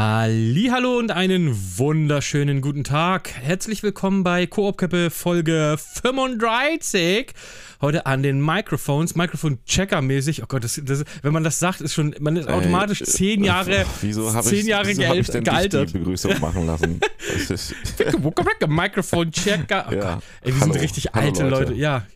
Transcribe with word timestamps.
Hallo 0.00 0.96
und 0.96 1.10
einen 1.10 1.52
wunderschönen 1.76 2.60
guten 2.60 2.84
Tag. 2.84 3.32
Herzlich 3.34 3.82
willkommen 3.82 4.22
bei 4.22 4.46
Koop-Köppe 4.46 5.10
Folge 5.10 5.74
35. 5.76 7.32
Heute 7.80 8.06
an 8.06 8.22
den 8.22 8.40
Microphones, 8.40 9.16
Mikrofon-Checker-mäßig. 9.16 10.44
Oh 10.44 10.46
Gott, 10.46 10.62
das, 10.62 10.80
das, 10.84 11.02
wenn 11.22 11.32
man 11.32 11.42
das 11.42 11.58
sagt, 11.58 11.80
ist 11.80 11.94
schon, 11.94 12.14
man 12.20 12.36
ist 12.36 12.48
automatisch 12.48 13.02
zehn 13.02 13.42
Jahre, 13.42 13.86
wieso 14.00 14.30
zehn 14.40 14.60
ich, 14.60 14.66
Jahre 14.66 14.86
wieso 14.86 15.02
gealt- 15.02 15.18
ich 15.18 15.30
denn 15.30 15.42
gealtert. 15.42 15.88
die 15.88 15.98
Begrüßung 15.98 16.38
machen 16.38 16.66
lassen. 16.68 17.00
Das 17.48 17.50
ist, 17.50 17.74
Mikrofon-Checker. 18.68 19.86
Oh 19.90 19.94
Ja. 19.94 20.22
Ey, 20.42 20.52
wir 20.52 20.60
sind 20.60 20.60
Hallo. 20.74 20.80
richtig 20.80 21.06
Hallo, 21.12 21.26
alte 21.26 21.42
Leute. 21.48 21.62
Leute. 21.70 21.74
Ja, 21.74 22.06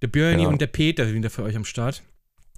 der 0.00 0.06
Björni 0.06 0.44
Ja. 0.44 0.48
und 0.48 0.60
der 0.60 0.68
Peter 0.68 1.06
sind 1.06 1.16
wieder 1.16 1.30
für 1.30 1.42
euch 1.42 1.56
am 1.56 1.64
Start. 1.64 2.04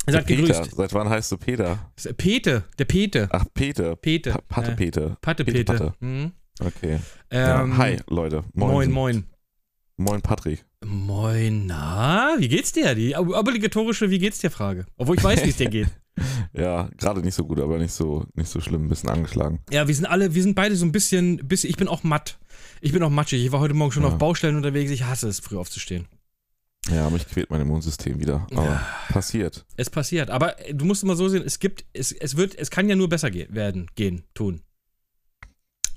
Seid 0.07 0.27
Peter. 0.27 0.43
gegrüßt. 0.43 0.75
Seit 0.77 0.93
wann 0.95 1.09
heißt 1.09 1.33
du 1.33 1.37
Peter? 1.39 1.91
Das 1.97 2.07
ist 2.07 2.17
Pete, 2.17 2.65
der 2.79 2.85
Pete. 2.85 3.29
Ach, 3.31 3.45
Peter. 3.55 3.97
Pete. 3.97 4.33
Pa 4.33 4.41
Patte 4.49 4.73
Äh, 4.73 4.77
Peter. 4.77 5.17
Patte, 5.21 5.45
Pete, 5.45 5.59
Pete. 5.59 5.73
Patte. 5.73 5.95
Mhm. 6.01 6.33
Okay. 6.61 6.99
Ähm, 7.31 7.71
ja. 7.71 7.77
Hi, 7.79 7.97
Leute. 8.09 8.45
Moin, 8.53 8.73
Moin. 8.73 8.91
moin. 8.91 9.25
Moin, 9.97 10.21
Patrick. 10.23 10.65
Moin, 10.85 11.67
na, 11.67 12.35
wie 12.39 12.49
geht's 12.49 12.73
dir? 12.73 12.95
Die 12.95 13.17
ob- 13.17 13.31
obligatorische 13.35 14.11
Wie 14.11 14.19
geht's 14.19 14.39
dir 14.41 14.51
Frage. 14.51 14.87
Obwohl 14.97 15.17
ich 15.17 15.25
weiß, 15.25 15.45
wie 15.45 15.49
es 15.51 15.57
dir 15.57 15.69
geht. 15.71 15.89
Ja, 16.53 16.89
gerade 16.97 17.21
nicht 17.23 17.35
so 17.35 17.45
gut, 17.45 17.59
aber 17.59 17.77
nicht 17.79 17.91
so, 17.91 18.25
nicht 18.35 18.49
so 18.49 18.61
schlimm. 18.61 18.85
Ein 18.85 18.89
bisschen 18.89 19.11
angeschlagen. 19.11 19.59
Ja, 19.73 19.89
wir 19.89 19.95
sind 19.97 20.07
alle, 20.07 20.33
wir 20.33 20.43
sind 20.45 20.55
beide 20.55 20.77
so 20.77 20.87
ein 20.87 20.93
bisschen, 20.93 21.39
bisschen 21.39 21.69
ich 21.71 21.77
bin 21.77 21.89
auch 21.89 22.05
matt. 22.05 22.39
Ich 22.81 22.93
bin 22.93 23.03
auch 23.03 23.11
matschig. 23.11 23.45
Ich 23.45 23.51
war 23.51 23.59
heute 23.59 23.75
Morgen 23.75 23.91
schon 23.91 24.05
Ja. 24.05 24.11
auf 24.11 24.19
Baustellen 24.19 24.55
unterwegs. 24.55 24.93
Ich 24.93 25.03
hasse 25.03 25.27
es, 25.27 25.41
früh 25.41 25.57
aufzustehen. 25.57 26.07
Ja, 26.91 27.09
mich 27.11 27.27
quält 27.27 27.51
mein 27.51 27.61
Immunsystem 27.63 28.21
wieder. 28.21 28.47
Aber 28.55 28.81
passiert. 29.09 29.65
Es 29.77 29.89
passiert. 29.89 30.31
Aber 30.31 30.61
äh, 30.69 30.75
du 30.75 30.85
musst 30.85 31.03
immer 31.03 31.17
so 31.17 31.29
sehen, 31.29 31.43
es 31.47 31.59
gibt, 31.59 31.85
es, 31.95 32.13
es 32.13 32.37
wird, 32.37 32.55
es 32.59 32.71
kann 32.71 32.89
ja 32.89 32.95
nur 32.97 33.09
besser 33.09 33.31
ge 33.31 33.47
werden, 33.51 33.87
gehen, 33.95 34.25
tun. 34.35 34.61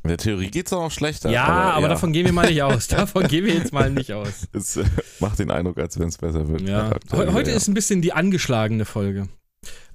In 0.03 0.09
der 0.09 0.17
Theorie 0.17 0.49
geht's 0.49 0.71
auch 0.71 0.83
noch 0.83 0.91
schlechter. 0.91 1.29
ja, 1.29 1.45
aber, 1.45 1.81
ja, 1.81 1.87
davon 1.89 2.13
gehen 2.13 2.25
wir 2.25 2.31
mal 2.31 2.47
nicht 2.47 2.61
aus. 2.61 2.87
Davon 2.87 3.27
gehen 3.27 3.43
wir 3.43 3.53
jetzt 3.55 3.73
mal 3.73 3.89
nicht 3.89 4.13
aus. 4.13 4.47
Es 4.53 4.77
äh, 4.77 4.85
macht 5.19 5.39
den 5.39 5.51
Eindruck, 5.51 5.77
als 5.79 5.99
wenn 5.99 6.07
es 6.07 6.17
besser 6.17 6.47
wird. 6.47 6.61
Ja. 6.61 6.91
Aktuell, 6.91 7.27
Heu- 7.27 7.33
Heute 7.33 7.49
ja. 7.51 7.57
ist 7.57 7.67
ein 7.67 7.73
bisschen 7.73 8.01
die 8.01 8.13
angeschlagene 8.13 8.85
Folge. 8.85 9.27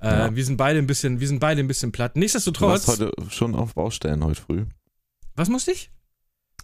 Äh, 0.03 0.09
Ja. 0.09 0.36
Wir 0.36 0.44
sind 0.44 0.59
beide 0.59 0.78
ein 0.81 0.86
bisschen, 0.86 1.20
wir 1.20 1.28
sind 1.28 1.38
beide 1.38 1.61
ein 1.62 1.69
bisschen 1.69 1.92
platt. 1.92 2.11
Du 2.14 2.20
warst 2.20 2.34
Nichtsdestotrotz. 2.34 2.88
heute 2.88 3.12
schon 3.31 3.55
auf 3.55 3.75
Baustellen 3.75 4.22
heute 4.25 4.42
früh. 4.42 4.66
was 5.36 5.48
musste 5.48 5.72
ich? 5.72 5.91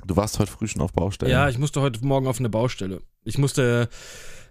Du 0.06 0.16
warst 0.16 0.38
heute 0.38 0.50
früh 0.50 0.66
schon 0.68 0.82
auf 0.82 0.92
Baustellen. 0.92 1.30
Ja, 1.32 1.48
ich 1.48 1.58
musste 1.58 1.80
heute 1.80 2.04
Morgen 2.04 2.26
auf 2.26 2.38
eine 2.38 2.48
Baustelle. 2.48 3.02
Ich 3.24 3.38
musste, 3.38 3.88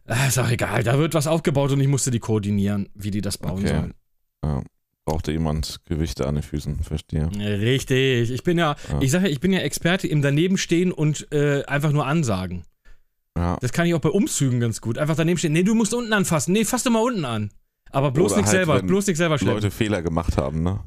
äh, 0.05 0.27
ist 0.27 0.37
auch 0.39 0.49
egal, 0.49 0.83
da 0.83 0.97
wird 0.99 1.13
was 1.13 1.27
aufgebaut 1.27 1.71
und 1.71 1.79
ich 1.81 1.87
musste 1.87 2.11
die 2.11 2.19
koordinieren, 2.19 2.89
wie 2.93 3.11
die 3.11 3.21
das 3.21 3.37
bauen 3.37 3.59
Okay. 3.59 3.67
sollen. 3.69 3.93
Ja. 4.43 4.63
Brauchte 5.05 5.31
jemand 5.31 5.79
Gewichte 5.85 6.27
an 6.27 6.35
den 6.35 6.43
Füßen, 6.43 6.83
verstehe. 6.83 7.29
Richtig, 7.33 8.29
ich 8.29 8.43
bin 8.43 8.57
ja, 8.57 8.75
Ja. 8.91 9.01
ich 9.01 9.09
sage 9.11 9.25
ja, 9.27 9.31
ich 9.31 9.39
bin 9.39 9.53
ja 9.53 9.59
Experte 9.59 10.05
im 10.07 10.21
Danebenstehen 10.21 10.91
und 10.91 11.31
äh, 11.31 11.63
einfach 11.65 11.93
nur 11.93 12.05
ansagen. 12.05 12.63
Ja. 13.37 13.57
Das 13.61 13.71
kann 13.71 13.87
ich 13.87 13.93
auch 13.93 14.01
bei 14.01 14.09
Umzügen 14.09 14.59
ganz 14.59 14.81
gut. 14.81 14.97
Einfach 14.97 15.15
daneben 15.15 15.37
stehen, 15.37 15.53
nee, 15.53 15.63
du 15.63 15.75
musst 15.75 15.93
unten 15.93 16.11
anfassen, 16.11 16.51
nee, 16.53 16.65
fass 16.65 16.83
doch 16.83 16.91
mal 16.91 16.99
unten 17.03 17.23
an. 17.23 17.51
Aber 17.91 18.11
bloß 18.11 18.33
Oder 18.33 18.41
nicht 18.41 18.47
halt, 18.47 18.57
selber, 18.57 18.79
wenn 18.79 18.87
bloß 18.87 19.07
nicht 19.07 19.15
selber 19.17 19.37
schleppen. 19.37 19.55
Leute 19.55 19.71
Fehler 19.71 20.01
gemacht 20.01 20.35
haben, 20.37 20.61
ne? 20.61 20.81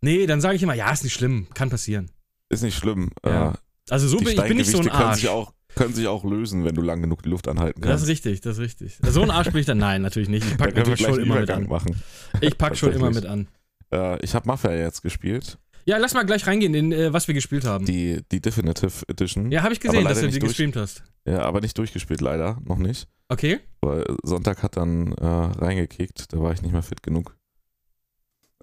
Nee, 0.00 0.26
dann 0.26 0.40
sage 0.40 0.56
ich 0.56 0.62
immer, 0.62 0.74
ja, 0.74 0.90
ist 0.90 1.04
nicht 1.04 1.12
schlimm, 1.12 1.46
kann 1.52 1.68
passieren. 1.68 2.10
Ist 2.48 2.62
nicht 2.62 2.78
schlimm. 2.78 3.10
Ja. 3.24 3.50
Äh, 3.50 3.54
Also 3.90 4.08
so 4.08 4.18
bin 4.18 4.28
ich 4.28 4.36
bin 4.42 4.56
nicht 4.56 4.70
so 4.70 4.78
ein 4.78 4.84
Steingewichte 4.84 4.90
können 4.90 5.08
Arsch. 5.10 5.20
sich, 5.20 5.28
auch, 5.28 5.52
können 5.74 5.94
sich 5.94 6.06
auch 6.08 6.24
lösen, 6.24 6.64
wenn 6.64 6.74
du 6.74 6.82
lang 6.82 7.00
genug 7.02 7.22
die 7.22 7.28
Luft 7.28 7.46
anhalten 7.48 7.80
Das 7.80 7.88
kannst. 7.90 8.04
ist 8.04 8.08
richtig, 8.10 8.40
das 8.40 8.58
ist 8.58 8.62
richtig. 8.62 8.98
So 9.02 9.22
ein 9.22 9.30
Arsch 9.30 9.50
bin 9.50 9.60
ich 9.60 9.66
dann, 9.66 9.78
nein, 9.78 10.02
natürlich 10.02 10.28
nicht. 10.28 10.44
Ich 10.44 10.56
da 10.56 10.64
pack 10.64 10.74
können 10.74 10.86
wir 10.86 10.90
natürlich 10.92 11.06
schon 11.14 11.22
immer 11.24 11.40
mit 11.40 11.50
an. 11.50 11.66
machen. 11.68 12.02
Ich 12.40 12.58
pack 12.58 12.76
schon 12.76 12.92
immer 12.92 13.10
mit 13.10 13.26
an. 13.26 13.48
Äh, 13.92 14.18
ich 14.24 14.34
habe 14.34 14.46
Mafia 14.48 14.72
jetzt 14.74 15.02
gespielt. 15.02 15.58
Ja, 15.84 15.98
lass 15.98 16.14
mal 16.14 16.24
gleich 16.26 16.44
reingehen 16.48 16.74
in 16.74 16.90
äh, 16.90 17.12
was 17.12 17.28
wir 17.28 17.34
gespielt 17.34 17.64
haben. 17.64 17.84
Die, 17.86 18.20
die 18.32 18.40
Definitive 18.40 19.04
Edition. 19.06 19.52
ja, 19.52 19.62
habe 19.62 19.72
ich 19.72 19.78
gesehen, 19.78 20.04
dass 20.04 20.20
du 20.20 20.26
die 20.28 20.40
durch- 20.40 20.50
gestreamt 20.50 20.74
hast. 20.76 21.04
Ja, 21.24 21.42
aber 21.42 21.60
nicht 21.60 21.78
durchgespielt, 21.78 22.20
leider. 22.20 22.58
Noch 22.64 22.78
nicht. 22.78 23.06
Okay. 23.28 23.60
Weil 23.82 24.04
Sonntag 24.24 24.62
hat 24.64 24.76
dann 24.76 25.12
äh, 25.12 25.24
reingekickt. 25.24 26.32
Da 26.32 26.40
war 26.40 26.52
ich 26.52 26.62
nicht 26.62 26.72
mehr 26.72 26.82
fit 26.82 27.02
genug. 27.04 27.36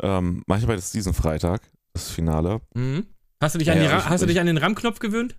Ähm, 0.01 0.43
aber 0.47 0.73
jetzt 0.75 0.93
diesen 0.93 1.13
Freitag, 1.13 1.61
das 1.93 2.09
Finale. 2.09 2.61
Mhm. 2.73 3.05
Hast 3.43 3.55
du 3.55 3.59
dich 3.59 3.69
an, 3.71 3.77
Ja, 3.77 3.83
die 3.99 4.05
hast 4.05 4.21
du 4.21 4.25
ich- 4.25 4.31
dich 4.31 4.39
an 4.39 4.47
den 4.47 4.57
RAM-Knopf 4.57 4.99
gewöhnt? 4.99 5.35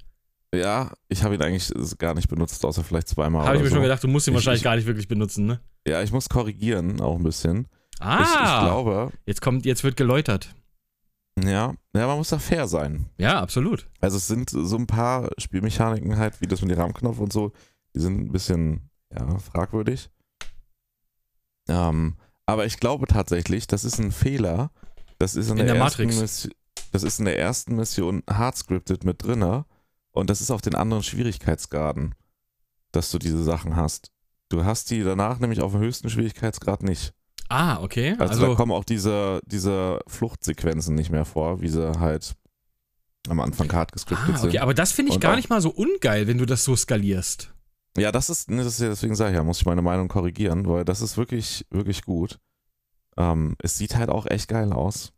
Ja, 0.55 0.93
ich 1.09 1.23
habe 1.25 1.35
ihn 1.35 1.43
eigentlich 1.43 1.73
gar 1.99 2.15
nicht 2.15 2.29
benutzt, 2.29 2.65
außer 2.65 2.85
vielleicht 2.85 3.09
zweimal. 3.09 3.45
Habe 3.47 3.57
ich 3.57 3.63
mir 3.63 3.69
so. 3.71 3.75
schon 3.77 3.83
gedacht, 3.83 4.05
du 4.05 4.09
musst 4.09 4.27
ihn 4.29 4.33
Ich- 4.33 4.37
wahrscheinlich 4.37 4.61
ich- 4.61 4.65
gar 4.65 4.77
nicht 4.77 4.87
wirklich 4.87 5.09
benutzen, 5.09 5.47
ne? 5.47 5.61
Ja, 5.87 6.03
ich 6.03 6.13
muss 6.13 6.29
korrigieren, 6.29 7.01
auch 7.01 7.17
ein 7.17 7.25
bisschen. 7.25 7.67
Ah, 7.99 8.21
Ich, 8.23 8.29
ich 8.29 8.35
glaube, 8.67 9.11
jetzt 9.27 9.41
kommt, 9.41 9.65
jetzt 9.67 9.83
wird 9.85 9.97
geläutert. 9.97 10.55
ja, 11.43 11.75
ja, 11.97 12.07
man 12.07 12.17
muss 12.19 12.29
da 12.29 12.39
fair 12.39 12.69
sein. 12.69 13.07
Ja, 13.19 13.41
absolut. 13.41 13.89
Also 14.01 14.17
es 14.19 14.27
sind 14.29 14.51
so 14.51 14.77
ein 14.77 14.87
paar 14.87 15.31
Spielmechaniken 15.39 16.17
halt, 16.19 16.41
wie 16.41 16.47
das 16.47 16.61
mit 16.61 16.71
dem 16.71 16.79
Rahmenknopf 16.79 17.19
und 17.19 17.33
so, 17.33 17.53
die 17.95 18.01
sind 18.01 18.21
ein 18.21 18.31
bisschen 18.33 18.91
ja, 19.13 19.39
fragwürdig. 19.39 20.11
Ähm, 21.69 22.17
aber 22.47 22.67
ich 22.67 22.79
glaube 22.79 23.07
tatsächlich, 23.07 23.67
das 23.67 23.85
ist 23.85 23.99
ein 23.99 24.13
Fehler. 24.13 24.71
Das 25.19 25.35
ist 25.35 25.47
in, 25.47 25.53
In 25.59 25.67
der, 25.67 25.75
der 25.75 25.77
ersten 25.83 26.03
Matrix. 26.05 26.21
Mission, 26.21 26.53
das 26.95 27.03
ist 27.03 27.19
in 27.19 27.25
der 27.25 27.37
ersten 27.37 27.75
Mission 27.75 28.23
hard 28.31 28.57
scripted 28.57 29.03
mit 29.03 29.21
drinne 29.21 29.65
und 30.13 30.31
das 30.31 30.41
ist 30.41 30.53
auf 30.53 30.61
den 30.61 30.77
anderen 30.77 31.03
Schwierigkeitsgraden, 31.03 32.15
dass 32.93 33.11
du 33.11 33.19
diese 33.19 33.43
Sachen 33.43 33.75
hast. 33.75 34.13
Du 34.49 34.65
hast 34.65 34.93
die 34.93 35.03
danach 35.03 35.41
nämlich 35.41 35.61
auf 35.61 35.73
dem 35.73 35.81
höchsten 35.81 36.09
Schwierigkeitsgrad 36.09 36.85
nicht. 36.85 37.13
Ah, 37.49 37.83
okay. 37.83 38.11
Also, 38.11 38.39
da 38.39 38.45
Also, 38.45 38.55
kommen 38.55 38.71
auch 38.71 38.85
diese, 38.85 39.41
diese 39.45 39.99
Fluchtsequenzen 40.07 40.95
nicht 40.95 41.11
mehr 41.11 41.25
vor, 41.25 41.61
wie 41.61 41.69
sie 41.69 41.99
halt 41.99 42.37
am 43.29 43.41
Anfang 43.41 43.73
hart 43.73 43.91
gescriptet 43.91 44.37
ah, 44.37 44.39
okay, 44.39 44.51
sind. 44.53 44.61
aber 44.61 44.75
das 44.75 44.93
finde 44.93 45.11
ich 45.11 45.17
Und 45.17 45.21
gar 45.21 45.35
nicht 45.35 45.51
mal 45.51 45.61
so 45.61 45.71
ungeil, 45.71 46.29
wenn 46.29 46.39
du 46.39 46.47
das 46.47 46.63
so 46.63 46.77
skalierst. 46.77 47.53
Ja, 47.99 48.13
das 48.13 48.31
ist, 48.31 48.49
ne, 48.49 48.63
das 48.63 48.75
ist 48.75 48.81
ja 48.81 48.89
deswegen 48.89 49.17
sage 49.17 49.33
ich 49.33 49.37
ja, 49.37 49.43
muss 49.43 49.59
ich 49.59 49.67
meine 49.67 49.83
Meinung 49.83 50.07
korrigieren, 50.07 50.65
weil 50.69 50.85
das 50.85 51.01
ist 51.01 51.17
wirklich, 51.17 51.67
wirklich 51.71 52.05
gut. 52.05 52.39
Ähm, 53.17 53.57
es 53.59 53.79
sieht 53.79 53.97
halt 53.97 54.11
auch 54.11 54.27
echt 54.27 54.47
geil 54.47 54.73
aus. 54.73 55.13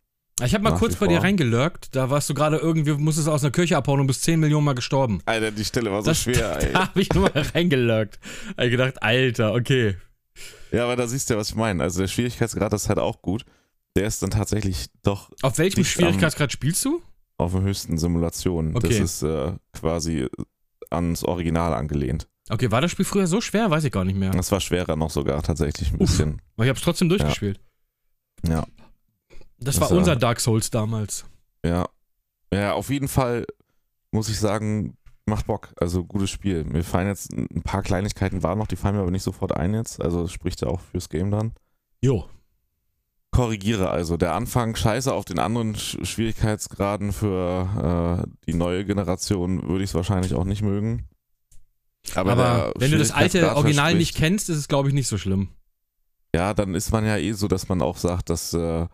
Ich 0.45 0.53
habe 0.53 0.63
mal 0.65 0.71
Nach 0.71 0.79
kurz 0.79 0.97
bei 0.97 1.07
dir 1.07 1.23
reingelurkt, 1.23 1.97
da 1.97 2.11
warst 2.11 2.29
du 2.29 2.35
gerade 2.35 2.59
irgendwie, 2.59 2.93
musstest 2.93 3.27
aus 3.29 3.43
einer 3.43 3.51
Kirche 3.53 3.77
abhauen 3.77 4.01
und 4.01 4.07
bist 4.07 4.23
10 4.25 4.39
Millionen 4.39 4.67
Mal 4.67 4.75
gestorben. 4.75 5.21
Alter, 5.25 5.51
die 5.51 5.65
Stelle 5.65 5.91
war 5.91 6.03
so 6.03 6.11
Das- 6.11 6.21
schwer, 6.21 6.63
ey. 6.63 6.73
Da 6.75 6.89
habe 6.89 7.01
ich 7.01 7.11
nur 7.15 7.23
mal 7.23 7.33
reingelurkt. 7.55 8.19
Hab 8.57 8.65
ich 8.67 8.71
gedacht, 8.71 9.03
Alter, 9.03 9.55
okay. 9.55 9.97
Ja, 10.73 10.85
aber 10.85 10.97
da 10.97 11.07
siehst 11.07 11.31
du 11.31 11.35
ja, 11.35 11.41
was 11.41 11.49
ich 11.51 11.55
meine. 11.55 11.83
Also 11.83 12.01
der 12.01 12.09
Schwierigkeitsgrad 12.09 12.73
ist 12.75 12.89
halt 12.91 12.99
auch 12.99 13.23
gut. 13.23 13.47
Der 13.97 14.07
ist 14.07 14.23
dann 14.23 14.29
tatsächlich 14.31 14.89
doch 15.03 15.31
Auf 15.41 15.57
welchem 15.57 15.77
Dicht 15.77 15.97
am- 15.97 16.03
Schwierigkeitsgrad 16.03 16.53
spielst 16.53 16.85
du? 16.85 17.03
auf 17.39 17.53
der 17.53 17.63
höchsten 17.63 17.97
Simulation. 17.99 18.77
Okay. 18.77 18.89
Das 18.89 18.99
ist 18.99 19.23
äh, 19.23 19.53
quasi 19.73 20.27
ans 20.91 21.23
Original 21.25 21.73
angelehnt. 21.75 22.29
Okay, 22.51 22.71
war 22.71 22.81
das 22.83 22.91
Spiel 22.91 23.05
früher 23.05 23.27
so 23.27 23.41
schwer? 23.41 23.71
Weiß 23.71 23.85
ich 23.85 23.93
gar 23.93 24.05
nicht 24.05 24.17
mehr. 24.19 24.31
Das 24.33 24.53
war 24.53 24.61
schwerer 24.61 24.97
noch 24.97 25.11
sogar 25.11 25.43
tatsächlich 25.43 25.91
ein 25.93 25.95
Uff. 26.01 26.11
bisschen. 26.11 26.43
Aber 26.57 26.65
ich 26.65 26.69
habe 26.69 26.79
es 26.79 26.83
trotzdem 26.85 27.09
durchgespielt. 27.09 27.59
Ja. 28.47 28.67
Das 29.59 29.77
Das 29.77 29.91
war 29.91 29.97
unser 29.97 30.17
Dark 30.17 30.41
Souls 30.41 30.71
damals. 30.71 31.25
Ja. 31.65 31.87
Ja, 32.53 32.75
auf 32.75 32.91
jeden 32.91 33.09
Fall 33.09 33.47
muss 34.13 34.29
ich 34.29 34.39
sagen, 34.39 34.97
macht 35.27 35.47
Bock. 35.47 35.73
Also 35.81 36.05
gutes 36.05 36.31
Spiel. 36.31 36.65
Mir 36.65 36.85
fallen 36.85 37.09
jetzt 37.09 37.33
ein 37.33 37.63
paar 37.63 37.83
Kleinigkeiten 37.83 38.43
waren 38.43 38.59
noch, 38.59 38.67
die 38.67 38.77
fallen 38.77 38.97
mir 38.97 39.03
aber 39.03 39.11
nicht 39.11 39.23
sofort 39.23 39.57
ein 39.57 39.75
jetzt. 39.75 40.01
Also 40.01 40.23
das 40.23 40.33
spricht 40.33 40.61
ja 40.63 40.69
auch 40.69 40.81
fürs 40.81 41.09
Game 41.09 41.31
dann. 41.31 41.53
Jo. 42.01 42.29
Korrigiere 43.33 43.91
also. 43.91 44.17
Der 44.17 44.35
Anfang 44.35 44.77
scheiße 44.77 45.13
auf 45.13 45.25
den 45.25 45.39
anderen 45.39 45.75
Sch 45.75 45.99
Schwierigkeitsgraden 46.03 47.13
für 47.13 48.25
äh, 48.25 48.31
die 48.47 48.55
neue 48.55 48.85
Generation 48.85 49.69
würde 49.69 49.85
ich 49.85 49.91
es 49.91 49.95
wahrscheinlich 49.95 50.35
auch 50.35 50.45
nicht 50.45 50.63
mögen. 50.63 51.09
Aber, 52.15 52.33
Aber, 52.33 52.73
wenn 52.79 52.93
du 52.93 52.99
das 52.99 53.11
alte 53.11 53.57
Original 53.57 53.95
nicht 53.95 54.15
kennst, 54.15 54.49
ist 54.49 54.59
es, 54.59 54.69
glaube 54.69 54.89
ich, 54.89 54.95
nicht 54.95 55.09
so 55.09 55.19
schlimm. 55.19 55.49
Ja, 56.35 56.55
dann 56.55 56.75
ist 56.75 56.93
man 56.93 57.05
ja 57.05 57.17
eh 57.17 57.33
so, 57.33 57.49
dass 57.49 57.69
man 57.69 57.83
auch 57.83 57.97
sagt, 57.97 58.31
dass 58.31 58.55
äh, 58.55 58.87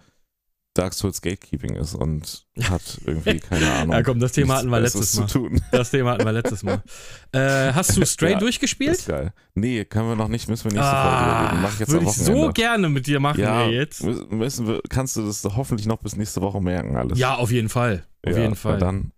Dark 0.75 0.95
Souls 0.95 1.21
Gatekeeping 1.21 1.75
ist 1.77 1.95
und 1.95 2.47
hat 2.71 2.99
irgendwie 3.05 3.41
keine 3.41 3.71
Ahnung. 3.73 3.93
Ja, 3.95 4.03
komm, 4.03 4.21
das 4.21 4.33
Thema 4.33 4.57
hatten 4.57 4.71
wir 4.71 4.81
letztes 4.81 5.17
Mal. 5.19 5.27
zu 5.27 5.39
tun. 5.41 5.61
Das 5.71 5.91
Thema 5.91 6.13
hatten 6.13 6.25
wir 6.25 6.33
letztes 6.33 6.63
Mal. 6.63 6.83
Äh, 7.35 7.73
hast 7.73 7.97
du 7.97 8.05
Stray 8.05 8.33
Ja, 8.33 8.39
durchgespielt? 8.39 8.93
ist 8.93 9.09
geil. 9.09 9.33
Nee, 9.55 9.87
können 9.87 10.07
wir 10.09 10.17
noch 10.17 10.29
nicht, 10.29 10.49
müssen 10.49 10.71
wir 10.71 10.73
nächste 10.79 10.93
Folge 10.95 11.17
drüber 11.17 11.49
reden. 11.51 11.63
Mach 11.63 11.73
ich 11.73 11.79
jetzt 11.81 11.89
Ah, 11.89 11.93
würde 11.93 12.05
ich 12.07 12.13
so 12.13 12.51
gerne 12.53 12.89
mit 12.91 13.07
dir 13.07 13.21
machen, 13.21 13.41
ja, 13.41 13.63
ey, 13.65 13.73
jetzt. 13.75 14.03
mü- 14.03 14.35
müssen 14.35 14.67
wir, 14.67 14.81
kannst 14.91 15.17
du 15.17 15.25
das 15.25 15.43
hoffentlich 15.45 15.87
noch 15.87 15.97
bis 15.99 16.15
nächste 16.17 16.43
Woche 16.43 16.61
merken, 16.61 16.95
alles. 16.97 17.19
Ja, 17.19 17.37
auf 17.37 17.51
jeden 17.51 17.71
Fall. 17.71 18.05
Auf 18.27 18.33
Ja, 18.37 18.43
jeden 18.43 18.55
Fall. 18.55 18.77
Dann, 18.79 19.13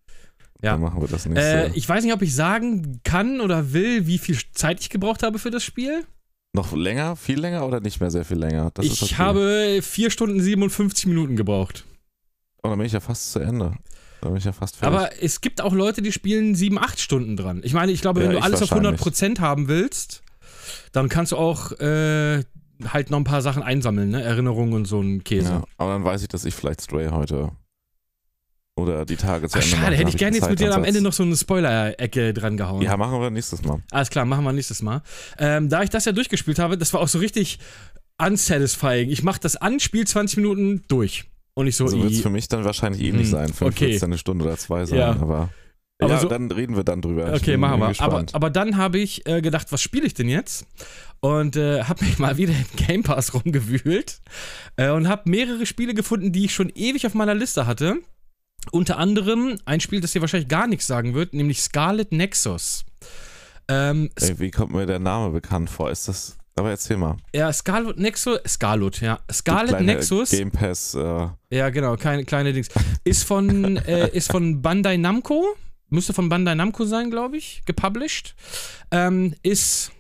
Ja. 0.63 0.73
dann 0.73 0.81
machen 0.83 1.01
wir 1.01 1.09
das 1.09 1.27
nächste. 1.27 1.65
Äh, 1.67 1.71
ich 1.75 1.89
weiß 1.89 2.05
nicht, 2.05 2.15
ob 2.15 2.23
ich 2.23 2.35
sagen 2.37 3.01
kann 3.03 3.41
oder 3.41 3.73
will, 3.73 4.07
wie 4.07 4.19
viel 4.19 4.39
Zeit 4.53 4.81
ich 4.81 4.91
gebraucht 4.91 5.25
habe 5.25 5.41
für 5.41 5.51
das 5.51 5.65
Spiel. 5.65 6.05
Noch 6.55 6.73
länger, 6.73 7.17
viel 7.17 7.39
länger 7.39 7.67
oder 7.67 7.81
nicht 7.81 8.01
mehr 8.01 8.11
sehr 8.11 8.25
viel 8.25 8.39
länger? 8.39 8.71
Das 8.75 8.87
ist 8.87 9.03
ich 9.03 9.19
habe 9.19 9.81
4 9.83 10.11
Stunden 10.11 10.41
57 10.41 11.07
Minuten 11.07 11.37
gebraucht. 11.37 11.85
Oh, 12.63 12.69
dann 12.69 12.79
bin 12.79 12.87
ich 12.87 12.93
ja 12.93 13.01
fast 13.01 13.33
zu 13.33 13.41
Ende. 13.41 13.75
Dann 14.21 14.31
bin 14.33 14.39
ich 14.39 14.45
ja 14.45 14.53
fast 14.53 14.77
fertig. 14.77 14.97
Aber 14.99 15.11
es 15.23 15.41
gibt 15.41 15.61
auch 15.61 15.75
Leute, 15.75 16.01
die 16.01 16.13
spielen 16.13 16.55
7, 16.55 16.79
8 16.79 16.99
Stunden 16.99 17.37
dran. 17.37 17.61
Ich 17.65 17.75
meine, 17.75 17.93
ich 17.93 18.01
glaube, 18.01 18.21
wenn 18.21 18.31
Ja, 18.31 18.39
du 18.39 18.43
alles 18.43 18.63
auf 18.63 18.71
wahrscheinlich. 18.71 19.01
100% 19.03 19.41
haben 19.41 19.69
willst, 19.69 20.23
dann 20.93 21.09
kannst 21.11 21.33
du 21.33 21.37
auch 21.37 21.73
äh, 21.73 22.43
halt 22.87 23.11
noch 23.11 23.19
ein 23.19 23.25
paar 23.25 23.43
Sachen 23.43 23.63
einsammeln, 23.63 24.11
ne? 24.11 24.23
Erinnerungen 24.23 24.73
und 24.73 24.87
so 24.87 25.01
ein 25.01 25.25
Käse. 25.25 25.49
ja, 25.51 25.65
aber 25.77 25.91
dann 25.93 26.05
weiß 26.05 26.23
ich, 26.23 26.29
dass 26.29 26.45
ich 26.45 26.55
vielleicht 26.55 26.81
Stray 26.81 27.09
heute 27.11 27.51
Oder 28.77 29.05
die 29.05 29.17
Tage 29.17 29.49
zu 29.49 29.59
Ach, 29.59 29.63
Ende 29.63 29.77
schade, 29.77 29.97
hätte 29.97 30.09
ich 30.11 30.17
gerne 30.17 30.37
jetzt 30.37 30.51
mit 30.51 30.59
dir 30.59 30.75
am. 30.75 30.83
Ende 30.83 31.01
noch 31.01 31.13
so 31.13 31.23
eine 31.23 31.37
Spoiler-Ecke 31.37 32.35
dran 32.35 32.57
gehauen. 32.57 32.83
Ja, 32.83 32.97
machen 32.97 33.21
wir 33.21 33.31
nächstes 33.31 33.63
Mal. 33.63 33.81
Alles 33.93 34.11
klar, 34.11 34.25
machen 34.25 34.45
wir 34.45 34.53
nächstes 34.53 34.83
Mal. 34.83 35.03
Ähm, 35.39 35.69
da 35.69 35.83
ich 35.85 35.91
das 35.91 36.05
ja 36.07 36.13
durchgespielt 36.13 36.59
habe, 36.59 36.77
das 36.77 36.93
war 36.93 37.01
auch 37.01 37.07
so 37.09 37.19
richtig 37.21 37.61
unsatisfying. 38.21 39.11
Ich 39.11 39.23
mach 39.23 39.39
das 39.39 39.57
an, 39.57 39.79
spiel 39.81 40.07
20 40.07 40.39
Minuten 40.39 40.83
durch. 40.89 41.25
Und 41.55 41.69
ich 41.69 41.77
so, 41.77 41.87
So 41.87 42.03
wird 42.03 42.13
es 42.13 42.21
für 42.21 42.31
mich 42.31 42.49
dann 42.49 42.65
wahrscheinlich 42.65 43.01
ähnlich 43.03 43.27
Hm, 43.27 43.33
sein. 43.33 43.53
Für 43.53 43.67
mich 43.67 43.75
okay. 43.77 44.01
eine 44.03 44.19
Stunde 44.19 44.45
oder 44.45 44.57
zwei 44.57 44.85
sein. 44.87 44.99
Ja. 44.99 45.11
Aber, 45.11 45.51
Aber 46.01 46.13
ja, 46.15 46.19
so- 46.19 46.29
dann 46.29 46.51
reden 46.51 46.75
wir 46.75 46.83
dann 46.83 47.01
drüber. 47.01 47.33
Ich 47.33 47.43
Okay, 47.43 47.57
machen 47.57 47.79
wir. 47.81 47.93
Aber, 48.01 48.25
aber 48.33 48.51
dann 48.51 48.77
habe 48.77 48.99
ich 48.99 49.25
äh, 49.29 49.41
gedacht, 49.41 49.69
was 49.71 49.81
spiele 49.83 50.05
ich 50.07 50.15
denn 50.15 50.29
jetzt? 50.29 50.67
Und 51.21 51.55
äh, 51.55 51.85
habe 51.85 52.05
mich 52.05 52.19
mal 52.19 52.37
wieder 52.39 52.53
im 52.55 52.87
Game 52.87 53.03
Pass 53.05 53.35
rumgewühlt 53.35 54.21
äh, 54.77 54.91
und 54.91 55.07
habe 55.09 55.31
mehrere 55.31 55.65
Spiele 55.65 55.95
gefunden, 55.95 56.33
die 56.33 56.47
ich 56.47 56.55
schon 56.55 56.71
ewig 56.75 57.07
auf 57.07 57.15
meiner 57.15 57.35
Liste 57.37 57.67
hatte. 57.69 57.99
Unter 58.73 58.99
anderem 58.99 59.57
ein 59.65 59.81
Spiel, 59.81 60.01
das 60.01 60.13
dir 60.13 60.21
wahrscheinlich 60.21 60.49
gar 60.49 60.67
nichts 60.67 60.87
sagen 60.87 61.15
wird, 61.15 61.35
nämlich 61.35 61.63
Scarlet 61.63 62.13
Nexus. 62.13 62.85
Ähm, 63.69 64.11
Ey, 64.21 64.39
wie 64.39 64.51
kommt 64.51 64.73
mir 64.73 64.87
der 64.87 64.99
Name 64.99 65.31
bekannt 65.31 65.71
vor? 65.71 65.91
Ist 65.91 66.09
das. 66.09 66.37
Aber 66.57 66.71
erzähl 66.71 66.97
mal. 66.97 67.17
ja, 67.35 67.53
Scarlet 67.53 67.99
Nexus, 67.99 68.39
Scarlet, 68.47 69.01
ja. 69.01 69.19
Scarlet 69.33 69.81
Nexus. 69.81 70.31
Game 70.31 70.53
Pass. 70.53 70.95
Äh, 70.95 71.29
Ja, 71.51 71.71
genau, 71.71 71.97
keine 71.97 72.25
kleine 72.25 72.53
Dings. 72.53 72.69
Ist 73.03 73.25
von, 73.25 73.77
äh, 73.89 74.11
ist 74.11 74.31
von 74.31 74.63
Bandai 74.63 74.97
Namco. 74.97 75.45
Müsste 75.91 76.13
von 76.13 76.29
Bandai 76.29 76.55
Namco 76.55 76.85
sein, 76.85 77.11
glaube 77.11 77.37
ich, 77.39 77.63
gepublished. 77.67 78.35
Ähm, 78.91 79.35
ist. 79.43 79.91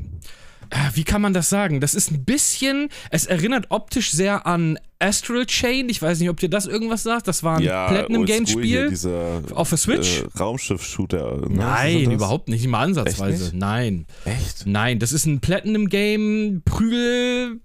Äh, 0.70 0.76
Wie 0.94 1.04
kann 1.04 1.22
man 1.22 1.32
das 1.32 1.48
sagen? 1.48 1.80
Das 1.80 1.94
ist 1.94 2.10
ein 2.10 2.24
bisschen. 2.24 2.88
Es 3.10 3.26
erinnert 3.26 3.66
optisch 3.70 4.12
sehr 4.12 4.46
an 4.46 4.78
Astral 4.98 5.46
Chain. 5.46 5.88
Ich 5.88 6.00
weiß 6.00 6.20
nicht, 6.20 6.30
ob 6.30 6.40
dir 6.40 6.48
das 6.48 6.66
irgendwas 6.66 7.02
sagt. 7.02 7.28
Das 7.28 7.42
war 7.42 7.58
ein 7.58 7.62
ja, 7.62 7.88
Platinum 7.88 8.22
oldschool 8.22 8.62
Game 8.62 8.90
hier, 8.90 8.96
Spiel. 8.96 9.54
Auf 9.54 9.68
der 9.68 9.78
Switch? 9.78 10.22
Äh, 10.22 10.38
Raumschiff-Shooter. 10.38 11.48
Ne? 11.48 11.56
Nein, 11.56 12.10
überhaupt 12.10 12.48
nicht. 12.48 12.62
Nicht 12.62 12.70
mal 12.70 12.84
ansatzweise. 12.84 13.46
Echt? 13.46 13.54
Nein. 13.54 14.06
Echt? 14.24 14.66
Nein, 14.66 14.98
das 14.98 15.12
ist 15.12 15.26
ein 15.26 15.40
Platinum 15.40 15.88
Game. 15.88 16.62
Prügel. 16.64 17.60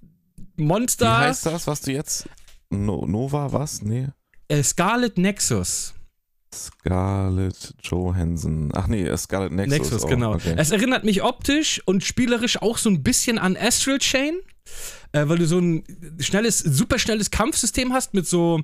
Wie 0.55 0.63
Monster. 0.63 1.17
heißt 1.17 1.45
das, 1.45 1.67
was 1.67 1.81
du 1.81 1.91
jetzt. 1.91 2.27
No, 2.69 3.05
Nova, 3.05 3.53
was? 3.53 3.81
Nee. 3.81 4.07
Äh, 4.47 4.63
Scarlet 4.63 5.17
Nexus. 5.17 5.93
Scarlett 6.53 7.75
Johansson. 7.83 8.71
Ach 8.73 8.87
nee, 8.87 9.03
äh, 9.03 9.17
Scarlett 9.17 9.51
Nexus. 9.51 9.79
Nexus, 9.79 10.03
oh, 10.03 10.07
genau. 10.07 10.33
Okay. 10.33 10.55
Es 10.57 10.71
erinnert 10.71 11.03
mich 11.03 11.23
optisch 11.23 11.81
und 11.85 12.03
spielerisch 12.03 12.61
auch 12.61 12.77
so 12.77 12.89
ein 12.89 13.03
bisschen 13.03 13.37
an 13.37 13.55
Astral 13.55 13.99
Chain, 13.99 14.39
äh, 15.11 15.27
weil 15.27 15.37
du 15.37 15.45
so 15.45 15.59
ein 15.59 15.83
schnelles, 16.19 16.59
super 16.59 16.99
schnelles 16.99 17.31
Kampfsystem 17.31 17.93
hast 17.93 18.13
mit 18.13 18.27
so. 18.27 18.61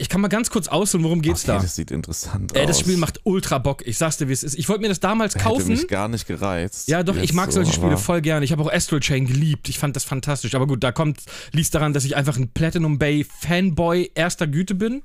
Ich 0.00 0.08
kann 0.08 0.20
mal 0.20 0.28
ganz 0.28 0.50
kurz 0.50 0.66
ausholen, 0.66 1.04
worum 1.04 1.22
geht's 1.22 1.44
okay, 1.44 1.52
da? 1.52 1.62
Das 1.62 1.76
sieht 1.76 1.92
interessant 1.92 2.56
Ey, 2.56 2.62
aus. 2.62 2.68
das 2.68 2.80
Spiel 2.80 2.96
macht 2.96 3.20
ultra 3.24 3.58
Bock. 3.58 3.86
Ich 3.86 3.96
sag's 3.96 4.16
dir, 4.16 4.26
wie 4.26 4.32
es 4.32 4.42
ist. 4.42 4.58
Ich 4.58 4.68
wollte 4.68 4.82
mir 4.82 4.88
das 4.88 4.98
damals 4.98 5.36
Hätte 5.36 5.44
kaufen. 5.44 5.68
mich 5.68 5.86
gar 5.86 6.08
nicht 6.08 6.26
gereizt. 6.26 6.88
Ja, 6.88 7.04
doch, 7.04 7.16
ich 7.16 7.32
mag 7.32 7.52
so, 7.52 7.56
solche 7.62 7.74
Spiele 7.74 7.96
voll 7.96 8.20
gerne. 8.20 8.44
Ich 8.44 8.50
habe 8.50 8.62
auch 8.62 8.72
Astral 8.72 8.98
Chain 8.98 9.26
geliebt. 9.26 9.68
Ich 9.68 9.78
fand 9.78 9.94
das 9.94 10.02
fantastisch. 10.02 10.54
Aber 10.56 10.66
gut, 10.66 10.82
da 10.82 10.90
kommt, 10.90 11.20
liegt 11.52 11.72
daran, 11.74 11.92
dass 11.92 12.04
ich 12.04 12.16
einfach 12.16 12.36
ein 12.38 12.48
Platinum 12.48 12.98
Bay 12.98 13.24
Fanboy 13.24 14.10
erster 14.16 14.48
Güte 14.48 14.74
bin. 14.74 15.02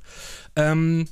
Ähm, 0.56 1.08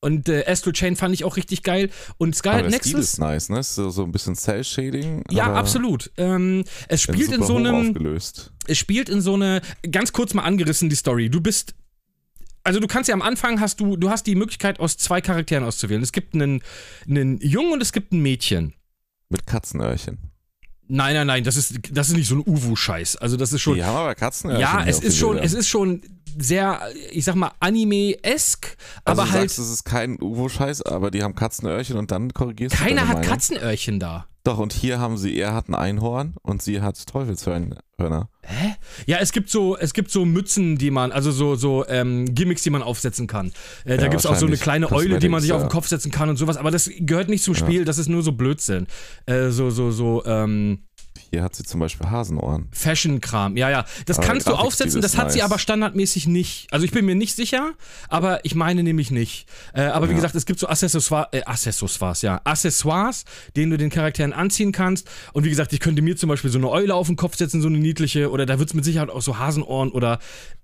und 0.00 0.28
äh, 0.28 0.44
Astral 0.46 0.72
Chain 0.72 0.96
fand 0.96 1.14
ich 1.14 1.24
auch 1.24 1.36
richtig 1.36 1.62
geil. 1.62 1.90
Und 2.18 2.28
Aber 2.28 2.36
Scarlet 2.36 2.64
der 2.64 2.70
Nexus. 2.70 2.90
Stil 2.90 3.00
ist 3.00 3.18
nice, 3.18 3.48
ne? 3.48 3.62
So, 3.62 3.90
so 3.90 4.04
ein 4.04 4.12
bisschen 4.12 4.36
Cell-Shading. 4.36 5.24
Ja, 5.30 5.46
aber 5.46 5.56
absolut. 5.56 6.10
Ähm, 6.16 6.64
es 6.88 7.02
spielt 7.02 7.32
in 7.32 7.42
so 7.42 7.56
einem. 7.56 7.88
aufgelöst. 7.88 8.52
Es 8.66 8.78
spielt 8.78 9.08
in 9.08 9.20
so 9.20 9.34
eine. 9.34 9.60
Ganz 9.90 10.12
kurz 10.12 10.34
mal 10.34 10.42
angerissen 10.42 10.88
die 10.88 10.96
Story. 10.96 11.30
Du 11.30 11.40
bist. 11.40 11.74
Also 12.62 12.80
du 12.80 12.86
kannst 12.86 13.08
ja 13.08 13.14
am 13.14 13.22
Anfang 13.22 13.60
hast 13.60 13.80
du, 13.80 13.96
du 13.96 14.10
hast 14.10 14.26
die 14.26 14.34
Möglichkeit 14.34 14.78
aus 14.78 14.96
zwei 14.98 15.20
Charakteren 15.20 15.64
auszuwählen. 15.64 16.02
Es 16.02 16.12
gibt 16.12 16.34
einen, 16.34 16.62
einen 17.08 17.38
Jungen 17.38 17.72
und 17.72 17.80
es 17.80 17.92
gibt 17.92 18.12
ein 18.12 18.20
Mädchen. 18.20 18.74
Mit 19.30 19.46
Katzenöhrchen. 19.46 20.18
Nein, 20.86 21.14
nein, 21.14 21.26
nein, 21.26 21.44
das 21.44 21.56
ist, 21.56 21.78
das 21.92 22.08
ist 22.08 22.16
nicht 22.16 22.28
so 22.28 22.36
ein 22.36 22.42
Uwu-Scheiß. 22.46 23.16
Also 23.16 23.36
das 23.36 23.52
ist 23.52 23.60
schon. 23.60 23.74
Die 23.74 23.84
haben 23.84 23.96
aber 23.96 24.14
Katzenöhrchen. 24.14 24.60
ja, 24.60 24.84
es 24.86 25.00
ist 25.00 25.18
schon, 25.18 25.32
Bildern. 25.32 25.46
es 25.46 25.52
ist 25.54 25.68
schon 25.68 26.02
sehr, 26.38 26.80
ich 27.12 27.24
sag 27.24 27.34
mal, 27.34 27.52
Anime-esk, 27.60 28.76
also 29.04 29.22
aber 29.22 29.28
du 29.28 29.32
halt. 29.32 29.50
sagst, 29.50 29.58
es 29.58 29.70
ist 29.70 29.84
kein 29.84 30.20
Uwo-Scheiß, 30.20 30.82
aber 30.82 31.10
die 31.10 31.22
haben 31.22 31.34
Katzenöhrchen 31.34 31.96
und 31.96 32.10
dann 32.10 32.32
korrigierst 32.32 32.74
du 32.74 32.78
Keiner 32.82 33.02
hat 33.08 33.18
Meinung. 33.18 33.30
Katzenöhrchen 33.30 34.00
da. 34.00 34.26
Doch, 34.44 34.58
und 34.58 34.72
hier 34.72 34.98
haben 34.98 35.18
sie, 35.18 35.36
er 35.36 35.52
hat 35.52 35.68
ein 35.68 35.74
Einhorn 35.74 36.34
und 36.42 36.62
sie 36.62 36.80
hat 36.80 37.06
Teufelshörner. 37.06 38.28
Hä? 38.42 38.74
Ja, 39.06 39.18
es 39.18 39.32
gibt 39.32 39.50
so, 39.50 39.76
es 39.76 39.92
gibt 39.92 40.10
so 40.10 40.24
Mützen, 40.24 40.78
die 40.78 40.90
man, 40.90 41.12
also 41.12 41.30
so, 41.32 41.54
so 41.54 41.86
ähm, 41.86 42.34
Gimmicks, 42.34 42.62
die 42.62 42.70
man 42.70 42.82
aufsetzen 42.82 43.26
kann. 43.26 43.48
Äh, 43.84 43.96
da 43.96 44.04
Ja, 44.04 44.08
gibt 44.08 44.20
es 44.20 44.26
auch 44.26 44.36
so 44.36 44.46
eine 44.46 44.56
kleine 44.56 44.90
Eule, 44.90 45.18
die 45.18 45.28
man 45.28 45.42
sich 45.42 45.52
auf 45.52 45.60
den 45.60 45.64
ja. 45.68 45.72
Kopf 45.72 45.88
setzen 45.88 46.10
kann 46.10 46.30
und 46.30 46.36
sowas, 46.36 46.56
aber 46.56 46.70
das 46.70 46.88
gehört 46.98 47.28
nicht 47.28 47.44
zum 47.44 47.54
Spiel, 47.54 47.84
das 47.84 47.98
ist 47.98 48.08
nur 48.08 48.22
so 48.22 48.32
Blödsinn. 48.32 48.86
Äh, 49.26 49.50
so, 49.50 49.68
so, 49.68 49.90
so, 49.90 50.24
ähm, 50.24 50.84
Hier 51.30 51.42
hat 51.42 51.54
sie 51.54 51.62
zum 51.62 51.80
Beispiel 51.80 52.08
Hasenohren. 52.08 52.68
Fashion-Kram. 52.72 53.56
Ja, 53.56 53.68
ja. 53.70 53.84
Das 54.06 54.18
Aber 54.18 54.26
kannst 54.26 54.48
du 54.48 54.52
aufsetzen, 54.54 55.02
das 55.02 55.16
hat 55.18 55.30
sie 55.30 55.38
nice. 55.38 55.44
aber 55.46 55.58
standardmäßig 55.58 56.26
nicht. 56.26 56.72
Also 56.72 56.84
ich 56.86 56.90
bin 56.90 57.04
mir 57.04 57.14
nicht 57.14 57.36
sicher, 57.36 57.72
aber 58.08 58.44
ich 58.44 58.54
meine 58.54 58.82
nämlich 58.82 59.10
nicht. 59.10 59.46
Äh, 59.74 59.82
aber 59.82 60.06
wie 60.08 60.12
Ja. 60.12 60.16
gesagt, 60.16 60.34
es 60.34 60.46
gibt 60.46 60.58
so 60.60 60.68
Accessoires, 60.68 61.28
äh, 61.32 61.42
Accessoires, 61.44 62.22
ja. 62.22 62.40
Accessoires, 62.44 63.24
denen 63.56 63.70
du 63.70 63.76
den 63.76 63.90
Charakteren 63.90 64.32
anziehen 64.32 64.72
kannst. 64.72 65.08
Und 65.32 65.44
wie 65.44 65.50
gesagt, 65.50 65.72
ich 65.72 65.80
könnte 65.80 66.00
mir 66.02 66.16
zum 66.16 66.28
Beispiel 66.28 66.50
so 66.50 66.58
eine 66.58 66.70
Eule 66.70 66.94
auf 66.94 67.06
den 67.08 67.16
Kopf 67.16 67.36
setzen, 67.36 67.60
so 67.60 67.68
eine 67.68 67.78
niedliche, 67.78 68.30
oder 68.30 68.46
da 68.46 68.58
wird 68.58 68.70
es 68.70 68.74
mit 68.74 68.84
Sicherheit 68.84 69.10
auch 69.10 69.22
so 69.22 69.38
Hasenohren 69.38 69.90
oder 69.90 70.18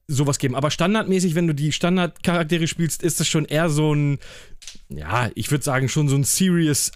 sowas 0.06 0.38
geben. 0.38 0.54
Aber 0.54 0.70
standardmäßig, 0.70 1.34
wenn 1.34 1.46
du 1.46 1.54
die 1.54 1.72
Standardcharaktere 1.72 2.66
spielst, 2.68 3.02
ist 3.02 3.20
das 3.20 3.28
schon 3.28 3.44
eher 3.44 3.68
so 3.70 3.94
ein, 3.94 4.18
ja, 4.88 5.30
ich 5.34 5.50
würde 5.50 5.64
sagen, 5.64 5.88
schon 5.88 6.08
so 6.08 6.16
ein 6.16 6.24
serious, 6.24 6.90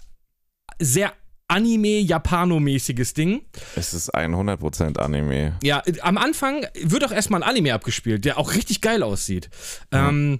sehr 0.79 1.13
Anime-Japano-mäßiges 1.49 3.13
Ding. 3.13 3.41
Es 3.75 3.93
ist 3.93 4.13
100% 4.13 4.97
Anime. 4.97 5.57
Ja, 5.63 5.83
am 6.01 6.17
Anfang 6.17 6.65
wird 6.81 7.03
auch 7.03 7.11
erstmal 7.11 7.41
ein 7.43 7.49
Anime 7.49 7.73
abgespielt, 7.73 8.25
der 8.25 8.37
auch 8.37 8.53
richtig 8.53 8.81
geil 8.81 9.03
aussieht. 9.03 9.49
Ähm, 9.91 10.39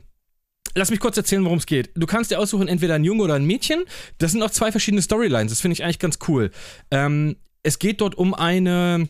lass 0.75 0.91
mich 0.91 0.99
kurz 0.99 1.17
erzählen, 1.17 1.43
worum 1.43 1.57
es 1.57 1.65
geht. 1.65 1.91
Du 1.95 2.05
kannst 2.05 2.31
dir 2.31 2.39
aussuchen, 2.39 2.67
entweder 2.67 2.95
ein 2.95 3.03
Junge 3.03 3.23
oder 3.23 3.35
ein 3.35 3.45
Mädchen. 3.45 3.83
Das 4.17 4.31
sind 4.31 4.41
auch 4.43 4.51
zwei 4.51 4.71
verschiedene 4.71 5.01
Storylines. 5.01 5.51
Das 5.51 5.61
finde 5.61 5.73
ich 5.73 5.83
eigentlich 5.83 5.99
ganz 5.99 6.19
cool. 6.27 6.51
Ähm, 6.91 7.35
es 7.63 7.79
geht 7.79 8.01
dort 8.01 8.15
um 8.15 8.33
eine. 8.33 9.07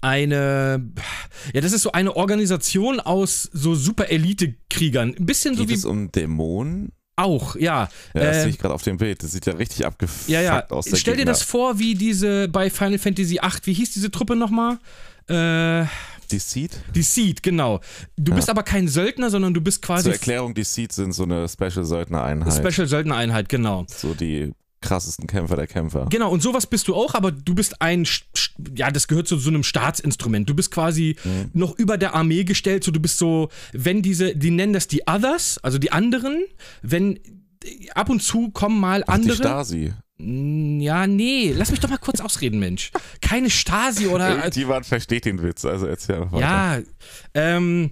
Eine. 0.00 0.92
Ja, 1.52 1.60
das 1.60 1.72
ist 1.72 1.82
so 1.82 1.92
eine 1.92 2.14
Organisation 2.14 3.00
aus 3.00 3.48
so 3.52 3.74
super 3.74 4.10
Elite-Kriegern. 4.10 5.14
Ein 5.18 5.26
bisschen 5.26 5.54
so 5.54 5.62
Geht 5.62 5.70
wie. 5.70 5.74
es 5.74 5.84
um 5.84 6.12
Dämonen? 6.12 6.92
Auch, 7.16 7.54
ja. 7.56 7.88
Ja, 8.14 8.20
das 8.20 8.36
Äh, 8.36 8.40
sehe 8.42 8.50
ich 8.50 8.58
gerade 8.58 8.74
auf 8.74 8.82
dem 8.82 8.96
Bild. 8.96 9.22
Das 9.22 9.30
sieht 9.32 9.46
ja 9.46 9.52
richtig 9.54 9.86
abgefuckt 9.86 10.28
ja, 10.28 10.40
ja. 10.40 10.68
aus. 10.68 10.86
Der 10.86 10.96
Stell 10.96 11.14
dir 11.14 11.18
Gegner. 11.18 11.32
das 11.32 11.42
vor, 11.42 11.78
wie 11.78 11.94
diese 11.94 12.48
bei 12.48 12.70
Final 12.70 12.98
Fantasy 12.98 13.34
VIII. 13.40 13.50
Wie 13.64 13.72
hieß 13.74 13.92
diese 13.92 14.10
Truppe 14.10 14.34
nochmal? 14.36 14.78
Äh. 15.28 15.86
Die 16.30 16.38
Seed? 16.38 16.80
Die 16.94 17.02
Seed, 17.02 17.42
genau. 17.42 17.80
Du 18.16 18.32
Ja. 18.32 18.36
bist 18.36 18.48
aber 18.48 18.62
kein 18.62 18.88
Söldner, 18.88 19.28
sondern 19.30 19.52
du 19.54 19.60
bist 19.60 19.82
quasi 19.82 20.04
Zur 20.04 20.14
Erklärung, 20.14 20.54
die 20.54 20.64
Seed 20.64 20.90
sind 20.90 21.12
so 21.12 21.24
eine 21.24 21.46
Special-Söldner-Einheit. 21.48 22.52
Special 22.54 22.88
Söldnereinheit, 22.88 23.48
genau. 23.48 23.84
so 23.88 24.14
die 24.14 24.52
krassesten 24.84 25.26
Kämpfer 25.26 25.56
der 25.56 25.66
Kämpfer. 25.66 26.06
Genau, 26.10 26.30
und 26.30 26.42
sowas 26.42 26.66
bist 26.66 26.86
du 26.88 26.94
auch, 26.94 27.14
aber 27.14 27.32
du 27.32 27.54
bist 27.54 27.80
ein, 27.82 28.06
ja, 28.76 28.90
das 28.90 29.08
gehört 29.08 29.26
zu 29.26 29.36
so 29.38 29.50
einem 29.50 29.62
Staatsinstrument. 29.64 30.48
Du 30.48 30.54
bist 30.54 30.70
quasi 30.70 31.16
Mhm. 31.24 31.50
noch 31.54 31.76
über 31.78 31.98
der 31.98 32.14
Armee 32.14 32.44
gestellt, 32.44 32.84
so 32.84 32.90
du 32.92 33.00
bist 33.00 33.18
so, 33.18 33.48
wenn 33.72 34.02
diese, 34.02 34.36
die 34.36 34.50
nennen 34.50 34.72
das 34.72 34.86
die 34.86 35.02
Others, 35.06 35.58
also 35.62 35.78
die 35.78 35.90
anderen, 35.92 36.44
wenn 36.82 37.18
ab 37.94 38.10
und 38.10 38.22
zu 38.22 38.50
kommen 38.50 38.78
mal 38.78 39.02
Ach, 39.06 39.14
die 39.16 39.22
andere. 39.22 39.36
Stasi. 39.36 39.92
Mm, 40.18 40.80
Ja, 40.80 41.06
nee, 41.06 41.52
lass 41.56 41.70
mich 41.70 41.80
doch 41.80 41.88
mal 41.90 41.96
kurz 41.98 42.20
ausreden, 42.20 42.60
Mensch. 42.60 42.92
Keine 43.20 43.50
Stasi 43.50 44.06
oder 44.06 44.36
Irgendjemand 44.36 44.86
versteht 44.86 45.24
den 45.24 45.42
Witz, 45.42 45.64
also 45.64 45.86
erzähl 45.86 46.16
einfach 46.16 46.32
weiter. 46.32 46.40
Ja, 46.46 46.78
ähm, 47.34 47.90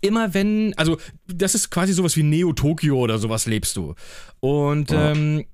immer 0.00 0.32
wenn, 0.34 0.74
also 0.76 0.98
das 1.26 1.54
ist 1.54 1.70
quasi 1.70 1.92
sowas 1.92 2.16
wie 2.16 2.22
Neo 2.22 2.52
Tokio 2.52 2.98
oder 2.98 3.18
sowas 3.18 3.46
lebst 3.46 3.76
du. 3.76 3.94
Und 4.40 4.90
Ja. 4.90 5.10
ähm, 5.12 5.44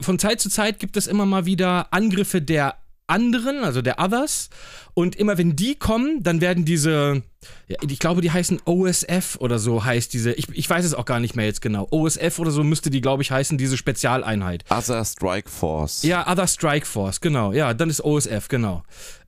von 0.00 0.18
Zeit 0.18 0.40
zu 0.40 0.48
Zeit 0.48 0.78
gibt 0.78 0.96
es 0.96 1.06
immer 1.06 1.26
mal 1.26 1.46
wieder 1.46 1.92
Angriffe 1.92 2.40
der 2.40 2.76
anderen, 3.06 3.64
also 3.64 3.82
der 3.82 3.98
Others. 3.98 4.48
Und 4.94 5.16
immer 5.16 5.38
wenn 5.38 5.56
die 5.56 5.74
kommen, 5.74 6.22
dann 6.22 6.40
werden 6.40 6.64
diese, 6.64 7.22
ja, 7.68 7.76
ich 7.86 7.98
glaube, 7.98 8.20
die 8.20 8.30
heißen 8.30 8.60
OSF 8.64 9.36
oder 9.38 9.58
so 9.58 9.84
heißt 9.84 10.12
diese, 10.12 10.32
ich, 10.32 10.48
ich 10.50 10.68
weiß 10.68 10.84
es 10.84 10.94
auch 10.94 11.04
gar 11.04 11.20
nicht 11.20 11.36
mehr 11.36 11.46
jetzt 11.46 11.62
genau. 11.62 11.86
OSF 11.90 12.38
oder 12.38 12.50
so 12.50 12.62
müsste 12.62 12.90
die, 12.90 13.00
glaube 13.00 13.22
ich, 13.22 13.30
heißen, 13.30 13.58
diese 13.58 13.76
Spezialeinheit. 13.76 14.64
Other 14.70 15.04
Strike 15.04 15.48
Force. 15.48 16.02
Ja, 16.02 16.30
Other 16.30 16.46
Strike 16.46 16.86
Force, 16.86 17.20
genau. 17.20 17.52
Ja, 17.52 17.74
dann 17.74 17.90
ist 17.90 18.04
OSF, 18.04 18.48
genau. 18.48 18.82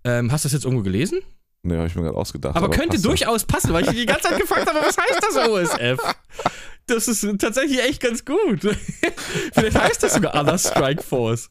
Ähm, 0.05 0.31
hast 0.31 0.45
du 0.45 0.47
das 0.47 0.53
jetzt 0.53 0.65
irgendwo 0.65 0.83
gelesen? 0.83 1.21
Ne, 1.63 1.79
habe 1.79 1.87
ich 1.87 1.95
mir 1.95 2.03
gerade 2.03 2.17
ausgedacht. 2.17 2.57
Aber, 2.57 2.69
könnte 2.69 2.91
passt 2.91 3.07
durchaus 3.07 3.45
passen, 3.45 3.73
weil 3.73 3.85
ich 3.85 3.91
die 3.91 4.05
ganze 4.05 4.29
Zeit 4.29 4.39
gefragt 4.39 4.69
habe, 4.69 4.81
was 4.81 4.99
heißt 4.99 5.23
das 5.23 5.49
OSF? 5.49 6.15
Das 6.87 7.09
ist 7.09 7.27
tatsächlich 7.39 7.83
echt 7.83 8.03
ganz 8.03 8.25
gut. 8.25 8.61
Vielleicht 9.55 9.79
heißt 9.81 10.03
das 10.03 10.15
sogar 10.15 10.35
Other 10.35 10.59
Strike 10.59 11.03
Force. 11.03 11.49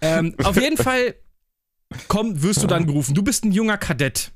Ähm, 0.00 0.34
auf 0.44 0.56
jeden 0.60 0.76
Fall 0.76 1.14
komm, 2.08 2.42
wirst 2.42 2.62
du 2.62 2.66
dann 2.66 2.86
gerufen. 2.86 3.14
Du 3.14 3.22
bist 3.22 3.44
ein 3.44 3.52
junger 3.52 3.78
Kadett. 3.78 4.30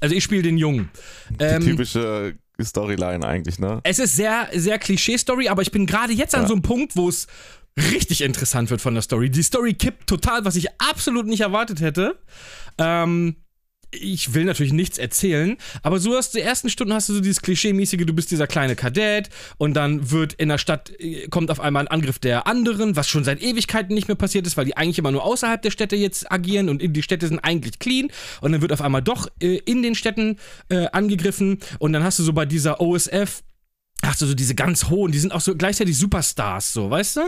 Also 0.00 0.14
ich 0.14 0.24
spiele 0.24 0.42
den 0.42 0.58
Jungen. 0.58 0.90
Die 1.30 1.44
Ähm, 1.44 1.62
typische 1.62 2.34
Storyline 2.62 3.26
eigentlich, 3.26 3.58
ne? 3.58 3.80
Es 3.82 3.98
ist 3.98 4.16
sehr, 4.16 4.48
sehr 4.54 4.78
Klischee-Story, 4.78 5.48
aber 5.48 5.62
ich 5.62 5.70
bin 5.72 5.86
gerade 5.86 6.12
jetzt 6.12 6.34
an 6.34 6.42
Ja. 6.42 6.48
so 6.48 6.54
einem 6.54 6.62
Punkt, 6.62 6.96
wo 6.96 7.08
es 7.08 7.26
richtig 7.78 8.22
interessant 8.22 8.70
wird 8.70 8.80
von 8.80 8.94
der 8.94 9.02
Story. 9.02 9.30
Die 9.30 9.42
Story 9.42 9.74
kippt 9.74 10.06
total, 10.06 10.44
was 10.46 10.56
ich 10.56 10.68
absolut 10.80 11.26
nicht 11.26 11.40
erwartet 11.40 11.80
hätte. 11.80 12.18
Ähm, 12.78 13.36
ich 14.00 14.34
will 14.34 14.44
natürlich 14.44 14.72
nichts 14.72 14.98
erzählen, 14.98 15.56
aber 15.82 15.98
so 15.98 16.14
hast 16.16 16.34
du 16.34 16.38
die 16.38 16.44
ersten 16.44 16.68
Stunden 16.68 16.92
hast 16.92 17.08
du 17.08 17.14
so 17.14 17.20
dieses 17.20 17.42
Klischee-mäßige, 17.42 18.06
du 18.06 18.12
bist 18.12 18.30
dieser 18.30 18.46
kleine 18.46 18.76
Kadett 18.76 19.30
und 19.58 19.74
dann 19.74 20.10
wird 20.10 20.34
in 20.34 20.48
der 20.48 20.58
Stadt, 20.58 20.92
äh, 20.98 21.28
kommt 21.28 21.50
auf 21.50 21.60
einmal 21.60 21.82
ein 21.82 21.88
Angriff 21.88 22.18
der 22.18 22.46
anderen, 22.46 22.96
was 22.96 23.08
schon 23.08 23.24
seit 23.24 23.42
Ewigkeiten 23.42 23.94
nicht 23.94 24.08
mehr 24.08 24.16
passiert 24.16 24.46
ist, 24.46 24.56
weil 24.56 24.64
die 24.64 24.76
eigentlich 24.76 24.98
immer 24.98 25.12
nur 25.12 25.24
außerhalb 25.24 25.60
der 25.60 25.70
Städte 25.70 25.96
jetzt 25.96 26.30
agieren 26.30 26.68
und 26.68 26.82
die 26.82 27.02
Städte 27.02 27.28
sind 27.28 27.40
eigentlich 27.40 27.78
clean 27.78 28.08
und 28.40 28.52
dann 28.52 28.60
wird 28.60 28.72
auf 28.72 28.80
einmal 28.80 29.02
doch 29.02 29.28
äh, 29.40 29.56
in 29.64 29.82
den 29.82 29.94
Städten 29.94 30.38
äh, 30.68 30.86
angegriffen 30.92 31.58
und 31.78 31.92
dann 31.92 32.04
hast 32.04 32.18
du 32.18 32.22
so 32.22 32.32
bei 32.32 32.46
dieser 32.46 32.80
OSF 32.80 33.42
Hast 34.06 34.22
du 34.22 34.26
so 34.26 34.34
diese 34.34 34.54
ganz 34.54 34.88
hohen, 34.88 35.12
die 35.12 35.18
sind 35.18 35.32
auch 35.32 35.40
so 35.40 35.54
gleichzeitig 35.56 35.98
Superstars, 35.98 36.72
so, 36.72 36.90
weißt 36.90 37.16
du? 37.16 37.20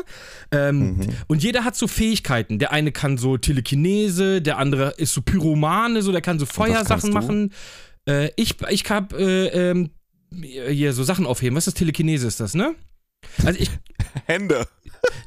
Ähm, 0.53 1.01
Und 1.27 1.43
jeder 1.43 1.65
hat 1.65 1.77
so 1.77 1.87
Fähigkeiten. 1.87 2.59
Der 2.59 2.73
eine 2.73 2.93
kann 2.93 3.19
so 3.19 3.37
Telekinese, 3.37 4.41
der 4.41 4.59
andere 4.59 4.95
ist 4.97 5.13
so 5.13 5.23
Pyromane, 5.23 6.03
so, 6.03 6.13
der 6.13 6.21
kann 6.21 6.39
so 6.39 6.47
Feuersachen 6.47 7.13
machen. 7.13 7.53
Äh, 8.09 8.31
ich 8.37 8.57
ich 8.71 8.89
hab 8.91 9.13
äh, 9.13 9.71
ähm, 9.71 9.91
hier 10.31 10.93
so 10.93 11.03
Sachen 11.05 11.27
aufheben. 11.27 11.57
Was 11.57 11.67
ist 11.67 11.75
das? 11.75 11.79
Telekinese 11.79 12.27
ist 12.27 12.41
das, 12.41 12.55
ne? 12.55 12.75
Also 13.45 13.59
ich, 13.59 13.71
Hände. 14.27 14.67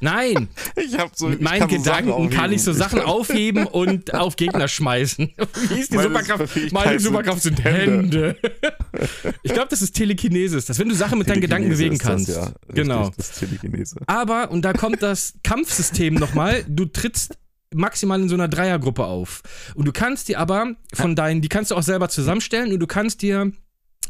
nein, 0.00 0.48
Ich 0.76 0.98
hab 0.98 1.16
so. 1.16 1.28
mit 1.28 1.40
meinen 1.40 1.60
kann 1.60 1.70
so 1.70 1.76
Gedanken 1.76 2.10
kann 2.10 2.38
aufheben. 2.40 2.52
ich 2.52 2.62
so 2.62 2.72
Sachen 2.72 3.00
aufheben 3.00 3.66
und 3.66 4.14
auf 4.14 4.36
Gegner 4.36 4.68
schmeißen. 4.68 5.32
Wie 5.68 5.74
hieß 5.74 5.88
die 5.88 5.96
Meine 5.96 6.08
Superkraft? 6.08 6.72
Meine 6.72 6.90
sind 6.90 7.00
Superkraft 7.00 7.42
sind 7.42 7.64
Hände. 7.64 8.36
Hände. 8.42 9.32
ich 9.42 9.52
glaube, 9.52 9.68
das 9.70 9.82
ist 9.82 9.92
Telekinesis, 9.92 10.66
dass 10.66 10.78
wenn 10.78 10.88
du 10.88 10.94
Sachen 10.94 11.18
mit 11.18 11.28
deinen 11.28 11.40
Gedanken 11.40 11.68
bewegen 11.68 11.94
ist 11.94 12.02
kannst. 12.02 12.28
Das, 12.28 12.36
ja. 12.36 12.52
genau. 12.68 13.06
Richtig, 13.06 13.16
das 13.16 13.30
ist 13.30 13.38
Telekinese. 13.40 13.96
Aber, 14.06 14.50
und 14.50 14.62
da 14.62 14.72
kommt 14.72 15.02
das 15.02 15.34
Kampfsystem 15.42 16.14
nochmal, 16.14 16.64
du 16.68 16.84
trittst 16.84 17.38
maximal 17.74 18.20
in 18.20 18.28
so 18.28 18.34
einer 18.34 18.48
Dreiergruppe 18.48 19.04
auf. 19.04 19.42
Und 19.74 19.86
du 19.86 19.92
kannst 19.92 20.28
dir 20.28 20.38
aber 20.38 20.74
von 20.94 21.16
deinen, 21.16 21.40
die 21.40 21.48
kannst 21.48 21.70
du 21.70 21.74
auch 21.74 21.82
selber 21.82 22.08
zusammenstellen 22.08 22.72
und 22.72 22.80
du 22.80 22.86
kannst 22.86 23.22
dir 23.22 23.52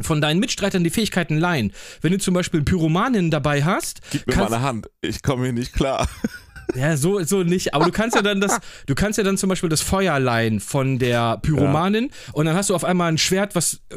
von 0.00 0.20
deinen 0.20 0.40
Mitstreitern 0.40 0.82
die 0.84 0.90
Fähigkeiten 0.90 1.36
leihen. 1.38 1.72
Wenn 2.00 2.12
du 2.12 2.18
zum 2.18 2.34
Beispiel 2.34 2.62
Pyromanen 2.62 3.30
dabei 3.30 3.62
hast, 3.64 4.00
Gib 4.10 4.26
mir 4.26 4.34
kannst- 4.34 4.50
mal 4.50 4.56
eine 4.56 4.64
Hand. 4.66 4.90
Ich 5.00 5.22
komme 5.22 5.44
hier 5.44 5.52
nicht 5.52 5.72
klar. 5.72 6.08
ja, 6.74 6.96
so, 6.96 7.22
so 7.24 7.42
nicht, 7.42 7.74
aber 7.74 7.84
du 7.84 7.92
kannst 7.92 8.16
ja 8.16 8.22
dann 8.22 8.40
das, 8.40 8.58
du 8.86 8.94
kannst 8.94 9.18
ja 9.18 9.24
dann 9.24 9.36
zum 9.36 9.48
Beispiel 9.50 9.68
das 9.68 9.80
Feuer 9.82 10.18
leihen 10.18 10.60
von 10.60 10.98
der 10.98 11.38
Pyromanin 11.38 12.10
und 12.32 12.46
dann 12.46 12.56
hast 12.56 12.70
du 12.70 12.74
auf 12.74 12.84
einmal 12.84 13.10
ein 13.12 13.18
Schwert, 13.18 13.54
was 13.54 13.80
äh, 13.90 13.96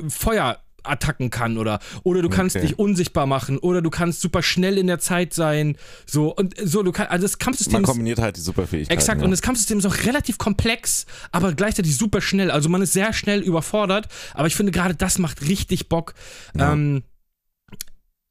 Feuerattacken 0.86 1.30
kann 1.30 1.58
oder 1.58 1.80
oder 2.04 2.22
du 2.22 2.30
kannst 2.30 2.56
Okay. 2.56 2.68
dich 2.68 2.80
unsichtbar 2.80 3.26
machen 3.26 3.58
oder 3.58 3.82
du 3.82 3.90
kannst 3.90 4.22
super 4.22 4.42
schnell 4.42 4.78
in 4.78 4.88
der 4.88 5.00
Zeit 5.00 5.34
sein 5.34 5.78
so 6.06 6.34
und 6.34 6.56
so 6.64 6.84
du 6.84 6.92
kannst 6.92 7.12
also 7.12 7.24
das 7.24 7.38
Kampfsystem 7.40 7.74
Man 7.74 7.84
ist 7.84 7.90
kombiniert 7.90 8.20
halt 8.20 8.38
die 8.38 8.42
Superfähigkeiten. 8.42 8.98
Exakt, 8.98 9.20
ja. 9.22 9.26
und 9.26 9.32
das 9.32 9.42
Kampfsystem 9.42 9.80
ist 9.80 9.86
auch 9.86 10.06
relativ 10.06 10.38
komplex, 10.38 11.06
aber 11.32 11.54
gleichzeitig 11.54 11.98
super 11.98 12.22
schnell. 12.22 12.52
Also 12.52 12.70
man 12.70 12.82
ist 12.82 12.94
sehr 12.94 13.14
schnell 13.14 13.42
überfordert, 13.42 14.08
aber 14.34 14.48
ich 14.48 14.56
finde 14.56 14.72
gerade 14.72 14.96
das 14.96 15.18
macht 15.20 15.42
richtig 15.48 15.90
Bock. 15.90 16.14
Ja. 16.58 16.74
Ähm, 16.74 17.04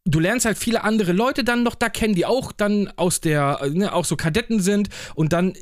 du 0.04 0.20
lernst 0.20 0.46
halt 0.46 0.58
viele 0.58 0.84
andere 0.84 1.12
Leute 1.12 1.44
dann 1.44 1.62
noch 1.62 1.74
da 1.74 1.88
kennen, 1.88 2.14
die 2.14 2.26
auch 2.26 2.52
dann 2.52 2.92
aus 2.96 3.20
der, 3.20 3.60
ne, 3.72 3.92
auch 3.92 4.04
so 4.04 4.16
Kadetten 4.16 4.60
sind 4.60 4.88
und 5.14 5.32
dann 5.32 5.54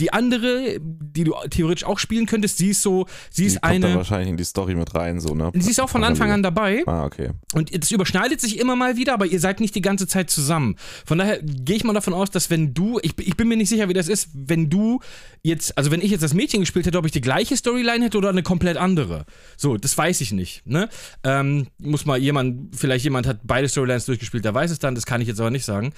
die 0.00 0.12
andere, 0.12 0.78
die 0.80 1.24
du 1.24 1.34
theoretisch 1.50 1.84
auch 1.84 1.98
spielen 1.98 2.26
könntest, 2.26 2.58
sie 2.58 2.70
ist 2.70 2.82
so, 2.82 3.06
sie 3.30 3.42
die 3.42 3.48
ist 3.48 3.62
kommt 3.62 3.74
dann 3.74 3.84
eine, 3.84 3.96
wahrscheinlich 3.96 4.28
in 4.28 4.36
die 4.36 4.44
Story 4.44 4.74
mit 4.74 4.94
rein, 4.94 5.20
so, 5.20 5.34
ne? 5.34 5.52
sie 5.54 5.70
ist 5.70 5.80
auch 5.80 5.88
von 5.88 6.04
Anfang 6.04 6.30
an 6.30 6.42
dabei. 6.42 6.82
Ah, 6.86 7.04
okay. 7.04 7.30
Und 7.52 7.72
es 7.72 7.90
überschneidet 7.90 8.40
sich 8.40 8.58
immer 8.58 8.76
mal 8.76 8.96
wieder, 8.96 9.14
aber 9.14 9.26
ihr 9.26 9.40
seid 9.40 9.60
nicht 9.60 9.74
die 9.74 9.82
ganze 9.82 10.06
Zeit 10.06 10.30
zusammen. 10.30 10.76
Von 11.06 11.18
daher 11.18 11.40
gehe 11.42 11.76
ich 11.76 11.84
mal 11.84 11.92
davon 11.92 12.14
aus, 12.14 12.30
dass 12.30 12.50
wenn 12.50 12.74
du, 12.74 12.98
ich, 13.02 13.14
ich 13.18 13.36
bin 13.36 13.48
mir 13.48 13.56
nicht 13.56 13.68
sicher, 13.68 13.88
wie 13.88 13.94
das 13.94 14.08
ist, 14.08 14.30
wenn 14.34 14.68
du 14.68 15.00
jetzt, 15.42 15.76
also 15.78 15.90
wenn 15.90 16.00
ich 16.00 16.10
jetzt 16.10 16.22
das 16.22 16.34
Mädchen 16.34 16.60
gespielt 16.60 16.86
hätte, 16.86 16.98
ob 16.98 17.06
ich 17.06 17.12
die 17.12 17.20
gleiche 17.20 17.56
Storyline 17.56 18.04
hätte 18.04 18.18
oder 18.18 18.30
eine 18.30 18.42
komplett 18.42 18.76
andere. 18.76 19.26
So, 19.56 19.76
das 19.76 19.96
weiß 19.96 20.20
ich 20.22 20.32
nicht. 20.32 20.66
Ne? 20.66 20.88
Ähm, 21.22 21.68
muss 21.78 22.06
mal 22.06 22.18
jemand, 22.18 22.74
vielleicht 22.74 23.04
jemand 23.04 23.26
hat 23.26 23.40
beide 23.44 23.68
Storylines 23.68 24.06
durchgespielt, 24.06 24.44
der 24.44 24.54
weiß 24.54 24.70
es 24.70 24.78
dann, 24.78 24.94
das 24.94 25.06
kann 25.06 25.20
ich 25.20 25.28
jetzt 25.28 25.40
aber 25.40 25.50
nicht 25.50 25.64
sagen. 25.64 25.92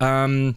Ähm, 0.00 0.54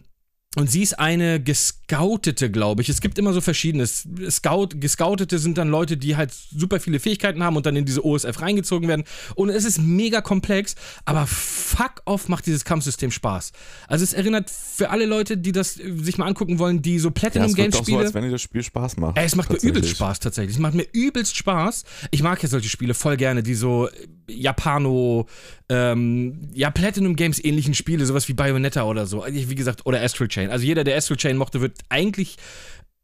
und 0.56 0.70
sie 0.70 0.82
ist 0.82 0.98
eine 0.98 1.38
Gescoutete, 1.38 2.50
glaube 2.50 2.80
ich. 2.80 2.88
Es 2.88 3.02
gibt 3.02 3.18
immer 3.18 3.34
so 3.34 3.42
verschiedene. 3.42 3.86
Scout, 3.86 4.68
Gescoutete 4.76 5.38
sind 5.38 5.58
dann 5.58 5.68
Leute, 5.68 5.98
die 5.98 6.16
halt 6.16 6.32
super 6.32 6.80
viele 6.80 6.98
Fähigkeiten 6.98 7.44
haben 7.44 7.56
und 7.56 7.66
dann 7.66 7.76
in 7.76 7.84
diese 7.84 8.02
OSF 8.02 8.40
reingezogen 8.40 8.88
werden. 8.88 9.04
Und 9.34 9.50
es 9.50 9.66
ist 9.66 9.78
mega 9.78 10.22
komplex, 10.22 10.74
aber 11.04 11.26
fuck 11.26 12.00
off 12.06 12.28
macht 12.28 12.46
dieses 12.46 12.64
Kampfsystem 12.64 13.10
Spaß. 13.10 13.52
Also 13.86 14.02
es 14.02 14.14
erinnert 14.14 14.48
für 14.48 14.88
alle 14.88 15.04
Leute, 15.04 15.36
die 15.36 15.52
das 15.52 15.78
äh, 15.78 15.92
sich 16.00 16.16
mal 16.16 16.26
angucken 16.26 16.58
wollen, 16.58 16.80
die 16.80 16.98
so 17.00 17.08
Ja, 17.08 17.12
Platinum 17.12 17.50
es 17.50 17.54
Games 17.54 17.74
wirkt 17.74 17.88
auch 17.88 17.90
so, 17.90 17.98
als 17.98 18.14
wenn 18.14 18.24
dir 18.24 18.30
das 18.30 18.40
Spiel 18.40 18.62
Spaß 18.62 18.96
macht. 18.96 19.18
Ey, 19.18 19.26
es 19.26 19.36
macht 19.36 19.50
mir 19.50 19.58
übelst. 19.58 19.90
Spaß 19.90 20.20
tatsächlich. 20.20 20.56
Es 20.56 20.60
macht 20.60 20.74
mir 20.74 20.86
übelst 20.92 21.36
Spaß. 21.36 21.84
Ich 22.10 22.22
mag 22.22 22.42
ja 22.42 22.48
solche 22.48 22.70
Spiele 22.70 22.94
voll 22.94 23.18
gerne, 23.18 23.42
die 23.42 23.54
so 23.54 23.88
äh, 23.88 23.92
Japano, 24.32 25.26
ähm, 25.68 26.48
ja, 26.54 26.70
Platinum 26.70 27.16
Games 27.16 27.42
ähnlichen 27.42 27.74
Spiele, 27.74 28.06
sowas 28.06 28.28
wie 28.28 28.32
Bayonetta 28.32 28.84
oder 28.84 29.06
so. 29.06 29.22
Also 29.22 29.50
Wie 29.50 29.54
gesagt, 29.54 29.84
oder 29.84 30.00
Astral 30.00 30.28
Chain. 30.28 30.45
Also 30.50 30.64
jeder, 30.64 30.84
der 30.84 30.96
Astral 30.96 31.16
Chain 31.16 31.36
mochte, 31.36 31.60
wird 31.60 31.78
eigentlich 31.88 32.36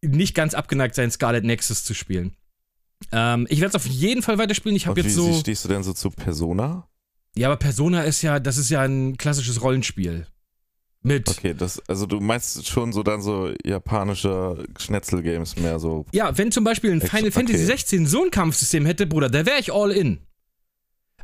nicht 0.03 0.35
ganz 0.35 0.55
abgeneigt 0.55 0.95
sein, 0.95 1.11
Scarlet 1.11 1.45
Nexus 1.45 1.85
zu 1.85 1.95
spielen. 1.95 2.37
Ähm, 3.11 3.47
ich 3.51 3.61
werde 3.61 3.71
es 3.71 3.75
auf 3.75 3.87
jeden 3.87 4.23
Fall 4.23 4.39
weiterspielen. 4.39 4.77
Ich 4.77 4.87
habe 4.87 5.01
jetzt 5.01 5.11
wie, 5.11 5.15
so. 5.15 5.29
wie 5.29 5.41
stehst 5.41 5.65
du 5.65 5.69
denn 5.69 5.83
so 5.83 5.93
zu 5.93 6.11
Persona? 6.11 6.89
Ja, 7.35 7.49
aber 7.49 7.57
Persona 7.57 8.03
ist 8.03 8.23
ja, 8.23 8.39
das 8.39 8.59
ist 8.59 8.71
ja 8.71 8.83
ein 8.83 9.17
klassisches 9.17 9.63
Rollenspiel. 9.63 10.27
Mit. 11.05 11.29
Okay, 11.29 11.53
das, 11.53 11.83
also 11.89 12.07
du 12.07 12.21
meinst 12.21 12.69
schon 12.69 12.93
so 12.93 13.03
dann 13.03 13.23
so 13.23 13.53
japanische 13.65 14.65
Schnetzel-Games 14.79 15.57
mehr 15.57 15.81
so. 15.81 16.07
Ja, 16.13 16.39
wenn 16.39 16.53
zum 16.53 16.63
Beispiel 16.63 16.93
ein 16.93 17.01
Final 17.01 17.33
Fantasy 17.33 17.59
okay. 17.59 17.67
16 17.67 18.07
so 18.07 18.23
ein 18.23 18.31
Kampfsystem 18.31 18.87
hätte, 18.87 19.07
Bruder, 19.07 19.29
da 19.29 19.45
wäre 19.45 19.59
ich 19.59 19.73
all 19.73 19.91
in. 19.91 20.21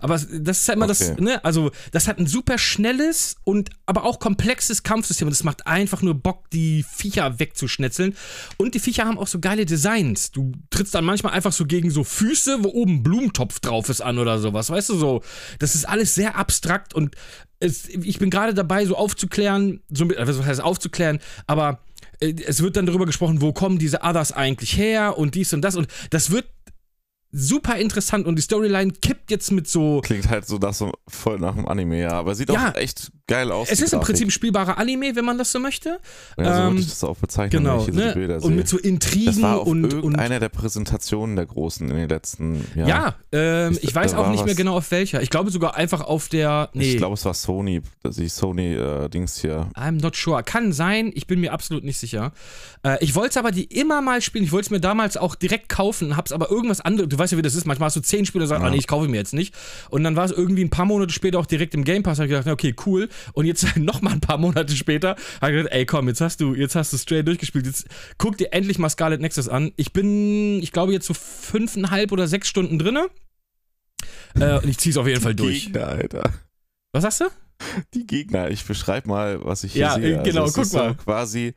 Aber 0.00 0.14
das 0.14 0.58
ist 0.60 0.68
halt 0.68 0.76
immer 0.76 0.86
das, 0.86 1.10
Okay. 1.10 1.22
ne, 1.22 1.44
also 1.44 1.70
das 1.92 2.08
hat 2.08 2.18
ein 2.18 2.26
super 2.26 2.58
schnelles 2.58 3.36
und 3.44 3.70
aber 3.86 4.04
auch 4.04 4.18
komplexes 4.18 4.82
Kampfsystem 4.82 5.28
und 5.28 5.32
es 5.32 5.44
macht 5.44 5.66
einfach 5.66 6.02
nur 6.02 6.14
Bock, 6.14 6.50
die 6.50 6.84
Viecher 6.88 7.38
wegzuschnetzeln. 7.38 8.14
Und 8.56 8.74
die 8.74 8.80
Viecher 8.80 9.04
haben 9.04 9.18
auch 9.18 9.26
so 9.26 9.38
geile 9.40 9.66
Designs. 9.66 10.30
Du 10.30 10.52
trittst 10.70 10.94
dann 10.94 11.04
manchmal 11.04 11.32
einfach 11.32 11.52
so 11.52 11.64
gegen 11.66 11.90
so 11.90 12.04
Füße, 12.04 12.64
wo 12.64 12.68
oben 12.68 12.96
ein 12.96 13.02
Blumentopf 13.02 13.60
drauf 13.60 13.88
ist 13.88 14.00
an 14.00 14.18
oder 14.18 14.38
sowas, 14.38 14.70
weißt 14.70 14.88
du 14.90 14.96
so. 14.96 15.22
Das 15.58 15.74
ist 15.74 15.88
alles 15.88 16.14
sehr 16.14 16.36
abstrakt 16.36 16.94
und 16.94 17.14
es, 17.60 17.88
ich 17.88 18.18
bin 18.18 18.30
gerade 18.30 18.54
dabei, 18.54 18.86
so 18.86 18.96
aufzuklären, 18.96 19.80
so, 19.90 20.06
also 20.16 20.38
was 20.38 20.46
heißt 20.46 20.62
aufzuklären, 20.62 21.18
aber 21.46 21.80
äh, 22.20 22.34
es 22.46 22.62
wird 22.62 22.76
dann 22.76 22.86
darüber 22.86 23.06
gesprochen, 23.06 23.40
wo 23.40 23.52
kommen 23.52 23.78
diese 23.78 24.02
Others 24.02 24.32
eigentlich 24.32 24.76
her 24.76 25.18
und 25.18 25.34
dies 25.34 25.52
und 25.52 25.62
das 25.62 25.74
und 25.74 25.88
das 26.10 26.30
wird 26.30 26.46
super 27.30 27.76
interessant 27.76 28.26
und 28.26 28.36
die 28.36 28.42
Storyline 28.42 28.90
kippt 28.92 29.30
jetzt 29.30 29.52
mit 29.52 29.68
so 29.68 30.00
Klingt 30.02 30.28
halt 30.30 30.46
so 30.46 30.56
das 30.58 30.78
so 30.78 30.92
voll 31.06 31.38
nach 31.38 31.54
einem 31.56 31.66
Anime, 31.66 32.00
ja. 32.00 32.12
Aber 32.12 32.34
sieht 32.34 32.50
Ja. 32.50 32.70
auch 32.70 32.74
echt 32.74 33.10
geil 33.26 33.52
aus. 33.52 33.68
es 33.70 33.78
die 33.78 33.84
ist 33.84 33.92
im 33.92 33.98
Grafik. 33.98 34.06
Prinzip 34.06 34.28
ein 34.28 34.30
spielbarer 34.30 34.78
Anime, 34.78 35.14
wenn 35.14 35.24
man 35.26 35.36
das 35.36 35.52
so 35.52 35.58
möchte. 35.60 35.98
Ja, 36.38 36.44
so 36.44 36.50
würde 36.62 36.68
ähm, 36.68 36.76
ich 36.78 36.88
das 36.88 37.04
auch 37.04 37.16
bezeichnen, 37.18 37.62
Genau, 37.62 37.86
wenn 37.86 37.92
ich 37.94 38.00
ne? 38.00 38.08
die 38.08 38.18
Bilder 38.18 38.34
und 38.36 38.42
sehe. 38.42 38.50
mit 38.52 38.68
so 38.68 38.76
das 38.78 38.86
Intrigen 38.86 39.42
war 39.42 39.60
auf 39.60 39.66
und, 39.68 39.84
und 39.84 39.92
irgendeiner 39.92 40.40
der 40.40 40.48
Präsentationen 40.48 41.36
der 41.36 41.44
Großen 41.44 41.90
in 41.90 41.96
den 41.96 42.08
letzten 42.08 42.64
Jahren. 42.74 42.88
ja, 42.88 43.14
ähm, 43.32 43.72
Ist- 43.72 43.84
ich 43.84 43.94
weiß 43.94 44.14
auch 44.14 44.30
nicht 44.30 44.46
mehr 44.46 44.54
genau 44.54 44.76
auf 44.78 44.90
welcher. 44.90 45.20
Ich 45.20 45.28
glaube 45.28 45.50
sogar 45.50 45.76
einfach 45.76 46.00
auf 46.00 46.28
der 46.28 46.70
nee, 46.72 46.92
Ich 46.92 46.96
glaube, 46.96 47.14
es 47.14 47.24
war 47.26 47.34
Sony, 47.34 47.82
dass 48.02 48.16
ich 48.16 48.32
Sony-Dings 48.32 49.38
hier. 49.38 49.68
I'm 49.74 50.00
not 50.00 50.16
sure. 50.16 50.42
Kann 50.42 50.72
sein, 50.72 51.10
ich 51.14 51.26
bin 51.26 51.40
mir 51.40 51.52
absolut 51.52 51.84
nicht 51.84 51.98
sicher. 51.98 52.32
Äh, 52.82 52.96
ich 53.04 53.14
wollte 53.14 53.30
es 53.30 53.36
aber 53.36 53.50
die 53.50 53.64
immer 53.64 54.00
mal 54.00 54.22
spielen. 54.22 54.44
Ich 54.44 54.52
wollte 54.52 54.66
es 54.66 54.70
mir 54.70 54.80
damals 54.80 55.16
auch 55.18 55.34
direkt 55.34 55.68
kaufen, 55.68 56.16
hab's 56.16 56.32
aber 56.32 56.50
irgendwas 56.50 56.80
anderes. 56.80 57.17
Du 57.18 57.22
weißt 57.24 57.32
ja, 57.32 57.38
wie 57.38 57.42
das 57.42 57.54
ist. 57.56 57.66
Manchmal 57.66 57.86
hast 57.88 57.96
du 57.96 58.00
zehn 58.00 58.24
Spiele 58.24 58.44
und 58.44 58.48
sagst, 58.48 58.62
Ja. 58.62 58.66
ah, 58.68 58.70
nee, 58.70 58.76
ich 58.78 58.86
kaufe 58.86 59.08
mir 59.08 59.16
jetzt 59.16 59.34
nicht. 59.34 59.54
Und 59.90 60.04
dann 60.04 60.14
war 60.16 60.24
es 60.24 60.30
irgendwie 60.30 60.64
ein 60.64 60.70
paar 60.70 60.84
Monate 60.86 61.12
später 61.12 61.38
auch 61.40 61.46
direkt 61.46 61.74
im 61.74 61.82
Game 61.84 62.02
Pass. 62.04 62.18
Da 62.18 62.22
hab 62.22 62.30
ich 62.30 62.36
gedacht, 62.36 62.46
okay, 62.52 62.74
cool. 62.86 63.08
Und 63.32 63.46
jetzt 63.46 63.66
nochmal 63.76 64.12
ein 64.14 64.20
paar 64.20 64.38
Monate 64.38 64.74
später 64.76 65.16
habe 65.40 65.52
ich 65.52 65.56
gedacht, 65.58 65.72
ey, 65.74 65.84
komm, 65.84 66.06
jetzt 66.08 66.20
hast 66.20 66.40
du, 66.40 66.54
jetzt 66.54 66.76
hast 66.76 66.92
du 66.92 66.96
straight 66.96 67.26
durchgespielt. 67.26 67.66
Jetzt 67.66 67.86
guck 68.18 68.38
dir 68.38 68.52
endlich 68.52 68.78
mal 68.78 68.88
Scarlet 68.88 69.20
Nexus 69.20 69.48
an. 69.48 69.72
Ich 69.76 69.92
bin, 69.92 70.62
ich 70.62 70.70
glaube, 70.72 70.92
jetzt 70.92 71.06
so 71.06 71.14
fünfeinhalb 71.14 72.12
oder 72.12 72.28
sechs 72.28 72.48
Stunden 72.48 72.78
drinne. 72.78 73.06
Äh, 74.38 74.58
und 74.58 74.68
ich 74.68 74.78
zieh's 74.78 74.96
auf 74.96 75.06
jeden 75.06 75.20
Fall 75.20 75.34
durch. 75.34 75.64
Gegner, 75.66 75.88
Alter. 75.88 76.32
Was 76.92 77.02
sagst 77.02 77.20
du? 77.22 77.24
Die 77.94 78.06
Gegner. 78.06 78.50
Ich 78.50 78.64
beschreibe 78.64 79.08
mal, 79.08 79.44
was 79.44 79.64
ich 79.64 79.72
hier 79.72 79.82
Ja, 79.82 79.94
sehe. 79.94 80.20
äh, 80.20 80.22
genau, 80.22 80.44
es 80.44 80.54
guck 80.54 80.62
ist 80.64 80.74
mal. 80.74 80.90
So 80.90 80.94
quasi 81.04 81.54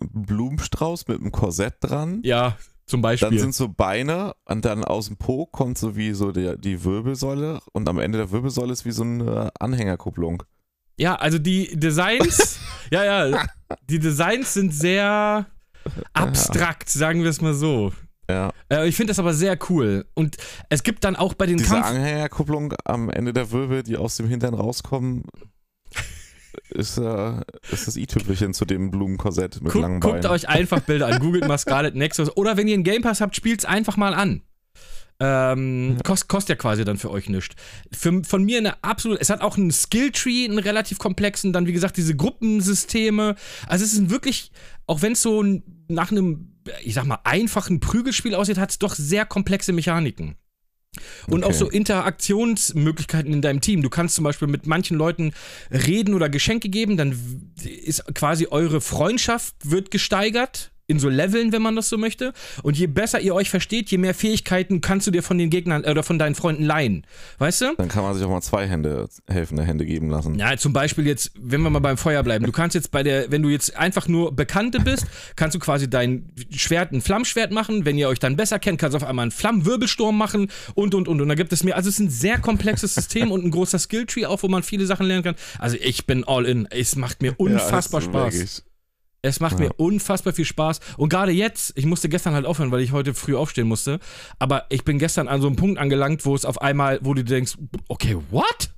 ein 0.00 0.08
Blumenstrauß 0.26 1.06
mit 1.06 1.20
einem 1.20 1.30
Korsett 1.30 1.74
dran. 1.80 2.20
Ja, 2.24 2.56
zum 2.86 3.00
Dann 3.00 3.10
Beispiel. 3.12 3.38
sind 3.38 3.54
so 3.54 3.68
Beine 3.68 4.34
und 4.44 4.64
dann 4.64 4.84
aus 4.84 5.06
dem 5.06 5.16
Po 5.16 5.46
kommt 5.46 5.78
so 5.78 5.96
wie 5.96 6.12
so 6.12 6.32
der, 6.32 6.56
die 6.56 6.84
Wirbelsäule 6.84 7.60
und 7.72 7.88
am 7.88 7.98
Ende 7.98 8.18
der 8.18 8.30
Wirbelsäule 8.30 8.72
ist 8.72 8.84
wie 8.84 8.92
so 8.92 9.02
eine 9.02 9.50
Anhängerkupplung. 9.58 10.42
Ja, 10.96 11.16
also 11.16 11.38
die 11.38 11.78
Designs, 11.78 12.58
ja, 12.92 13.04
ja, 13.04 13.46
die 13.88 13.98
Designs 13.98 14.54
sind 14.54 14.72
sehr 14.72 15.46
abstrakt, 16.12 16.88
sagen 16.88 17.22
wir 17.22 17.30
es 17.30 17.40
mal 17.40 17.54
so. 17.54 17.92
Ja. 18.28 18.52
Äh, 18.70 18.88
ich 18.88 18.96
finde 18.96 19.10
das 19.10 19.18
aber 19.18 19.34
sehr 19.34 19.58
cool. 19.68 20.06
Und 20.14 20.36
es 20.70 20.82
gibt 20.82 21.04
dann 21.04 21.16
auch 21.16 21.34
bei 21.34 21.46
den 21.46 21.58
Diese 21.58 21.70
Kampf... 21.70 21.86
Anhängerkupplung 21.86 22.74
am 22.84 23.10
Ende 23.10 23.32
der 23.32 23.50
Wirbel, 23.50 23.82
die 23.82 23.96
aus 23.96 24.16
dem 24.16 24.28
Hintern 24.28 24.54
rauskommen, 24.54 25.24
ist, 26.70 26.98
äh, 26.98 27.32
ist 27.70 27.86
das 27.86 27.96
i-Tüpfelchen 27.96 28.54
zu 28.54 28.64
dem 28.64 28.90
Blumenkorsett 28.90 29.60
mit 29.62 29.72
Guck, 29.72 29.82
langen 29.82 30.00
guckt 30.00 30.22
Beinen. 30.22 30.30
euch 30.30 30.48
einfach 30.48 30.80
Bilder 30.80 31.06
an. 31.08 31.20
Googelt 31.20 31.46
mal 31.46 31.58
Scarlet 31.58 31.94
Nexus. 31.94 32.36
Oder 32.36 32.56
wenn 32.56 32.68
ihr 32.68 32.74
einen 32.74 32.84
Game 32.84 33.02
Pass 33.02 33.20
habt, 33.20 33.36
spielt's 33.36 33.64
einfach 33.64 33.96
mal 33.96 34.14
an. 34.14 34.42
Ähm, 35.20 35.98
kost, 36.04 36.28
kostet 36.28 36.50
ja 36.50 36.60
quasi 36.60 36.84
dann 36.84 36.96
für 36.96 37.10
euch 37.10 37.28
nichts. 37.28 37.54
Für, 37.92 38.24
von 38.24 38.44
mir 38.44 38.58
eine 38.58 38.82
absolute. 38.82 39.20
Es 39.20 39.30
hat 39.30 39.42
auch 39.42 39.56
einen 39.56 39.70
Skilltree, 39.70 40.44
einen 40.44 40.58
relativ 40.58 40.98
komplexen, 40.98 41.52
dann 41.52 41.66
wie 41.66 41.72
gesagt 41.72 41.96
diese 41.96 42.16
Gruppensysteme. 42.16 43.36
Also 43.66 43.84
es 43.84 43.92
ist 43.92 43.98
ein 43.98 44.10
wirklich, 44.10 44.50
auch 44.86 45.02
wenn 45.02 45.12
es 45.12 45.22
so 45.22 45.44
nach 45.88 46.10
einem, 46.10 46.56
ich 46.82 46.94
sag 46.94 47.04
mal, 47.04 47.20
einfachen 47.24 47.78
Prügelspiel 47.78 48.34
aussieht, 48.34 48.58
hat 48.58 48.70
es 48.70 48.78
doch 48.78 48.94
sehr 48.94 49.24
komplexe 49.24 49.72
Mechaniken. 49.72 50.34
Und 51.26 51.44
Okay. 51.44 51.52
auch 51.52 51.56
so 51.58 51.68
Interaktionsmöglichkeiten 51.68 53.32
in 53.32 53.42
deinem 53.42 53.60
Team. 53.60 53.82
Du 53.82 53.90
kannst 53.90 54.14
zum 54.14 54.24
Beispiel 54.24 54.48
mit 54.48 54.66
manchen 54.66 54.96
Leuten 54.96 55.32
reden 55.70 56.14
oder 56.14 56.28
Geschenke 56.28 56.68
geben, 56.68 56.96
dann 56.96 57.52
ist 57.62 58.04
quasi 58.14 58.48
eure 58.50 58.80
Freundschaft 58.80 59.54
wird 59.64 59.90
gesteigert. 59.90 60.70
In 60.86 60.98
so 60.98 61.08
Leveln, 61.08 61.52
wenn 61.52 61.62
man 61.62 61.76
das 61.76 61.88
so 61.88 61.96
möchte. 61.96 62.32
Und 62.62 62.76
je 62.78 62.86
besser 62.86 63.20
ihr 63.20 63.34
euch 63.34 63.48
versteht, 63.48 63.90
je 63.90 63.96
mehr 63.98 64.14
Fähigkeiten 64.14 64.80
kannst 64.82 65.06
du 65.06 65.10
dir 65.10 65.22
von 65.22 65.38
den 65.38 65.48
Gegnern 65.48 65.82
äh, 65.84 65.90
oder 65.90 66.02
von 66.02 66.18
deinen 66.18 66.34
Freunden 66.34 66.62
leihen. 66.64 67.06
Weißt 67.38 67.62
du? 67.62 67.74
Dann 67.76 67.88
kann 67.88 68.02
man 68.02 68.14
sich 68.14 68.22
auch 68.24 68.30
mal 68.30 68.42
zwei 68.42 68.66
Hände, 68.66 69.08
helfende 69.26 69.62
Hände 69.64 69.86
geben 69.86 70.10
lassen. 70.10 70.34
Ja, 70.38 70.56
zum 70.58 70.72
Beispiel 70.74 71.06
jetzt, 71.06 71.32
wenn 71.40 71.62
wir 71.62 71.70
mal 71.70 71.78
beim 71.78 71.96
Feuer 71.96 72.22
bleiben, 72.22 72.44
du 72.44 72.52
kannst 72.52 72.74
jetzt 72.74 72.90
bei 72.90 73.02
der, 73.02 73.30
wenn 73.30 73.42
du 73.42 73.48
jetzt 73.48 73.76
einfach 73.76 74.08
nur 74.08 74.34
Bekannte 74.36 74.80
bist, 74.80 75.06
kannst 75.36 75.54
du 75.54 75.58
quasi 75.58 75.88
dein 75.88 76.30
Schwert 76.50 76.92
ein 76.92 77.00
Flammschwert 77.00 77.50
machen. 77.50 77.84
Wenn 77.86 77.96
ihr 77.96 78.08
euch 78.08 78.18
dann 78.18 78.36
besser 78.36 78.58
kennt, 78.58 78.78
kannst 78.78 78.92
du 78.94 78.96
auf 78.98 79.04
einmal 79.08 79.22
einen 79.24 79.30
Flammenwirbelsturm 79.30 80.16
machen 80.18 80.50
und 80.74 80.94
und 80.94 81.08
und. 81.08 81.20
Und 81.20 81.28
da 81.28 81.34
gibt 81.34 81.52
es 81.52 81.64
mehr. 81.64 81.76
Also 81.76 81.88
es 81.88 81.94
ist 81.98 82.06
ein 82.06 82.10
sehr 82.10 82.38
komplexes 82.38 82.94
System 82.94 83.30
und 83.32 83.44
ein 83.44 83.50
großer 83.50 83.78
Skilltree 83.78 84.26
auch, 84.26 84.42
wo 84.42 84.48
man 84.48 84.62
viele 84.62 84.84
Sachen 84.86 85.06
lernen 85.06 85.22
kann. 85.24 85.34
Also 85.58 85.76
ich 85.80 86.06
bin 86.06 86.24
all 86.24 86.44
in. 86.44 86.66
Es 86.70 86.96
macht 86.96 87.22
mir 87.22 87.34
unfassbar 87.38 88.02
Ja, 88.02 88.06
Spaß. 88.08 88.34
wirklich- 88.34 88.62
Es 89.24 89.40
macht 89.40 89.58
Ja. 89.58 89.66
mir 89.66 89.72
unfassbar 89.78 90.34
viel 90.34 90.44
Spaß. 90.44 90.80
Und 90.98 91.08
gerade 91.08 91.32
jetzt, 91.32 91.72
ich 91.76 91.86
musste 91.86 92.08
gestern 92.10 92.34
halt 92.34 92.44
aufhören, 92.44 92.70
weil 92.70 92.82
ich 92.82 92.92
heute 92.92 93.14
früh 93.14 93.34
aufstehen 93.34 93.66
musste. 93.66 93.98
Aber 94.38 94.66
ich 94.68 94.84
bin 94.84 94.98
gestern 94.98 95.28
an 95.28 95.40
so 95.40 95.46
einem 95.46 95.56
Punkt 95.56 95.78
angelangt, 95.78 96.26
wo 96.26 96.34
es 96.34 96.44
auf 96.44 96.60
einmal, 96.60 96.98
wo 97.02 97.14
du 97.14 97.24
denkst, 97.24 97.54
okay, 97.88 98.16
what? 98.30 98.70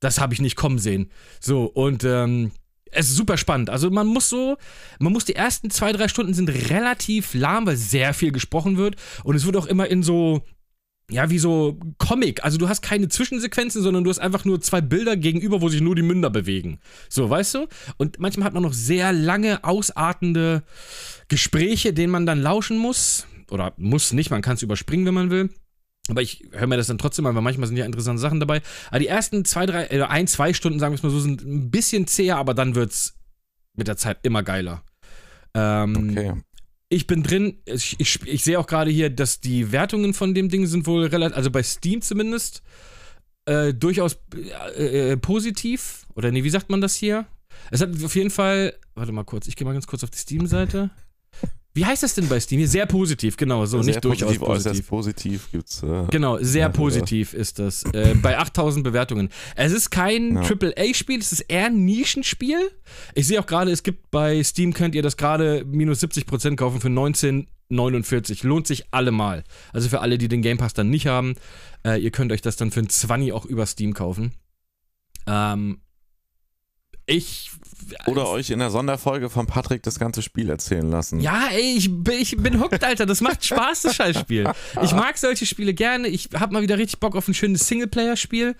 Das 0.00 0.20
habe 0.20 0.34
ich 0.34 0.40
nicht 0.40 0.56
kommen 0.56 0.78
sehen. 0.78 1.10
So, 1.40 1.64
und 1.66 2.02
ähm, 2.02 2.50
es 2.90 3.08
ist 3.08 3.16
super 3.16 3.36
spannend. 3.36 3.70
Also 3.70 3.88
man 3.90 4.06
muss 4.08 4.28
so, 4.28 4.56
man 4.98 5.12
muss 5.12 5.24
die 5.24 5.36
ersten 5.36 5.70
zwei, 5.70 5.92
drei 5.92 6.08
Stunden 6.08 6.34
sind 6.34 6.48
relativ 6.48 7.32
lahm, 7.34 7.64
weil 7.66 7.76
sehr 7.76 8.14
viel 8.14 8.32
gesprochen 8.32 8.76
wird. 8.76 8.96
Und 9.22 9.36
es 9.36 9.46
wird 9.46 9.56
auch 9.56 9.66
immer 9.66 9.86
in 9.86 10.02
so, 10.02 10.42
ja, 11.10 11.28
wie 11.28 11.38
so 11.38 11.78
Comic. 11.98 12.42
Also 12.44 12.56
du 12.56 12.68
hast 12.68 12.80
keine 12.80 13.08
Zwischensequenzen, 13.08 13.82
sondern 13.82 14.04
du 14.04 14.10
hast 14.10 14.18
einfach 14.18 14.44
nur 14.44 14.60
zwei 14.60 14.80
Bilder 14.80 15.16
gegenüber, 15.16 15.60
wo 15.60 15.68
sich 15.68 15.80
nur 15.80 15.94
die 15.94 16.02
Münder 16.02 16.30
bewegen. 16.30 16.80
So, 17.08 17.28
weißt 17.28 17.54
du? 17.54 17.66
Und 17.98 18.18
manchmal 18.18 18.46
hat 18.46 18.54
man 18.54 18.62
noch 18.62 18.72
sehr 18.72 19.12
lange, 19.12 19.64
ausartende 19.64 20.62
Gespräche, 21.28 21.92
denen 21.92 22.12
man 22.12 22.26
dann 22.26 22.40
lauschen 22.40 22.78
muss. 22.78 23.26
Oder 23.50 23.74
muss 23.76 24.12
nicht, 24.12 24.30
man 24.30 24.42
kann 24.42 24.54
es 24.54 24.62
überspringen, 24.62 25.04
wenn 25.04 25.14
man 25.14 25.30
will. 25.30 25.50
Aber 26.08 26.22
ich 26.22 26.44
höre 26.52 26.66
mir 26.66 26.76
das 26.76 26.86
dann 26.86 26.98
trotzdem 26.98 27.26
an, 27.26 27.34
weil 27.34 27.42
manchmal 27.42 27.66
sind 27.66 27.76
ja 27.76 27.84
interessante 27.84 28.20
Sachen 28.20 28.40
dabei. 28.40 28.62
Aber 28.88 28.98
die 28.98 29.06
ersten 29.06 29.44
zwei, 29.44 29.66
drei, 29.66 29.84
äh, 29.86 30.02
ein, 30.02 30.26
zwei 30.26 30.52
Stunden, 30.52 30.78
sagen 30.78 30.92
wir 30.92 30.96
es 30.96 31.02
mal 31.02 31.10
so, 31.10 31.20
sind 31.20 31.42
ein 31.42 31.70
bisschen 31.70 32.06
zäher, 32.06 32.36
aber 32.36 32.54
dann 32.54 32.74
wird's 32.74 33.14
mit 33.74 33.88
der 33.88 33.96
Zeit 33.96 34.18
immer 34.22 34.42
geiler. 34.42 34.82
Ähm, 35.54 36.10
Okay. 36.10 36.32
Ich 36.94 37.06
bin 37.06 37.22
drin. 37.22 37.58
Ich, 37.66 37.96
ich, 37.98 38.20
ich 38.26 38.44
sehe 38.44 38.58
auch 38.58 38.66
gerade 38.66 38.90
hier, 38.90 39.10
dass 39.10 39.40
die 39.40 39.72
Wertungen 39.72 40.14
von 40.14 40.34
dem 40.34 40.48
Ding 40.48 40.66
sind 40.66 40.86
wohl 40.86 41.06
relativ, 41.06 41.36
also 41.36 41.50
bei 41.50 41.62
Steam 41.62 42.00
zumindest, 42.00 42.62
äh, 43.46 43.74
durchaus 43.74 44.18
äh, 44.76 45.12
äh, 45.12 45.16
positiv. 45.16 46.06
Oder 46.14 46.30
nee, 46.30 46.44
wie 46.44 46.50
sagt 46.50 46.70
man 46.70 46.80
das 46.80 46.94
hier? 46.94 47.26
Es 47.70 47.80
hat 47.80 47.90
auf 48.02 48.14
jeden 48.14 48.30
Fall. 48.30 48.74
Warte 48.94 49.12
mal 49.12 49.24
kurz, 49.24 49.48
ich 49.48 49.56
gehe 49.56 49.66
mal 49.66 49.72
ganz 49.72 49.86
kurz 49.86 50.04
auf 50.04 50.10
die 50.10 50.18
Steam-Seite. 50.18 50.90
Wie 51.76 51.84
heißt 51.84 52.04
das 52.04 52.14
denn 52.14 52.28
bei 52.28 52.38
Steam? 52.38 52.58
Hier 52.60 52.68
sehr 52.68 52.86
positiv, 52.86 53.36
genau, 53.36 53.66
so, 53.66 53.82
Sehr 53.82 53.94
nicht 53.94 54.04
durchaus 54.04 54.38
positiv, 54.38 54.42
äußerst 54.48 54.86
positiv. 54.86 54.88
positiv 54.88 55.48
gibt's. 55.50 55.82
Äh, 55.82 56.06
Genau, 56.10 56.38
sehr 56.40 56.62
Ja, 56.62 56.68
positiv 56.68 57.34
ist 57.34 57.58
das. 57.58 57.82
Äh, 57.92 58.14
bei 58.22 58.38
8000 58.38 58.84
Bewertungen. 58.84 59.28
Es 59.56 59.72
ist 59.72 59.90
kein 59.90 60.36
Ja. 60.36 60.42
AAA-Spiel, 60.42 61.18
es 61.18 61.32
ist 61.32 61.40
eher 61.40 61.66
ein 61.66 61.84
Nischenspiel. 61.84 62.70
Ich 63.14 63.26
sehe 63.26 63.40
auch 63.40 63.46
gerade, 63.46 63.72
es 63.72 63.82
gibt 63.82 64.10
bei 64.12 64.40
Steam, 64.44 64.72
könnt 64.72 64.94
ihr 64.94 65.02
das 65.02 65.16
gerade 65.16 65.64
minus 65.66 66.00
70% 66.00 66.54
kaufen 66.56 66.80
für 66.80 66.88
19,49. 66.88 68.46
Lohnt 68.46 68.66
sich 68.68 68.84
allemal. 68.92 69.42
Also 69.72 69.88
für 69.88 70.00
alle, 70.00 70.16
die 70.16 70.28
den 70.28 70.42
Game 70.42 70.58
Pass 70.58 70.74
dann 70.74 70.90
nicht 70.90 71.08
haben, 71.08 71.34
äh, 71.84 72.00
ihr 72.00 72.12
könnt 72.12 72.30
euch 72.30 72.40
das 72.42 72.54
dann 72.56 72.70
für 72.70 72.80
ein 72.80 72.88
20 72.88 73.32
auch 73.32 73.46
über 73.46 73.66
Steam 73.66 73.94
kaufen. 73.94 74.32
Ähm, 75.26 75.78
ich. 77.06 77.50
Oder 78.06 78.28
euch 78.28 78.48
in 78.48 78.60
der 78.60 78.70
Sonderfolge 78.70 79.28
von 79.28 79.46
Patrick 79.46 79.82
das 79.82 79.98
ganze 79.98 80.22
Spiel 80.22 80.48
erzählen 80.48 80.90
lassen. 80.90 81.20
Ja, 81.20 81.48
ey, 81.52 81.74
ich 81.76 81.90
bin, 81.90 82.14
ich 82.18 82.34
bin 82.36 82.58
hooked, 82.58 82.82
Alter. 82.82 83.04
Das 83.04 83.20
macht 83.20 83.44
Spaß, 83.44 83.82
das 83.82 83.96
Scheißspiel. 83.96 84.50
Ich 84.82 84.92
mag 84.92 85.18
solche 85.18 85.44
Spiele 85.44 85.74
gerne. 85.74 86.08
Ich 86.08 86.30
hab 86.32 86.50
mal 86.50 86.62
wieder 86.62 86.78
richtig 86.78 86.98
Bock 87.00 87.14
auf 87.14 87.28
ein 87.28 87.34
schönes 87.34 87.66
Singleplayer-Spiel. 87.68 88.56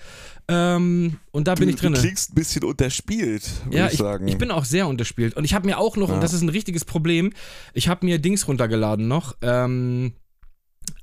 Ähm, 0.46 1.16
und 1.30 1.48
da 1.48 1.54
bin 1.54 1.70
ich 1.70 1.76
drin. 1.76 1.94
Du 1.94 2.00
klingst 2.00 2.32
ein 2.32 2.34
bisschen 2.34 2.64
unterspielt, 2.64 3.44
würde 3.64 3.78
Ja, 3.78 3.86
ich 3.86 3.94
ich, 3.94 3.98
sagen. 3.98 4.28
ich 4.28 4.36
bin 4.36 4.50
auch 4.50 4.66
sehr 4.66 4.86
unterspielt. 4.88 5.34
Und 5.36 5.44
ich 5.44 5.54
habe 5.54 5.66
mir 5.66 5.78
auch 5.78 5.96
noch, 5.96 6.10
Ja. 6.10 6.16
und 6.16 6.20
das 6.22 6.34
ist 6.34 6.42
ein 6.42 6.50
richtiges 6.50 6.84
Problem, 6.84 7.32
ich 7.72 7.88
habe 7.88 8.04
mir 8.04 8.18
Dings 8.18 8.46
runtergeladen 8.46 9.08
noch, 9.08 9.36
ähm, 9.40 10.12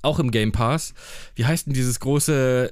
auch 0.04 0.20
im 0.20 0.30
Game 0.30 0.52
Pass. 0.52 0.94
Wie 1.34 1.46
heißt 1.46 1.66
denn 1.66 1.74
dieses 1.74 2.00
große 2.00 2.72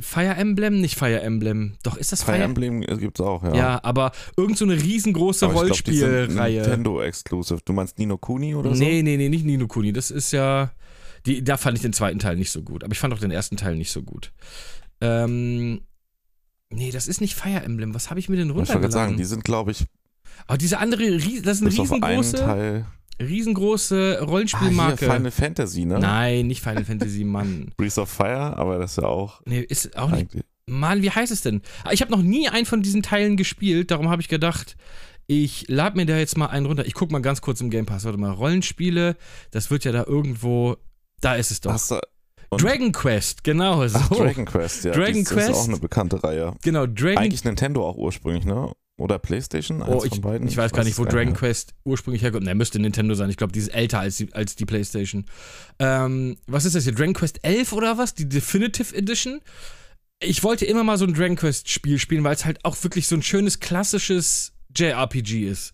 Fire 0.00 0.34
Emblem? 0.34 0.80
Nicht 0.80 0.96
Fire 0.96 1.20
Emblem. 1.20 1.74
Doch, 1.82 1.96
ist 1.96 2.12
das 2.12 2.22
Fire 2.22 2.36
Fire, 2.36 2.44
Emblem 2.44 2.80
gibt's 2.82 3.20
auch, 3.20 3.42
ja. 3.42 3.54
Ja, 3.54 3.80
aber 3.84 4.12
irgend 4.36 4.58
so 4.58 4.64
eine 4.64 4.74
riesengroße 4.74 5.46
Rollspielreihe. 5.46 6.60
Nintendo 6.62 7.00
Exclusive. 7.00 7.60
Du 7.64 7.72
meinst 7.72 7.98
Nino 7.98 8.18
Kuni 8.18 8.54
oder 8.54 8.74
so? 8.74 8.82
Nee, 8.82 9.02
nee, 9.02 9.16
nee, 9.16 9.28
nicht 9.28 9.44
Nino 9.44 9.66
Kuni. 9.66 9.92
Das 9.92 10.10
ist 10.10 10.32
ja. 10.32 10.72
Die, 11.26 11.44
da 11.44 11.56
fand 11.56 11.76
ich 11.76 11.82
den 11.82 11.92
zweiten 11.92 12.18
Teil 12.18 12.36
nicht 12.36 12.50
so 12.50 12.62
gut. 12.62 12.82
Aber 12.82 12.92
ich 12.92 12.98
fand 12.98 13.12
auch 13.12 13.18
den 13.18 13.30
ersten 13.30 13.56
Teil 13.56 13.76
nicht 13.76 13.90
so 13.90 14.02
gut. 14.02 14.32
Ähm. 15.00 15.82
Nee, 16.72 16.92
das 16.92 17.08
ist 17.08 17.20
nicht 17.20 17.34
Fire 17.34 17.62
Emblem. 17.62 17.94
Was 17.94 18.10
habe 18.10 18.20
ich 18.20 18.28
mir 18.28 18.36
denn 18.36 18.50
Ich 18.50 18.54
wollte 18.54 18.72
gerade 18.72 18.82
sagen, 18.92 19.12
runtergeladen? 19.12 19.16
die 19.16 19.24
sind, 19.24 19.44
glaube 19.44 19.72
ich, 19.72 19.86
Aber 20.46 20.56
diese 20.56 20.78
andere, 20.78 21.16
das 21.16 21.24
ist 21.26 21.62
eine 21.62 21.70
bis 21.70 21.80
auf 21.80 21.92
einen 21.92 22.04
riesengroße, 22.04 22.36
Teil. 22.36 22.86
Riesengroße 23.20 24.18
Ah, 24.20 24.24
Rollenspielmarke. 24.24 25.06
Final 25.06 25.30
Fantasy, 25.30 25.84
ne? 25.84 25.98
Nein, 25.98 26.46
nicht 26.46 26.62
Final 26.62 26.84
Fantasy, 26.84 27.24
Mann. 27.24 27.72
Breath 27.76 27.98
of 27.98 28.08
Fire, 28.10 28.56
aber 28.56 28.78
das 28.78 28.92
ist 28.92 28.96
ja 28.98 29.04
auch 29.04 29.40
Nee, 29.46 29.60
ist 29.60 29.96
auch 29.96 30.10
nicht. 30.10 30.20
eigentlich. 30.20 30.44
Mann, 30.66 31.02
wie 31.02 31.10
heißt 31.10 31.32
es 31.32 31.42
denn? 31.42 31.62
Ah, 31.84 31.90
Ich 31.92 32.00
habe 32.00 32.12
noch 32.12 32.22
nie 32.22 32.48
einen 32.48 32.66
von 32.66 32.82
diesen 32.82 33.02
Teilen 33.02 33.36
gespielt, 33.36 33.90
darum 33.90 34.08
habe 34.08 34.22
ich 34.22 34.28
gedacht, 34.28 34.76
ich 35.26 35.66
lade 35.68 35.96
mir 35.96 36.06
da 36.06 36.16
jetzt 36.16 36.36
mal 36.36 36.46
einen 36.46 36.66
runter. 36.66 36.86
Ich 36.86 36.94
guck 36.94 37.12
mal 37.12 37.20
ganz 37.22 37.40
kurz 37.40 37.60
im 37.60 37.70
Game 37.70 37.86
Pass. 37.86 38.04
Warte 38.04 38.18
mal, 38.18 38.30
Rollenspiele, 38.32 39.16
das 39.52 39.70
wird 39.70 39.84
ja 39.84 39.92
da 39.92 40.04
irgendwo. 40.04 40.76
Da 41.20 41.34
ist 41.36 41.50
es 41.52 41.60
doch. 41.60 41.72
Hast 41.72 41.90
du, 41.92 42.00
und- 42.50 42.62
Dragon 42.62 42.90
Quest, 42.90 43.44
genau 43.44 43.86
so. 43.86 43.96
Ach, 43.98 44.08
Dragon 44.08 44.44
Quest, 44.44 44.84
ja. 44.84 44.90
Dragon 44.92 45.22
das 45.22 45.32
Quest. 45.32 45.50
ist 45.50 45.56
auch 45.56 45.68
eine 45.68 45.76
bekannte 45.78 46.22
Reihe. 46.24 46.54
Genau, 46.62 46.86
Dragon 46.86 47.18
Eigentlich 47.18 47.44
Nintendo 47.44 47.86
auch 47.88 47.96
ursprünglich, 47.96 48.44
ne? 48.44 48.72
Oder 49.00 49.18
PlayStation? 49.18 49.80
Oh, 49.80 50.04
ich, 50.04 50.12
ich 50.12 50.56
weiß 50.56 50.72
gar 50.72 50.84
nicht, 50.84 50.98
wo 50.98 51.06
Dragon. 51.06 51.32
Quest 51.32 51.72
ursprünglich 51.84 52.22
herkommt. 52.22 52.44
Ne, 52.44 52.54
müsste 52.54 52.78
Nintendo 52.78 53.14
sein. 53.14 53.30
Ich 53.30 53.38
glaube, 53.38 53.52
die 53.52 53.58
ist 53.58 53.68
älter 53.68 53.98
als 53.98 54.18
die, 54.18 54.32
als 54.34 54.56
die 54.56 54.66
PlayStation. 54.66 55.24
Ähm, 55.78 56.36
was 56.46 56.66
ist 56.66 56.76
das 56.76 56.84
hier? 56.84 56.94
Dragon 56.94 57.14
Quest 57.14 57.40
11 57.42 57.72
oder 57.72 57.96
was? 57.96 58.14
Die 58.14 58.28
Definitive 58.28 58.94
Edition? 58.94 59.40
Ich 60.22 60.44
wollte 60.44 60.66
immer 60.66 60.84
mal 60.84 60.98
so 60.98 61.06
ein 61.06 61.14
Dragon 61.14 61.36
Quest 61.36 61.70
Spiel 61.70 61.98
spielen, 61.98 62.24
weil 62.24 62.34
es 62.34 62.44
halt 62.44 62.62
auch 62.62 62.76
wirklich 62.82 63.06
so 63.06 63.16
ein 63.16 63.22
schönes, 63.22 63.58
klassisches 63.58 64.52
JRPG 64.76 65.48
ist. 65.48 65.72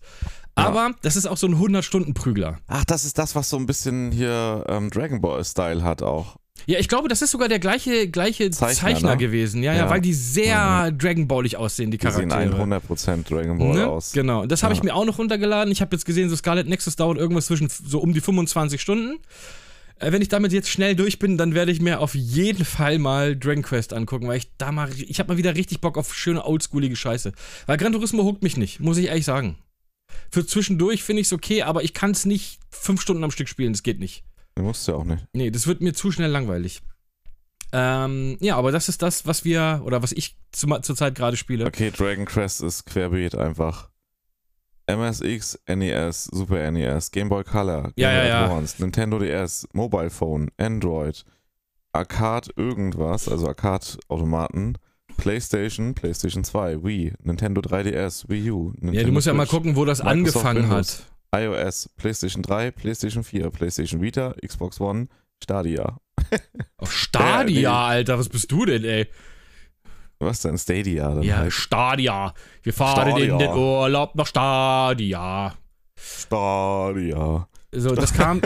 Aber 0.55 0.95
das 1.01 1.17
ist 1.17 1.27
auch 1.27 1.37
so 1.37 1.47
ein 1.47 1.55
100-Stunden-Prügler. 1.55 2.59
Ach, 2.67 2.85
das 2.85 3.03
ist 3.03 3.17
das, 3.17 3.35
was 3.35 3.49
so 3.49 3.57
ein 3.57 3.65
bisschen 3.65 4.11
hier 4.11 4.63
ähm, 4.69 4.89
Dragon 4.89 5.19
Ball-Style 5.19 5.83
hat 5.83 6.01
auch. 6.01 6.37
Ja, 6.65 6.79
ich 6.79 6.87
glaube, 6.89 7.07
das 7.07 7.21
ist 7.21 7.31
sogar 7.31 7.47
der 7.47 7.59
gleiche, 7.59 8.09
gleiche 8.09 8.49
Zeichner, 8.49 8.75
Zeichner, 8.89 9.11
ne? 9.11 9.17
gewesen. 9.17 9.63
Ja, 9.63 9.73
ja, 9.73 9.79
Ja. 9.85 9.89
weil 9.89 10.01
die 10.01 10.13
sehr 10.13 10.91
Dragon 10.91 11.27
Ballig 11.27 11.55
aussehen, 11.55 11.91
die 11.91 11.97
Die 11.97 12.09
sehen 12.11 12.29
Charaktere. 12.29 12.57
100% 12.61 13.29
Dragon 13.29 13.57
Ball 13.57 13.73
Ne? 13.75 13.87
aus. 13.87 14.11
Genau, 14.11 14.45
das 14.45 14.63
habe 14.63 14.73
Ja. 14.73 14.77
ich 14.79 14.83
mir 14.83 14.93
auch 14.95 15.05
noch 15.05 15.17
runtergeladen. 15.17 15.71
Ich 15.71 15.81
habe 15.81 15.95
jetzt 15.95 16.05
gesehen, 16.05 16.29
so 16.29 16.35
Scarlet 16.35 16.67
Nexus 16.67 16.95
dauert 16.97 17.17
irgendwas 17.17 17.45
zwischen 17.45 17.69
so 17.69 17.99
um 17.99 18.13
die 18.13 18.19
25 18.21 18.81
Stunden. 18.81 19.19
Äh, 19.99 20.11
wenn 20.11 20.21
ich 20.21 20.27
damit 20.27 20.51
jetzt 20.51 20.69
schnell 20.69 20.95
durch 20.95 21.19
bin, 21.19 21.37
dann 21.37 21.53
werde 21.55 21.71
ich 21.71 21.81
mir 21.81 22.01
auf 22.01 22.13
jeden 22.13 22.65
Fall 22.65 22.99
mal 22.99 23.35
Dragon 23.35 23.63
Quest 23.63 23.93
angucken, 23.93 24.27
weil 24.27 24.37
ich 24.37 24.49
da 24.57 24.71
mal, 24.71 24.89
ich 24.95 25.19
habe 25.19 25.33
mal 25.33 25.37
wieder 25.37 25.55
richtig 25.55 25.81
Bock 25.81 25.97
auf 25.97 26.13
schöne 26.13 26.45
oldschoolige 26.45 26.95
Scheiße. 26.95 27.31
Weil 27.65 27.77
Gran 27.77 27.93
Turismo 27.93 28.23
huckt 28.23 28.43
mich 28.43 28.57
nicht, 28.57 28.79
muss 28.79 28.97
ich 28.97 29.07
ehrlich 29.07 29.25
sagen. 29.25 29.55
Für 30.29 30.45
zwischendurch 30.45 31.03
finde 31.03 31.21
ich 31.21 31.27
es 31.27 31.33
okay, 31.33 31.63
aber 31.63 31.83
ich 31.83 31.93
kann 31.93 32.11
es 32.11 32.25
nicht 32.25 32.59
fünf 32.69 33.01
Stunden 33.01 33.23
am 33.23 33.31
Stück 33.31 33.47
spielen, 33.47 33.73
das 33.73 33.81
geht 33.83 33.99
nicht. 33.99 34.23
Du 34.57 34.63
musst 34.63 34.87
ja 34.87 34.95
auch 34.95 35.03
nicht. 35.03 35.23
Nee, 35.33 35.51
das 35.51 35.67
wird 35.67 35.81
mir 35.81 35.93
zu 35.93 36.11
schnell 36.11 36.31
langweilig. 36.31 36.81
Ähm, 37.71 38.37
ja, 38.39 38.55
aber 38.55 38.71
das 38.71 38.89
ist 38.89 39.03
das, 39.03 39.27
was 39.27 39.45
wir, 39.45 39.83
oder 39.85 40.01
was 40.01 40.11
ich 40.13 40.35
zu, 40.51 40.67
zurzeit 40.81 41.13
gerade 41.13 41.37
spiele. 41.37 41.65
Okay, 41.67 41.91
Dragon 41.91 42.25
Quest 42.25 42.61
ist 42.61 42.85
querbeet 42.85 43.35
einfach. 43.35 43.89
MSX, 44.87 45.59
NES, 45.67 46.23
Super 46.23 46.71
NES, 46.71 47.11
Game 47.11 47.29
Boy 47.29 47.43
Color, 47.43 47.83
Game 47.83 47.93
Ja, 47.97 48.11
ja, 48.11 48.19
Boy 48.21 48.27
ja. 48.29 48.43
Advance, 48.45 48.81
Nintendo 48.81 49.19
DS, 49.19 49.67
Mobile 49.73 50.09
Phone, 50.09 50.49
Android, 50.57 51.23
Arcade 51.91 52.49
irgendwas, 52.55 53.27
also 53.29 53.47
Arcade-Automaten, 53.47 54.77
PlayStation, 55.17 55.93
PlayStation 55.93 56.43
2, 56.43 56.83
Wii, 56.83 57.13
Nintendo 57.21 57.61
3DS, 57.61 58.27
Wii 58.29 58.49
U, 58.51 58.71
Nintendo 58.71 58.97
Ja, 58.97 59.03
du 59.03 59.11
musst 59.11 59.27
ja 59.27 59.33
mal 59.33 59.45
Switch, 59.45 59.51
gucken, 59.51 59.75
wo 59.75 59.85
das 59.85 60.03
Microsoft 60.03 60.45
angefangen 60.45 60.63
Windows. 60.71 60.99
hat. 61.01 61.16
iOS, 61.35 61.89
PlayStation 61.97 62.41
3, 62.41 62.71
PlayStation 62.71 63.23
4, 63.23 63.49
PlayStation 63.51 64.01
Vita, 64.01 64.33
Xbox 64.45 64.79
One, 64.79 65.07
Stadia. 65.43 65.97
Oh, 66.79 66.85
Stadia, 66.85 67.59
nee. 67.61 67.65
Alter, 67.97 68.17
was 68.19 68.29
bist 68.29 68.51
du 68.51 68.65
denn, 68.65 68.83
ey? 68.83 69.07
Was 70.19 70.41
denn? 70.41 70.57
Stadia 70.57 71.09
dann 71.13 71.23
Ja, 71.23 71.37
halt. 71.37 71.53
Stadia. 71.53 72.33
Wir 72.63 72.73
fahren 72.73 73.11
Stadia. 73.11 73.33
in 73.33 73.39
den 73.39 73.49
Urlaub 73.51 74.15
nach 74.15 74.25
Stadia. 74.27 75.53
Stadia. 75.99 77.47
So, 77.73 77.95
das 77.95 78.13
kam, 78.13 78.41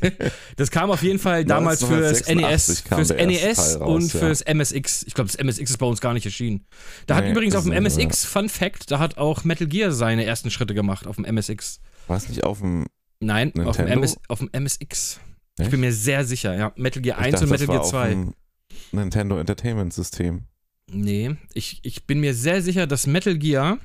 das 0.56 0.72
kam 0.72 0.90
auf 0.90 1.02
jeden 1.02 1.20
Fall 1.20 1.44
damals 1.44 1.84
fürs 1.84 2.26
1986 2.26 2.90
NES, 2.90 3.08
fürs 3.08 3.10
NES 3.10 3.80
raus, 3.80 3.86
und 3.86 4.12
ja. 4.12 4.20
fürs 4.20 4.44
MSX. 4.44 5.04
Ich 5.06 5.14
glaube, 5.14 5.30
das 5.30 5.36
MSX 5.42 5.70
ist 5.70 5.78
bei 5.78 5.86
uns 5.86 6.00
gar 6.00 6.14
nicht 6.14 6.26
erschienen. 6.26 6.66
Da 7.06 7.14
hat 7.14 7.24
Nee, 7.24 7.30
übrigens 7.30 7.54
auf 7.54 7.64
dem 7.64 7.72
MSX, 7.72 8.24
Fun 8.24 8.48
Fact, 8.48 8.90
da 8.90 8.98
hat 8.98 9.18
auch 9.18 9.44
Metal 9.44 9.68
Gear 9.68 9.92
seine 9.92 10.24
ersten 10.24 10.50
Schritte 10.50 10.74
gemacht 10.74 11.06
auf 11.06 11.14
dem 11.16 11.24
MSX. 11.24 11.80
War 12.08 12.16
es 12.16 12.28
nicht 12.28 12.42
auf 12.42 12.58
dem. 12.58 12.86
Nein, 13.20 13.48
auf 13.64 13.76
dem, 13.76 13.86
Nintendo? 13.86 13.92
MS, 13.92 14.16
auf 14.28 14.38
dem 14.40 14.50
MSX. 14.52 15.20
Ich 15.58 15.62
Echt? 15.62 15.70
bin 15.70 15.80
mir 15.80 15.92
sehr 15.92 16.24
sicher, 16.24 16.54
ja. 16.54 16.72
Metal 16.76 17.00
Gear 17.00 17.18
Ich 17.18 17.24
1 17.26 17.32
dachte, 17.34 17.44
und 17.44 17.50
Metal 17.50 17.66
das 17.66 17.68
war 17.68 17.74
Gear 17.76 17.84
auf 17.84 17.90
2. 17.90 18.10
dem 18.10 18.34
Nintendo 18.92 19.38
Entertainment 19.38 19.94
System. 19.94 20.42
Nee, 20.90 21.36
ich, 21.54 21.80
ich 21.82 22.04
bin 22.06 22.20
mir 22.20 22.34
sehr 22.34 22.62
sicher, 22.62 22.86
dass 22.86 23.06
Metal 23.06 23.38
Gear, 23.38 23.78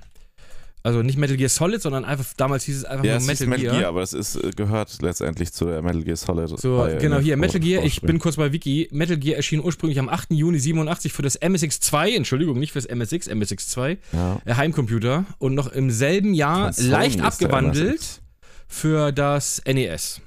also 0.84 1.02
nicht 1.04 1.18
Metal 1.18 1.38
Gear 1.38 1.50
Solid, 1.50 1.82
sondern 1.82 2.06
einfach, 2.06 2.26
damals 2.38 2.64
hieß 2.64 2.78
es 2.78 2.86
einfach 2.86 3.06
Ja, 3.06 3.12
nur 3.14 3.22
es 3.22 3.28
Metal, 3.28 3.48
Metal 3.48 3.64
Gear. 3.66 3.78
Gear, 3.78 3.90
aber 3.90 4.02
es 4.02 4.14
ist, 4.14 4.36
äh, 4.36 4.50
gehört 4.56 5.02
letztendlich 5.02 5.54
zu 5.54 5.66
der 5.66 5.82
Metal 5.82 6.04
Gear 6.04 6.16
Solid. 6.18 6.50
So, 6.60 6.88
genau, 7.00 7.20
hier, 7.20 7.38
Metal 7.38 7.60
Gear, 7.60 7.84
ich 7.84 8.02
bin 8.02 8.18
kurz 8.20 8.36
bei 8.38 8.52
Wiki. 8.52 8.88
Metal 8.92 9.18
Gear 9.18 9.38
erschien 9.38 9.60
ursprünglich 9.64 10.00
am 10.00 10.10
8. 10.10 10.32
Juni 10.32 10.60
87 10.60 11.14
für 11.14 11.22
das 11.22 11.40
MSX2, 11.42 12.16
Entschuldigung, 12.16 12.58
nicht 12.60 12.72
fürs 12.72 12.86
MSX, 12.88 13.30
MSX2, 13.30 13.98
Ja. 14.14 14.42
äh, 14.46 14.56
Heimcomputer. 14.56 15.26
Und 15.38 15.54
noch 15.56 15.68
im 15.72 15.92
selben 15.92 16.34
Jahr, 16.34 16.72
leicht 16.78 17.22
abgewandelt, 17.22 18.22
für 18.68 19.12
das 19.12 19.62
NES. 19.66 20.22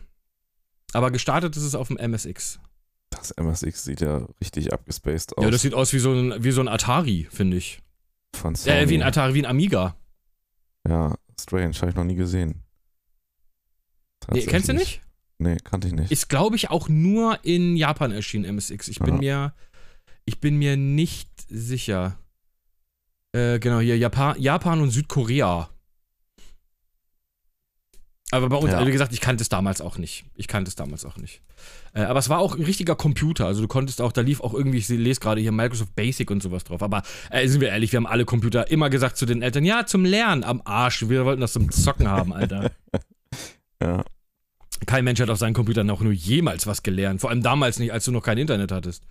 Aber 0.93 1.11
gestartet 1.11 1.57
ist 1.57 1.63
es 1.65 1.75
auf 1.75 1.89
dem 1.89 1.97
MSX. 1.97 2.61
Das 3.11 3.31
MSX 3.37 3.85
sieht 3.85 4.01
ja 4.01 4.27
richtig 4.41 4.73
abgespaced 4.73 5.37
aus. 5.39 5.45
Ja, 5.45 5.51
das 5.51 5.63
sieht 5.63 5.75
aus 5.75 5.93
wie 5.93 5.99
so 5.99 6.13
ein, 6.13 6.35
wie 6.45 6.51
so 6.51 6.61
ein 6.61 6.69
Atari, 6.69 7.27
finde 7.31 7.57
ich. 7.57 7.81
von 8.37 8.55
Sony. 8.55 8.77
Äh, 8.77 8.89
wie 8.89 8.95
ein 8.97 9.03
Atari, 9.03 9.35
wie 9.35 9.41
ein 9.41 9.47
Amiga. 9.51 9.97
Ja, 10.89 11.15
strange, 11.41 11.75
habe 11.77 11.91
ich 11.91 11.97
noch 11.97 12.05
nie 12.05 12.15
gesehen. 12.17 12.63
Nee, 14.31 14.45
kennst 14.47 14.69
du 14.69 14.73
nicht? 14.75 15.01
Nee, 15.39 15.57
kannte 15.63 15.89
ich 15.89 15.95
nicht. 15.95 16.11
Ist, 16.13 16.29
glaube 16.29 16.57
ich, 16.57 16.71
auch 16.71 16.89
nur 16.89 17.45
in 17.45 17.77
Japan 17.77 18.13
erschienen, 18.13 18.45
MSX. 18.57 18.89
Ich 18.89 18.99
bin 19.01 19.19
mir, 19.19 19.55
ich 20.25 20.41
bin 20.41 20.57
mir 20.57 20.77
nicht 20.77 21.29
sicher. 21.49 22.19
Äh, 23.33 23.59
genau, 23.59 23.81
hier 23.81 23.99
Japan, 23.99 24.41
Japan 24.41 24.81
und 24.81 24.91
Südkorea. 24.91 25.69
Aber 28.31 28.49
bei 28.49 28.57
uns, 28.57 28.71
Ja. 28.71 28.77
also 28.79 28.87
wie 28.89 28.93
gesagt, 28.93 29.13
ich 29.13 29.21
kannte 29.21 29.43
es 29.43 29.49
damals 29.49 29.81
auch 29.81 29.99
nicht. 29.99 30.25
Ich 30.35 30.49
kannte 30.49 30.69
es 30.69 30.75
damals 30.77 31.05
auch 31.05 31.17
nicht. 31.17 31.43
Äh, 31.95 32.03
aber 32.03 32.19
es 32.19 32.29
war 32.29 32.41
auch 32.41 32.57
ein 32.57 32.65
richtiger 32.65 32.97
Computer. 32.97 33.47
Also 33.47 33.63
du 33.63 33.69
konntest 33.69 34.01
auch, 34.01 34.13
da 34.13 34.21
lief 34.21 34.41
auch 34.41 34.53
irgendwie, 34.53 34.79
ich 34.79 34.89
lese 34.89 35.21
gerade 35.21 35.41
hier 35.41 35.53
Microsoft 35.53 35.95
Basic 35.95 36.31
und 36.31 36.43
sowas 36.43 36.65
drauf. 36.65 36.83
Aber 36.83 37.03
äh, 37.31 37.47
sind 37.47 37.61
wir 37.61 37.69
ehrlich, 37.69 37.93
wir 37.93 37.99
haben 37.99 38.07
alle 38.07 38.25
Computer 38.25 38.71
immer 38.71 38.91
gesagt 38.91 39.17
zu 39.17 39.27
den 39.27 39.43
Eltern, 39.43 39.65
ja, 39.65 39.87
zum 39.87 40.05
Lernen 40.05 40.45
am 40.45 40.61
Arsch. 40.65 41.09
Wir 41.09 41.25
wollten 41.25 41.41
das 41.41 41.53
zum 41.53 41.71
Zocken 41.71 42.09
haben, 42.09 42.33
Alter. 42.33 42.73
ja. 43.83 44.05
Kein 44.87 45.05
Mensch 45.05 45.21
hat 45.21 45.31
auf 45.31 45.39
seinen 45.39 45.55
Computern 45.55 45.89
auch 45.89 46.01
nur 46.01 46.13
jemals 46.13 46.67
was 46.67 46.83
gelernt. 46.83 47.21
Vor 47.21 47.31
allem 47.31 47.43
damals 47.43 47.79
nicht, 47.79 47.93
als 47.93 48.05
du 48.05 48.11
noch 48.11 48.23
kein 48.23 48.39
Internet 48.39 48.73
hattest. 48.73 49.05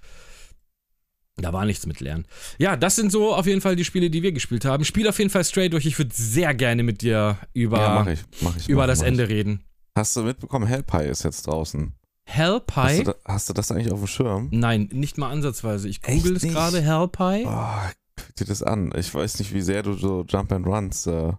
Da 1.38 1.52
war 1.52 1.66
nichts 1.66 1.88
mit 1.88 2.00
Lernen. 2.00 2.26
Ja, 2.60 2.76
das 2.76 2.96
sind 2.96 3.12
so 3.12 3.34
auf 3.34 3.48
jeden 3.48 3.62
Fall 3.62 3.76
die 3.76 3.86
Spiele, 3.86 4.12
die 4.12 4.22
wir 4.22 4.34
gespielt 4.34 4.66
haben. 4.66 4.86
Spiel 4.86 5.08
auf 5.08 5.18
jeden 5.18 5.32
Fall 5.32 5.44
straight 5.44 5.74
durch. 5.74 5.86
Ich 5.86 5.98
würde 5.98 6.12
sehr 6.14 6.54
gerne 6.54 6.84
mit 6.84 7.02
dir 7.02 7.38
über, 7.54 7.80
ja, 7.80 7.96
mach 7.96 8.08
ich. 8.08 8.20
Mach 8.42 8.56
ich 8.56 8.70
über 8.70 8.82
mach, 8.82 8.88
das 8.88 9.02
Ende 9.02 9.30
reden. 9.30 9.64
Hast 9.98 10.16
du 10.16 10.24
mitbekommen, 10.24 10.68
Hellpie 10.68 11.06
ist 11.06 11.24
jetzt 11.24 11.48
draußen. 11.48 11.94
Hast 12.26 12.38
Hellpie? 12.38 13.04
du, 13.04 13.12
da, 13.12 13.16
hast 13.26 13.50
du 13.50 13.54
das 13.54 13.72
eigentlich 13.72 13.92
auf 13.92 14.00
dem 14.00 14.08
Schirm? 14.08 14.50
Nein, 14.52 14.90
nicht 14.92 15.18
mal 15.18 15.30
ansatzweise. 15.30 15.88
Ich 15.90 16.02
google 16.02 16.36
es 16.38 16.44
gerade. 16.44 16.82
Hellpie? 16.82 17.46
Oh, 17.46 17.90
guck 18.18 18.36
dir 18.36 18.46
das 18.46 18.64
an. 18.64 18.92
Ich 18.96 19.14
weiß 19.14 19.40
nicht, 19.40 19.54
wie 19.54 19.62
sehr 19.62 19.84
du 19.84 19.94
so 19.94 20.26
Jump 20.28 20.52
and 20.52 20.66
Runs. 20.66 21.06
Äh, 21.08 21.34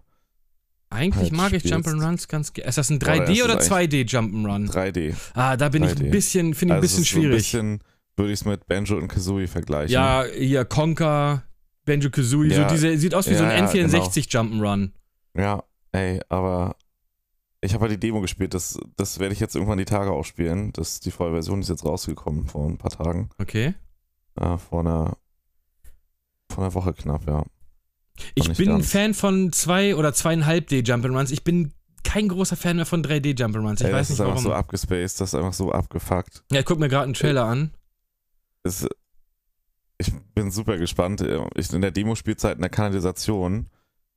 Eigentlich 0.91 1.23
halt 1.23 1.31
mag 1.33 1.53
ich 1.53 1.63
spielst. 1.67 1.87
Jump'n'Runs 1.87 2.27
ganz 2.29 2.53
gerne. 2.53 2.69
Ist 2.69 2.77
das 2.77 2.89
ein 2.89 2.99
Boah, 2.99 3.07
das 3.17 3.29
3D 3.29 3.31
ist 3.33 3.43
oder 3.43 3.53
eigentlich 3.55 4.05
2D 4.05 4.09
Jump'n'Run? 4.09 4.71
3D. 4.71 5.15
Ah, 5.33 5.57
da 5.57 5.69
bin 5.69 5.83
ich 5.83 5.91
3D. 5.91 6.03
ein 6.05 6.11
bisschen, 6.11 6.53
finde 6.53 6.75
ich 6.75 6.77
ein 6.77 6.81
Also 6.81 6.81
bisschen 6.81 7.01
es 7.01 7.07
ist 7.07 7.13
so 7.13 7.19
schwierig. 7.19 7.35
bisschen 7.37 7.83
würde 8.15 8.31
ich 8.31 8.39
es 8.39 8.45
mit 8.45 8.65
Banjo 8.67 8.95
und 8.97 9.07
Kazooie 9.09 9.47
vergleichen. 9.47 9.91
ja, 9.91 10.23
hier 10.33 10.63
Conker, 10.63 11.43
Banjo 11.83 12.09
Kazooie, 12.11 12.49
Ja. 12.53 12.69
so 12.69 12.75
diese, 12.75 12.97
sieht 12.97 13.13
aus 13.13 13.29
wie 13.29 13.33
so 13.35 13.43
Ja, 13.43 13.49
ein 13.49 13.65
ja, 13.65 13.71
genau. 13.71 13.87
N64 13.97 14.29
Jump'n'Run. 14.31 14.91
Ja, 15.35 15.63
ey, 15.91 16.21
aber 16.29 16.77
ich 17.61 17.73
habe 17.73 17.83
halt 17.83 17.91
die 17.91 17.99
Demo 17.99 18.21
gespielt. 18.21 18.53
Das, 18.53 18.77
das 18.95 19.19
werde 19.19 19.33
ich 19.33 19.39
jetzt 19.39 19.55
irgendwann 19.55 19.77
die 19.77 19.85
Tage 19.85 20.11
auch 20.11 20.25
spielen. 20.25 20.71
Das, 20.73 20.99
die 20.99 21.11
volle 21.11 21.31
Version 21.31 21.61
ist 21.61 21.69
jetzt 21.69 21.85
rausgekommen 21.85 22.47
vor 22.47 22.67
ein 22.67 22.77
paar 22.77 22.91
Tagen. 22.91 23.29
Okay. 23.39 23.73
Äh, 24.35 24.57
vor 24.57 24.81
einer 24.81 25.17
vor 26.51 26.63
einer 26.63 26.73
Woche 26.73 26.93
knapp, 26.93 27.27
ja. 27.27 27.43
Ich 28.35 28.45
bin 28.53 28.69
ein 28.69 28.77
ganz. 28.77 28.91
Fan 28.91 29.13
von 29.13 29.51
zwei 29.51 29.95
oder 29.95 30.13
zweieinhalb 30.13 30.67
D 30.67 30.79
Jump'n'Runs. 30.79 31.31
Ich 31.31 31.43
bin 31.43 31.73
kein 32.03 32.29
großer 32.29 32.55
Fan 32.55 32.77
mehr 32.77 32.85
von 32.85 33.03
3D 33.03 33.37
Jump'n'Runs. 33.37 33.81
Ich 33.81 33.87
ey, 33.87 33.93
weiß 33.93 34.07
das 34.07 34.09
nicht 34.09 34.15
ist 34.15 34.21
einfach 34.21 34.35
warum. 34.35 34.43
so 34.43 34.53
abgespaced, 34.53 35.19
das 35.19 35.29
ist 35.29 35.35
einfach 35.35 35.53
so 35.53 35.71
abgefuckt. 35.71 36.43
ja, 36.51 36.59
ich 36.59 36.65
guck 36.65 36.79
mir 36.79 36.87
gerade 36.87 37.05
einen 37.05 37.13
Trailer 37.13 37.45
an. 37.45 37.71
Es, 38.63 38.87
ich 39.97 40.13
bin 40.33 40.51
super 40.51 40.77
gespannt. 40.77 41.21
Ich, 41.55 41.73
in 41.73 41.81
der 41.81 41.91
Demo-Spielzeit 41.91 42.55
in 42.55 42.61
der 42.61 42.69
Kanalisation 42.69 43.69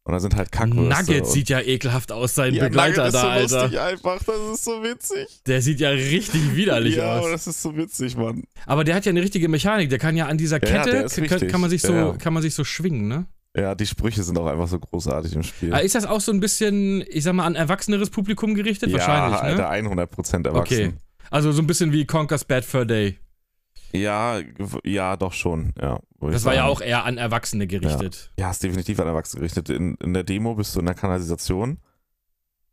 und 0.09 0.15
da 0.15 0.21
sind 0.21 0.37
halt 0.37 0.51
Kackwürste. 0.51 1.13
Nugget 1.13 1.27
sieht 1.27 1.51
ja 1.51 1.61
ekelhaft 1.61 2.13
aus, 2.13 2.35
sein 2.35 2.55
ja, 2.55 2.65
Begleiter 2.65 3.05
Nugget 3.05 3.15
ist 3.15 3.15
da, 3.15 3.49
so 3.49 3.59
Alter. 3.59 3.85
einfach, 3.85 4.19
das 4.25 4.37
ist 4.55 4.65
so 4.65 4.83
witzig. 4.83 5.29
Der 5.47 5.61
sieht 5.61 5.81
ja 5.81 5.91
richtig 5.91 6.57
widerlich 6.57 6.97
ja, 6.97 7.13
aber 7.13 7.27
aus. 7.27 7.31
das 7.33 7.47
ist 7.49 7.61
so 7.61 7.77
witzig, 7.77 8.17
Mann. 8.17 8.45
Aber 8.65 8.85
der 8.85 8.95
hat 8.95 9.05
ja 9.05 9.11
eine 9.11 9.21
richtige 9.21 9.51
Mechanik. 9.51 9.91
Der 9.91 9.99
kann 9.99 10.17
ja 10.17 10.27
an 10.27 10.39
dieser 10.39 10.63
Ja, 10.65 10.69
ja, 10.77 10.83
Kette, 10.83 10.97
ist 10.97 11.23
kann, 11.23 11.49
kann, 11.49 11.61
man 11.61 11.69
sich 11.69 11.83
so, 11.83 11.93
Ja, 11.93 12.07
ja. 12.07 12.13
kann 12.17 12.33
man 12.33 12.43
sich 12.43 12.55
so 12.55 12.65
schwingen, 12.65 13.07
ne? 13.07 13.27
Ja, 13.55 13.75
die 13.75 13.85
Sprüche 13.87 14.23
sind 14.23 14.39
auch 14.39 14.47
einfach 14.47 14.69
so 14.69 14.79
großartig 14.79 15.35
im 15.35 15.43
Spiel. 15.43 15.75
Aber 15.75 15.83
ist 15.83 15.95
das 15.95 16.07
auch 16.07 16.23
so 16.23 16.33
ein 16.33 16.41
bisschen, 16.41 17.05
ich 17.07 17.25
sag 17.25 17.35
mal, 17.35 17.45
an 17.45 17.55
erwachseneres 17.55 18.09
Publikum 18.09 18.55
gerichtet? 18.55 18.89
ja, 18.89 18.97
Wahrscheinlich, 18.97 19.59
ne? 19.59 19.67
Alter, 19.67 19.91
100% 19.91 20.47
erwachsen. 20.47 20.59
Okay. 20.59 20.93
Also 21.31 21.53
so 21.53 21.61
ein 21.61 21.67
bisschen 21.67 21.93
wie 21.93 22.07
Conker's 22.07 22.47
Bad 22.47 22.65
Fur 22.65 22.87
Day. 22.87 23.19
Ja, 23.93 24.41
ja, 24.85 25.17
doch 25.17 25.33
schon. 25.33 25.73
Ja, 25.81 26.01
Das 26.21 26.45
war 26.45 26.55
ja 26.55 26.61
sagen. 26.63 26.71
auch 26.73 26.81
eher 26.81 27.05
an 27.05 27.17
Erwachsene 27.19 27.67
gerichtet. 27.67 28.31
Ja, 28.39 28.51
ist 28.51 28.63
definitiv 28.63 29.01
an 29.01 29.07
Erwachsene 29.07 29.41
gerichtet. 29.41 29.71
In, 29.71 29.95
in 29.97 30.13
der 30.15 30.25
Demo 30.25 30.55
bist 30.55 30.75
du 30.77 30.81
in 30.81 30.87
der 30.87 30.95
Kanalisation 30.95 31.79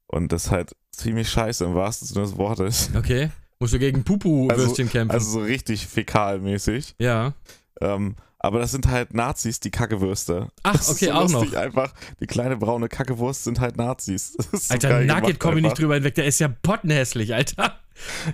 und 0.08 0.32
das 0.32 0.46
ist 0.48 0.52
halt 0.52 0.76
ziemlich 0.92 1.30
scheiße 1.30 1.64
im 1.66 1.76
wahrsten 1.76 2.08
Sinne 2.08 2.22
des 2.26 2.38
Wortes. 2.38 2.90
Okay. 2.96 3.30
Musst 3.60 3.74
du 3.74 3.80
gegen 3.80 4.04
Pupu-Würstchen 4.04 4.90
kämpfen. 4.90 5.12
Also 5.14 5.30
so 5.32 5.40
richtig 5.42 5.88
fäkalmäßig. 5.88 6.96
ja. 7.00 7.34
Ähm, 7.82 8.16
aber 8.40 8.60
das 8.60 8.72
sind 8.72 8.88
halt 8.88 9.14
Nazis, 9.16 9.60
die 9.60 9.72
Kackewürste. 9.72 10.50
Ach, 10.62 10.74
Das 10.74 10.90
okay, 10.92 11.06
ist 11.06 11.12
so 11.12 11.18
auch 11.18 11.30
lustig 11.32 11.54
noch. 11.54 11.60
einfach. 11.62 11.94
Die 12.20 12.28
kleine 12.28 12.58
braune 12.58 12.90
Kackewurst 12.90 13.44
sind 13.44 13.60
halt 13.60 13.76
Nazis. 13.76 14.34
So 14.52 14.74
Alter, 14.74 14.90
geil 14.90 15.06
Nugget 15.08 15.40
komme 15.40 15.58
ich 15.58 15.64
nicht 15.64 15.80
drüber 15.80 15.96
hinweg. 15.96 16.14
Der 16.14 16.26
ist 16.26 16.40
ja 16.40 16.48
pottenhässlich, 16.50 17.34
Alter. 17.34 17.80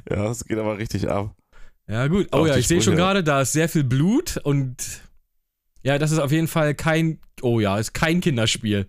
Ja, 0.09 0.23
das 0.25 0.43
geht 0.43 0.57
aber 0.57 0.77
richtig 0.77 1.09
ab. 1.09 1.33
Ja, 1.91 2.07
gut. 2.07 2.29
Oh 2.31 2.45
ja, 2.45 2.55
ich 2.55 2.67
sehe 2.67 2.81
schon 2.81 2.95
gerade, 2.95 3.21
da 3.23 3.41
ist 3.41 3.51
sehr 3.51 3.67
viel 3.67 3.83
Blut 3.83 4.37
und 4.43 4.77
ja, 5.83 5.97
das 5.97 6.11
ist 6.11 6.19
auf 6.19 6.31
jeden 6.31 6.47
Fall 6.47 6.73
kein, 6.73 7.19
oh 7.41 7.59
ja, 7.59 7.77
ist 7.77 7.93
kein 7.93 8.21
Kinderspiel. 8.21 8.87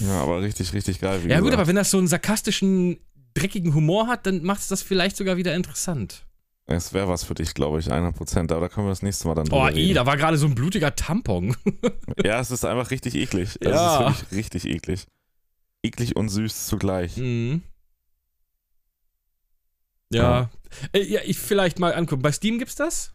Ja, 0.00 0.20
aber 0.22 0.42
richtig, 0.42 0.72
richtig 0.72 1.00
geil. 1.00 1.24
Wie 1.24 1.28
Ja, 1.28 1.38
gut, 1.38 1.46
gesagt. 1.46 1.60
aber 1.60 1.66
wenn 1.68 1.76
das 1.76 1.90
so 1.90 1.98
einen 1.98 2.06
sarkastischen, 2.06 2.98
dreckigen 3.34 3.74
Humor 3.74 4.06
hat, 4.06 4.26
dann 4.26 4.44
macht 4.44 4.60
es 4.60 4.68
das 4.68 4.82
vielleicht 4.82 5.16
sogar 5.16 5.36
wieder 5.38 5.54
interessant. 5.56 6.24
Es 6.68 6.92
wäre 6.92 7.08
was 7.08 7.24
für 7.24 7.34
dich, 7.34 7.54
glaube 7.54 7.78
ich, 7.80 7.86
100%. 7.86 8.52
Aber 8.52 8.60
da 8.60 8.68
können 8.68 8.86
wir 8.86 8.90
das 8.90 9.02
nächste 9.02 9.26
Mal 9.28 9.34
dann 9.34 9.50
Oh, 9.50 9.68
i, 9.68 9.92
da 9.94 10.04
war 10.04 10.16
gerade 10.16 10.36
so 10.36 10.46
ein 10.46 10.54
blutiger 10.54 10.94
Tampon. 10.94 11.56
Ja, 12.24 12.40
es 12.40 12.50
ist 12.50 12.64
einfach 12.64 12.90
richtig 12.90 13.14
eklig. 13.14 13.58
Ja. 13.62 14.08
Es 14.10 14.16
ist 14.16 14.20
wirklich 14.30 14.38
richtig 14.38 14.66
eklig. 14.66 15.06
Eklig 15.82 16.16
und 16.16 16.28
süß 16.28 16.66
zugleich. 16.66 17.16
Mhm. 17.16 17.62
Ja. 20.12 20.50
Äh, 20.92 21.02
ja, 21.02 21.20
ich 21.24 21.38
vielleicht 21.38 21.78
mal 21.78 21.94
angucken. 21.94 22.22
Bei 22.22 22.32
Steam 22.32 22.58
gibt's 22.58 22.76
das? 22.76 23.12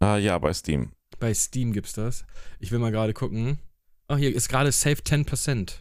Ah, 0.00 0.16
ja, 0.16 0.38
bei 0.38 0.52
Steam. 0.52 0.92
Bei 1.18 1.32
Steam 1.32 1.72
gibt's 1.72 1.92
das. 1.94 2.24
Ich 2.58 2.70
will 2.72 2.78
mal 2.78 2.92
gerade 2.92 3.12
gucken. 3.14 3.58
Oh, 4.08 4.16
hier 4.16 4.34
ist 4.34 4.48
gerade 4.48 4.70
Save 4.72 4.96
10%. 4.96 5.72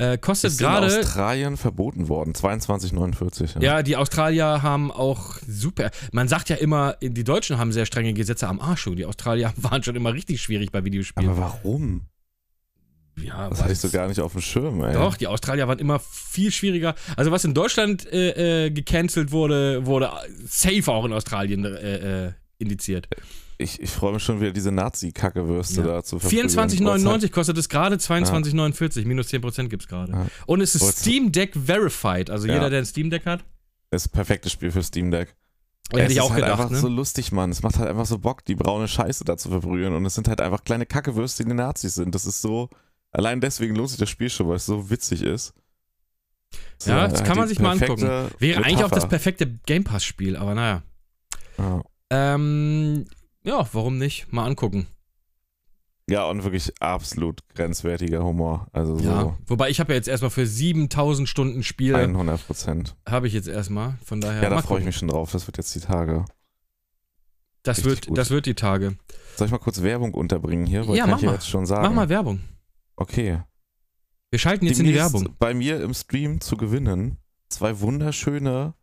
Äh, 0.00 0.16
kostet 0.16 0.52
Ist 0.52 0.60
in 0.60 0.66
gerade. 0.66 0.86
Australien 0.86 1.56
verboten 1.56 2.08
worden. 2.08 2.32
22,49. 2.32 3.60
Ja, 3.60 3.82
die 3.82 3.96
Australier 3.96 4.62
haben 4.62 4.92
auch 4.92 5.38
super. 5.46 5.90
Man 6.12 6.28
sagt 6.28 6.50
ja 6.50 6.56
immer, 6.56 6.94
die 7.02 7.24
Deutschen 7.24 7.58
haben 7.58 7.72
sehr 7.72 7.84
strenge 7.84 8.12
Gesetze 8.14 8.46
am 8.46 8.60
Arsch. 8.60 8.88
Die 8.96 9.04
Australier 9.04 9.52
waren 9.56 9.82
schon 9.82 9.96
immer 9.96 10.12
richtig 10.12 10.40
schwierig 10.40 10.70
bei 10.70 10.84
Videospielen. 10.84 11.28
Aber 11.28 11.40
warum? 11.40 12.02
Ja, 13.22 13.48
Das 13.48 13.62
hatte 13.62 13.72
ich 13.72 13.78
so 13.78 13.88
gar 13.90 14.08
nicht 14.08 14.20
auf 14.20 14.32
dem 14.32 14.40
Schirm, 14.40 14.82
ey. 14.82 14.92
Doch, 14.94 15.16
die 15.16 15.26
Australier 15.26 15.68
waren 15.68 15.78
immer 15.78 15.98
viel 15.98 16.50
schwieriger. 16.52 16.94
Also 17.16 17.30
was 17.30 17.44
in 17.44 17.54
Deutschland 17.54 18.06
äh, 18.12 18.66
äh, 18.66 18.70
gecancelt 18.70 19.30
wurde, 19.32 19.86
wurde 19.86 20.10
safe 20.46 20.90
auch 20.92 21.04
in 21.04 21.12
Australien 21.12 21.64
äh, 21.64 22.26
äh, 22.26 22.32
indiziert. 22.58 23.08
Ich, 23.60 23.80
ich 23.82 23.90
freue 23.90 24.12
mich 24.12 24.22
schon 24.22 24.40
wieder, 24.40 24.52
diese 24.52 24.70
Nazi-Kacke-Würste 24.70 25.80
Ja. 25.80 25.86
da 25.86 26.02
zu 26.04 26.18
verprügeln. 26.20 26.48
24,99 26.48 27.30
kostet 27.30 27.58
es 27.58 27.68
gerade, 27.68 27.96
22,49. 27.96 29.04
Minus 29.04 29.28
10% 29.28 29.68
gibt 29.68 29.82
es 29.82 29.88
gerade. 29.88 30.12
Ja. 30.12 30.26
Und 30.46 30.60
es 30.60 30.74
ist 30.74 30.82
Wollt's- 30.82 31.00
Steam 31.00 31.32
Deck 31.32 31.54
verified. 31.56 32.30
Also 32.30 32.46
Ja. 32.46 32.54
jeder, 32.54 32.70
der 32.70 32.80
ein 32.80 32.86
Steam 32.86 33.10
Deck 33.10 33.26
hat. 33.26 33.44
Das 33.90 34.02
ist 34.04 34.08
ein 34.08 34.12
perfektes 34.12 34.52
Spiel 34.52 34.70
für 34.70 34.82
Steam 34.82 35.10
Deck. 35.10 35.34
Hätte 35.90 36.04
es 36.04 36.10
ich 36.12 36.16
ist 36.18 36.22
auch 36.22 36.30
halt 36.30 36.42
gedacht, 36.44 36.60
einfach 36.60 36.70
ne? 36.70 36.78
so 36.78 36.88
lustig, 36.88 37.32
Mann. 37.32 37.50
Es 37.50 37.62
macht 37.62 37.78
halt 37.78 37.88
einfach 37.88 38.04
so 38.06 38.18
Bock, 38.18 38.44
die 38.44 38.54
braune 38.54 38.86
Scheiße 38.86 39.24
da 39.24 39.36
zu 39.38 39.48
verbrühen. 39.48 39.94
Und 39.94 40.04
es 40.04 40.14
sind 40.14 40.28
halt 40.28 40.40
einfach 40.42 40.62
kleine 40.62 40.84
Kackewürste, 40.86 41.44
die 41.46 41.54
Nazis 41.54 41.94
sind. 41.94 42.14
Das 42.14 42.26
ist 42.26 42.42
so. 42.42 42.68
Allein 43.10 43.40
deswegen 43.40 43.74
lohnt 43.74 43.90
sich 43.90 43.98
das 43.98 44.10
Spiel 44.10 44.30
schon, 44.30 44.48
weil 44.48 44.56
es 44.56 44.66
so 44.66 44.90
witzig 44.90 45.22
ist. 45.22 45.54
So, 46.78 46.90
Ja, 46.90 47.08
das 47.08 47.24
kann 47.24 47.36
man 47.36 47.48
sich 47.48 47.58
mal 47.58 47.72
angucken. 47.72 48.02
Wäre 48.38 48.64
eigentlich 48.64 48.76
auch 48.84 48.90
das 48.90 49.04
Metapher. 49.04 49.08
perfekte 49.08 49.46
Game 49.66 49.84
Pass-Spiel, 49.84 50.36
aber 50.36 50.54
naja. 50.54 50.82
Ja. 51.58 51.82
Ähm, 52.10 53.04
ja, 53.44 53.66
warum 53.72 53.98
nicht? 53.98 54.32
Mal 54.32 54.44
angucken. 54.46 54.86
ja, 56.08 56.24
und 56.24 56.42
wirklich 56.44 56.72
absolut 56.80 57.40
grenzwertiger 57.54 58.22
Humor. 58.24 58.68
Also 58.72 58.96
so 58.96 59.04
Ja. 59.04 59.36
Wobei 59.46 59.68
ich 59.68 59.80
habe 59.80 59.92
ja 59.92 59.96
jetzt 59.96 60.08
erstmal 60.08 60.30
für 60.30 60.46
7000 60.46 61.28
Stunden 61.28 61.62
Spiel, 61.62 61.94
100 61.94 62.46
Prozent. 62.46 62.96
habe 63.06 63.26
ich 63.26 63.34
jetzt 63.34 63.48
erstmal. 63.48 63.98
Von 64.04 64.20
daher, 64.20 64.42
Ja, 64.42 64.48
da 64.50 64.62
freue 64.62 64.78
ich 64.80 64.86
mich 64.86 64.96
schon 64.96 65.08
drauf. 65.08 65.32
Das 65.32 65.46
wird 65.46 65.56
jetzt 65.58 65.74
die 65.74 65.80
Tage. 65.80 66.24
Das 67.62 67.78
richtig 67.78 67.90
wird, 67.90 68.06
gut. 68.06 68.18
das 68.18 68.30
wird 68.30 68.46
die 68.46 68.54
Tage. 68.54 68.96
Soll 69.36 69.46
ich 69.46 69.52
mal 69.52 69.58
kurz 69.58 69.82
Werbung 69.82 70.14
unterbringen 70.14 70.64
hier? 70.64 70.86
Weil 70.88 70.96
Ja, 70.96 71.02
kann 71.02 71.10
mach 71.10 71.18
ich 71.18 71.24
mal. 71.26 71.32
jetzt 71.34 71.48
schon 71.48 71.66
sagen. 71.66 71.82
Mach 71.82 71.92
mal 71.92 72.08
Werbung. 72.08 72.40
Okay. 72.98 73.42
Wir 74.30 74.38
schalten 74.38 74.66
jetzt 74.66 74.80
in 74.80 74.86
die 74.86 74.92
Demnächst 74.92 75.14
Werbung. 75.14 75.36
bei 75.38 75.54
mir 75.54 75.80
im 75.82 75.94
Stream 75.94 76.40
zu 76.40 76.56
gewinnen 76.56 77.18
zwei 77.48 77.80
wunderschöne 77.80 78.74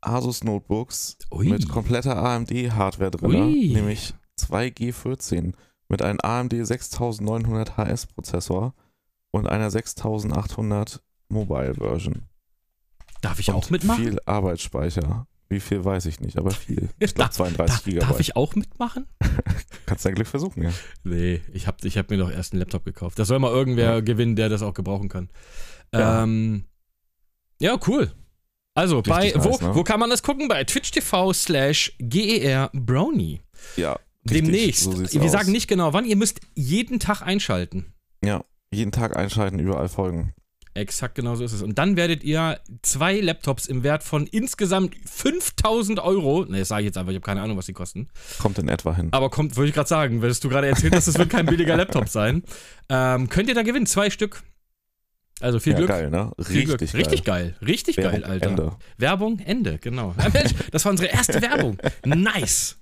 Asus 0.00 0.44
Notebooks 0.44 1.18
Ui. 1.32 1.48
mit 1.48 1.68
kompletter 1.68 2.16
AMD-Hardware 2.16 3.10
drin, 3.10 3.42
Ui. 3.42 3.72
nämlich 3.72 4.14
zwei 4.36 4.68
G14 4.68 5.52
mit 5.88 6.00
einem 6.00 6.20
AMD 6.22 6.52
6900 6.52 7.76
HS-Prozessor 7.76 8.74
und 9.32 9.48
einer 9.48 9.70
6800 9.70 11.02
Mobile-Version. 11.28 12.22
Darf 13.20 13.40
ich 13.40 13.48
und 13.48 13.56
auch 13.56 13.70
mitmachen? 13.70 14.02
Viel 14.02 14.20
Arbeitsspeicher. 14.26 15.26
Wie 15.48 15.60
viel 15.60 15.84
weiß 15.84 16.06
ich 16.06 16.20
nicht, 16.20 16.38
aber 16.38 16.50
viel. 16.50 16.88
Ich 16.98 17.14
glaube 17.14 17.28
Da- 17.28 17.30
32 17.30 17.76
Da, 17.78 17.84
Gigabyte. 17.90 18.10
darf 18.10 18.20
ich 18.20 18.34
auch 18.36 18.54
mitmachen? 18.56 19.06
Kannst 19.86 20.04
dein 20.04 20.14
Glück 20.16 20.26
versuchen, 20.26 20.62
ja. 20.64 20.70
Nee, 21.04 21.40
ich 21.52 21.66
habe 21.66 21.86
ich 21.86 21.96
hab 21.98 22.10
mir 22.10 22.16
doch 22.18 22.30
erst 22.30 22.52
einen 22.52 22.60
Laptop 22.60 22.84
gekauft. 22.84 23.18
Das 23.18 23.28
soll 23.28 23.38
mal 23.38 23.52
irgendwer 23.52 23.94
Ja. 23.94 24.00
gewinnen, 24.00 24.34
der 24.36 24.48
das 24.48 24.62
auch 24.62 24.74
gebrauchen 24.74 25.08
kann. 25.08 25.28
Ja. 25.94 26.24
Ähm, 26.24 26.64
ja, 27.60 27.78
cool. 27.86 28.10
Also, 28.74 29.00
bei, 29.02 29.22
Richtig 29.26 29.44
wo, 29.44 29.48
nice, 29.50 29.60
ne? 29.62 29.74
wo 29.74 29.84
kann 29.84 30.00
man 30.00 30.10
das 30.10 30.22
gucken? 30.22 30.48
Bei 30.48 30.64
Twitch 30.64 30.90
TV 30.90 31.32
slash 31.32 31.94
GER 31.98 32.70
Brownie. 32.74 33.40
Ja. 33.76 33.92
richtig, 34.28 34.44
Demnächst. 34.44 34.82
so 34.82 34.98
Wir 35.12 35.22
aus. 35.22 35.32
sagen 35.32 35.52
nicht 35.52 35.68
genau 35.68 35.92
wann. 35.92 36.04
Ihr 36.04 36.16
müsst 36.16 36.40
jeden 36.54 36.98
Tag 36.98 37.22
einschalten. 37.22 37.94
Ja, 38.24 38.44
jeden 38.72 38.92
Tag 38.92 39.16
einschalten, 39.16 39.60
überall 39.60 39.88
folgen. 39.88 40.34
Exakt 40.76 41.14
genau 41.14 41.34
so 41.34 41.44
ist 41.44 41.52
es. 41.52 41.62
Und 41.62 41.78
dann 41.78 41.96
werdet 41.96 42.22
ihr 42.22 42.60
zwei 42.82 43.18
Laptops 43.20 43.66
im 43.66 43.82
Wert 43.82 44.02
von 44.02 44.26
insgesamt 44.26 44.94
5000 45.10 46.00
Euro, 46.00 46.44
ne, 46.44 46.58
das 46.58 46.68
sage 46.68 46.82
ich 46.82 46.86
jetzt 46.86 46.98
einfach, 46.98 47.10
ich 47.10 47.16
habe 47.16 47.24
keine 47.24 47.42
Ahnung, 47.42 47.56
was 47.56 47.66
die 47.66 47.72
kosten, 47.72 48.08
Kommt 48.38 48.58
in 48.58 48.68
etwa 48.68 48.94
hin. 48.94 49.08
aber 49.12 49.30
kommt, 49.30 49.56
würde 49.56 49.68
ich 49.68 49.74
gerade 49.74 49.88
sagen, 49.88 50.22
würdest 50.22 50.44
du 50.44 50.48
gerade 50.48 50.66
erzählt 50.68 50.94
hast, 50.94 51.06
es 51.06 51.18
wird 51.18 51.30
kein 51.30 51.46
billiger 51.46 51.76
Laptop 51.76 52.08
sein, 52.08 52.42
ähm, 52.88 53.28
könnt 53.28 53.48
ihr 53.48 53.54
da 53.54 53.62
gewinnen, 53.62 53.86
zwei 53.86 54.10
Stück. 54.10 54.42
Also 55.40 55.58
viel 55.60 55.72
ja, 55.72 55.78
Glück. 55.78 55.88
geil, 55.88 56.10
ne? 56.10 56.32
Richtig 56.38 56.64
Glück. 56.64 56.78
geil. 56.80 56.88
Richtig 56.94 57.24
geil. 57.24 57.56
Richtig 57.60 57.96
Werbung, 57.98 58.12
geil, 58.12 58.24
Alter. 58.24 58.48
Ende. 58.48 58.72
Werbung, 58.96 59.38
Ende, 59.40 59.78
genau. 59.78 60.14
Ja, 60.18 60.28
Mensch, 60.30 60.54
das 60.72 60.84
war 60.84 60.90
unsere 60.92 61.10
erste 61.10 61.42
Werbung. 61.42 61.76
Nice. 62.04 62.76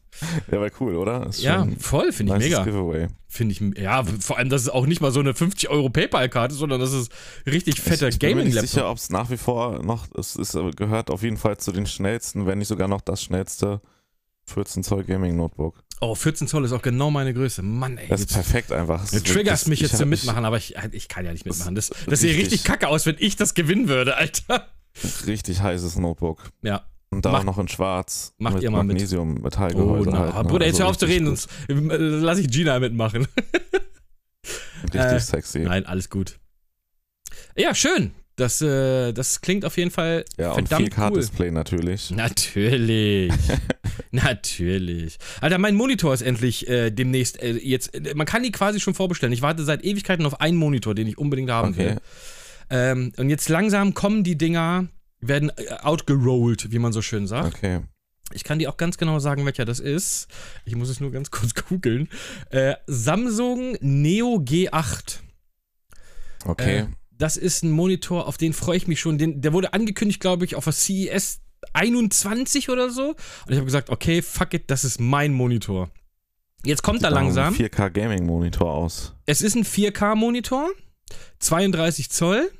Ja, 0.50 0.60
war 0.60 0.70
cool, 0.80 0.94
oder? 0.94 1.26
Ist 1.26 1.42
Ja, 1.42 1.66
voll, 1.80 2.12
finde 2.12 2.34
ich 2.34 2.38
nices 2.38 2.50
mega. 2.60 2.64
Giveaway. 2.64 3.08
Finde 3.26 3.52
ich, 3.52 3.78
ja, 3.78 4.04
vor 4.04 4.38
allem, 4.38 4.48
dass 4.48 4.62
es 4.62 4.68
auch 4.68 4.86
nicht 4.86 5.00
mal 5.00 5.10
so 5.10 5.18
eine 5.18 5.34
50 5.34 5.68
Euro 5.68 5.90
PayPal-Karte 5.90 6.52
ist, 6.52 6.60
sondern 6.60 6.78
das 6.80 6.92
ist 6.92 7.10
richtig 7.46 7.80
fetter 7.80 8.06
ich 8.06 8.20
bin 8.20 8.28
mir 8.36 8.44
nicht 8.44 8.54
Gaming-Laptop. 8.54 8.70
sicher, 8.70 8.90
ob 8.90 8.98
es 8.98 9.10
nach 9.10 9.30
wie 9.30 9.36
vor 9.36 9.82
noch, 9.82 10.06
es 10.16 10.36
ist, 10.36 10.54
äh, 10.54 10.70
gehört 10.70 11.10
auf 11.10 11.24
jeden 11.24 11.36
Fall 11.36 11.56
zu 11.58 11.72
den 11.72 11.86
schnellsten, 11.88 12.46
wenn 12.46 12.58
nicht 12.58 12.68
sogar 12.68 12.86
noch 12.86 13.00
das 13.00 13.24
schnellste 13.24 13.80
14 14.46 14.84
Zoll 14.84 15.02
Gaming 15.02 15.34
Notebook. 15.36 15.82
Oh, 16.00 16.14
14 16.14 16.48
Zoll 16.48 16.64
ist 16.64 16.72
auch 16.72 16.82
genau 16.82 17.10
meine 17.10 17.32
Größe. 17.32 17.62
Mann, 17.62 17.96
ey. 17.98 18.08
Das 18.08 18.20
ist 18.20 18.32
perfekt 18.32 18.72
einfach. 18.72 19.00
Das 19.00 19.22
Du 19.22 19.32
triggerst 19.32 19.68
mich 19.68 19.80
jetzt 19.80 19.96
zum 19.96 20.08
Mitmachen, 20.08 20.44
aber 20.44 20.56
ich, 20.58 20.74
ich 20.92 21.08
kann 21.08 21.24
ja 21.24 21.32
nicht 21.32 21.46
mitmachen. 21.46 21.74
Das, 21.74 21.90
das 22.06 22.20
sieht 22.20 22.36
richtig- 22.36 22.64
kacke 22.64 22.88
aus, 22.88 23.06
wenn 23.06 23.16
ich 23.18 23.36
das 23.36 23.54
gewinnen 23.54 23.88
würde, 23.88 24.16
Alter. 24.16 24.68
Ich, 25.02 25.26
richtig 25.26 25.60
heißes 25.62 25.96
Notebook. 25.96 26.42
Ja. 26.62 26.84
Und 27.10 27.24
da 27.24 27.38
auch 27.38 27.44
noch 27.44 27.58
in 27.58 27.68
schwarz. 27.68 28.34
macht 28.38 28.54
mit 28.54 28.64
ihr 28.64 28.70
mal 28.70 28.82
mit. 28.82 28.94
Magnesium, 28.96 29.36
Oh, 29.38 29.42
Metallgehäuse 29.42 30.10
na, 30.10 30.18
halt. 30.34 30.44
ne? 30.46 30.50
Bruder, 30.50 30.66
jetzt 30.66 30.74
Also 30.74 30.82
hör 30.84 30.90
auf 30.90 30.98
zu 30.98 31.06
reden, 31.06 31.26
gut. 31.26 31.38
sonst 31.38 31.70
äh, 31.70 31.96
lass 31.96 32.38
ich 32.38 32.48
Gina 32.50 32.78
mitmachen. 32.80 33.26
Richtig 34.82 35.00
äh, 35.00 35.20
sexy. 35.20 35.60
Nein, 35.60 35.86
alles 35.86 36.10
gut. 36.10 36.38
Ja, 37.56 37.74
schön. 37.74 38.10
Das, 38.36 38.60
äh, 38.60 39.12
das 39.12 39.40
klingt 39.40 39.64
auf 39.64 39.76
jeden 39.76 39.92
Fall 39.92 40.24
ja, 40.36 40.50
und 40.52 40.68
verdammt 40.68 40.96
cool. 40.98 41.04
4K-Display 41.04 41.50
natürlich. 41.52 42.10
Natürlich. 42.10 43.32
Natürlich. 44.10 45.18
Alter, 45.40 45.58
mein 45.58 45.74
Monitor 45.74 46.12
ist 46.14 46.22
endlich 46.22 46.68
äh, 46.68 46.90
demnächst 46.90 47.42
äh, 47.42 47.52
jetzt. 47.52 47.94
Äh, 47.94 48.14
man 48.14 48.26
kann 48.26 48.42
die 48.42 48.52
quasi 48.52 48.80
schon 48.80 48.94
vorbestellen. 48.94 49.32
Ich 49.32 49.42
warte 49.42 49.64
seit 49.64 49.84
Ewigkeiten 49.84 50.26
auf 50.26 50.40
einen 50.40 50.56
Monitor, 50.56 50.94
den 50.94 51.06
ich 51.06 51.18
unbedingt 51.18 51.50
haben 51.50 51.70
Okay. 51.70 51.78
will. 51.78 51.96
Ähm, 52.70 53.12
und 53.16 53.28
jetzt 53.30 53.48
langsam 53.48 53.94
kommen 53.94 54.24
die 54.24 54.36
Dinger, 54.36 54.88
werden 55.20 55.50
äh, 55.56 55.70
outgerollt, 55.82 56.72
wie 56.72 56.78
man 56.78 56.92
so 56.92 57.02
schön 57.02 57.26
sagt. 57.26 57.56
Okay. 57.56 57.80
Ich 58.32 58.42
kann 58.42 58.58
dir 58.58 58.70
auch 58.70 58.76
ganz 58.76 58.96
genau 58.96 59.18
sagen, 59.18 59.44
welcher 59.44 59.64
das 59.64 59.80
ist. 59.80 60.28
Ich 60.64 60.74
muss 60.74 60.88
es 60.88 60.98
nur 61.00 61.12
ganz 61.12 61.30
kurz 61.30 61.54
googeln. 61.54 62.08
Äh, 62.50 62.74
Samsung 62.86 63.76
Neo 63.80 64.36
G8. 64.36 65.18
Okay. 66.46 66.78
Äh, 66.78 66.86
das 67.16 67.36
ist 67.36 67.62
ein 67.62 67.70
Monitor, 67.70 68.26
auf 68.26 68.36
den 68.36 68.52
freue 68.52 68.76
ich 68.76 68.88
mich 68.88 69.00
schon. 69.00 69.18
Den, 69.18 69.40
der 69.40 69.52
wurde 69.52 69.72
angekündigt, 69.72 70.20
glaube 70.20 70.44
ich, 70.44 70.56
auf 70.56 70.64
der 70.64 70.72
CES 70.72 71.40
21 71.72 72.70
oder 72.70 72.90
so. 72.90 73.08
Und 73.08 73.16
ich 73.50 73.56
habe 73.56 73.64
gesagt, 73.64 73.90
okay, 73.90 74.22
fuck 74.22 74.54
it, 74.54 74.70
das 74.70 74.84
ist 74.84 75.00
mein 75.00 75.32
Monitor. 75.32 75.90
Jetzt 76.64 76.82
kommt 76.82 77.00
Sieht 77.00 77.04
er 77.06 77.10
langsam. 77.10 77.54
4K 77.54 77.90
Gaming 77.90 78.26
Monitor 78.26 78.72
aus. 78.72 79.14
Es 79.26 79.42
ist 79.42 79.54
ein 79.54 79.64
4K-Monitor, 79.64 80.70
32 81.40 82.10
Zoll. 82.10 82.50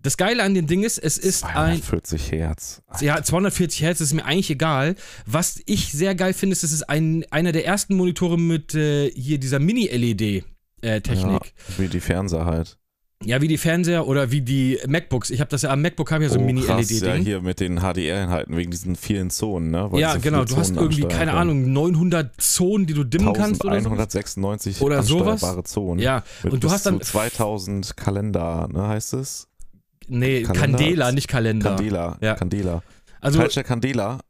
Das 0.00 0.16
Geile 0.16 0.44
an 0.44 0.54
dem 0.54 0.66
Ding 0.66 0.84
ist, 0.84 0.98
es 0.98 1.18
ist 1.18 1.44
ein 1.44 1.82
240 1.82 2.32
Hertz. 2.32 2.82
ja, 3.00 3.20
240 3.22 3.82
Hertz 3.82 4.00
ist 4.00 4.14
mir 4.14 4.24
eigentlich 4.24 4.50
egal. 4.50 4.94
Was 5.26 5.60
ich 5.66 5.92
sehr 5.92 6.14
geil 6.14 6.32
finde, 6.32 6.52
ist, 6.52 6.62
es 6.62 6.72
ist 6.72 6.88
ein, 6.88 7.24
einer 7.30 7.52
der 7.52 7.66
ersten 7.66 7.96
Monitore 7.96 8.38
mit 8.38 8.74
äh, 8.74 9.10
hier 9.10 9.38
dieser 9.38 9.58
Mini-LED-Technik. 9.58 11.42
Ja, 11.44 11.78
wie 11.78 11.88
die 11.88 12.00
Fernseher 12.00 12.44
halt. 12.44 12.78
Ja. 13.24 13.40
wie 13.42 13.48
die 13.48 13.58
Fernseher 13.58 14.06
oder 14.06 14.30
wie 14.30 14.42
die 14.42 14.78
MacBooks. 14.86 15.30
Ich 15.30 15.40
habe 15.40 15.50
das 15.50 15.62
ja 15.62 15.70
am 15.70 15.82
MacBook 15.82 16.12
habe 16.12 16.24
ich 16.24 16.30
ja 16.30 16.34
so 16.34 16.38
ein 16.38 16.44
Oh, 16.44 16.46
Mini-LED-Ding. 16.46 17.00
ja, 17.02 17.14
Ja, 17.16 17.22
hier 17.22 17.40
mit 17.42 17.58
den 17.60 17.80
HDR-Inhalten 17.80 18.56
wegen 18.56 18.70
diesen 18.70 18.94
vielen 18.94 19.30
Zonen, 19.30 19.70
ne? 19.72 19.90
Weil 19.90 20.04
diese 20.04 20.20
genau. 20.20 20.44
Du 20.44 20.56
hast 20.56 20.76
irgendwie, 20.76 21.02
keine 21.02 21.30
können. 21.30 21.30
Ahnung, 21.30 21.72
900 21.72 22.40
Zonen, 22.40 22.86
die 22.86 22.94
du 22.94 23.02
dimmen 23.04 23.32
kannst 23.32 23.64
oder 23.64 23.80
so. 23.80 23.88
1196 23.90 24.80
Oder 24.82 25.02
sowas. 25.02 25.44
Zonen. 25.64 26.00
Ja, 26.00 26.22
Mit 26.44 26.52
und 26.52 26.64
du 26.64 26.70
hast 26.70 26.86
dann. 26.86 27.00
zu 27.00 27.10
2000 27.10 27.96
Kalender, 27.96 28.68
ne, 28.72 28.86
heißt 28.88 29.14
es? 29.14 29.48
Nee, 30.06 30.42
Kalender- 30.44 30.78
Candela, 30.78 31.12
nicht 31.12 31.28
Kalender. 31.28 31.70
Candela. 31.70 32.18
Ja. 32.20 32.34
Candela. 32.34 32.82
Also, 33.20 33.40
Falscher 33.40 33.64
Candela. 33.64 34.20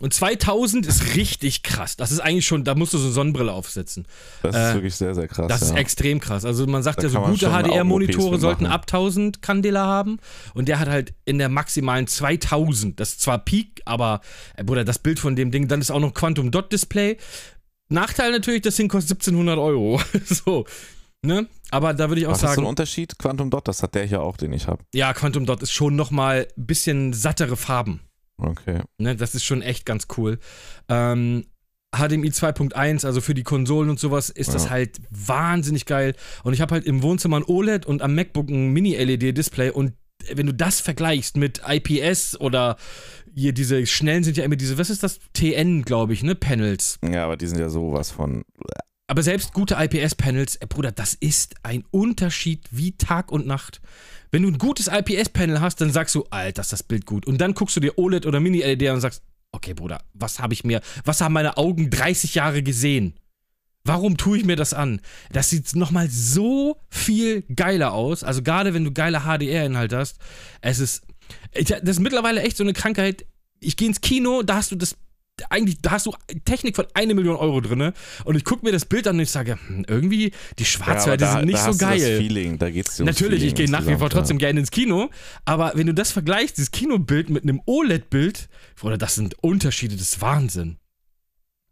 Und 0.00 0.14
2000 0.14 0.86
ist 0.86 1.16
richtig 1.16 1.62
krass. 1.62 1.96
Das 1.96 2.12
ist 2.12 2.20
eigentlich 2.20 2.46
schon, 2.46 2.62
da 2.62 2.74
musst 2.74 2.92
du 2.94 2.98
so 2.98 3.04
eine 3.06 3.12
Sonnenbrille 3.14 3.52
aufsetzen. 3.52 4.06
Das 4.42 4.54
Äh, 4.54 4.68
ist 4.68 4.74
wirklich 4.74 4.94
sehr, 4.94 5.14
sehr 5.14 5.26
krass. 5.28 5.48
Das 5.48 5.60
ja. 5.62 5.66
ist 5.68 5.74
extrem 5.76 6.20
krass. 6.20 6.44
Also 6.44 6.66
man 6.66 6.82
sagt 6.82 6.98
Da 6.98 7.04
ja 7.04 7.08
so, 7.08 7.20
gute 7.20 7.50
HDR-Monitore 7.50 8.38
sollten 8.38 8.66
ab 8.66 8.82
1000 8.82 9.42
Candela 9.42 9.84
haben 9.84 10.18
und 10.54 10.68
der 10.68 10.78
hat 10.78 10.88
halt 10.88 11.14
in 11.24 11.38
der 11.38 11.48
maximalen 11.48 12.06
2000. 12.06 13.00
Das 13.00 13.10
ist 13.10 13.22
zwar 13.22 13.38
Peak, 13.38 13.82
aber 13.86 14.20
äh, 14.56 14.62
Bruder, 14.62 14.84
das 14.84 14.98
Bild 14.98 15.18
von 15.18 15.34
dem 15.36 15.50
Ding, 15.50 15.68
dann 15.68 15.80
ist 15.80 15.90
auch 15.90 16.00
noch 16.00 16.14
Quantum 16.14 16.50
Dot 16.50 16.70
Display. 16.72 17.16
Nachteil 17.88 18.30
natürlich, 18.30 18.62
das 18.62 18.76
Ding 18.76 18.88
kostet 18.88 19.12
1700 19.18 19.58
Euro. 19.58 20.00
so, 20.26 20.66
ne? 21.22 21.46
Aber 21.70 21.94
da 21.94 22.08
würde 22.08 22.20
ich 22.20 22.26
auch 22.26 22.32
Was 22.32 22.38
ist 22.38 22.42
so 22.42 22.46
ein 22.48 22.54
sagen, 22.56 22.66
Unterschied? 22.68 23.18
Quantum 23.18 23.50
Dot, 23.50 23.66
das 23.66 23.82
hat 23.82 23.94
der 23.94 24.04
hier 24.04 24.20
auch, 24.22 24.36
den 24.36 24.52
ich 24.52 24.68
habe. 24.68 24.84
ja, 24.94 25.12
Quantum 25.14 25.44
Dot 25.46 25.62
ist 25.62 25.72
schon 25.72 25.96
nochmal 25.96 26.46
ein 26.56 26.66
bisschen 26.66 27.12
sattere 27.14 27.56
Farben. 27.56 28.00
Okay. 28.38 28.80
Ne, 28.98 29.16
das 29.16 29.34
ist 29.34 29.44
schon 29.44 29.62
echt 29.62 29.84
ganz 29.84 30.06
cool. 30.16 30.38
Ähm, 30.88 31.46
HDMI 31.96 32.28
2.1, 32.30 33.04
also 33.06 33.20
für 33.20 33.34
die 33.34 33.42
Konsolen 33.44 33.88
und 33.90 33.98
sowas, 33.98 34.30
ist 34.30 34.52
das 34.54 34.64
Ja. 34.64 34.70
halt 34.70 35.00
wahnsinnig 35.10 35.86
geil. 35.86 36.14
Und 36.44 36.52
ich 36.52 36.60
habe 36.60 36.74
halt 36.74 36.84
im 36.84 37.02
Wohnzimmer 37.02 37.38
ein 37.38 37.44
OLED 37.44 37.86
und 37.86 38.02
am 38.02 38.14
MacBook 38.14 38.48
ein 38.50 38.72
Mini-LED-Display 38.72 39.70
und 39.70 39.94
wenn 40.34 40.46
du 40.46 40.52
das 40.52 40.80
vergleichst 40.80 41.36
mit 41.36 41.62
IPS 41.66 42.38
oder 42.40 42.76
hier 43.34 43.52
diese 43.52 43.86
schnellen 43.86 44.24
sind 44.24 44.36
ja 44.36 44.44
immer 44.44 44.56
diese, 44.56 44.76
was 44.76 44.90
ist 44.90 45.02
das? 45.02 45.20
TN, 45.32 45.82
glaube 45.82 46.12
ich, 46.12 46.22
ne? 46.22 46.34
Panels. 46.34 46.98
Ja, 47.08 47.24
aber 47.24 47.36
die 47.36 47.46
sind 47.46 47.58
ja 47.58 47.68
sowas 47.70 48.10
von. 48.10 48.42
aber 49.06 49.22
selbst 49.22 49.54
gute 49.54 49.76
IPS-Panels, 49.76 50.56
äh, 50.56 50.66
Bruder, 50.68 50.92
das 50.92 51.14
ist 51.14 51.54
ein 51.62 51.84
Unterschied 51.90 52.66
wie 52.70 52.96
Tag 52.98 53.32
und 53.32 53.46
Nacht. 53.46 53.80
Wenn 54.30 54.42
du 54.42 54.48
ein 54.48 54.58
gutes 54.58 54.88
IPS-Panel 54.88 55.60
hast, 55.60 55.80
dann 55.80 55.90
sagst 55.90 56.14
du, 56.14 56.24
Alter, 56.30 56.60
ist 56.60 56.72
das 56.72 56.82
Bild 56.82 57.06
gut. 57.06 57.26
Und 57.26 57.38
dann 57.38 57.54
guckst 57.54 57.76
du 57.76 57.80
dir 57.80 57.98
OLED 57.98 58.26
oder 58.26 58.40
Mini-LED 58.40 58.88
an 58.88 58.96
und 58.96 59.00
sagst, 59.00 59.22
okay, 59.52 59.74
Bruder, 59.74 60.02
was 60.12 60.40
habe 60.40 60.54
ich 60.54 60.64
mir, 60.64 60.80
was 61.04 61.20
haben 61.20 61.32
meine 61.32 61.56
Augen 61.56 61.90
30 61.90 62.34
Jahre 62.34 62.62
gesehen? 62.62 63.14
Warum 63.84 64.18
tue 64.18 64.38
ich 64.38 64.44
mir 64.44 64.56
das 64.56 64.74
an? 64.74 65.00
Das 65.32 65.48
sieht 65.48 65.74
nochmal 65.74 66.10
so 66.10 66.78
viel 66.90 67.42
geiler 67.54 67.92
aus. 67.92 68.22
Also 68.22 68.42
gerade 68.42 68.74
wenn 68.74 68.84
du 68.84 68.92
geile 68.92 69.20
HDR-Inhalt 69.20 69.94
hast. 69.94 70.18
Es 70.60 70.78
ist, 70.78 71.02
das 71.54 71.80
ist 71.82 72.00
mittlerweile 72.00 72.42
echt 72.42 72.56
so 72.56 72.64
eine 72.64 72.74
Krankheit. 72.74 73.24
Ich 73.60 73.76
gehe 73.76 73.88
ins 73.88 74.02
Kino, 74.02 74.42
da 74.42 74.56
hast 74.56 74.72
du 74.72 74.76
das 74.76 74.96
eigentlich, 75.50 75.80
da 75.80 75.92
hast 75.92 76.06
du 76.06 76.14
Technik 76.44 76.76
von 76.76 76.86
eine 76.94 77.14
Million 77.14 77.36
Euro 77.36 77.60
drin 77.60 77.92
und 78.24 78.36
ich 78.36 78.44
gucke 78.44 78.64
mir 78.64 78.72
das 78.72 78.84
Bild 78.84 79.06
an 79.06 79.16
und 79.16 79.22
ich 79.22 79.30
sage, 79.30 79.58
hm, 79.66 79.84
irgendwie, 79.88 80.32
die 80.58 80.64
Schwarzwerte 80.64 81.24
ja, 81.24 81.32
sind 81.32 81.46
nicht 81.46 81.58
da 81.58 81.72
so 81.72 81.78
geil. 81.78 82.18
Feeling, 82.18 82.58
da 82.58 82.70
geht's 82.70 82.96
dir 82.96 83.04
Natürlich, 83.04 83.40
Feeling 83.40 83.48
ich 83.48 83.54
gehe 83.54 83.70
nach 83.70 83.86
wie 83.86 83.96
vor 83.96 84.10
trotzdem 84.10 84.38
gerne 84.38 84.60
ins 84.60 84.70
Kino, 84.70 85.10
aber 85.44 85.72
wenn 85.74 85.86
du 85.86 85.94
das 85.94 86.12
vergleichst, 86.12 86.56
dieses 86.56 86.70
Kinobild 86.70 87.30
mit 87.30 87.42
einem 87.42 87.60
OLED-Bild, 87.66 88.48
oder 88.82 88.98
das 88.98 89.14
sind 89.14 89.42
Unterschiede, 89.42 89.96
das 89.96 90.08
ist 90.12 90.20
Wahnsinn. 90.20 90.78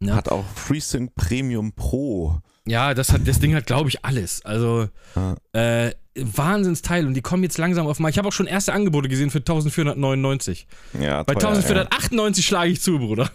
Ja. 0.00 0.14
Hat 0.14 0.28
auch 0.28 0.44
FreeSync 0.54 1.14
Premium 1.14 1.72
Pro. 1.72 2.40
Ja, 2.66 2.94
das, 2.94 3.12
hat, 3.12 3.26
das 3.26 3.40
Ding 3.40 3.54
hat, 3.54 3.66
glaube 3.66 3.88
ich, 3.88 4.04
alles. 4.04 4.44
Also, 4.44 4.88
ja. 5.14 5.36
äh, 5.52 5.94
Wahnsinnsteil. 6.16 7.06
Und 7.06 7.14
die 7.14 7.22
kommen 7.22 7.42
jetzt 7.42 7.58
langsam 7.58 7.86
auf 7.86 7.98
mal. 7.98 8.08
Ich 8.08 8.18
habe 8.18 8.28
auch 8.28 8.32
schon 8.32 8.46
erste 8.46 8.72
Angebote 8.72 9.08
gesehen 9.08 9.30
für 9.30 9.38
1499. 9.38 10.66
Ja, 11.00 11.22
Bei 11.22 11.34
1498 11.34 12.44
ja. 12.44 12.48
schlage 12.48 12.70
ich 12.70 12.80
zu, 12.80 12.98
Bruder. 12.98 13.30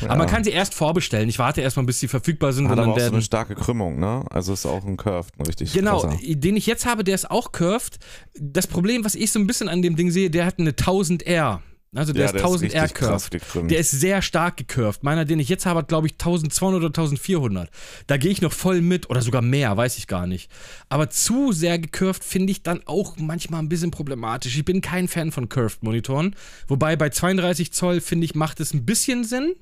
Ja. 0.00 0.10
Aber 0.10 0.18
man 0.18 0.26
kann 0.28 0.44
sie 0.44 0.50
erst 0.50 0.74
vorbestellen. 0.74 1.28
Ich 1.28 1.38
warte 1.40 1.60
erstmal, 1.60 1.84
bis 1.84 1.98
sie 1.98 2.06
verfügbar 2.06 2.52
sind. 2.52 2.66
Hat 2.66 2.72
und 2.72 2.76
dann 2.76 2.84
aber 2.84 2.92
auch 2.92 2.96
werden 2.98 3.10
so 3.10 3.14
eine 3.16 3.22
starke 3.22 3.54
Krümmung, 3.56 3.98
ne? 3.98 4.24
Also 4.30 4.52
ist 4.52 4.64
auch 4.64 4.84
ein 4.84 4.96
Curved, 4.96 5.34
ein 5.38 5.46
richtig 5.46 5.72
Genau, 5.72 6.00
krasser. 6.00 6.18
den 6.22 6.56
ich 6.56 6.66
jetzt 6.66 6.86
habe, 6.86 7.02
der 7.02 7.16
ist 7.16 7.30
auch 7.30 7.50
curved. 7.50 7.98
Das 8.38 8.68
Problem, 8.68 9.04
was 9.04 9.16
ich 9.16 9.32
so 9.32 9.40
ein 9.40 9.46
bisschen 9.48 9.68
an 9.68 9.82
dem 9.82 9.96
Ding 9.96 10.10
sehe, 10.12 10.30
der 10.30 10.46
hat 10.46 10.58
eine 10.60 10.70
1000R. 10.70 11.58
Also 11.94 12.14
der 12.14 12.20
ja, 12.20 12.26
ist 12.26 12.34
der 12.34 12.42
1000 12.42 12.74
R 12.74 12.88
curved. 12.88 13.70
Der 13.70 13.78
ist 13.78 13.90
sehr 13.90 14.22
stark 14.22 14.56
gecurved. 14.56 15.02
Meiner, 15.02 15.26
den 15.26 15.38
ich 15.38 15.50
jetzt 15.50 15.66
habe, 15.66 15.80
hat 15.80 15.88
glaube 15.88 16.06
ich 16.06 16.14
1200 16.14 16.78
oder 16.78 16.86
1400. 16.86 17.70
Da 18.06 18.16
gehe 18.16 18.30
ich 18.30 18.40
noch 18.40 18.52
voll 18.52 18.80
mit 18.80 19.10
oder 19.10 19.20
sogar 19.20 19.42
mehr, 19.42 19.76
weiß 19.76 19.98
ich 19.98 20.06
gar 20.06 20.26
nicht. 20.26 20.50
Aber 20.88 21.10
zu 21.10 21.52
sehr 21.52 21.78
gecurved 21.78 22.24
finde 22.24 22.50
ich 22.50 22.62
dann 22.62 22.80
auch 22.86 23.18
manchmal 23.18 23.60
ein 23.60 23.68
bisschen 23.68 23.90
problematisch. 23.90 24.56
Ich 24.56 24.64
bin 24.64 24.80
kein 24.80 25.06
Fan 25.06 25.32
von 25.32 25.50
curved 25.50 25.82
Monitoren, 25.82 26.34
wobei 26.66 26.96
bei 26.96 27.10
32 27.10 27.74
Zoll 27.74 28.00
finde 28.00 28.24
ich 28.24 28.34
macht 28.34 28.60
es 28.60 28.72
ein 28.72 28.86
bisschen 28.86 29.24
Sinn, 29.24 29.54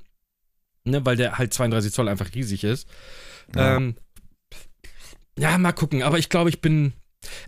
ne, 0.85 1.05
weil 1.05 1.17
der 1.17 1.37
halt 1.37 1.53
32 1.53 1.93
Zoll 1.93 2.09
einfach 2.09 2.33
riesig 2.33 2.63
ist. 2.63 2.87
Ja. 3.57 3.77
Ähm, 3.77 3.97
ja, 5.37 5.59
mal 5.59 5.73
gucken. 5.73 6.05
Aber 6.05 6.19
ich 6.19 6.29
glaube, 6.29 6.51
ich 6.51 6.61
bin 6.61 6.93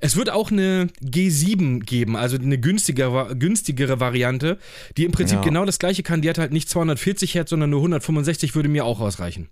es 0.01 0.17
wird 0.17 0.31
auch 0.31 0.51
eine 0.51 0.89
G7 1.03 1.81
geben, 1.81 2.17
also 2.17 2.37
eine 2.37 2.59
günstigere, 2.59 3.35
günstigere 3.37 4.01
Variante, 4.01 4.59
die 4.97 5.05
im 5.05 5.13
Prinzip 5.13 5.39
Ja. 5.39 5.45
genau 5.45 5.65
das 5.65 5.79
gleiche 5.79 6.03
kann. 6.03 6.23
Die 6.23 6.29
hat 6.29 6.39
halt 6.39 6.53
nicht 6.53 6.69
240 6.69 7.35
Hertz, 7.35 7.51
sondern 7.51 7.71
nur 7.71 7.81
165 7.81 8.55
würde 8.55 8.69
mir 8.69 8.85
auch 8.85 9.01
ausreichen. 9.01 9.49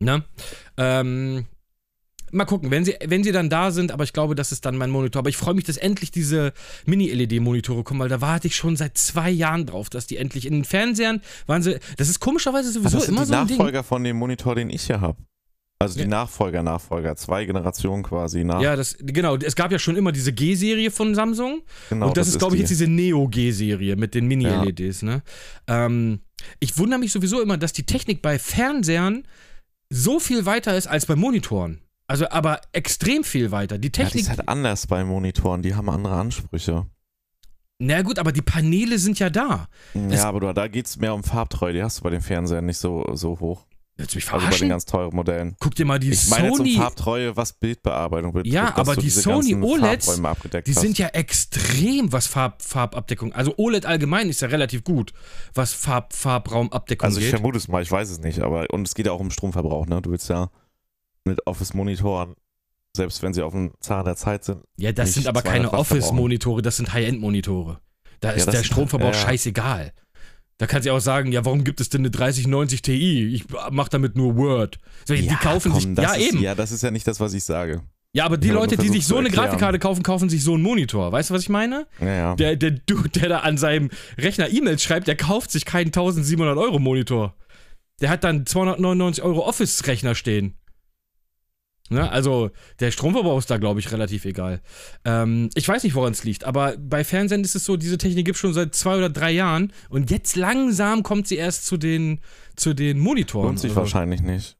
Na? 0.00 0.24
Ähm, 0.76 1.46
mal 2.30 2.44
gucken, 2.44 2.70
wenn 2.70 2.84
sie, 2.84 2.94
wenn 3.04 3.24
sie 3.24 3.32
dann 3.32 3.50
da 3.50 3.70
sind, 3.72 3.90
aber 3.90 4.04
ich 4.04 4.12
glaube, 4.12 4.34
das 4.34 4.52
ist 4.52 4.64
dann 4.64 4.76
mein 4.76 4.90
Monitor. 4.90 5.20
Aber 5.20 5.28
ich 5.30 5.36
freue 5.36 5.54
mich, 5.54 5.64
dass 5.64 5.76
endlich 5.76 6.10
diese 6.10 6.52
Mini-LED-Monitore 6.86 7.82
kommen, 7.82 8.00
weil 8.00 8.08
da 8.08 8.20
warte 8.20 8.46
ich 8.46 8.54
schon 8.56 8.76
seit 8.76 8.96
zwei 8.96 9.30
Jahren 9.30 9.66
drauf, 9.66 9.90
dass 9.90 10.06
die 10.06 10.16
endlich 10.16 10.46
in 10.46 10.52
den 10.54 10.64
Fernsehern 10.64 11.20
waren 11.46 11.62
sie. 11.62 11.78
Das 11.96 12.08
ist 12.08 12.20
komischerweise 12.20 12.70
sowieso 12.70 12.98
das 12.98 13.06
sind 13.06 13.14
immer 13.14 13.24
die 13.24 13.28
so 13.28 13.34
ein 13.34 13.46
Ding. 13.48 13.56
Nachfolger 13.58 13.82
von 13.82 14.04
dem 14.04 14.16
Monitor, 14.16 14.54
den 14.54 14.70
ich 14.70 14.82
hier 14.84 15.00
habe. 15.00 15.18
Also 15.80 15.94
die 15.94 16.02
Ja. 16.02 16.08
Nachfolger, 16.08 16.62
Nachfolger, 16.64 17.14
zwei 17.14 17.44
Generationen 17.44 18.02
quasi 18.02 18.42
nach. 18.42 18.60
Ja, 18.60 18.74
das, 18.74 18.96
genau. 19.00 19.36
Es 19.36 19.54
gab 19.54 19.70
ja 19.70 19.78
schon 19.78 19.94
immer 19.96 20.10
diese 20.10 20.32
G-Serie 20.32 20.90
von 20.90 21.14
Samsung. 21.14 21.62
genau, 21.88 22.08
und 22.08 22.16
das, 22.16 22.26
ist, 22.26 22.38
glaube 22.40 22.56
ich, 22.56 22.58
die. 22.58 22.62
jetzt 22.62 22.70
diese 22.70 22.88
Neo-G-Serie 22.88 23.94
mit 23.94 24.14
den 24.14 24.26
Mini-LEDs, 24.26 25.02
ne? 25.02 25.22
Ähm, 25.68 26.20
ich 26.58 26.76
wundere 26.78 26.98
mich 26.98 27.12
sowieso 27.12 27.40
immer, 27.40 27.56
dass 27.58 27.72
die 27.72 27.84
Technik 27.86 28.22
bei 28.22 28.40
Fernsehern 28.40 29.22
so 29.88 30.18
viel 30.18 30.46
weiter 30.46 30.76
ist 30.76 30.88
als 30.88 31.06
bei 31.06 31.14
Monitoren. 31.14 31.80
Also, 32.08 32.28
aber 32.30 32.60
extrem 32.72 33.22
viel 33.22 33.52
weiter. 33.52 33.78
Die 33.78 33.86
ja, 33.88 33.90
die 33.92 34.02
Technik. 34.02 34.22
ist 34.22 34.28
halt 34.30 34.48
anders 34.48 34.86
bei 34.88 35.04
Monitoren, 35.04 35.62
die 35.62 35.74
haben 35.76 35.88
andere 35.90 36.14
Ansprüche. 36.14 36.86
na 37.80 38.02
gut, 38.02 38.18
aber 38.18 38.32
die 38.32 38.42
Paneele 38.42 38.98
sind 38.98 39.20
ja 39.20 39.30
da. 39.30 39.68
Es- 39.94 40.14
Ja, 40.22 40.24
aber 40.28 40.40
du, 40.40 40.52
da 40.52 40.66
geht 40.66 40.86
es 40.86 40.96
mehr 40.96 41.14
um 41.14 41.22
Farbtreue, 41.22 41.72
die 41.72 41.82
hast 41.84 41.98
du 42.00 42.02
bei 42.02 42.10
den 42.10 42.20
Fernsehern 42.20 42.66
nicht 42.66 42.78
so, 42.78 43.04
so 43.14 43.38
hoch. 43.38 43.64
Willst 43.98 44.14
du 44.14 44.18
mich 44.18 44.24
Also 44.26 44.36
bei 44.36 44.38
den 44.38 44.46
verarschen? 44.46 44.68
ganz 44.68 44.84
teuren 44.86 45.14
Modellen. 45.14 45.56
Guck 45.58 45.74
dir 45.74 45.84
mal 45.84 45.98
die 45.98 46.10
Ich 46.10 46.28
meine 46.28 46.46
jetzt 46.48 46.60
um 46.60 46.66
Sony. 46.66 46.76
Farbtreue, 46.76 47.36
was 47.36 47.52
Bildbearbeitung 47.52 48.32
betrifft. 48.32 48.54
Ja, 48.54 48.74
aber 48.76 48.94
die 48.94 49.10
Sony 49.10 49.54
OLEDs, 49.56 50.06
die 50.64 50.70
hast. 50.72 50.80
sind 50.80 50.98
ja 50.98 51.08
extrem, 51.08 52.12
was 52.12 52.28
Farb, 52.28 52.62
Farbabdeckung. 52.62 53.32
Also 53.32 53.54
OLED 53.56 53.86
allgemein 53.86 54.28
ist 54.28 54.40
ja 54.40 54.48
relativ 54.48 54.84
gut, 54.84 55.12
was 55.52 55.72
Farb, 55.72 56.12
Farbraumabdeckung 56.12 57.04
Also 57.04 57.18
ich 57.18 57.24
geht. 57.26 57.34
vermute 57.34 57.58
es 57.58 57.66
mal, 57.66 57.82
ich 57.82 57.90
weiß 57.90 58.08
es 58.08 58.20
nicht, 58.20 58.38
aber 58.40 58.66
und 58.70 58.86
es 58.86 58.94
geht 58.94 59.06
ja 59.06 59.12
auch 59.12 59.20
um 59.20 59.30
Stromverbrauch, 59.32 59.86
ne? 59.86 60.00
Du 60.00 60.10
willst 60.12 60.28
ja 60.28 60.48
mit 61.24 61.44
Office-Monitoren, 61.46 62.36
selbst 62.96 63.20
wenn 63.22 63.34
sie 63.34 63.42
auf 63.42 63.52
dem 63.52 63.72
Zahn 63.80 64.04
der 64.04 64.14
Zeit 64.16 64.44
sind, 64.44 64.62
Ja, 64.76 64.92
das 64.92 65.14
sind 65.14 65.26
aber 65.26 65.42
200 65.42 65.70
keine. 65.70 65.78
Office-Monitore, 65.78 66.62
das 66.62 66.76
sind 66.76 66.92
High-End-Monitore. 66.92 67.80
Da 68.20 68.30
ist 68.30 68.46
das 68.46 68.54
der 68.54 68.62
Stromverbrauch 68.64 69.12
ja. 69.12 69.14
scheißegal. 69.14 69.92
Da 70.58 70.66
kannst 70.66 70.84
du 70.86 70.90
ja 70.90 70.96
auch 70.96 71.00
sagen, 71.00 71.30
ja, 71.30 71.44
warum 71.44 71.62
gibt 71.62 71.80
es 71.80 71.88
denn 71.88 72.00
eine 72.00 72.10
3090 72.10 72.82
Ti? 72.82 73.28
Ich 73.32 73.44
mach 73.70 73.88
damit 73.88 74.16
nur 74.16 74.36
Word. 74.36 74.80
So, 75.06 75.14
die 75.14 75.26
kaufen 75.28 75.70
komm, 75.70 75.80
sich. 75.80 75.94
das 75.94 76.04
Ja, 76.04 76.14
ist, 76.14 76.28
eben. 76.28 76.38
Ja, 76.38 76.42
Ja, 76.50 76.54
das 76.56 76.72
ist 76.72 76.82
ja 76.82 76.90
nicht 76.90 77.06
das, 77.06 77.20
was 77.20 77.32
ich 77.32 77.44
sage. 77.44 77.82
aber 78.18 78.36
die 78.36 78.50
Leute, 78.50 78.76
die 78.76 78.88
sich 78.88 79.06
so 79.06 79.16
eine. 79.16 79.30
Grafikkarte 79.30 79.78
kaufen, 79.78 80.02
kaufen 80.02 80.28
sich 80.28 80.42
so 80.42 80.54
einen 80.54 80.64
Monitor. 80.64 81.12
Weißt 81.12 81.30
du, 81.30 81.34
was 81.34 81.42
ich 81.42 81.48
meine? 81.48 81.86
Ja, 82.00 82.06
ja. 82.12 82.34
Der, 82.34 82.56
der 82.56 82.72
Dude, 82.72 83.08
der 83.10 83.28
da 83.28 83.38
an 83.40 83.56
seinem 83.56 83.90
Rechner 84.18 84.50
E-Mails 84.50 84.82
schreibt, 84.82 85.06
der 85.06 85.16
kauft 85.16 85.52
sich 85.52 85.64
keinen 85.64 85.86
1700 85.88 86.58
Euro 86.58 86.80
Monitor. 86.80 87.34
Der 88.00 88.10
hat 88.10 88.24
dann 88.24 88.44
299 88.44 89.22
Euro 89.22 89.46
Office-Rechner 89.46 90.16
stehen. 90.16 90.54
Ne? 91.90 92.10
Also 92.10 92.50
der 92.80 92.90
Stromverbrauch 92.90 93.38
ist 93.38 93.50
da, 93.50 93.56
glaube 93.56 93.80
ich, 93.80 93.90
relativ 93.92 94.24
egal. 94.24 94.60
Ähm, 95.04 95.48
ich 95.54 95.66
weiß 95.68 95.82
nicht, 95.84 95.94
woran 95.94 96.12
es 96.12 96.24
liegt, 96.24 96.44
aber 96.44 96.76
bei 96.78 97.04
Fernsehen 97.04 97.42
ist 97.42 97.54
es 97.54 97.64
so, 97.64 97.76
diese 97.76 97.98
Technik 97.98 98.26
gibt 98.26 98.36
es 98.36 98.40
schon 98.40 98.52
seit 98.52 98.74
zwei 98.74 98.96
oder 98.98 99.08
drei 99.08 99.30
Jahren 99.30 99.72
und 99.88 100.10
jetzt 100.10 100.36
langsam 100.36 101.02
kommt 101.02 101.26
sie 101.28 101.36
erst 101.36 101.66
zu 101.66 101.76
den, 101.76 102.20
zu 102.56 102.74
den 102.74 102.98
Monitoren. 102.98 103.46
Lohnt 103.46 103.60
sich 103.60 103.70
Also, 103.70 103.80
wahrscheinlich 103.80 104.20
nicht. 104.22 104.56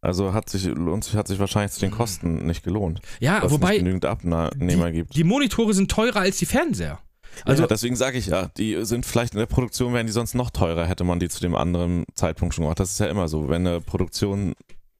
Also 0.00 0.32
hat 0.32 0.48
sich, 0.48 0.64
lohnt 0.66 1.04
sich, 1.04 1.16
hat 1.16 1.26
sich 1.26 1.38
wahrscheinlich 1.38 1.72
zu 1.72 1.80
den 1.80 1.90
Kosten 1.90 2.46
nicht 2.46 2.62
gelohnt. 2.62 3.00
Ja, 3.18 3.42
es 3.44 3.50
wobei 3.50 3.70
nicht 3.70 3.78
genügend 3.78 4.04
Abnehmer 4.04 4.92
gibt. 4.92 5.16
die 5.16 5.24
Monitore 5.24 5.74
sind 5.74 5.90
teurer 5.90 6.20
als 6.20 6.38
die 6.38 6.46
Fernseher. 6.46 7.00
Also 7.44 7.62
ja, 7.62 7.66
deswegen 7.66 7.96
sage 7.96 8.16
ich 8.16 8.26
ja, 8.28 8.48
die 8.56 8.82
sind 8.84 9.04
vielleicht 9.04 9.34
in 9.34 9.40
der 9.40 9.46
Produktion, 9.46 9.92
wären 9.92 10.06
die 10.06 10.12
sonst 10.12 10.34
noch 10.34 10.50
teurer, 10.50 10.86
hätte 10.86 11.04
man 11.04 11.18
die 11.18 11.28
zu 11.28 11.40
dem 11.40 11.54
anderen 11.54 12.04
Zeitpunkt 12.14 12.54
schon 12.54 12.64
gemacht. 12.64 12.80
Das 12.80 12.92
ist 12.92 12.98
ja 13.00 13.06
immer 13.06 13.28
so, 13.28 13.48
wenn 13.48 13.66
eine 13.66 13.80
Produktion 13.80 14.54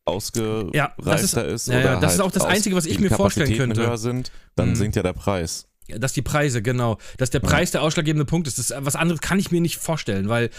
ausgereifter 0.06 0.74
Ja, 0.74 0.94
das 0.98 1.22
ist- 1.22 1.36
ist, 1.36 1.68
ja, 1.68 1.74
ja, 1.80 1.80
oder 1.92 2.00
das 2.00 2.14
ist 2.14 2.18
halt 2.20 2.28
auch 2.28 2.32
das 2.32 2.42
aus- 2.44 2.48
Einzige, 2.48 2.76
was 2.76 2.86
ich 2.86 2.98
mir 3.00 3.10
vorstellen 3.10 3.54
könnte. 3.56 3.80
höher 3.82 3.98
sind, 3.98 4.30
dann 4.54 4.70
Mhm. 4.70 4.76
sinkt 4.76 4.96
ja 4.96 5.02
der 5.02 5.12
Preis. 5.12 5.66
Dass 5.88 6.12
die 6.12 6.22
Preise, 6.22 6.62
genau. 6.62 6.98
Dass 7.18 7.30
der 7.30 7.40
Preis 7.40 7.70
der 7.72 7.82
ausschlaggebende 7.82 8.24
Punkt 8.24 8.48
ist. 8.48 8.58
Das, 8.58 8.72
was 8.78 8.96
anderes 8.96 9.20
kann 9.20 9.38
ich 9.38 9.50
mir 9.50 9.60
nicht 9.60 9.76
vorstellen, 9.76 10.28
weil 10.28 10.50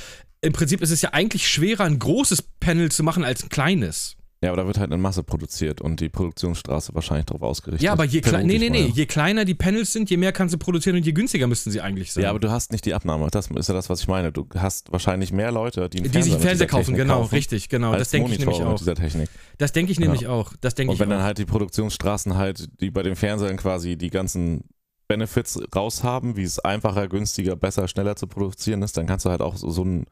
im 0.41 0.53
Prinzip 0.53 0.81
ist 0.81 0.91
es 0.91 1.01
ja 1.01 1.09
eigentlich 1.13 1.47
schwerer, 1.47 1.83
ein 1.85 1.97
großes 1.99 2.43
Panel 2.59 2.91
zu 2.91 3.03
machen 3.03 3.23
als 3.23 3.43
ein 3.43 3.49
kleines. 3.49 4.16
Ja, 4.41 4.49
aber 4.49 4.61
da 4.61 4.67
wird 4.67 4.77
halt 4.77 4.91
in 4.91 5.01
Masse 5.01 5.23
produziert 5.23 5.81
und 5.81 5.99
die 5.99 6.09
Produktionsstraße 6.09 6.93
wahrscheinlich 6.93 7.25
darauf 7.25 7.41
ausgerichtet. 7.41 7.83
Ja, 7.83 7.93
aber 7.93 8.03
je, 8.05 8.21
klei 8.21 8.39
Vermute 8.39 8.59
nee, 8.59 8.69
nee, 8.69 8.83
nee. 8.83 8.91
je 8.93 9.07
kleiner 9.07 9.45
die 9.45 9.55
Panels 9.55 9.93
sind, 9.93 10.11
je 10.11 10.17
mehr 10.17 10.31
kannst 10.31 10.53
du 10.53 10.59
produzieren 10.59 10.95
und 10.95 11.05
je 11.05 11.11
günstiger 11.11 11.47
müssten 11.47 11.71
sie 11.71 11.81
eigentlich 11.81 12.13
sein. 12.13 12.23
Ja, 12.23 12.29
aber 12.29 12.39
du 12.39 12.51
hast 12.51 12.71
nicht 12.71 12.85
die 12.85 12.93
Abnahme. 12.93 13.29
Das 13.31 13.47
ist 13.47 13.67
ja 13.67 13.73
das, 13.73 13.89
was 13.89 14.01
ich 14.01 14.07
meine. 14.07 14.31
Du 14.31 14.47
hast 14.55 14.91
wahrscheinlich 14.91 15.31
mehr 15.31 15.51
Leute, 15.51 15.89
die, 15.89 15.99
einen 15.99 16.11
die 16.11 16.21
sich 16.21 16.33
einen 16.33 16.41
Fernseher 16.43 16.67
kaufen, 16.67 16.85
Technik 16.85 17.01
genau, 17.01 17.21
kaufen, 17.21 17.35
richtig, 17.35 17.67
genau. 17.67 17.95
Das 17.95 18.11
denke 18.11 18.31
ich 18.31 18.37
nämlich 18.37 18.61
auch. 18.61 18.77
dieser 18.77 18.93
Technik. 18.93 19.29
Das 19.57 19.71
denke 19.71 19.91
ich 19.91 19.99
nämlich 19.99 20.27
auch. 20.27 20.53
Das 20.61 20.75
denke 20.75 20.91
Und 20.91 20.95
ich 20.95 20.99
wenn 20.99 21.07
auch. 21.07 21.17
dann 21.17 21.23
halt 21.23 21.39
die 21.39 21.45
Produktionsstraßen 21.45 22.37
halt, 22.37 22.67
die 22.79 22.91
bei 22.91 23.01
den 23.01 23.15
Fernsehern 23.15 23.57
quasi 23.57 23.97
die 23.97 24.11
ganzen 24.11 24.65
Benefits 25.07 25.59
raushaben, 25.75 26.35
wie 26.35 26.43
es 26.43 26.59
einfacher, 26.59 27.07
günstiger, 27.07 27.55
besser, 27.55 27.87
schneller 27.87 28.15
zu 28.15 28.27
produzieren 28.27 28.83
ist, 28.83 28.97
dann 28.97 29.07
kannst 29.07 29.25
du 29.25 29.31
halt 29.31 29.41
auch 29.41 29.55
so, 29.55 29.71
so 29.71 29.83
ein 29.83 30.05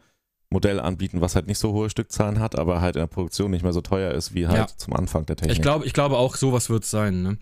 Modell 0.55 0.79
anbieten, 0.79 1.19
was 1.21 1.35
halt 1.35 1.47
nicht 1.47 1.59
so 1.59 1.73
hohe 1.73 1.89
Stückzahlen 1.89 2.39
hat, 2.39 2.57
aber 2.57 2.79
halt 2.79 2.95
in 2.95 3.01
der 3.01 3.07
Produktion 3.07 3.51
nicht 3.51 3.63
mehr 3.63 3.73
so 3.73 3.81
teuer 3.81 4.11
ist 4.13 4.33
wie 4.33 4.47
halt 4.47 4.57
Ja. 4.71 4.77
zum 4.77 4.93
Anfang 4.93 5.25
der 5.25 5.35
Technik. 5.35 5.57
ich, 5.57 5.61
glaube, 5.61 5.85
ich 5.85 5.91
glaube 5.93 6.15
auch, 6.17 6.35
sowas 6.37 6.69
wird 6.69 6.83
es 6.85 6.91
sein. 6.91 7.21
Ne? 7.23 7.37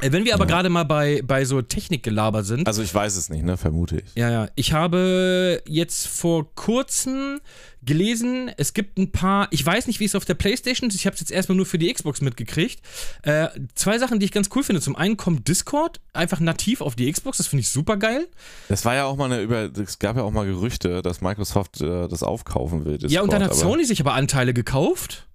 Äh, 0.00 0.12
Wenn 0.12 0.24
wir 0.24 0.34
aber 0.34 0.44
Ja. 0.44 0.48
gerade 0.50 0.68
mal 0.68 0.84
bei, 0.84 1.22
bei 1.24 1.44
so 1.44 1.62
Technikgelaber 1.62 2.42
sind. 2.44 2.66
also 2.66 2.82
ich 2.82 2.94
weiß 2.94 3.16
es 3.16 3.30
nicht, 3.30 3.44
ne, 3.44 3.56
vermute 3.56 3.96
ich. 4.00 4.14
Ja, 4.14 4.30
ja. 4.30 4.48
Ich 4.54 4.72
habe 4.72 5.62
jetzt 5.66 6.06
vor 6.06 6.54
kurzem 6.54 7.40
gelesen, 7.82 8.50
es 8.56 8.74
gibt 8.74 8.98
ein 8.98 9.12
paar, 9.12 9.48
ich 9.52 9.64
weiß 9.64 9.86
nicht, 9.86 10.00
wie 10.00 10.04
es 10.04 10.14
auf 10.14 10.24
der 10.24 10.34
Playstation 10.34 10.90
ist, 10.90 10.96
ich 10.96 11.06
habe 11.06 11.14
es 11.14 11.20
jetzt 11.20 11.30
erstmal 11.30 11.56
nur 11.56 11.66
für 11.66 11.78
die 11.78 11.92
Xbox 11.92 12.20
mitgekriegt. 12.20 12.80
Äh, 13.22 13.48
zwei 13.74 13.98
Sachen, 13.98 14.18
die 14.18 14.26
ich 14.26 14.32
ganz 14.32 14.50
cool 14.54 14.64
finde. 14.64 14.82
Zum 14.82 14.96
einen 14.96 15.16
kommt 15.16 15.46
Discord 15.48 16.00
einfach 16.12 16.40
nativ 16.40 16.80
auf 16.80 16.96
die 16.96 17.10
Xbox, 17.10 17.38
das 17.38 17.46
finde 17.46 17.60
ich 17.60 17.68
super 17.68 17.96
geil. 17.96 18.26
Das 18.68 18.84
war 18.84 18.94
ja 18.96 19.04
auch 19.04 19.16
mal 19.16 19.26
eine 19.32 19.40
über, 19.40 19.70
es 19.80 19.98
gab 19.98 20.16
ja 20.16 20.22
auch 20.24 20.32
mal 20.32 20.44
Gerüchte, 20.46 21.00
dass 21.00 21.20
Microsoft 21.20 21.80
äh, 21.80 22.08
das 22.08 22.22
aufkaufen 22.22 22.84
will. 22.84 22.98
ja, 23.08 23.22
und 23.22 23.32
dann 23.32 23.42
hat 23.42 23.52
Discord, 23.52 23.70
Sony 23.72 23.84
sich 23.84 24.00
aber 24.00 24.14
Anteile 24.14 24.52
gekauft. 24.52 25.26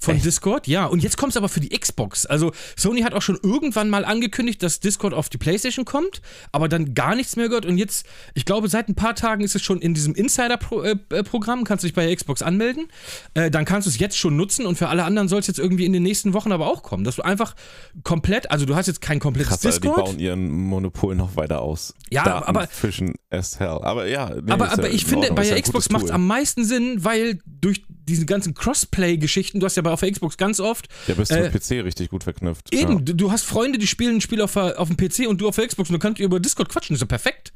Von 0.00 0.14
Echt? 0.14 0.24
Discord, 0.26 0.68
ja. 0.68 0.86
Und 0.86 1.02
jetzt 1.02 1.16
kommt 1.16 1.32
es 1.32 1.36
aber 1.36 1.48
für 1.48 1.58
die 1.58 1.76
Xbox. 1.76 2.24
Also 2.24 2.52
Sony 2.76 3.00
hat 3.02 3.14
auch 3.14 3.22
schon 3.22 3.36
irgendwann 3.42 3.90
mal 3.90 4.04
angekündigt, 4.04 4.62
dass 4.62 4.78
Discord 4.78 5.12
auf 5.12 5.28
die 5.28 5.38
PlayStation 5.38 5.84
kommt, 5.84 6.22
aber 6.52 6.68
dann 6.68 6.94
gar 6.94 7.16
nichts 7.16 7.34
mehr 7.34 7.48
gehört. 7.48 7.66
Und 7.66 7.78
jetzt, 7.78 8.06
ich 8.34 8.44
glaube, 8.44 8.68
seit 8.68 8.88
ein 8.88 8.94
paar 8.94 9.16
Tagen 9.16 9.42
ist 9.42 9.56
es 9.56 9.62
schon 9.62 9.80
in 9.80 9.94
diesem 9.94 10.14
Insider-Programm, 10.14 11.64
kannst 11.64 11.82
du 11.82 11.88
dich 11.88 11.94
bei 11.96 12.06
der 12.06 12.14
Xbox 12.14 12.42
anmelden. 12.42 12.86
Äh, 13.34 13.50
dann 13.50 13.64
kannst 13.64 13.86
du 13.86 13.90
es 13.90 13.98
jetzt 13.98 14.16
schon 14.16 14.36
nutzen 14.36 14.66
und 14.66 14.78
für 14.78 14.88
alle 14.88 15.02
anderen 15.02 15.26
soll 15.26 15.40
es 15.40 15.48
jetzt 15.48 15.58
irgendwie 15.58 15.84
in 15.84 15.92
den 15.92 16.04
nächsten 16.04 16.32
Wochen 16.32 16.52
aber 16.52 16.68
auch 16.68 16.84
kommen. 16.84 17.02
Dass 17.02 17.16
du 17.16 17.22
einfach 17.22 17.56
komplett, 18.04 18.52
also 18.52 18.66
du 18.66 18.76
hast 18.76 18.86
jetzt 18.86 19.00
kein 19.00 19.18
komplettes 19.18 19.48
Krass, 19.50 19.66
Alter, 19.66 19.80
die 19.80 19.88
Discord. 19.88 20.04
bauen 20.06 20.18
ihren 20.20 20.48
Monopol 20.48 21.16
noch 21.16 21.34
weiter 21.34 21.60
aus. 21.60 21.92
Ja, 22.10 22.22
Daten 22.22 22.46
aber- 22.46 22.68
Fischen 22.68 23.14
as 23.30 23.58
hell. 23.58 23.80
Aber 23.82 24.06
ja, 24.06 24.30
nee, 24.30 24.52
aber, 24.52 24.66
ist 24.66 24.70
ja 24.70 24.78
aber 24.78 24.90
ich 24.90 25.02
in 25.02 25.08
finde, 25.08 25.32
bei 25.32 25.42
der 25.44 25.60
Xbox 25.60 25.90
macht 25.90 26.04
es 26.04 26.10
am 26.12 26.24
meisten 26.24 26.64
Sinn, 26.64 27.02
weil 27.04 27.40
durch 27.44 27.82
diese 28.08 28.24
ganzen 28.24 28.54
Crossplay-Geschichten, 28.54 29.60
du 29.60 29.66
hast 29.66 29.76
ja 29.76 29.82
bei 29.88 29.92
auf 29.94 30.00
der 30.00 30.10
Xbox 30.12 30.36
ganz 30.36 30.60
oft, 30.60 30.86
Ja, 31.06 31.14
bist 31.14 31.30
du 31.30 31.36
äh, 31.36 31.50
mit 31.50 31.52
PC 31.62 31.84
richtig 31.84 32.10
gut 32.10 32.24
verknüpft. 32.24 32.72
eben, 32.72 32.92
Ja, 33.06 33.14
du, 33.14 33.32
hast 33.32 33.44
Freunde, 33.44 33.78
die 33.78 33.86
spielen 33.86 34.16
ein 34.16 34.20
Spiel 34.20 34.40
auf, 34.42 34.56
auf 34.56 34.88
dem 34.88 34.96
PC 34.96 35.28
und 35.28 35.40
du 35.40 35.48
auf 35.48 35.56
der 35.56 35.66
Xbox 35.66 35.88
und 35.90 35.94
du 35.94 35.98
kannst 35.98 36.20
über 36.20 36.40
Discord 36.40 36.68
quatschen, 36.68 36.94
ist 36.94 37.00
ja 37.00 37.06
perfekt. 37.06 37.52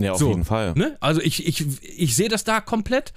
ja 0.00 0.12
auf 0.12 0.18
so, 0.18 0.28
jeden 0.28 0.44
Fall. 0.44 0.72
Ne? 0.74 0.96
Also 1.00 1.20
ich, 1.20 1.46
ich, 1.46 1.64
ich 1.82 2.14
sehe 2.16 2.28
das 2.28 2.44
da 2.44 2.60
komplett. 2.60 3.12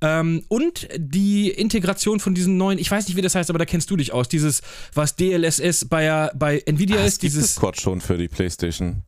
Ähm, 0.00 0.44
und 0.48 0.88
die 0.96 1.48
Integration 1.50 2.18
von 2.20 2.34
diesen 2.34 2.56
neuen, 2.56 2.78
ich 2.78 2.90
weiß 2.90 3.06
nicht, 3.08 3.16
wie 3.16 3.22
das 3.22 3.34
heißt, 3.34 3.48
aber 3.50 3.58
da 3.58 3.64
kennst 3.64 3.90
du 3.90 3.96
dich 3.96 4.12
aus, 4.12 4.28
dieses, 4.28 4.60
was 4.92 5.16
DLSS 5.16 5.84
bei, 5.86 6.30
bei 6.34 6.58
Nvidia 6.66 7.00
Ah, 7.00 7.04
ist, 7.04 7.22
dieses. 7.22 7.46
Discord 7.54 7.80
schon 7.80 8.00
für 8.00 8.16
die 8.18 8.28
Playstation. 8.28 9.02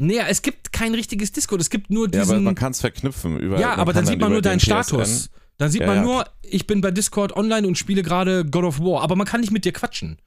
Nee, 0.00 0.20
es 0.28 0.42
gibt 0.42 0.72
kein 0.72 0.94
richtiges 0.94 1.32
Discord, 1.32 1.60
es 1.60 1.70
gibt 1.70 1.90
nur 1.90 2.04
Ja, 2.14 2.22
aber 2.22 2.32
diesen. 2.34 2.44
man 2.44 2.54
kann 2.54 2.70
es 2.72 2.80
verknüpfen. 2.80 3.36
Über, 3.40 3.58
Ja, 3.58 3.74
aber 3.74 3.92
kann 3.92 4.04
dann 4.04 4.12
sieht 4.12 4.20
man 4.20 4.30
nur 4.30 4.42
deinen 4.42 4.58
den 4.58 4.60
Status. 4.60 5.30
Dann 5.58 5.70
sieht 5.70 5.80
Ja, 5.82 5.86
man 5.88 5.96
ja, 5.96 6.02
nur, 6.02 6.24
ich 6.42 6.66
bin 6.66 6.80
bei 6.80 6.90
Discord 6.90 7.36
online 7.36 7.66
und 7.66 7.76
spiele 7.76 8.02
gerade 8.02 8.44
God 8.44 8.64
of 8.64 8.80
War, 8.80 9.02
aber 9.02 9.16
man 9.16 9.26
kann 9.26 9.40
nicht 9.40 9.50
mit 9.52 9.64
dir 9.64 9.72
quatschen. 9.72 10.18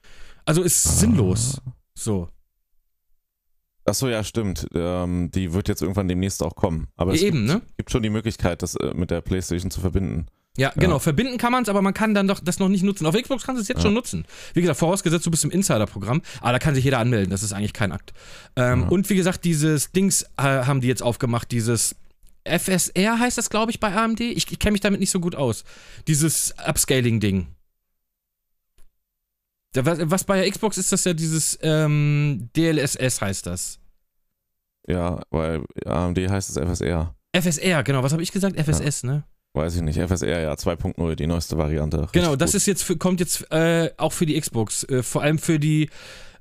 Also 0.44 0.62
ist 0.62 1.00
sinnlos. 1.00 1.60
So. 1.94 2.28
Achso, 3.84 4.08
ja, 4.08 4.22
stimmt. 4.22 4.66
Ähm, 4.74 5.30
die 5.32 5.52
wird 5.52 5.68
jetzt 5.68 5.82
irgendwann 5.82 6.06
demnächst 6.06 6.42
auch 6.42 6.54
kommen. 6.54 6.86
Aber 6.96 7.12
es 7.14 7.22
Eben, 7.22 7.46
gibt, 7.46 7.60
ne? 7.60 7.62
gibt 7.76 7.90
schon 7.90 8.02
die 8.02 8.10
Möglichkeit, 8.10 8.62
das 8.62 8.76
äh, 8.76 8.92
mit 8.94 9.10
der 9.10 9.20
Playstation 9.22 9.70
zu 9.70 9.80
verbinden. 9.80 10.26
Ja, 10.58 10.70
genau. 10.76 10.98
Verbinden 10.98 11.38
kann 11.38 11.50
man 11.50 11.62
es, 11.62 11.70
aber 11.70 11.80
man 11.80 11.94
kann 11.94 12.12
dann 12.12 12.28
doch 12.28 12.38
das 12.38 12.58
noch 12.58 12.68
nicht 12.68 12.82
nutzen. 12.84 13.06
Auf 13.06 13.14
Xbox 13.16 13.42
kannst 13.44 13.58
du 13.58 13.62
es 13.62 13.68
jetzt 13.68 13.78
Ja. 13.78 13.84
schon 13.84 13.94
nutzen. 13.94 14.26
Wie 14.52 14.60
gesagt, 14.60 14.78
vorausgesetzt, 14.78 15.24
du 15.24 15.30
bist 15.30 15.44
im 15.44 15.50
Insider-Programm. 15.50 16.20
Aber 16.42 16.52
da 16.52 16.58
kann 16.58 16.74
sich 16.74 16.84
jeder 16.84 16.98
anmelden. 16.98 17.30
Das 17.30 17.42
ist 17.42 17.54
eigentlich 17.54 17.72
kein 17.72 17.90
Akt. 17.90 18.12
Ähm, 18.56 18.82
Ja. 18.82 18.88
Und 18.88 19.08
wie 19.08 19.16
gesagt, 19.16 19.44
dieses 19.44 19.92
Dings 19.92 20.24
äh, 20.36 20.42
haben 20.42 20.82
die 20.82 20.88
jetzt 20.88 21.02
aufgemacht. 21.02 21.50
Dieses 21.50 21.96
FSR 22.44 23.18
heißt 23.18 23.38
das, 23.38 23.50
glaube 23.50 23.70
ich, 23.70 23.80
bei 23.80 23.94
AMD. 23.94 24.20
Ich, 24.20 24.50
ich 24.50 24.58
kenne 24.58 24.72
mich 24.72 24.80
damit 24.80 25.00
nicht 25.00 25.10
so 25.10 25.20
gut 25.20 25.34
aus. 25.34 25.64
Dieses 26.08 26.54
Upscaling-Ding. 26.66 27.46
Was, 29.74 29.98
was 30.02 30.24
bei 30.24 30.40
der 30.42 30.50
Xbox 30.50 30.76
ist 30.76 30.92
das 30.92 31.04
ja 31.04 31.14
dieses 31.14 31.58
ähm, 31.62 32.50
DLSS 32.56 33.20
heißt 33.22 33.46
das. 33.46 33.78
Ja, 34.86 35.22
weil 35.30 35.64
AMD 35.86 36.18
heißt 36.18 36.50
es 36.50 36.56
FSR. 36.56 37.14
FSR, 37.34 37.82
genau. 37.82 38.02
Was 38.02 38.12
habe 38.12 38.22
ich 38.22 38.32
gesagt? 38.32 38.60
FSS, 38.60 39.04
ne? 39.04 39.24
Weiß 39.54 39.76
ich 39.76 39.82
nicht. 39.82 39.98
FSR, 39.98 40.40
ja, 40.40 40.52
2.0, 40.54 41.14
die 41.14 41.26
neueste 41.26 41.56
Variante. 41.56 42.00
Richtig 42.02 42.20
Genau, 42.22 42.36
das 42.36 42.50
gut. 42.52 42.56
ist 42.56 42.66
jetzt 42.66 42.82
für, 42.82 42.96
kommt 42.96 43.20
jetzt 43.20 43.50
äh, 43.50 43.90
auch 43.96 44.12
für 44.12 44.26
die 44.26 44.38
Xbox, 44.38 44.84
äh, 44.84 45.02
vor 45.02 45.22
allem 45.22 45.38
für 45.38 45.58
die. 45.58 45.88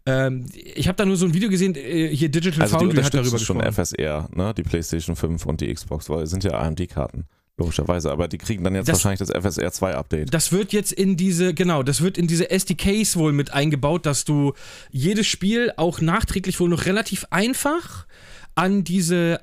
Ähm, 0.06 0.46
ich 0.54 0.88
habe 0.88 0.96
da 0.96 1.06
nur 1.06 1.16
so 1.16 1.26
ein 1.26 1.34
Video 1.34 1.50
gesehen, 1.50 1.76
äh, 1.76 2.08
hier 2.16 2.30
Digital 2.30 2.62
Also 2.64 2.78
die 2.78 2.86
Foundry 2.86 3.04
hat 3.04 3.14
darüber 3.14 3.38
schon 3.38 3.60
gesprochen. 3.60 3.72
FSR, 3.86 4.30
ne? 4.34 4.54
Die 4.56 4.64
PlayStation 4.64 5.16
5 5.16 5.46
und 5.46 5.62
die 5.62 5.72
Xbox, 5.74 6.10
weil 6.10 6.24
es 6.24 6.32
sind 6.32 6.44
ja 6.44 6.54
AMD-Karten, 6.60 7.26
logischerweise. 7.58 8.12
Aber 8.12 8.28
die 8.28 8.38
kriegen 8.40 8.64
dann 8.64 8.74
jetzt 8.74 8.88
Das- 8.90 8.96
wahrscheinlich 9.04 9.20
das 9.20 9.30
FSR 9.30 9.72
2-Update. 9.72 10.34
Das 10.34 10.52
wird 10.52 10.74
jetzt 10.74 10.92
in 10.92 11.18
diese, 11.18 11.54
genau, 11.54 11.84
das 11.84 12.02
wird 12.02 12.18
in 12.18 12.26
diese 12.28 12.50
SDKs 12.50 13.16
wohl 13.16 13.32
mit 13.32 13.54
eingebaut, 13.54 14.06
dass 14.08 14.26
du 14.26 14.54
jedes 14.90 15.28
Spiel 15.28 15.72
auch 15.78 16.02
nachträglich 16.02 16.60
wohl 16.60 16.70
noch 16.70 16.86
relativ 16.86 17.26
einfach 17.30 18.08
an 18.56 18.84
diese 18.84 19.40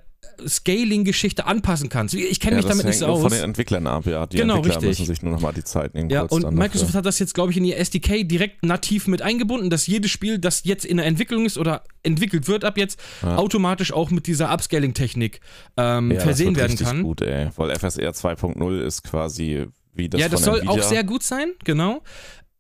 Scaling-Geschichte 0.47 1.47
anpassen 1.47 1.89
kannst. 1.89 2.15
Ich 2.15 2.41
kenne 2.41 2.53
Ja, 2.57 2.63
mich 2.63 2.67
damit 2.67 2.87
nicht 2.87 2.99
so 2.99 3.07
aus. 3.07 3.23
von 3.23 3.31
den 3.31 3.43
Entwicklern 3.43 3.87
ab, 3.87 4.07
ja. 4.07 4.27
Die 4.27 4.37
Genau, 4.39 4.57
Entwickler 4.57 4.77
richtig. 4.83 5.01
müssen 5.01 5.07
sich 5.15 5.23
nur 5.23 5.33
nochmal 5.33 5.53
die 5.55 5.65
Zeit 5.65 5.95
nehmen. 5.95 6.11
Ja, 6.11 6.23
und 6.23 6.43
Microsoft 6.55 6.89
dafür. 6.91 6.99
hat 6.99 7.07
das 7.07 7.19
jetzt, 7.19 7.35
glaube 7.35 7.51
ich, 7.51 7.57
in 7.57 7.65
ihr 7.65 7.77
SDK 7.79 8.25
direkt 8.25 8.65
nativ 8.65 9.07
mit 9.07 9.23
eingebunden, 9.23 9.71
dass 9.71 9.87
jedes 9.87 10.11
Spiel, 10.11 10.39
das 10.39 10.63
jetzt 10.65 10.85
in 10.85 10.97
der 10.99 11.07
Entwicklung 11.07 11.47
ist 11.47 11.59
oder 11.59 11.83
entwickelt 12.03 12.49
wird 12.49 12.65
ab 12.65 12.79
jetzt, 12.79 12.99
Ja. 13.23 13.37
automatisch 13.37 13.93
auch 13.93 14.11
mit 14.11 14.27
dieser 14.27 14.53
Upscaling-Technik 14.53 15.41
ähm, 15.77 16.11
ja, 16.13 16.21
versehen 16.21 16.55
das 16.55 16.57
wird 16.57 16.57
werden 16.63 16.71
richtig 16.73 16.87
kann. 16.87 17.03
gut, 17.03 17.23
ey. 17.23 17.49
Weil 17.57 17.71
FSR 17.79 18.11
2.0 18.13 18.81
ist 18.81 19.05
quasi 19.05 19.67
wie 19.95 20.09
das 20.09 20.21
ja, 20.21 20.29
das 20.29 20.41
von 20.45 20.53
soll 20.55 20.61
Nvidia. 20.61 20.83
auch 20.85 20.89
sehr 20.89 21.05
gut 21.05 21.23
sein, 21.23 21.53
genau. 21.65 22.03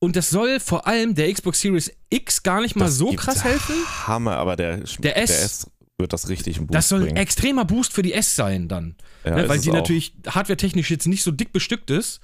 Und 0.01 0.15
das 0.17 0.31
soll 0.31 0.61
vor 0.61 0.87
allem 0.87 1.15
der 1.17 1.33
Xbox 1.33 1.61
Series 1.61 1.91
X 2.11 2.43
gar 2.43 2.61
nicht 2.61 2.77
mal 2.77 2.85
Das 2.85 2.97
so 2.99 3.13
krass 3.13 3.43
helfen. 3.45 3.75
Hammer, 4.07 4.37
aber 4.37 4.55
der, 4.57 4.79
Der 5.01 5.17
S. 5.21 5.69
wird 5.99 6.13
das 6.13 6.29
richtig 6.29 6.59
im 6.59 6.67
Boost 6.67 6.77
Das 6.77 6.89
soll 6.89 7.09
ein 7.09 7.17
extremer 7.17 7.65
Boost 7.65 7.93
für 7.93 8.03
die 8.03 8.13
S 8.13 8.37
sein 8.37 8.69
dann. 8.69 8.97
Ja, 9.25 9.35
ne, 9.37 9.49
weil 9.49 9.59
die 9.59 9.71
natürlich 9.71 10.15
hardwaretechnisch 10.27 10.91
jetzt 10.91 11.07
nicht 11.07 11.23
so 11.23 11.31
dick 11.33 11.53
bestückt 11.53 11.91
ist. 11.91 12.21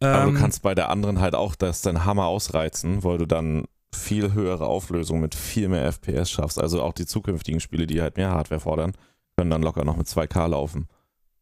Aber 0.00 0.22
Ähm, 0.24 0.34
du 0.34 0.40
kannst 0.40 0.62
bei 0.62 0.74
der 0.74 0.88
anderen 0.90 1.20
halt 1.20 1.34
auch 1.34 1.54
das 1.54 1.82
dann 1.82 2.04
Hammer 2.04 2.26
ausreizen, 2.26 3.04
weil 3.04 3.18
du 3.18 3.26
dann 3.26 3.64
viel 3.94 4.32
höhere 4.32 4.66
Auflösung 4.66 5.20
mit 5.20 5.34
viel 5.34 5.68
mehr 5.68 5.84
FPS 5.92 6.30
schaffst. 6.30 6.60
Also 6.60 6.82
auch 6.82 6.92
die 6.92 7.06
zukünftigen 7.06 7.60
Spiele, 7.60 7.86
die 7.86 8.00
halt 8.00 8.16
mehr 8.16 8.30
Hardware 8.30 8.60
fordern, 8.60 8.92
können 9.36 9.50
dann 9.50 9.62
locker 9.62 9.84
noch 9.84 9.96
mit 9.96 10.06
2K 10.06 10.48
laufen. 10.48 10.88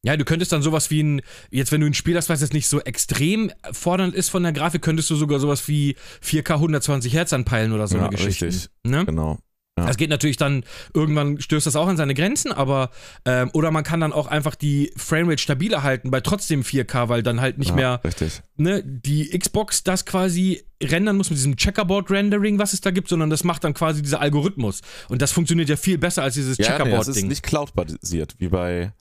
Ja, 0.05 0.17
du 0.17 0.25
könntest 0.25 0.53
dann 0.53 0.63
sowas 0.63 0.91
wie 0.91 1.03
ein, 1.03 1.23
jetzt 1.51 1.73
wenn 1.73 1.81
du 1.81 1.87
ein 1.89 1.95
Spiel 1.95 2.17
hast, 2.17 2.29
was 2.29 2.41
jetzt 2.41 2.53
nicht 2.53 2.69
so 2.69 2.81
extrem 2.81 3.51
fordernd 3.73 4.15
ist 4.15 4.29
von 4.29 4.43
der 4.45 4.53
Grafik, 4.53 4.81
könntest 4.83 5.11
du 5.11 5.17
sogar 5.17 5.41
sowas 5.41 5.67
wie 5.67 5.97
4K 6.23 6.55
120 6.55 7.13
Hertz 7.13 7.33
anpeilen 7.33 7.73
oder 7.73 7.89
so 7.89 7.97
Ja, 7.97 8.03
eine 8.07 8.11
Geschichte. 8.17 8.47
richtig. 8.47 8.71
Ne? 8.85 9.05
Genau. 9.05 9.39
Ja. 9.79 9.85
Das 9.85 9.99
geht 9.99 10.09
natürlich 10.09 10.39
dann, 10.39 10.65
irgendwann 10.95 11.39
stößt 11.39 11.67
das 11.67 11.77
auch 11.77 11.87
an 11.87 11.99
seine 11.99 12.15
Grenzen, 12.15 12.51
aber, 12.51 12.91
ähm, 13.27 13.51
oder 13.53 13.71
man 13.71 13.85
kann 13.85 14.01
dann 14.01 14.13
auch 14.13 14.27
einfach 14.27 14.55
die 14.55 14.91
Framerate 14.97 15.39
stabiler 15.39 15.83
halten 15.83 16.11
bei 16.11 16.21
trotzdem 16.21 16.63
4K, 16.63 17.11
weil 17.11 17.23
dann 17.23 17.43
halt 17.43 17.59
nicht 17.59 17.71
ja, 17.71 17.77
mehr, 17.77 18.01
Richtig. 18.03 18.41
ne, 18.57 18.83
die 18.83 19.39
Xbox 19.39 19.85
das 19.85 20.07
quasi 20.07 20.63
rendern 20.83 21.19
muss 21.19 21.29
mit 21.29 21.39
diesem 21.39 21.57
Checkerboard-Rendering, 21.57 22.59
was 22.59 22.73
es 22.73 22.81
da 22.81 22.91
gibt, 22.91 23.09
sondern 23.09 23.29
das 23.29 23.45
macht 23.45 23.65
dann 23.65 23.75
quasi 23.75 24.01
dieser 24.01 24.21
Algorithmus. 24.21 24.81
Und 25.09 25.21
das 25.21 25.33
funktioniert 25.33 25.69
ja 25.69 25.77
viel 25.77 25.99
besser 25.99 26.23
als 26.23 26.35
dieses 26.35 26.57
Ja, 26.57 26.65
nee, 26.65 26.69
das 26.69 26.79
ist 26.79 26.85
Checkerboard-Ding. 26.85 27.29
nicht 27.29 27.43
Cloud-basiert, 27.43 28.35
wie 28.39 28.49
bei. 28.49 28.93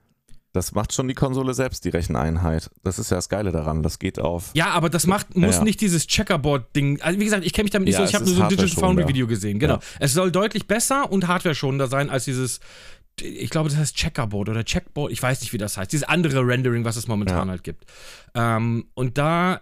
Das 0.56 0.72
macht 0.72 0.94
schon 0.94 1.08
die 1.10 1.14
Konsole 1.14 1.54
selbst, 1.54 1.84
die 1.84 1.90
Recheneinheit. 1.90 2.70
Das 2.84 2.98
ist 2.98 3.12
ja 3.12 3.18
das 3.18 3.28
Geile 3.28 3.52
daran. 3.52 3.84
Das 3.84 4.00
geht 4.00 4.20
auf. 4.20 4.52
Ja, 4.54 4.68
aber 4.70 4.90
das 4.90 5.06
macht, 5.06 5.36
muss 5.36 5.56
Ja. 5.58 5.64
nicht 5.66 5.82
dieses 5.82 6.08
Checkerboard-Ding. 6.08 7.02
Also 7.02 7.20
wie 7.20 7.26
gesagt, 7.26 7.46
ich 7.46 7.52
kenne 7.52 7.66
mich 7.66 7.72
damit 7.72 7.88
nicht 7.88 7.96
Ja, 8.00 8.06
so. 8.06 8.10
Ich 8.10 8.16
habe 8.16 8.26
nur 8.26 8.34
so 8.36 8.44
ein 8.44 8.50
Digital. 8.50 8.70
Foundry-Video 8.82 9.28
gesehen. 9.28 9.60
Genau. 9.60 9.76
Ja. 9.76 9.80
Es 10.00 10.14
soll 10.14 10.32
deutlich 10.32 10.66
besser 10.68 11.12
und 11.12 11.28
hardware-schonender 11.28 11.88
sein 11.88 12.10
als 12.10 12.24
dieses. 12.26 12.62
Ich 13.22 13.50
glaube, 13.50 13.70
das 13.70 13.78
heißt 13.78 13.96
Checkerboard 13.96 14.48
oder 14.50 14.64
Checkboard. 14.64 15.12
Ich 15.12 15.22
weiß 15.22 15.42
nicht, 15.42 15.52
wie 15.54 15.58
das 15.58 15.78
heißt. 15.78 15.92
Dieses 15.92 16.08
andere 16.08 16.46
Rendering, 16.48 16.86
was 16.86 16.96
es 16.96 17.08
momentan 17.08 17.48
Ja. 17.48 17.52
halt 17.52 17.64
gibt. 17.64 17.86
Ähm, 18.34 18.86
und 18.94 19.18
da 19.18 19.60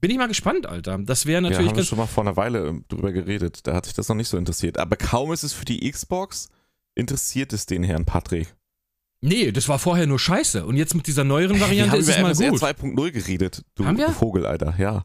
bin 0.00 0.10
ich 0.10 0.18
mal 0.18 0.28
gespannt, 0.28 0.66
Alter. 0.66 0.98
Das 0.98 1.24
wäre 1.26 1.36
Ja, 1.42 1.48
natürlich 1.48 1.70
haben 1.70 1.76
wir 1.78 1.84
schon 1.84 1.98
mal 1.98 2.06
vor 2.06 2.24
einer 2.24 2.36
Weile 2.36 2.66
ähm, 2.68 2.84
drüber 2.88 3.12
geredet. 3.12 3.66
Da 3.66 3.74
hat 3.74 3.86
sich 3.86 3.94
das 3.94 4.08
noch 4.08 4.16
nicht 4.16 4.28
so 4.28 4.36
interessiert. 4.36 4.78
Aber 4.78 4.96
kaum 4.96 5.32
ist 5.32 5.42
es 5.44 5.52
für 5.54 5.64
die 5.64 5.90
Xbox, 5.90 6.48
interessiert 6.94 7.52
es 7.52 7.64
den 7.66 7.82
Herrn 7.82 8.04
Patrick. 8.04 8.54
Nee, 9.20 9.50
das 9.50 9.68
war 9.68 9.78
vorher 9.78 10.06
nur 10.06 10.18
scheiße. 10.18 10.64
Und 10.66 10.76
jetzt 10.76 10.94
mit 10.94 11.06
dieser 11.06 11.24
neueren 11.24 11.60
Variante 11.60 11.92
haben 11.92 12.00
ist 12.00 12.08
es 12.08 12.18
über 12.18 12.28
mal 12.28 12.50
gut. 12.50 12.62
2.0 12.62 13.10
geredet, 13.12 13.62
du 13.74 13.86
Haben 13.86 13.98
wir? 13.98 14.10
Vogel, 14.10 14.46
Alter. 14.46 14.74
Ja. 14.78 15.04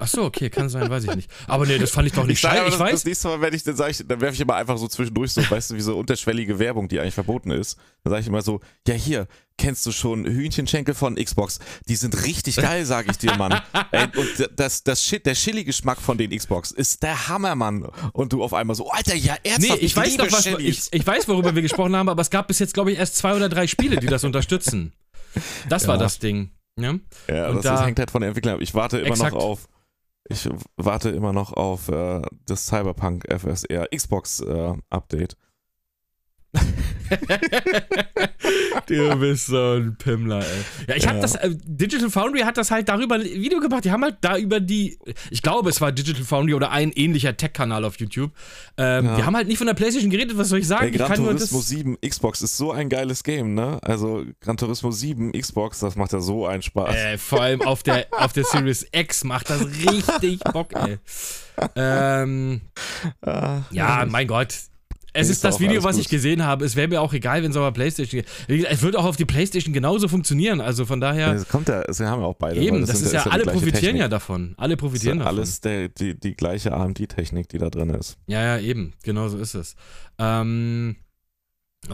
Ach 0.00 0.06
so, 0.06 0.22
okay, 0.22 0.48
kann 0.48 0.68
sein, 0.68 0.88
weiß 0.88 1.04
ich 1.04 1.16
nicht. 1.16 1.28
Aber 1.48 1.66
nee, 1.66 1.76
das 1.76 1.90
fand 1.90 2.06
ich 2.06 2.12
doch 2.12 2.24
nicht 2.24 2.38
scheiße. 2.38 2.62
Ich 2.66 2.70
das, 2.70 2.78
weiß. 2.78 2.90
das 2.92 3.04
nächste 3.04 3.26
Mal, 3.28 3.40
wenn 3.40 3.52
ich, 3.52 3.64
dann 3.64 3.74
sage 3.74 3.90
ich, 3.90 4.06
dann 4.06 4.20
werfe 4.20 4.32
ich 4.34 4.40
immer 4.40 4.54
einfach 4.54 4.78
so 4.78 4.86
zwischendurch 4.86 5.32
so, 5.32 5.42
weißt 5.50 5.72
du, 5.72 5.74
wie 5.74 5.80
so 5.80 5.98
unterschwellige 5.98 6.60
Werbung, 6.60 6.86
die 6.86 7.00
eigentlich 7.00 7.14
verboten 7.14 7.50
ist. 7.50 7.76
Dann 8.04 8.12
sage 8.12 8.20
ich 8.20 8.28
immer 8.28 8.40
so, 8.42 8.60
ja 8.86 8.94
hier, 8.94 9.26
kennst 9.56 9.84
du 9.86 9.90
schon 9.90 10.24
Hühnchenschenkel 10.24 10.94
von 10.94 11.16
Xbox? 11.16 11.58
Die 11.88 11.96
sind 11.96 12.24
richtig 12.24 12.54
geil, 12.56 12.84
sage 12.86 13.10
ich 13.10 13.18
dir, 13.18 13.34
Mann. 13.34 13.60
Ey, 13.90 14.04
und 14.16 14.48
das, 14.56 14.84
das 14.84 15.02
Shit, 15.02 15.26
der 15.26 15.34
Chili-Geschmack 15.34 16.00
von 16.00 16.16
den 16.16 16.30
Xbox 16.30 16.70
ist 16.70 17.02
der 17.02 17.26
Hammer, 17.26 17.56
Mann. 17.56 17.84
Und 18.12 18.32
du 18.32 18.44
auf 18.44 18.54
einmal 18.54 18.76
so, 18.76 18.88
Alter, 18.90 19.16
ja, 19.16 19.34
Nee, 19.42 19.50
ernsthaft, 19.50 19.82
ich 19.82 19.96
weiß 19.96 20.16
doch, 20.16 20.30
was, 20.30 20.46
ich, 20.46 20.82
ich 20.92 21.04
weiß, 21.04 21.26
worüber 21.26 21.56
wir 21.56 21.62
gesprochen 21.62 21.96
haben, 21.96 22.08
aber 22.08 22.22
es 22.22 22.30
gab 22.30 22.46
bis 22.46 22.60
jetzt, 22.60 22.72
glaube 22.72 22.92
ich, 22.92 22.98
erst 22.98 23.16
zwei 23.16 23.34
oder 23.34 23.48
drei 23.48 23.66
Spiele, 23.66 23.96
die 23.96 24.06
das 24.06 24.22
unterstützen. 24.22 24.92
Das 25.68 25.88
war 25.88 25.96
Ja. 25.96 26.02
das 26.02 26.20
Ding. 26.20 26.52
Ja? 26.78 26.94
Ja, 27.28 27.48
Und 27.48 27.56
das, 27.56 27.64
da- 27.64 27.76
das 27.78 27.86
hängt 27.86 27.98
halt 27.98 28.12
von 28.12 28.20
den 28.22 28.28
Entwicklern 28.28 28.54
ab. 28.54 28.60
Ich 28.60 28.74
warte 28.74 28.98
immer 28.98 29.08
Exakt. 29.08 29.34
noch 29.34 29.42
auf. 29.42 29.68
Ich 30.30 30.48
warte 30.76 31.08
immer 31.10 31.32
noch 31.32 31.54
auf 31.54 31.88
äh, 31.88 32.20
das 32.46 32.66
Cyberpunk 32.66 33.24
FSR 33.28 33.88
Xbox 33.94 34.40
äh, 34.40 34.74
Update. 34.90 35.36
du 38.86 39.16
bist 39.18 39.46
so 39.46 39.72
ein 39.74 39.96
Pimmler, 39.96 40.40
ey. 40.40 40.64
Ja, 40.88 40.96
ich 40.96 41.06
hab 41.06 41.16
Ja. 41.16 41.20
das, 41.20 41.34
äh, 41.36 41.50
Digital 41.64 42.10
Foundry 42.10 42.40
hat 42.40 42.56
das 42.56 42.70
halt 42.70 42.88
darüber 42.88 43.16
ein 43.16 43.24
Video 43.24 43.60
gemacht. 43.60 43.84
Die 43.84 43.90
haben 43.90 44.02
halt 44.02 44.16
da 44.20 44.36
über 44.36 44.60
die, 44.60 44.98
ich 45.30 45.42
glaube, 45.42 45.70
es 45.70 45.80
war 45.80 45.92
Digital 45.92 46.24
Foundry 46.24 46.54
oder 46.54 46.70
ein 46.70 46.92
ähnlicher 46.92 47.36
Tech-Kanal 47.36 47.84
auf 47.84 47.98
YouTube. 47.98 48.32
Ähm, 48.76 49.06
Ja. 49.06 49.16
Die 49.16 49.22
haben 49.24 49.36
halt 49.36 49.48
nicht 49.48 49.58
von 49.58 49.66
der 49.66 49.74
Playstation 49.74 50.10
geredet, 50.10 50.36
was 50.36 50.48
soll 50.48 50.58
ich 50.60 50.66
sagen? 50.66 50.84
Ey, 50.86 50.90
ich 50.90 50.98
Gran 50.98 51.14
Turismo 51.14 51.58
das, 51.58 51.68
7 51.68 51.98
Xbox 52.00 52.42
ist 52.42 52.56
so 52.56 52.72
ein 52.72 52.88
geiles 52.88 53.22
Game, 53.24 53.54
ne? 53.54 53.78
Also 53.82 54.24
Gran 54.40 54.56
Turismo 54.56 54.90
7 54.90 55.32
Xbox, 55.32 55.80
das 55.80 55.96
macht 55.96 56.12
ja 56.12 56.20
so 56.20 56.46
einen 56.46 56.62
Spaß. 56.62 56.94
äh, 56.94 57.18
vor 57.18 57.42
allem 57.42 57.62
auf 57.62 57.82
der, 57.82 58.06
auf 58.12 58.32
der 58.32 58.44
Series 58.44 58.86
X 58.92 59.24
macht 59.24 59.50
das 59.50 59.64
richtig 59.66 60.40
Bock, 60.52 60.72
ey. 60.74 60.98
Ähm, 61.76 62.60
Ah, 63.22 63.62
Ja, 63.70 64.04
mein 64.08 64.26
Gott. 64.26 64.54
Es 65.14 65.28
Ist 65.28 65.36
ist 65.36 65.44
das 65.44 65.58
Video, 65.58 65.72
alles 65.72 65.84
was 65.84 65.96
gut. 65.96 66.04
ich 66.04 66.08
gesehen 66.10 66.44
habe. 66.44 66.64
Es 66.64 66.76
wäre 66.76 66.86
mir 66.88 67.00
auch 67.00 67.12
egal, 67.14 67.42
wenn 67.42 67.50
es 67.50 67.56
auf 67.56 67.64
der 67.64 67.70
Playstation 67.72 68.22
geht. 68.46 68.66
Es 68.70 68.82
wird 68.82 68.94
auch 68.94 69.04
auf 69.04 69.16
die 69.16 69.24
Playstation 69.24 69.72
genauso 69.72 70.06
funktionieren. 70.08 70.60
Also 70.60 70.84
von 70.84 71.00
daher, 71.00 71.32
Es 71.32 71.48
kommt 71.48 71.68
ja, 71.68 71.80
es 71.82 71.98
haben 72.00 72.20
ja 72.20 72.26
auch 72.26 72.34
beide. 72.34 72.60
eben, 72.60 72.76
weil 72.76 72.86
das, 72.86 72.98
sind 72.98 73.06
ist 73.06 73.12
ja, 73.14 73.24
die 73.24 73.30
alle 73.30 73.44
profitieren 73.44 73.72
Technik. 73.80 74.00
ja 74.00 74.08
davon. 74.08 74.54
Alle 74.58 74.76
Das 74.76 74.76
ist 74.76 74.80
profitieren 74.80 75.18
ja 75.18 75.24
davon. 75.24 75.38
alles 75.38 75.60
die, 75.62 76.18
die 76.20 76.34
gleiche 76.36 76.72
AMD-Technik, 76.72 77.48
die 77.48 77.58
da 77.58 77.70
drin 77.70 77.90
ist. 77.90 78.18
Ja, 78.26 78.42
ja, 78.42 78.58
eben. 78.60 78.92
Genau 79.02 79.28
so 79.28 79.38
ist 79.38 79.54
es. 79.54 79.76
Ähm, 80.18 80.96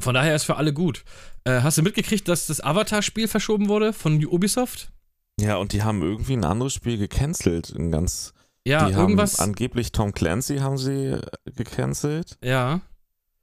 von 0.00 0.14
daher 0.14 0.34
ist 0.34 0.44
für 0.44 0.56
alle 0.56 0.72
gut. 0.72 1.04
Äh, 1.44 1.60
hast 1.60 1.78
du 1.78 1.82
mitgekriegt, 1.82 2.26
dass 2.28 2.46
das 2.46 2.60
Avatar-Spiel 2.62 3.28
verschoben 3.28 3.68
wurde 3.68 3.92
von 3.92 4.24
Ubisoft? 4.24 4.90
Ja, 5.38 5.56
und 5.56 5.72
die 5.72 5.82
haben 5.82 6.02
irgendwie 6.02 6.34
ein 6.34 6.44
anderes 6.44 6.74
Spiel 6.74 6.96
gecancelt. 6.98 7.70
Ein 7.76 7.90
ganz, 7.92 8.32
Ja, 8.66 8.86
die 8.88 8.94
irgendwas. 8.94 9.38
haben 9.38 9.50
angeblich 9.50 9.92
Tom 9.92 10.12
Clancy 10.12 10.58
haben 10.58 10.78
sie 10.78 11.12
äh, 11.12 11.20
gecancelt 11.54 12.38
ja. 12.42 12.80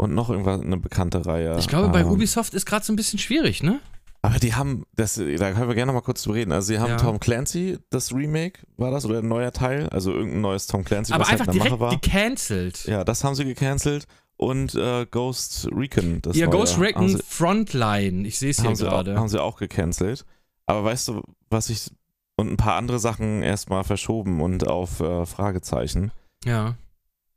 Und 0.02 0.14
noch 0.16 0.30
irgendwas, 0.30 0.62
eine 0.62 0.78
bekannte 0.78 1.26
Reihe. 1.26 1.58
Ich 1.60 1.68
glaube, 1.68 1.89
bei 1.89 2.02
Ähm, 2.02 2.08
Ubisoft 2.10 2.54
ist 2.54 2.66
gerade 2.66 2.84
so 2.84 2.91
ein 2.91 2.95
bisschen 2.95 3.20
schwierig, 3.20 3.62
ne? 3.64 3.80
Aber 4.24 4.38
die 4.39 4.54
haben, 4.54 4.84
das, 4.95 5.16
da 5.16 5.52
können 5.52 5.68
wir 5.68 5.76
gerne 5.76 5.93
mal 5.93 6.02
kurz 6.02 6.22
drüber 6.24 6.36
reden. 6.36 6.52
Also 6.52 6.68
sie 6.68 6.80
haben 6.80 6.89
Ja. 6.91 6.97
Tom 6.97 7.20
Clancy, 7.20 7.80
das 7.89 8.14
Remake, 8.14 8.60
war 8.78 8.91
das, 8.91 9.06
oder 9.06 9.20
ein 9.20 9.28
neuer 9.28 9.52
Teil? 9.52 9.89
Also 9.89 10.12
irgendein 10.12 10.41
neues 10.41 10.68
Tom 10.68 10.84
Clancy, 10.84 11.14
Aber 11.14 11.22
was 11.24 11.32
halt 11.32 11.41
einfach 11.41 11.54
in 11.54 11.60
der 11.60 11.66
direkt 11.68 11.82
Mache 11.82 11.91
war. 11.91 11.99
gecancelt. 11.99 12.86
Ja, 12.86 13.04
das 13.04 13.24
haben 13.24 13.36
sie 13.36 13.45
gecancelt. 13.45 14.06
Und 14.38 14.74
äh, 14.76 15.06
Ghost 15.06 15.68
Recon, 15.72 16.22
das 16.24 16.36
Ja, 16.36 16.47
neue, 16.47 16.58
Ghost 16.58 16.80
Recon 16.80 17.10
sie, 17.10 17.20
Frontline. 17.28 18.28
Ich 18.28 18.38
sehe 18.39 18.49
es 18.52 18.62
hier 18.62 18.74
gerade. 18.74 19.16
haben 19.16 19.28
sie 19.30 19.41
auch 19.41 19.58
gecancelt. 19.58 20.26
Aber 20.66 20.84
weißt 20.84 21.08
du, 21.10 21.22
was 21.49 21.70
ich 21.70 21.91
und 22.38 22.49
ein 22.52 22.58
paar 22.58 22.76
andere 22.76 22.97
Sachen 22.99 23.43
erstmal 23.43 23.84
verschoben 23.84 24.41
und 24.41 24.68
auf 24.68 24.99
äh, 24.99 25.26
Fragezeichen. 25.28 26.12
Ja. 26.45 26.76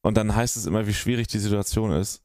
Und 0.03 0.17
dann 0.17 0.35
heißt 0.35 0.57
es 0.57 0.65
immer, 0.67 0.87
wie 0.87 0.95
schwierig 0.95 1.29
die 1.29 1.39
Situation 1.39 1.93
ist. 1.93 2.23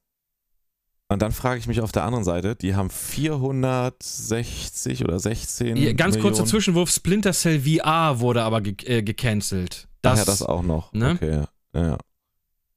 Und 1.11 1.23
dann 1.23 1.31
frage 1.31 1.59
ich 1.59 1.65
mich 1.67 1.81
auf 1.81 1.91
der 1.91 2.03
anderen 2.03 2.23
Seite, 2.23 2.55
die 2.55 2.75
haben 2.75 2.91
460 2.91 5.03
oder 5.03 5.19
16 5.19 5.75
Ja, 5.75 5.91
ganz 5.93 6.13
Millionen. 6.15 6.21
kurzer 6.35 6.45
Zwischenwurf: 6.45 6.91
Splinter 6.91 7.33
Cell 7.33 7.61
VR 7.61 8.19
wurde 8.19 8.43
aber 8.43 8.61
ge 8.61 8.75
äh, 8.85 9.01
gecancelt. 9.01 9.87
Ach 9.87 9.97
Das, 10.03 10.19
ja, 10.19 10.25
das 10.25 10.43
auch 10.43 10.61
noch. 10.61 10.93
ne? 10.93 11.13
Okay, 11.15 11.43
ja. 11.73 11.81
ja. 11.81 11.97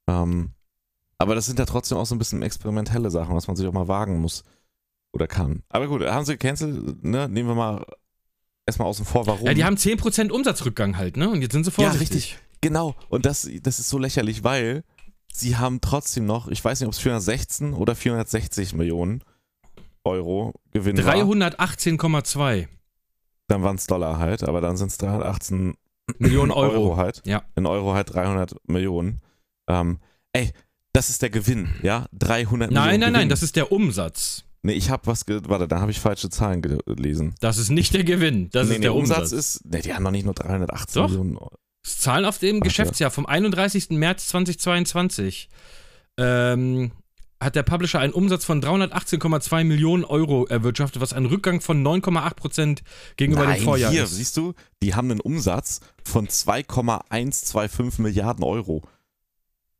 Ähm, 0.07 0.51
aber 1.17 1.35
das 1.35 1.45
sind 1.45 1.59
ja 1.59 1.65
trotzdem 1.65 1.97
auch 1.97 2.05
so 2.05 2.15
ein 2.15 2.19
bisschen 2.19 2.41
experimentelle 2.41 3.11
Sachen, 3.11 3.35
was 3.35 3.47
man 3.47 3.55
sich 3.55 3.67
auch 3.67 3.73
mal 3.73 3.87
wagen 3.87 4.19
muss 4.19 4.43
oder 5.13 5.27
kann. 5.27 5.63
Aber 5.69 5.87
gut, 5.87 6.01
haben 6.01 6.25
sie 6.25 6.33
gecancelt, 6.33 7.03
ne? 7.03 7.29
Nehmen 7.29 7.49
wir 7.49 7.55
mal 7.55 7.85
erstmal 8.65 8.87
außen 8.87 9.05
vor, 9.05 9.27
warum. 9.27 9.45
Ja, 9.45 9.53
die 9.53 9.63
haben 9.63 9.75
10% 9.77 10.31
Umsatzrückgang 10.31 10.97
halt, 10.97 11.17
ne? 11.17 11.29
Und 11.29 11.41
jetzt 11.41 11.53
sind 11.53 11.63
sie 11.65 11.71
Ja, 11.71 11.89
vorsichtig. 11.91 12.15
richtig. 12.15 12.39
Genau, 12.61 12.95
und 13.09 13.25
das, 13.25 13.47
das 13.61 13.79
ist 13.79 13.89
so 13.89 13.97
lächerlich, 13.99 14.43
weil 14.43 14.83
sie 15.33 15.57
haben 15.57 15.81
trotzdem 15.81 16.25
noch, 16.25 16.47
ich 16.47 16.63
weiß 16.63 16.79
nicht, 16.79 16.87
ob 16.87 16.93
es 16.93 16.99
416 16.99 17.73
oder 17.73 17.95
460 17.95 18.73
Millionen 18.73 19.23
Euro 20.05 20.53
Gewinn 20.71 20.97
war. 21.03 21.15
318,2 21.15 22.67
Dann 23.47 23.63
waren 23.63 23.75
es 23.75 23.87
Dollar 23.87 24.19
halt, 24.19 24.43
aber 24.43 24.61
dann 24.61 24.77
sind 24.77 24.91
es 24.91 24.97
318 24.97 25.75
Millionen 26.17 26.51
Euro. 26.51 26.97
halt. 26.97 27.21
Ja. 27.25 27.43
In 27.55 27.65
Euro 27.65 27.93
halt 27.93 28.13
300 28.13 28.55
Millionen. 28.67 29.21
Ähm, 29.67 29.99
ey, 30.33 30.51
das 30.91 31.09
ist 31.09 31.21
der 31.21 31.29
Gewinn, 31.29 31.73
ja? 31.81 32.05
300 32.13 32.69
Millionen 32.69 32.73
Nein, 32.73 32.99
nein, 32.99 32.99
Gewinn. 32.99 33.13
nein, 33.13 33.29
das 33.29 33.41
ist 33.43 33.55
der 33.55 33.71
Umsatz. 33.71 34.43
Nee, 34.61 34.73
ich 34.73 34.89
habe 34.89 35.07
was, 35.07 35.25
warte, 35.27 35.67
da 35.67 35.81
habe 35.81 35.91
ich 35.91 35.99
falsche 35.99 36.29
Zahlen 36.29 36.61
gelesen. 36.61 37.35
Das 37.41 37.57
ist 37.57 37.69
nicht 37.69 37.93
der 37.93 38.03
Gewinn, 38.03 38.49
das 38.51 38.67
nee, 38.67 38.73
ist 38.73 38.79
nee, 38.79 38.83
der 38.83 38.95
Umsatz 38.95 39.31
Umsatz. 39.31 39.55
ist, 39.55 39.65
nee, 39.65 39.81
die 39.81 39.93
haben 39.93 40.03
noch 40.03 40.11
nicht 40.11 40.23
nur 40.25 40.33
318 40.33 41.01
Doch. 41.01 41.09
Millionen. 41.09 41.35
Das 41.35 41.49
Zahlen 41.83 42.25
auf 42.25 42.37
dem 42.37 42.57
Warte. 42.57 42.67
Geschäftsjahr 42.67 43.11
vom 43.11 43.25
31. 43.25 43.89
März 43.91 44.27
2022 44.27 45.49
ähm, 46.17 46.91
hat 47.41 47.55
der 47.55 47.63
Publisher 47.63 47.99
einen 47.99 48.13
Umsatz 48.13 48.45
von 48.45 48.61
318,2 48.61 49.63
Millionen 49.65 50.05
Euro 50.05 50.45
erwirtschaftet, 50.45 51.01
was 51.01 51.13
ein 51.13 51.25
Rückgang 51.25 51.59
von 51.61 51.85
9,8% 51.85 52.81
gegenüber 53.17 53.45
Nein, 53.45 53.59
dem 53.59 53.63
Vorjahr 53.65 53.91
hier, 53.91 54.03
ist. 54.03 54.15
siehst 54.15 54.37
du, 54.37 54.53
die 54.81 54.95
haben 54.95 55.11
einen 55.11 55.19
Umsatz 55.19 55.81
von 56.03 56.27
2,125 56.29 57.99
Milliarden 57.99 58.43
Euro. 58.43 58.81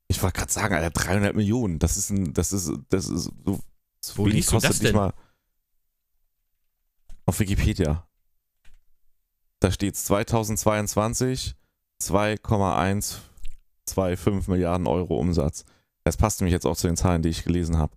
Ich 0.09 0.21
wollte 0.21 0.39
gerade 0.39 0.51
sagen, 0.51 0.75
Alter, 0.75 0.89
300 0.91 1.35
Millionen. 1.35 1.79
Das 1.79 1.95
ist 1.97 2.09
ein, 2.09 2.33
das 2.33 2.51
ist, 2.51 2.71
das 2.89 3.07
ist 3.07 3.31
so, 3.45 3.59
so 4.01 4.17
Wo 4.17 4.27
liest 4.27 4.49
du 4.49 4.55
kostet 4.55 4.71
das 4.71 4.79
nicht 4.81 4.89
denn? 4.89 4.95
mal. 4.97 5.13
Auf 7.25 7.39
Wikipedia. 7.39 8.05
Da 9.61 9.71
steht 9.71 9.95
2022 9.95 11.55
2,125 12.05 14.47
Milliarden 14.47 14.87
Euro 14.87 15.17
Umsatz. 15.17 15.65
Das 16.03 16.17
passt 16.17 16.41
nämlich 16.41 16.53
jetzt 16.53 16.65
auch 16.65 16.75
zu 16.75 16.87
den 16.87 16.97
Zahlen, 16.97 17.21
die 17.21 17.29
ich 17.29 17.43
gelesen 17.43 17.77
habe. 17.77 17.93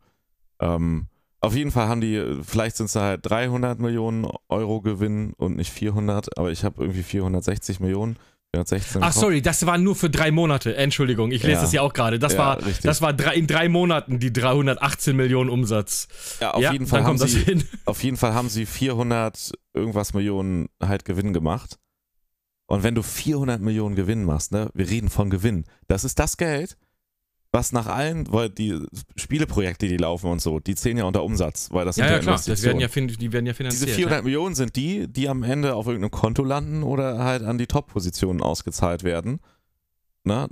Ähm, 0.60 1.06
auf 1.40 1.54
jeden 1.54 1.70
Fall 1.70 1.88
haben 1.88 2.00
die, 2.00 2.40
vielleicht 2.42 2.76
sind 2.76 2.86
es 2.86 2.96
halt 2.96 3.20
300 3.24 3.78
Millionen 3.78 4.26
Euro 4.48 4.80
Gewinn 4.80 5.32
und 5.36 5.56
nicht 5.56 5.72
400, 5.72 6.38
aber 6.38 6.50
ich 6.50 6.64
habe 6.64 6.82
irgendwie 6.82 7.02
460 7.02 7.80
Millionen. 7.80 8.16
416 8.54 9.02
im 9.02 9.08
Ach, 9.08 9.12
sorry, 9.12 9.42
das 9.42 9.66
waren 9.66 9.82
nur 9.82 9.96
für 9.96 10.08
drei 10.08 10.30
Monate. 10.30 10.76
Entschuldigung, 10.76 11.30
ich 11.32 11.42
lese 11.42 11.56
Ja. 11.56 11.60
das 11.62 11.72
ja 11.72 11.82
auch 11.82 11.92
gerade. 11.92 12.18
Das 12.18 12.34
Ja, 12.34 12.38
war, 12.38 12.58
richtig. 12.64 12.84
das 12.84 13.02
war 13.02 13.12
drei, 13.12 13.34
in 13.34 13.46
drei 13.46 13.68
Monaten 13.68 14.18
die 14.18 14.32
318 14.32 15.16
Millionen 15.16 15.50
Umsatz. 15.50 16.08
Ja, 16.40 16.52
auf 16.52 16.62
ja, 16.62 16.72
jeden 16.72 16.86
Fall 16.86 17.04
haben 17.04 17.18
sie, 17.18 17.64
auf 17.84 18.02
jeden 18.02 18.16
Fall 18.16 18.34
haben 18.34 18.48
sie 18.48 18.64
400 18.64 19.52
irgendwas 19.74 20.14
Millionen 20.14 20.68
halt 20.82 21.04
Gewinn 21.04 21.32
gemacht. 21.32 21.78
Und 22.66 22.82
wenn 22.82 22.94
du 22.94 23.02
400 23.02 23.60
Millionen 23.60 23.94
Gewinn 23.94 24.24
machst, 24.24 24.52
ne, 24.52 24.70
wir 24.74 24.88
reden 24.88 25.08
von 25.08 25.30
Gewinn, 25.30 25.64
das 25.86 26.04
ist 26.04 26.18
das 26.18 26.36
Geld, 26.36 26.76
was 27.52 27.72
nach 27.72 27.86
allen, 27.86 28.30
weil 28.30 28.50
die 28.50 28.78
Spieleprojekte, 29.16 29.88
die 29.88 29.96
laufen 29.96 30.30
und 30.30 30.42
so, 30.42 30.58
die 30.58 30.74
zählen 30.74 30.98
ja 30.98 31.04
unter 31.04 31.22
Umsatz, 31.22 31.68
weil 31.70 31.84
das 31.84 31.96
sind 31.96 32.04
Ja, 32.04 32.10
ja, 32.10 32.16
ja, 32.16 32.22
klar. 32.22 32.40
Das 32.44 32.62
werden 32.62 32.80
ja, 32.80 32.88
die 32.88 33.32
werden 33.32 33.46
ja 33.46 33.54
finanziert. 33.54 33.88
Diese 33.88 33.96
400 33.96 34.24
Millionen 34.24 34.54
sind 34.54 34.76
die, 34.76 35.08
die 35.08 35.28
am 35.28 35.42
Ende 35.42 35.74
auf 35.74 35.86
irgendeinem 35.86 36.10
Konto 36.10 36.44
landen 36.44 36.82
oder 36.82 37.24
halt 37.24 37.42
an 37.42 37.56
die 37.56 37.66
Top-Positionen 37.66 38.42
ausgezahlt 38.42 39.04
werden. 39.04 39.40
Na? 40.24 40.48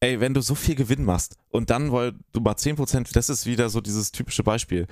Ey, 0.00 0.20
wenn 0.20 0.34
du 0.34 0.40
so 0.40 0.56
viel 0.56 0.74
Gewinn 0.74 1.04
machst 1.04 1.36
und 1.48 1.70
dann, 1.70 1.92
weil 1.92 2.12
du 2.32 2.40
mal 2.40 2.54
10%, 2.54 3.12
das 3.14 3.28
ist 3.28 3.46
wieder 3.46 3.70
so 3.70 3.80
dieses 3.80 4.10
typische 4.10 4.42
Beispiel. 4.42 4.88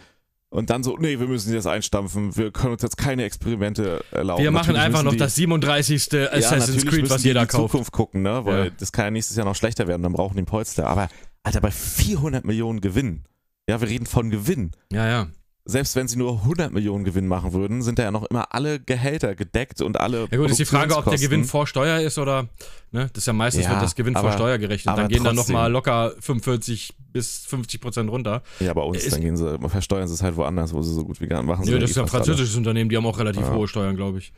Und 0.52 0.68
dann 0.68 0.82
so, 0.82 0.96
nee, 0.98 1.20
wir 1.20 1.28
müssen 1.28 1.54
das 1.54 1.66
einstampfen, 1.68 2.36
wir 2.36 2.50
können 2.50 2.72
uns 2.72 2.82
jetzt 2.82 2.96
keine 2.96 3.22
Experimente 3.22 4.04
erlauben. 4.10 4.42
Wir 4.42 4.50
machen 4.50 4.72
Natürlich 4.74 4.82
einfach 4.82 5.02
noch 5.04 5.12
die, 5.12 5.16
das 5.18 5.36
37. 5.36 6.08
ja, 6.12 6.26
Assassin's 6.32 6.68
natürlich 6.84 6.90
Creed, 7.02 7.10
was 7.10 7.22
jeder 7.22 7.42
in 7.42 7.46
die 7.46 7.52
kauft. 7.52 7.70
Zukunft 7.70 7.92
gucken, 7.92 8.22
ne? 8.22 8.44
Weil 8.44 8.64
Ja. 8.66 8.70
das 8.76 8.90
kann 8.90 9.04
ja 9.04 9.10
nächstes 9.12 9.36
Jahr 9.36 9.46
noch 9.46 9.54
schlechter 9.54 9.86
werden, 9.86 10.02
dann 10.02 10.12
brauchen 10.12 10.34
die 10.34 10.38
einen 10.40 10.46
Polster. 10.46 10.88
Aber, 10.88 11.08
Alter, 11.44 11.60
bei 11.60 11.70
400 11.70 12.44
Millionen 12.44 12.80
Gewinn, 12.80 13.22
ja, 13.68 13.80
wir 13.80 13.88
reden 13.88 14.06
von 14.06 14.30
Gewinn 14.30 14.72
Ja, 14.92 15.06
ja. 15.08 15.28
Selbst 15.64 15.94
wenn 15.94 16.08
sie 16.08 16.16
nur 16.16 16.38
100 16.42 16.72
Millionen 16.72 17.04
Gewinn 17.04 17.26
machen 17.28 17.52
würden, 17.52 17.82
sind 17.82 17.98
da 17.98 18.04
ja 18.04 18.10
noch 18.10 18.24
immer 18.24 18.52
alle 18.54 18.80
Gehälter 18.80 19.34
gedeckt 19.34 19.80
und 19.82 20.00
alle. 20.00 20.26
Ja 20.30 20.38
gut, 20.38 20.50
ist 20.50 20.58
die 20.58 20.64
Frage, 20.64 20.96
ob 20.96 21.04
der. 21.04 21.18
Gewinn 21.18 21.44
vor 21.44 21.66
Steuer 21.66 22.00
ist 22.00 22.18
oder, 22.18 22.48
ne, 22.92 23.08
das 23.12 23.22
ist 23.22 23.26
ja 23.26 23.32
meistens 23.32 23.64
Ja, 23.64 23.70
wird 23.72 23.82
das 23.82 23.94
Gewinn 23.94 24.14
vor 24.14 24.22
aber- 24.24 24.32
Steuer 24.32 24.58
gerechnet. 24.58 24.96
Dann 24.96 25.08
gehen 25.08 25.22
dann 25.22 25.36
trotzdem. 25.36 25.54
nochmal 25.54 25.70
locker 25.70 26.12
45 26.20 26.94
bis 27.12 27.44
50 27.46 27.80
Prozent 27.80 28.10
runter. 28.10 28.42
Ja, 28.58 28.72
bei 28.72 28.80
uns, 28.82 29.04
Ist- 29.04 29.12
dann 29.14 29.20
gehen 29.20 29.36
sie, 29.36 29.58
versteuern 29.68 30.08
sie 30.08 30.14
es 30.14 30.22
halt 30.22 30.36
woanders, 30.36 30.72
wo 30.72 30.80
sie 30.82 30.94
so 30.94 31.04
gut 31.04 31.20
wie 31.20 31.26
gar 31.26 31.42
machen. 31.42 31.64
sie 31.64 31.70
Nö, 31.70 31.76
ja 31.76 31.80
das 31.82 31.90
ist 31.90 31.96
ja 31.96 32.02
ein 32.02 32.06
fast 32.08 32.14
alle. 32.16 32.24
französisches 32.26 32.56
Unternehmen, 32.56 32.88
die 32.90 32.96
haben 32.96 33.06
auch 33.06 33.18
relativ 33.18 33.42
Ja. 33.42 33.52
hohe 33.52 33.68
Steuern, 33.68 33.96
glaube 33.96 34.18
ich. 34.18 34.32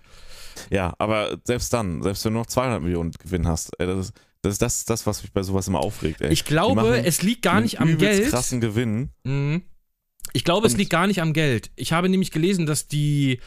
Ja, 0.71 0.93
aber 0.99 1.39
selbst 1.45 1.73
dann, 1.73 2.03
selbst 2.03 2.25
wenn 2.25 2.35
du 2.35 2.41
noch 2.41 2.47
200 2.47 2.83
Millionen 2.83 3.13
Gewinn 3.13 3.47
hast, 3.47 3.71
ey, 3.79 3.87
das, 3.87 4.07
ist, 4.09 4.13
das 4.43 4.53
ist 4.55 4.63
das, 4.63 4.85
das, 4.85 5.07
was 5.07 5.23
mich 5.23 5.33
bei 5.33 5.43
sowas 5.43 5.67
immer 5.69 5.81
aufregt. 5.81 6.21
Ey. 6.21 6.33
Ich 6.33 6.41
machen 6.43 6.49
glaube, 6.53 7.05
es 7.05 7.23
liegt 7.23 7.43
gar 7.43 7.61
nicht 7.61 7.81
am 7.81 7.97
Geld. 7.97 8.29
krassen 8.29 8.61
Gewinn. 8.61 9.11
Mhm. 9.25 9.63
Ich 10.33 10.45
glaube, 10.45 10.67
es 10.67 10.73
Und- 10.75 10.79
liegt 10.79 10.91
gar 10.91 11.07
nicht 11.07 11.21
am 11.21 11.33
Geld. 11.33 11.71
Ich 11.77 11.93
habe 11.93 12.09
nämlich 12.09 12.31
gelesen, 12.31 12.65
dass 12.67 12.87
die, 12.89 13.41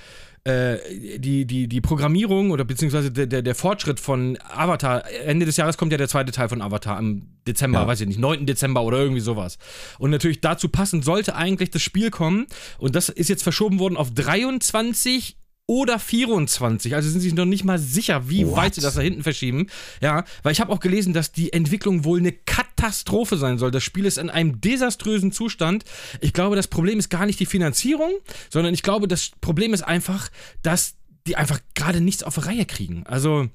äh, 0.43 0.77
die, 1.17 1.45
die, 1.45 1.67
die 1.67 1.81
Programmierung 1.81 2.51
oder 2.51 2.63
beziehungsweise 2.63 3.11
der, 3.11 3.25
der, 3.25 3.41
der 3.41 3.55
Fortschritt 3.55 3.99
von 3.99 4.37
Avatar, 4.43 5.03
Ende 5.25 5.45
des 5.47 5.57
Jahres 5.57 5.77
kommt 5.77 5.91
ja 5.91 5.97
der 5.97 6.07
zweite 6.07 6.31
Teil 6.31 6.49
von 6.49 6.61
Avatar 6.61 6.97
am 6.97 7.27
Dezember, 7.47 7.79
Ja. 7.81 7.87
weiß 7.87 8.01
ich 8.01 8.07
nicht, 8.07 8.19
9. 8.19 8.45
Dezember 8.45 8.83
oder 8.83 8.99
irgendwie 8.99 9.21
sowas. 9.21 9.57
Und 9.97 10.11
natürlich 10.11 10.41
dazu 10.41 10.69
passend 10.69 11.03
sollte 11.05 11.35
eigentlich 11.35 11.71
das 11.71 11.81
Spiel 11.81 12.11
kommen 12.11 12.45
und 12.77 12.95
das 12.95 13.09
ist 13.09 13.29
jetzt 13.29 13.41
verschoben 13.43 13.79
worden 13.79 13.97
auf 13.97 14.11
23 14.13 15.37
oder 15.67 15.97
24. 15.97 16.93
Also 16.95 17.09
sind 17.09 17.21
sie 17.21 17.29
sich 17.29 17.37
noch 17.37 17.45
nicht 17.45 17.63
mal 17.63 17.79
sicher, 17.79 18.29
wie 18.29 18.45
What? 18.45 18.55
weit 18.55 18.75
sie 18.75 18.81
das 18.81 18.95
da 18.95 19.01
hinten 19.01 19.23
verschieben. 19.23 19.67
Ja, 20.01 20.23
weil 20.43 20.51
ich 20.51 20.61
habe 20.61 20.71
auch 20.71 20.79
gelesen, 20.79 21.13
dass 21.13 21.31
die 21.31 21.53
Entwicklung 21.53 22.03
wohl 22.03 22.19
eine 22.19 22.31
Katastrophe 22.31 23.37
sein 23.37 23.57
soll. 23.57 23.71
Das 23.71 23.83
Spiel 23.83 24.05
ist 24.05 24.17
in 24.17 24.29
einem 24.29 24.61
desaströsen 24.61 25.31
Zustand. 25.31 25.83
Ich 26.21 26.33
glaube, 26.33 26.55
das 26.55 26.67
Problem 26.67 26.99
ist 26.99 27.09
gar 27.09 27.25
nicht 27.25 27.39
die 27.39 27.45
Finanzierung, 27.45 28.11
sondern 28.49 28.73
ich 28.73 28.83
glaube, 28.83 29.07
das 29.07 29.31
Problem 29.41 29.73
ist 29.73 29.81
einfach, 29.81 30.29
dass 30.61 30.95
die 31.27 31.35
einfach 31.35 31.59
gerade 31.73 32.01
nichts 32.01 32.21
auf 32.23 32.35
die 32.35 32.41
Reihe 32.41 32.65
kriegen. 32.65 33.03
Also 33.07 33.49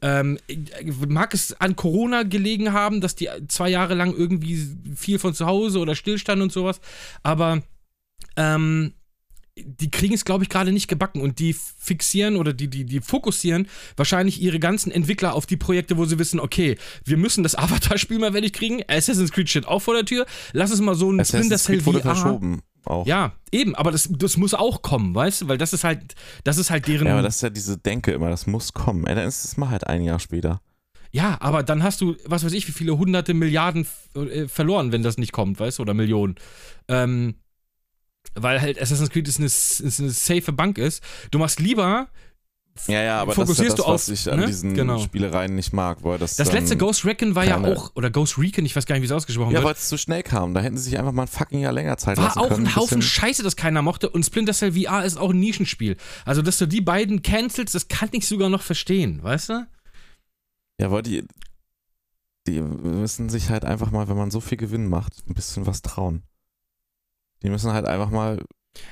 ähm, 0.00 0.38
mag 1.08 1.34
es 1.34 1.60
an 1.60 1.74
Corona 1.74 2.22
gelegen 2.22 2.72
haben, 2.72 3.00
dass 3.00 3.16
die 3.16 3.28
zwei 3.48 3.68
Jahre 3.68 3.94
lang 3.94 4.14
irgendwie 4.14 4.64
viel 4.94 5.18
von 5.18 5.34
zu 5.34 5.46
Hause 5.46 5.80
oder 5.80 5.96
Stillstand 5.96 6.40
und 6.40 6.52
sowas, 6.52 6.80
aber 7.24 7.62
ähm, 8.36 8.94
die 9.66 9.90
kriegen 9.90 10.14
es, 10.14 10.24
glaube 10.24 10.44
ich, 10.44 10.50
gerade 10.50 10.72
nicht 10.72 10.88
gebacken 10.88 11.20
und 11.20 11.38
die 11.38 11.54
fixieren 11.54 12.36
oder 12.36 12.52
die, 12.52 12.68
die, 12.68 12.84
die 12.84 13.00
fokussieren 13.00 13.68
wahrscheinlich 13.96 14.40
ihre 14.40 14.58
ganzen 14.58 14.90
Entwickler 14.90 15.34
auf 15.34 15.46
die 15.46 15.56
Projekte, 15.56 15.96
wo 15.96 16.04
sie 16.04 16.18
wissen, 16.18 16.40
okay, 16.40 16.76
wir 17.04 17.16
müssen 17.16 17.42
das 17.42 17.54
Avatar-Spiel 17.58 18.18
mal 18.18 18.32
fertig 18.32 18.52
kriegen, 18.52 18.82
Assassin's 18.88 19.32
Creed 19.32 19.48
steht 19.48 19.66
auch 19.66 19.80
vor 19.80 19.94
der 19.94 20.04
Tür, 20.04 20.26
lass 20.52 20.70
es 20.70 20.80
mal 20.80 20.94
so 20.94 21.10
ein 21.10 21.24
Splinter 21.24 21.54
Assassin's 21.54 21.64
Cell 21.64 21.76
Creed 21.76 21.86
wurde 21.86 22.00
VR. 22.00 22.14
verschoben. 22.14 22.62
Auch. 22.84 23.06
Ja, 23.06 23.32
eben, 23.52 23.74
aber 23.74 23.90
das, 23.90 24.08
das 24.10 24.38
muss 24.38 24.54
auch 24.54 24.80
kommen, 24.80 25.14
weißt 25.14 25.42
du, 25.42 25.48
weil 25.48 25.58
das 25.58 25.72
ist 25.74 25.84
halt, 25.84 26.14
das 26.44 26.56
ist 26.56 26.70
halt 26.70 26.86
deren. 26.88 27.06
Ja, 27.06 27.14
aber 27.14 27.22
das 27.22 27.36
ist 27.36 27.42
ja 27.42 27.50
diese 27.50 27.76
Denke 27.76 28.12
immer, 28.12 28.30
das 28.30 28.46
muss 28.46 28.72
kommen. 28.72 29.06
Ey, 29.06 29.14
dann 29.14 29.28
ist 29.28 29.44
es 29.44 29.56
mal 29.58 29.68
halt 29.68 29.86
ein 29.86 30.02
Jahr 30.02 30.18
später. 30.20 30.62
Ja, 31.10 31.38
aber 31.40 31.62
dann 31.62 31.82
hast 31.82 32.00
du, 32.00 32.16
was 32.24 32.44
weiß 32.44 32.52
ich, 32.52 32.68
wie 32.68 32.72
viele 32.72 32.96
hunderte 32.98 33.34
Milliarden 33.34 33.86
äh, 34.14 34.46
verloren, 34.46 34.92
wenn 34.92 35.02
das 35.02 35.18
nicht 35.18 35.32
kommt, 35.32 35.58
weißt 35.60 35.78
du, 35.78 35.82
oder 35.82 35.94
Millionen. 35.94 36.36
Ähm, 36.88 37.36
weil 38.34 38.60
halt 38.60 38.80
Assassin's 38.80 39.10
Creed 39.10 39.28
ist 39.28 39.38
eine, 39.38 39.46
ist 39.46 40.00
eine 40.00 40.10
safe 40.10 40.52
Bank 40.52 40.78
ist. 40.78 41.02
Du 41.30 41.38
machst 41.38 41.60
lieber. 41.60 42.08
Ja, 42.86 43.02
ja, 43.02 43.20
aber 43.22 43.32
Fokussierst 43.32 43.76
das 43.76 43.86
ist 43.86 43.86
ja 43.86 43.86
du 43.86 43.92
das, 43.92 44.08
was 44.08 44.08
auf- 44.08 44.14
ich 44.26 44.32
an 44.32 44.38
ne? 44.38 44.46
diesen 44.46 44.74
Genau. 44.74 44.98
Spielereien 45.00 45.56
nicht 45.56 45.72
mag. 45.72 46.04
Weil 46.04 46.16
das 46.20 46.36
Das 46.36 46.52
letzte 46.52 46.76
Ghost 46.76 47.04
Recon 47.04 47.34
war 47.34 47.44
ja 47.44 47.60
auch, 47.60 47.90
oder 47.96 48.08
Ghost 48.08 48.38
Recon, 48.38 48.64
ich 48.64 48.76
weiß 48.76 48.86
gar 48.86 48.94
nicht, 48.94 49.02
wie 49.02 49.06
es 49.06 49.10
ausgesprochen 49.12 49.50
Ja, 49.50 49.58
weil 49.58 49.70
wird. 49.70 49.78
es 49.78 49.88
zu 49.88 49.98
schnell 49.98 50.22
kam. 50.22 50.54
Da 50.54 50.60
hätten 50.60 50.76
sie 50.76 50.84
sich 50.84 50.96
einfach 50.96 51.10
mal 51.10 51.22
ein 51.22 51.28
fucking 51.28 51.58
Jahr 51.58 51.72
länger 51.72 51.96
Zeit 51.96 52.18
War 52.18 52.26
lassen 52.26 52.38
auch 52.38 52.48
können. 52.50 52.66
ein 52.68 52.76
Haufen 52.76 53.02
Scheiße, 53.02 53.42
das 53.42 53.56
keiner 53.56 53.82
mochte. 53.82 54.08
Und 54.08 54.24
Splinter 54.24 54.52
Cell 54.52 54.72
VR 54.80 55.04
ist 55.04 55.16
auch 55.16 55.30
ein 55.30 55.40
Nischenspiel. 55.40 55.96
Also, 56.24 56.40
dass 56.40 56.58
du 56.58 56.66
die 56.66 56.80
beiden 56.80 57.22
cancelst, 57.22 57.74
das 57.74 57.88
kann 57.88 58.10
ich 58.12 58.28
sogar 58.28 58.48
noch 58.48 58.62
verstehen, 58.62 59.24
weißt 59.24 59.48
du? 59.48 59.66
Ja, 60.80 60.92
weil 60.92 61.02
die, 61.02 61.24
die 62.46 62.60
müssen 62.60 63.28
sich 63.28 63.50
halt 63.50 63.64
einfach 63.64 63.90
mal, 63.90 64.06
wenn 64.08 64.16
man 64.16 64.30
so 64.30 64.38
viel 64.40 64.56
Gewinn 64.56 64.86
macht, 64.86 65.14
ein 65.28 65.34
bisschen 65.34 65.66
was 65.66 65.82
trauen. 65.82 66.22
Die 67.42 67.50
müssen 67.50 67.72
halt 67.72 67.86
einfach 67.86 68.10
mal 68.10 68.42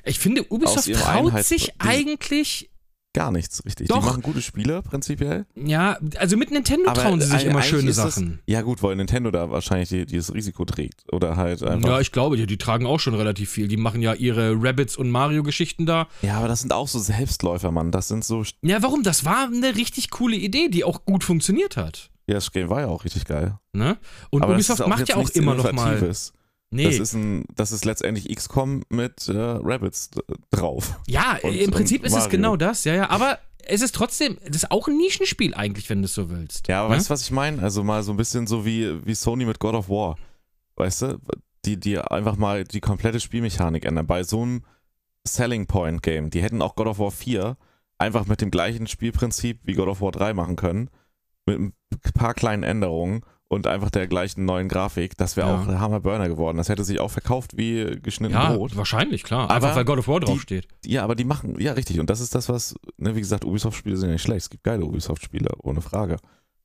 Ich 0.04 0.18
finde, 0.18 0.44
Ubisoft 0.52 0.92
traut 0.94 1.32
Einheits- 1.32 1.48
sich 1.48 1.72
eigentlich. 1.80 2.70
gar 3.12 3.30
nichts, 3.30 3.64
richtig. 3.64 3.88
Doch. 3.88 4.00
Die 4.00 4.04
machen 4.04 4.20
gute 4.22 4.42
Spiele, 4.42 4.82
prinzipiell. 4.82 5.46
Ja, 5.54 5.96
also 6.18 6.36
mit 6.36 6.50
Nintendo 6.50 6.90
Aber 6.90 7.00
trauen 7.00 7.18
sie 7.20 7.28
sich 7.28 7.44
immer 7.46 7.62
schöne 7.62 7.86
das- 7.86 7.96
Sachen. 7.96 8.40
Ja, 8.46 8.60
gut, 8.60 8.82
weil 8.82 8.94
Nintendo 8.96 9.30
da 9.30 9.50
wahrscheinlich 9.50 9.88
die, 9.88 10.04
dieses 10.04 10.34
Risiko 10.34 10.66
trägt. 10.66 11.10
Oder 11.12 11.36
halt 11.36 11.62
einfach. 11.62 11.88
Ja, 11.88 12.00
ich 12.00 12.12
glaube, 12.12 12.36
die, 12.36 12.46
die 12.46 12.58
tragen 12.58 12.84
auch 12.84 13.00
schon 13.00 13.14
relativ 13.14 13.48
viel. 13.50 13.68
Die 13.68 13.78
machen 13.78 14.02
ja 14.02 14.12
ihre 14.12 14.54
Rabbits 14.62 14.96
und 14.98 15.08
Mario-Geschichten 15.10 15.86
da. 15.86 16.08
Ja, 16.20 16.36
aber 16.36 16.48
das 16.48 16.60
sind 16.60 16.74
auch 16.74 16.88
so 16.88 16.98
Selbstläufer, 16.98 17.70
Mann. 17.70 17.90
Das 17.90 18.08
sind 18.08 18.22
so. 18.22 18.44
Ja, 18.60 18.82
warum? 18.82 19.02
Das 19.02 19.24
war 19.24 19.46
eine 19.46 19.76
richtig 19.76 20.10
coole 20.10 20.36
Idee, 20.36 20.68
die 20.68 20.84
auch 20.84 21.06
gut 21.06 21.24
funktioniert 21.24 21.78
hat. 21.78 22.10
Ja, 22.26 22.34
das 22.34 22.50
Game 22.52 22.68
war 22.68 22.80
ja 22.80 22.88
auch 22.88 23.04
richtig 23.04 23.24
geil. 23.24 23.56
Ne? 23.72 23.96
Und 24.28 24.42
aber 24.42 24.52
Ubisoft 24.54 24.80
das 24.80 24.88
macht 24.88 25.08
ja 25.08 25.16
auch 25.16 25.30
immer 25.30 25.54
noch 25.54 25.72
mal. 25.72 25.98
Nee, 26.70 26.84
Das, 26.84 26.98
ist 26.98 27.12
ein, 27.14 27.44
das 27.54 27.70
ist 27.72 27.84
letztendlich 27.84 28.34
XCOM 28.34 28.82
mit 28.88 29.28
äh, 29.28 29.32
Rabbits 29.36 30.10
drauf. 30.50 30.98
ja, 31.06 31.38
und- 31.42 31.54
im 31.54 31.70
Prinzip 31.70 32.02
ist 32.04 32.12
es 32.12 32.18
Mario. 32.18 32.30
genau 32.30 32.56
das, 32.56 32.84
ja, 32.84 32.94
ja. 32.94 33.10
Aber 33.10 33.38
es 33.68 33.82
ist 33.82 33.94
trotzdem, 33.94 34.36
das 34.44 34.56
ist 34.64 34.70
auch 34.70 34.88
ein 34.88 34.96
Nischenspiel 34.96 35.54
eigentlich, 35.54 35.88
wenn 35.90 36.00
du 36.02 36.06
es 36.06 36.14
so 36.14 36.28
willst. 36.30 36.68
Ja, 36.68 36.80
aber 36.80 36.90
ne? 36.90 36.96
weißt 36.96 37.08
du, 37.08 37.12
was 37.14 37.22
ich 37.22 37.30
meine? 37.30 37.62
Also 37.62 37.82
mal 37.84 38.02
so 38.02 38.12
ein 38.12 38.16
bisschen 38.16 38.46
so 38.46 38.64
wie, 38.66 39.04
wie 39.06 39.14
Sony 39.14 39.44
mit 39.44 39.58
God 39.60 39.74
of 39.74 39.88
War. 39.88 40.16
Weißt 40.76 41.02
du? 41.02 41.20
Die, 41.64 41.78
die 41.80 41.98
einfach 41.98 42.36
mal 42.36 42.64
die 42.64 42.80
komplette 42.80 43.18
Spielmechanik 43.20 43.84
ändern. 43.84 44.06
Bei 44.06 44.22
so 44.22 44.42
einem 44.42 44.62
Selling 45.26 45.66
Point 45.66 46.02
Game. 46.02 46.30
Die 46.30 46.42
hätten 46.42 46.62
auch 46.62 46.76
God 46.76 46.86
of 46.86 46.98
War 47.00 47.10
4 47.10 47.56
einfach 47.98 48.26
mit 48.26 48.40
dem 48.40 48.50
gleichen 48.52 48.86
Spielprinzip 48.86 49.60
wie 49.64 49.72
God 49.74 49.88
of 49.88 50.00
War 50.00 50.12
3 50.12 50.32
machen 50.34 50.54
können. 50.56 50.90
Mit 51.46 51.58
ein 51.58 51.72
paar 52.14 52.34
kleinen 52.34 52.62
Änderungen 52.62 53.22
und 53.48 53.66
einfach 53.66 53.90
der 53.90 54.08
gleichen 54.08 54.44
neuen 54.44 54.68
Grafik. 54.68 55.16
Das 55.16 55.36
wäre 55.36 55.48
Ja. 55.48 55.60
auch 55.60 55.66
der 55.66 55.80
Hammer-Burner 55.80 56.28
geworden. 56.28 56.56
Das 56.58 56.68
hätte 56.68 56.82
sich 56.84 56.98
auch 57.00 57.10
verkauft 57.10 57.56
wie 57.56 57.98
geschnitten 58.02 58.34
Ja, 58.34 58.52
Brot. 58.52 58.76
wahrscheinlich, 58.76 59.22
klar. 59.22 59.44
Aber 59.44 59.54
Einfach 59.54 59.76
weil 59.76 59.84
God 59.84 59.98
of 60.00 60.08
War 60.08 60.20
die- 60.20 60.26
draufsteht. 60.26 60.66
Ja, 60.84 61.04
aber 61.04 61.14
die 61.14 61.24
machen, 61.24 61.58
ja, 61.60 61.72
richtig. 61.72 62.00
Und 62.00 62.10
das 62.10 62.20
ist 62.20 62.34
das, 62.34 62.48
was, 62.48 62.74
ne, 62.96 63.14
wie 63.14 63.20
gesagt, 63.20 63.44
Ubisoft-Spiele 63.44 63.96
sind 63.96 64.08
ja 64.08 64.14
nicht 64.14 64.22
schlecht. 64.22 64.42
Es 64.42 64.50
gibt 64.50 64.64
geile 64.64 64.84
Ubisoft-Spiele, 64.84 65.50
ohne 65.62 65.80
Frage. 65.80 66.16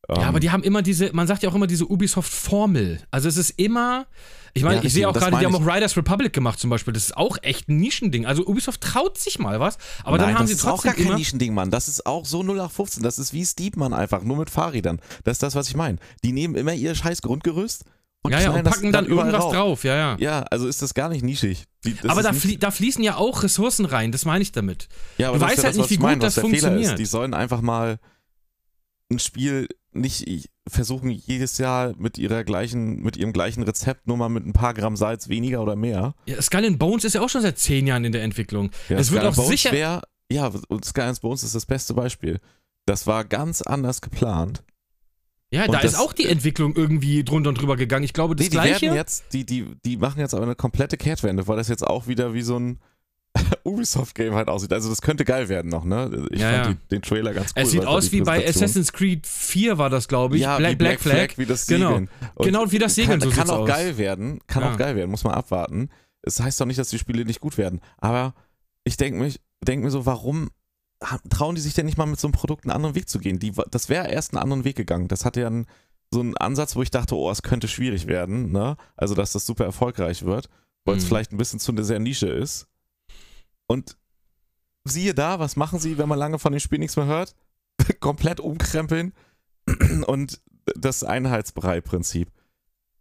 Ja, 0.10 0.16
Ähm, 0.18 0.24
aber 0.24 0.40
die 0.40 0.52
haben 0.52 0.64
immer 0.64 0.82
diese, 0.82 1.12
man 1.14 1.28
sagt 1.28 1.44
ja 1.44 1.50
auch 1.50 1.56
immer 1.56 1.68
diese 1.68 1.86
Ubisoft-Formel. 1.86 3.00
Also 3.12 3.30
es 3.30 3.38
ist 3.38 3.52
immer, 3.52 4.08
ich 4.54 4.64
meine, 4.64 4.78
Ja, 4.78 4.84
ich 4.84 4.94
sehe 4.94 5.08
auch 5.08 5.14
das 5.14 5.24
gerade, 5.24 5.38
die 5.38 5.46
haben 5.46 5.56
auch 5.56 5.66
Riders 5.66 5.96
Republic 5.96 6.34
gemacht 6.34 6.60
zum 6.60 6.70
Beispiel. 6.70 6.94
Das 6.94 7.04
ist 7.04 7.16
auch 7.18 7.38
echt 7.44 7.70
ein 7.70 7.78
Nischending. 7.78 8.26
Also 8.26 8.46
Ubisoft 8.46 8.82
traut 8.82 9.18
sich 9.18 9.40
mal 9.40 9.60
was, 9.60 9.78
aber 10.04 10.18
dann 10.18 10.28
Nein, 10.28 10.36
haben 10.40 10.44
das 10.44 10.50
sie 10.50 10.56
ist 10.56 10.66
auch 10.66 10.82
trotzdem 10.82 11.04
gar 11.04 11.12
kein. 11.12 11.18
Nischending, 11.20 11.54
Mann. 11.54 11.72
Das 11.72 11.88
ist 11.88 12.06
auch 12.06 12.26
so 12.26 12.42
0815. 12.42 13.04
Das 13.04 13.20
ist 13.20 13.32
wie 13.34 13.46
Steep, 13.46 13.78
Mann, 13.78 13.94
einfach. 13.94 14.24
Nur 14.24 14.38
mit 14.38 14.50
Fahrrädern. 14.50 15.00
Das 15.24 15.34
ist 15.36 15.44
das, 15.44 15.56
was 15.56 15.68
ich 15.70 15.76
meine. 15.76 15.98
Die 16.24 16.32
nehmen 16.32 16.56
immer 16.56 16.74
ihr 16.74 16.96
scheiß 16.96 17.22
Grundgerüst 17.22 17.86
und 18.24 18.32
Ja, 18.32 18.42
ja, 18.42 18.52
und 18.52 18.64
packen 18.64 18.92
das 18.92 18.92
dann 18.92 19.06
überall 19.06 19.28
irgendwas 19.28 19.46
rauf. 19.46 19.54
drauf, 19.54 19.84
ja, 19.84 19.96
ja. 19.96 20.18
Ja, 20.20 20.42
also 20.52 20.68
ist 20.68 20.82
das 20.82 20.94
gar 20.94 21.10
nicht 21.10 21.24
nischig. 21.24 21.66
Die, 21.86 21.94
das 21.96 22.10
aber 22.12 22.24
da, 22.24 22.34
flie 22.34 22.58
da 22.58 22.72
fließen 22.72 23.04
ja 23.04 23.16
auch 23.16 23.44
Ressourcen 23.44 23.86
rein, 23.86 24.12
das 24.12 24.26
meine 24.26 24.42
ich 24.42 24.52
damit. 24.52 24.90
ja, 25.18 25.30
aber 25.30 25.38
du 25.38 25.42
das 25.42 25.52
weißt 25.52 25.58
ja 25.60 25.64
halt 25.66 25.76
das, 25.76 25.82
nicht, 25.84 25.90
wie 25.92 25.96
gut 25.98 26.04
meine, 26.04 26.20
das 26.20 26.38
funktioniert. 26.40 27.00
Die 27.00 27.06
sollen 27.06 27.34
einfach 27.34 27.62
mal 27.62 28.00
ein 29.10 29.20
Spiel 29.20 29.68
nicht 29.94 30.50
versuchen, 30.68 31.10
jedes 31.10 31.58
Jahr 31.58 31.94
mit 31.98 32.18
ihrer 32.18 32.44
gleichen, 32.44 33.02
mit 33.02 33.18
ihrem 33.18 33.34
gleichen 33.34 33.64
Rezept 33.64 34.08
nur 34.08 34.18
mal 34.18 34.30
mit 34.30 34.46
ein 34.46 34.54
paar 34.54 34.74
Gramm 34.74 34.96
Salz 34.96 35.28
weniger 35.28 35.62
oder 35.62 35.76
mehr. 35.76 36.14
Ja, 36.26 36.42
Skull 36.42 36.66
and 36.66 36.80
Bones 36.80 37.04
ist 37.04 37.14
ja 37.14 37.22
auch 37.22 37.30
schon 37.30 37.42
seit 37.42 37.58
zehn 37.58 37.88
Jahren 37.88 38.06
in 38.06 38.12
der 38.12 38.24
Entwicklung. 38.24 38.72
Ja, 38.90 38.98
es 38.98 39.12
wird 39.12 39.22
Sky 39.24 39.30
auch 39.30 39.36
Bones 39.36 39.50
sicher. 39.50 39.72
Wär, 39.72 40.02
ja, 40.32 40.52
und 40.70 40.86
Sky 40.86 41.02
and 41.02 41.20
Bones 41.22 41.44
ist 41.44 41.56
das 41.56 41.66
beste 41.66 41.94
Beispiel. 41.94 42.40
Das 42.86 43.06
war 43.06 43.26
ganz 43.26 43.62
anders 43.62 44.02
geplant. 44.02 44.64
ja, 45.52 45.66
und 45.66 45.74
da 45.74 45.80
ist 45.80 45.94
das- 45.96 46.00
auch 46.02 46.14
die 46.14 46.28
Entwicklung 46.28 46.74
irgendwie 46.76 47.24
drunter 47.26 47.50
und 47.50 47.60
drüber 47.60 47.76
gegangen. 47.76 48.06
Ich 48.06 48.14
glaube, 48.14 48.36
das 48.36 48.46
Nee, 48.46 48.50
die 48.50 48.56
gleiche. 48.56 48.86
werden 48.86 48.96
jetzt, 48.96 49.26
die, 49.34 49.46
die, 49.46 49.66
die 49.86 49.98
machen 49.98 50.20
jetzt 50.20 50.34
aber 50.34 50.44
eine 50.44 50.56
komplette 50.56 50.96
Kehrtwende, 50.96 51.48
weil 51.48 51.58
das 51.58 51.68
jetzt 51.68 51.86
auch 51.86 52.08
wieder 52.08 52.34
wie 52.34 52.42
so 52.44 52.58
ein 52.58 52.80
Ubisoft-Game 53.64 54.34
halt 54.36 54.48
aussieht. 54.50 54.74
Also 54.74 54.90
das 54.90 55.02
könnte 55.02 55.24
geil 55.26 55.48
werden 55.50 55.70
noch, 55.70 55.86
ne? 55.86 56.28
Ich 56.32 56.40
Ja, 56.42 56.52
fand 56.52 56.66
ja. 56.66 56.74
Die, 56.74 56.88
den 56.90 57.02
Trailer 57.02 57.34
ganz 57.34 57.52
cool. 57.56 57.64
es 57.64 57.72
sieht 57.72 57.86
aus 57.86 58.12
wie 58.12 58.22
bei 58.22 58.48
Assassin's 58.48 58.92
Creed 58.92 59.26
4 59.26 59.78
war 59.78 59.90
das, 59.90 60.08
glaube 60.08 60.36
ich. 60.36 60.42
ja, 60.44 60.58
Black, 60.58 60.72
wie 60.74 60.76
Black 60.76 61.00
Flag. 61.00 61.38
wie 61.38 61.46
das 61.46 61.66
Genau. 61.68 61.90
Segeln. 61.90 62.10
Und 62.36 62.46
Genau 62.46 62.72
wie 62.72 62.80
das 62.80 62.96
Segeln, 62.96 63.20
kann, 63.20 63.30
so 63.30 63.36
Kann 63.36 63.50
auch 63.50 63.60
aus. 63.60 63.68
geil 63.68 63.98
werden, 63.98 64.40
kann 64.48 64.64
Ja. 64.64 64.74
auch 64.74 64.78
geil 64.78 64.96
werden, 64.96 65.10
muss 65.12 65.24
man 65.24 65.34
abwarten. 65.34 65.90
Es 66.24 66.40
heißt 66.40 66.60
doch 66.60 66.66
nicht, 66.66 66.78
dass 66.80 66.90
die 66.90 67.00
Spiele 67.00 67.24
nicht 67.26 67.40
gut 67.40 67.58
werden. 67.58 67.80
Aber 67.98 68.34
ich 68.84 68.98
denke 68.98 69.34
denk 69.66 69.84
mir 69.84 69.92
so, 69.92 70.06
warum 70.06 70.50
trauen 71.30 71.56
die 71.56 71.62
sich 71.62 71.74
denn 71.74 71.86
nicht 71.88 71.98
mal 71.98 72.06
mit 72.06 72.20
so 72.20 72.28
einem 72.28 72.34
Produkt 72.34 72.66
einen 72.66 72.72
anderen 72.74 72.96
Weg 72.96 73.10
zu 73.10 73.20
gehen? 73.20 73.40
Die, 73.40 73.54
das 73.72 73.90
wäre 73.90 74.10
erst 74.12 74.34
einen 74.34 74.44
anderen 74.44 74.66
Weg 74.66 74.76
gegangen. 74.76 75.08
Das 75.08 75.26
hatte 75.26 75.42
ja 75.42 75.48
einen, 75.48 75.66
so 76.14 76.20
einen 76.20 76.36
Ansatz, 76.38 76.76
wo 76.76 76.82
ich 76.84 76.92
dachte, 76.92 77.16
oh, 77.16 77.32
es 77.32 77.42
könnte 77.42 77.68
schwierig 77.68 78.06
werden, 78.08 78.52
ne? 78.52 78.76
Also, 78.98 79.16
dass 79.16 79.32
das 79.32 79.46
super 79.46 79.64
erfolgreich 79.64 80.24
wird, 80.26 80.50
weil 80.86 80.98
es 80.98 81.04
Mhm. 81.04 81.08
vielleicht 81.08 81.32
ein 81.32 81.38
bisschen 81.38 81.60
zu 81.60 81.74
sehr 81.84 82.00
Nische 82.00 82.28
ist. 82.28 82.68
Und 83.72 83.98
siehe 84.84 85.14
da, 85.14 85.40
was 85.40 85.56
machen 85.56 85.80
sie, 85.80 85.98
wenn 85.98 86.10
man 86.10 86.20
lange 86.20 86.40
von 86.40 86.52
dem 86.52 86.60
Spiel 86.60 86.80
nichts 86.80 86.98
mehr 86.98 87.06
hört? 87.06 87.36
Komplett 88.02 88.42
umkrempeln 88.42 89.14
und 90.08 90.42
das 90.76 91.06
Einheitsbrei-Prinzip. 91.06 92.30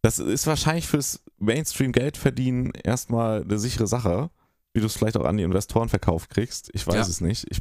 Das 0.03 0.21
ist 0.21 0.47
wahrscheinlich 0.47 0.87
fürs 0.87 1.23
Mainstream-Geldverdienen 1.39 2.71
erstmal 2.73 3.43
eine 3.43 3.59
sichere 3.59 3.89
Sache, 3.89 4.31
wie 4.73 4.81
du 4.81 4.87
es 4.87 4.97
vielleicht 4.97 5.16
auch 5.16 5.25
an 5.25 5.37
die 5.37 5.43
Investoren 5.43 5.89
verkauft 5.89 6.31
kriegst. 6.31 6.71
Ich 6.73 6.87
weiß 6.87 6.95
Ja. 6.95 7.01
es 7.03 7.21
nicht. 7.21 7.47
Ich, 7.51 7.59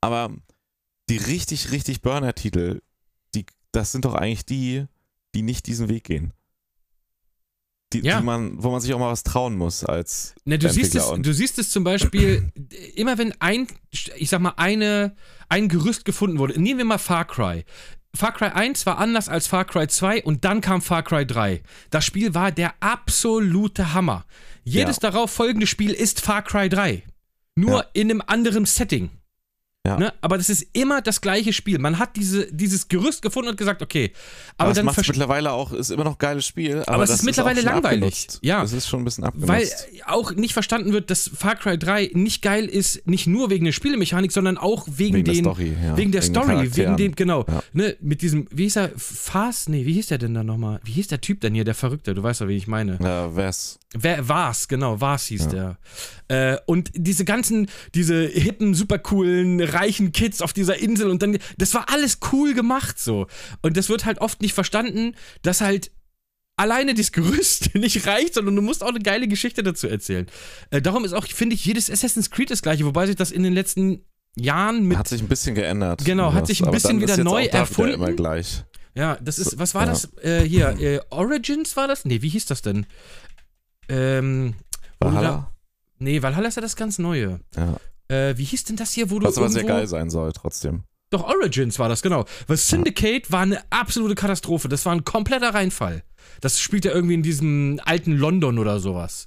aber 0.00 0.30
die 1.08 1.16
richtig, 1.16 1.72
richtig 1.72 2.00
Burner-Titel, 2.00 2.80
die, 3.34 3.44
das 3.72 3.90
sind 3.90 4.04
doch 4.04 4.14
eigentlich 4.14 4.46
die, 4.46 4.86
die 5.34 5.42
nicht 5.42 5.66
diesen 5.66 5.88
Weg 5.88 6.04
gehen. 6.04 6.32
Die, 7.92 8.00
Ja. 8.04 8.18
die 8.20 8.24
man, 8.24 8.62
wo 8.62 8.70
man 8.70 8.80
sich 8.80 8.94
auch 8.94 8.98
mal 9.00 9.10
was 9.10 9.24
trauen 9.24 9.56
muss 9.56 9.84
als 9.84 10.34
Ne, 10.44 10.58
du, 10.58 10.68
siehst 10.70 10.94
es, 10.94 11.10
du 11.18 11.32
siehst 11.34 11.58
es 11.58 11.70
zum 11.70 11.82
Beispiel, 11.82 12.50
immer 12.94 13.18
wenn 13.18 13.34
ein, 13.40 13.66
ich 13.90 14.28
sag 14.30 14.40
mal, 14.40 14.54
eine, 14.56 15.16
ein 15.48 15.68
Gerüst 15.68 16.04
gefunden 16.04 16.38
wurde. 16.38 16.60
Nehmen 16.60 16.78
wir 16.78 16.84
mal 16.84 16.98
Far 16.98 17.24
Cry. 17.24 17.64
Far 18.14 18.32
Cry 18.32 18.46
1 18.48 18.86
war 18.86 18.98
anders 18.98 19.28
als 19.28 19.46
Far 19.46 19.64
Cry 19.64 19.86
2 19.88 20.22
und 20.24 20.44
dann 20.44 20.60
kam 20.60 20.82
Far 20.82 21.02
Cry 21.02 21.24
3. 21.26 21.62
Das 21.90 22.04
Spiel 22.04 22.34
war 22.34 22.50
der 22.52 22.74
absolute 22.80 23.92
Hammer. 23.92 24.24
Jedes 24.64 24.96
Ja. 25.02 25.10
darauf 25.10 25.30
folgende 25.30 25.66
Spiel 25.66 25.92
ist 25.92 26.20
Far 26.20 26.42
Cry 26.42 26.68
3. 26.68 27.02
Nur 27.56 27.78
Ja. 27.78 27.86
in 27.92 28.10
einem 28.10 28.22
anderen 28.26 28.66
Setting. 28.66 29.10
Ja. 29.86 29.96
Ne? 29.96 30.12
Aber 30.20 30.36
das 30.36 30.50
ist 30.50 30.66
immer 30.74 31.00
das 31.00 31.22
gleiche 31.22 31.54
Spiel. 31.54 31.78
Man 31.78 31.98
hat 31.98 32.14
diese, 32.16 32.52
dieses 32.52 32.88
Gerüst 32.88 33.22
gefunden 33.22 33.48
und 33.48 33.56
gesagt, 33.56 33.80
okay. 33.80 34.12
Aber, 34.58 34.64
Aber, 34.70 34.90
es 34.90 34.94
dann 34.94 35.04
mittlerweile 35.06 35.52
auch, 35.52 35.72
ist 35.72 35.90
immer 35.90 36.04
noch 36.04 36.12
ein 36.12 36.18
geiles 36.18 36.46
Spiel. 36.46 36.82
Aber, 36.86 37.02
es 37.04 37.08
das 37.08 37.20
ist 37.20 37.24
mittlerweile 37.24 37.62
schon 37.62 37.70
langweilig. 37.72 37.94
abgenutzt. 38.02 38.38
Ja. 38.42 38.62
Es 38.62 38.74
ist 38.74 38.86
schon 38.88 39.00
ein 39.00 39.04
bisschen 39.06 39.24
abgenutzt. 39.24 39.48
Weil 39.48 39.68
auch 40.04 40.32
nicht 40.32 40.52
verstanden 40.52 40.92
wird, 40.92 41.08
dass 41.08 41.30
Far 41.34 41.56
Cry 41.56 41.78
3 41.78 42.10
nicht 42.12 42.42
geil 42.42 42.66
ist, 42.66 43.06
nicht 43.06 43.26
nur 43.26 43.48
wegen 43.48 43.64
der 43.64 43.72
Spielemechanik, 43.72 44.32
sondern 44.32 44.58
auch 44.58 44.86
wegen, 44.86 45.14
Wegen 45.16 45.24
der 45.24 45.34
den, 45.34 45.44
Story, 45.44 45.72
ja. 45.82 45.96
wegen 45.96 46.12
der 46.12 46.22
Wegen 46.24 46.34
Story, 46.34 46.76
wegen 46.76 46.96
dem, 46.98 47.14
genau, 47.14 47.46
Ja. 47.48 47.62
ne, 47.72 47.96
mit 48.02 48.20
diesem, 48.20 48.48
wie 48.50 48.64
hieß 48.64 48.76
er, 48.76 48.90
Fast, 48.98 49.70
nee, 49.70 49.86
wie 49.86 49.94
hieß 49.94 50.08
der 50.08 50.18
denn 50.18 50.34
da 50.34 50.44
nochmal? 50.44 50.80
Wie 50.84 50.92
hieß 50.92 51.08
der 51.08 51.22
Typ 51.22 51.40
denn 51.40 51.54
hier, 51.54 51.64
der 51.64 51.74
Verrückte, 51.74 52.12
du 52.14 52.22
weißt 52.22 52.42
doch, 52.42 52.48
wie 52.48 52.56
ich 52.56 52.66
meine. 52.66 52.98
ja, 53.02 53.34
wär's. 53.34 53.78
Wer 53.92 54.28
war's, 54.28 54.68
genau, 54.68 55.00
war's 55.00 55.26
hieß 55.26 55.48
der. 55.48 55.76
Äh, 56.28 56.58
und 56.66 56.90
diese 56.94 57.24
ganzen, 57.24 57.66
diese 57.94 58.24
hippen, 58.24 58.74
super 58.74 58.98
coolen, 59.00 59.58
reichen 59.72 60.12
Kids 60.12 60.42
auf 60.42 60.52
dieser 60.52 60.78
Insel 60.78 61.10
und 61.10 61.22
dann, 61.22 61.38
das 61.58 61.74
war 61.74 61.88
alles 61.88 62.18
cool 62.32 62.54
gemacht 62.54 62.98
so. 62.98 63.26
Und 63.62 63.76
das 63.76 63.88
wird 63.88 64.04
halt 64.04 64.20
oft 64.20 64.40
nicht 64.42 64.54
verstanden, 64.54 65.14
dass 65.42 65.60
halt 65.60 65.90
alleine 66.56 66.94
das 66.94 67.12
Gerüst 67.12 67.74
nicht 67.74 68.06
reicht, 68.06 68.34
sondern 68.34 68.56
du 68.56 68.62
musst 68.62 68.82
auch 68.82 68.88
eine 68.88 69.00
geile 69.00 69.28
Geschichte 69.28 69.62
dazu 69.62 69.88
erzählen. 69.88 70.26
Äh, 70.70 70.82
darum 70.82 71.04
ist 71.04 71.12
auch, 71.12 71.26
finde 71.26 71.54
ich, 71.54 71.64
jedes 71.64 71.90
Assassin's 71.90 72.30
Creed 72.30 72.50
das 72.50 72.62
gleiche, 72.62 72.84
wobei 72.84 73.06
sich 73.06 73.16
das 73.16 73.30
in 73.30 73.42
den 73.42 73.54
letzten 73.54 74.04
Jahren 74.36 74.84
mit 74.84 74.98
Hat 74.98 75.08
sich 75.08 75.22
ein 75.22 75.28
bisschen 75.28 75.54
geändert. 75.54 76.04
Genau, 76.04 76.32
hat 76.32 76.46
sich 76.46 76.62
ein 76.64 76.70
bisschen 76.70 77.00
wieder 77.00 77.16
neu 77.16 77.46
erfunden. 77.46 77.94
Wieder 77.94 78.06
immer 78.06 78.12
gleich. 78.12 78.64
Ja, 78.94 79.16
das 79.20 79.38
ist, 79.38 79.58
was 79.58 79.74
war 79.74 79.86
ja. 79.86 79.90
das? 79.90 80.12
Äh, 80.22 80.42
hier, 80.42 80.68
äh, 80.80 81.00
Origins 81.10 81.76
war 81.76 81.88
das? 81.88 82.04
Nee, 82.04 82.22
wie 82.22 82.28
hieß 82.28 82.46
das 82.46 82.62
denn? 82.62 82.86
Ähm, 83.88 84.54
du 85.00 85.06
da- 85.06 85.06
Valhalla? 85.06 85.54
Nee, 85.98 86.22
Valhalla 86.22 86.48
ist 86.48 86.56
ja 86.56 86.62
das 86.62 86.76
ganz 86.76 86.98
Neue. 86.98 87.40
Ja. 87.56 87.76
Äh, 88.10 88.36
wie 88.36 88.44
hieß 88.44 88.64
denn 88.64 88.76
das 88.76 88.92
hier, 88.92 89.10
wo 89.10 89.20
du 89.20 89.26
Was 89.26 89.38
aber 89.38 89.48
sehr 89.48 89.64
geil 89.64 89.86
sein 89.86 90.10
soll, 90.10 90.32
trotzdem. 90.32 90.82
Doch, 91.10 91.24
Origins 91.24 91.78
war 91.78 91.88
das, 91.88 92.02
genau. 92.02 92.24
Weil 92.46 92.56
Syndicate 92.56 93.30
war 93.30 93.42
eine 93.42 93.62
absolute 93.70 94.14
Katastrophe. 94.14 94.68
Das 94.68 94.84
war 94.86 94.92
ein 94.92 95.04
kompletter 95.04 95.54
Reinfall. 95.54 96.02
Das 96.40 96.60
spielt 96.60 96.84
ja 96.84 96.92
irgendwie 96.92 97.14
in 97.14 97.22
diesem 97.22 97.80
alten 97.84 98.12
London 98.12 98.58
oder 98.58 98.80
sowas. 98.80 99.26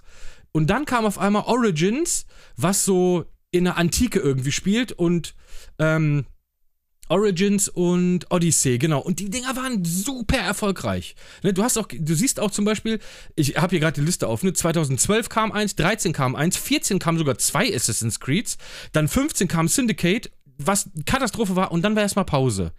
Und 0.52 0.70
dann 0.70 0.86
kam 0.86 1.06
auf 1.06 1.18
einmal 1.18 1.44
Origins, 1.44 2.26
was 2.56 2.86
so 2.86 3.26
in 3.52 3.66
der 3.66 3.78
Antike 3.78 4.20
irgendwie 4.20 4.52
spielt 4.52 4.92
und 4.92 5.36
ähm, 5.80 6.26
Origins 7.10 7.68
und 7.70 8.32
Odyssey, 8.32 8.78
genau. 8.78 9.00
Und 9.00 9.20
die 9.20 9.30
Dinger 9.30 9.56
waren 9.56 9.84
super 9.84 10.38
erfolgreich. 10.38 11.16
Ne, 11.44 11.54
du 11.54 11.64
hast 11.64 11.78
auch, 11.78 11.88
du 11.92 12.16
siehst 12.16 12.40
auch 12.40 12.52
zum 12.52 12.66
Beispiel, 12.66 13.00
ich 13.36 13.58
habe 13.58 13.72
hier 13.72 13.80
gerade 13.80 14.00
die 14.00 14.06
Liste 14.06 14.30
offen, 14.30 14.48
ne? 14.48 14.54
2012 14.54 15.30
kam 15.30 15.52
eins, 15.52 15.76
13 15.76 16.14
kam 16.14 16.36
eins, 16.36 16.58
14 16.58 17.00
kamen 17.00 17.18
sogar 17.18 17.38
zwei 17.38 17.74
Assassin's 17.76 18.20
Creeds, 18.20 18.58
dann 18.94 19.08
15 19.08 19.48
kam 19.48 19.68
Syndicate, 19.68 20.32
was 20.58 20.90
Katastrophe 21.06 21.56
war, 21.56 21.72
und 21.72 21.82
dann 21.82 21.96
war 21.96 22.04
erstmal 22.04 22.26
Pause. 22.26 22.72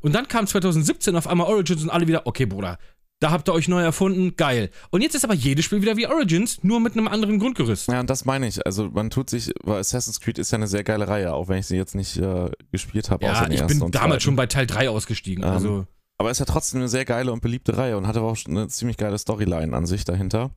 Und 0.00 0.14
dann 0.14 0.28
kam 0.28 0.46
2017 0.46 1.16
auf 1.16 1.26
einmal 1.26 1.46
Origins 1.46 1.82
und 1.82 1.90
alle 1.90 2.06
wieder, 2.06 2.26
okay, 2.26 2.46
Bruder, 2.46 2.78
da 3.22 3.30
habt 3.30 3.48
ihr 3.48 3.52
euch 3.52 3.68
neu 3.68 3.80
erfunden, 3.80 4.34
geil. 4.36 4.70
Und 4.90 5.02
jetzt 5.02 5.14
ist 5.14 5.24
aber 5.24 5.34
jedes 5.34 5.64
Spiel 5.64 5.80
wieder 5.80 5.96
wie 5.96 6.08
Origins, 6.08 6.64
nur 6.64 6.80
mit 6.80 6.94
einem 6.94 7.06
anderen 7.06 7.38
Grundgerüst. 7.38 7.88
Ja, 7.88 8.00
und 8.00 8.10
das 8.10 8.24
meine 8.24 8.48
ich. 8.48 8.66
Also 8.66 8.90
man 8.90 9.10
tut 9.10 9.30
sich, 9.30 9.52
weil 9.62 9.78
Assassin's 9.78 10.20
Creed 10.20 10.38
ist 10.38 10.50
ja 10.50 10.56
eine 10.56 10.66
sehr 10.66 10.82
geile 10.82 11.06
Reihe, 11.06 11.32
auch 11.32 11.46
wenn 11.46 11.58
ich 11.58 11.66
sie 11.66 11.76
jetzt 11.76 11.94
nicht 11.94 12.16
äh, 12.16 12.50
gespielt 12.72 13.10
habe. 13.10 13.24
Ja, 13.24 13.48
ich 13.48 13.64
bin 13.64 13.78
damals 13.78 13.92
zweiten. 13.92 14.20
schon 14.20 14.36
bei 14.36 14.46
Teil 14.46 14.66
3 14.66 14.90
ausgestiegen. 14.90 15.44
Ähm, 15.44 15.50
also, 15.50 15.86
Aber 16.18 16.32
ist 16.32 16.40
ja 16.40 16.46
trotzdem 16.46 16.80
eine 16.80 16.88
sehr 16.88 17.04
geile 17.04 17.32
und 17.32 17.42
beliebte 17.42 17.76
Reihe 17.76 17.96
und 17.96 18.08
hatte 18.08 18.18
aber 18.18 18.32
auch 18.32 18.36
schon 18.36 18.56
eine 18.56 18.66
ziemlich 18.66 18.96
geile 18.96 19.16
Storyline 19.16 19.76
an 19.76 19.86
sich 19.86 20.04
dahinter. 20.04 20.50